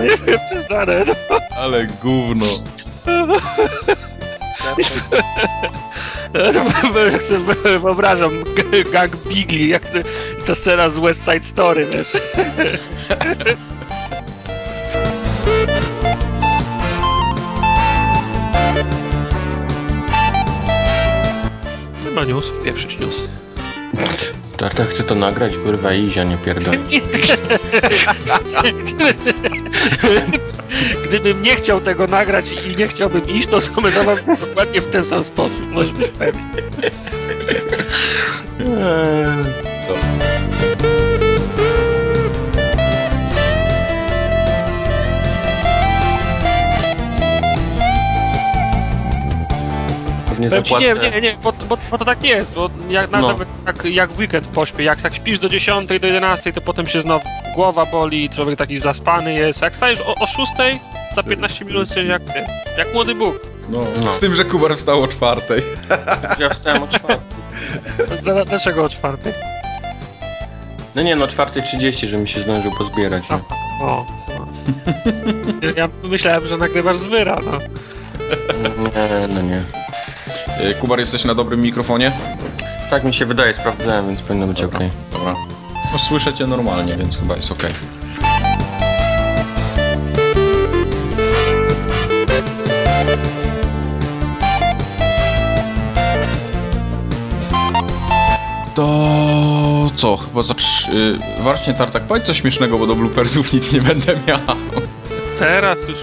Nie 0.04 0.18
wiem, 0.26 0.40
czy 0.50 0.64
znane. 0.68 1.06
No. 1.06 1.40
Ale 1.58 1.86
gówno. 1.86 2.46
Wyobrażam 7.82 8.44
gang 8.92 9.16
Bigli, 9.16 9.70
jak 9.70 9.82
ta 10.42 10.56
scena 10.56 10.90
z 10.90 11.00
West 11.00 11.26
Side 11.26 11.44
Story, 11.44 11.86
wiesz. 11.86 12.12
Ma 22.16 22.26
news, 22.26 22.52
pieprzyć 22.64 23.00
news. 23.00 23.28
Tarta 24.58 24.86
chce 24.86 25.04
to 25.04 25.16
nagrać, 25.16 25.58
kurwa, 25.58 25.94
i 25.94 26.04
Izia 26.04 26.24
nie 26.24 26.38
pierdol. 26.38 26.76
Gdybym 31.06 31.42
nie 31.42 31.56
chciał 31.56 31.82
tego 31.82 32.08
nagrać 32.08 32.52
i 32.52 32.76
nie 32.76 32.88
chciałbym 32.88 33.30
iść, 33.30 33.48
to 33.48 33.62
skomentowałbym 33.62 34.36
dokładnie 34.36 34.82
w 34.82 34.92
ten 34.92 35.06
sam 35.06 35.24
sposób. 35.24 35.72
Możesz 35.72 35.92
być 35.92 36.08
pewien. 36.08 36.52
Ci, 50.42 50.50
zapłacę. 50.50 50.86
nie, 51.04 51.12
nie, 51.12 51.22
nie, 51.22 51.38
bo, 51.44 51.54
bo, 51.70 51.78
bo 51.92 51.98
to 51.98 52.06
tak 52.06 52.22
nie 52.22 52.30
jest, 52.30 52.54
bo 52.54 52.70
jak, 52.90 53.12
No. 53.12 53.28
nawet 53.28 53.48
tak, 53.66 53.86
jak 53.86 54.12
w 54.12 54.20
weekend 54.20 54.48
pośpię, 54.48 54.84
jak 54.84 55.02
tak 55.02 55.16
śpisz 55.16 55.40
do 55.40 55.50
10, 55.50 56.00
do 56.00 56.08
11, 56.08 56.54
to 56.54 56.62
potem 56.62 56.88
się 56.88 57.02
znowu 57.02 57.26
głowa 57.56 57.86
boli, 57.86 58.30
człowiek 58.30 58.60
taki 58.60 58.80
zaspany 58.80 59.34
jest. 59.34 59.62
Jak 59.62 59.76
stajesz 59.76 60.02
o, 60.02 60.16
o 60.16 60.28
6, 60.28 60.52
za 61.16 61.24
15 61.24 61.66
minut 61.66 61.90
się 61.94 62.04
jak, 62.04 62.22
jak 62.78 62.94
młody 62.94 63.16
Bóg. 63.16 63.36
No. 63.70 63.80
No. 64.06 64.14
Z 64.14 64.20
tym, 64.20 64.36
że 64.36 64.46
Kubar 64.46 64.76
wstał 64.78 65.04
o 65.04 65.08
czwartej. 65.08 65.64
Ja 66.40 66.50
wstałem 66.50 66.84
o 66.84 66.88
czwartej. 66.88 67.38
Dla- 68.24 68.46
Dlaczego 68.46 68.84
o 68.84 68.90
4? 68.90 69.18
No 70.96 71.02
nie, 71.02 71.16
no 71.16 71.28
4.30, 71.28 72.08
żebym 72.08 72.28
się 72.28 72.42
zdążył 72.42 72.72
pozbierać. 72.72 73.30
Nie? 73.30 73.36
O, 73.86 74.06
no. 74.28 74.46
Ja- 75.62 75.72
Ja 75.76 75.90
myślałem, 76.04 76.48
że 76.48 76.58
nagrywasz 76.58 76.98
z 76.98 77.08
wyra, 77.08 77.40
no. 77.46 77.52
nie, 78.84 79.28
no 79.36 79.42
nie. 79.42 79.62
Y, 80.70 80.74
Kubar, 80.74 81.00
jesteś 81.00 81.26
na 81.26 81.36
dobrym 81.36 81.62
mikrofonie? 81.62 82.12
Tak 82.90 83.04
mi 83.04 83.14
się 83.14 83.26
wydaje, 83.26 83.54
sprawdzałem, 83.54 84.08
więc 84.08 84.22
powinno 84.22 84.48
być 84.48 84.64
ok. 84.64 84.76
Dobra. 85.14 85.36
No 85.94 86.00
słyszę 86.00 86.34
cię 86.34 86.48
normalnie, 86.48 86.96
więc 86.98 87.18
chyba 87.20 87.36
jest 87.36 87.52
ok. 87.52 87.64
To 98.82 99.90
co? 99.96 100.18
Chyba 100.18 100.44
zacz... 100.44 100.88
Y, 100.94 101.42
właśnie 101.44 101.74
Tartak, 101.74 102.04
powiedz 102.04 102.26
coś 102.26 102.42
śmiesznego, 102.42 102.78
bo 102.78 102.88
do 102.88 102.96
bloopersów 102.96 103.54
nic 103.54 103.74
nie 103.74 103.82
będę 103.82 104.16
miał. 104.28 104.40
Teraz 105.40 105.88
już 105.88 105.98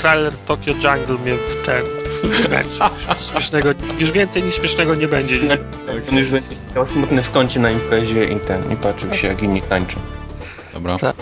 trailer 0.00 0.32
Tokyo 0.46 0.72
Jungle 0.72 1.18
mnie 1.24 1.34
w 1.34 1.66
ten 1.66 1.82
wręcz. 2.48 2.66
Śmiesznego, 3.30 3.68
już 3.98 4.10
więcej 4.10 4.42
niż 4.42 4.54
śmiesznego 4.54 4.94
nie 4.94 5.08
będzie. 5.08 5.38
On 6.10 6.18
już 6.18 6.30
będzie 6.30 6.56
smutny 6.92 7.22
w 7.22 7.30
kącie 7.30 7.60
na 7.60 7.70
imprezie 7.70 8.24
i 8.24 8.40
ten, 8.40 8.72
i 8.72 8.76
patrzył 8.76 9.14
się 9.14 9.28
jak 9.28 9.42
inni 9.42 9.62
tańczą. 9.62 10.00
Dobra. 10.72 10.98
Tak. 10.98 11.16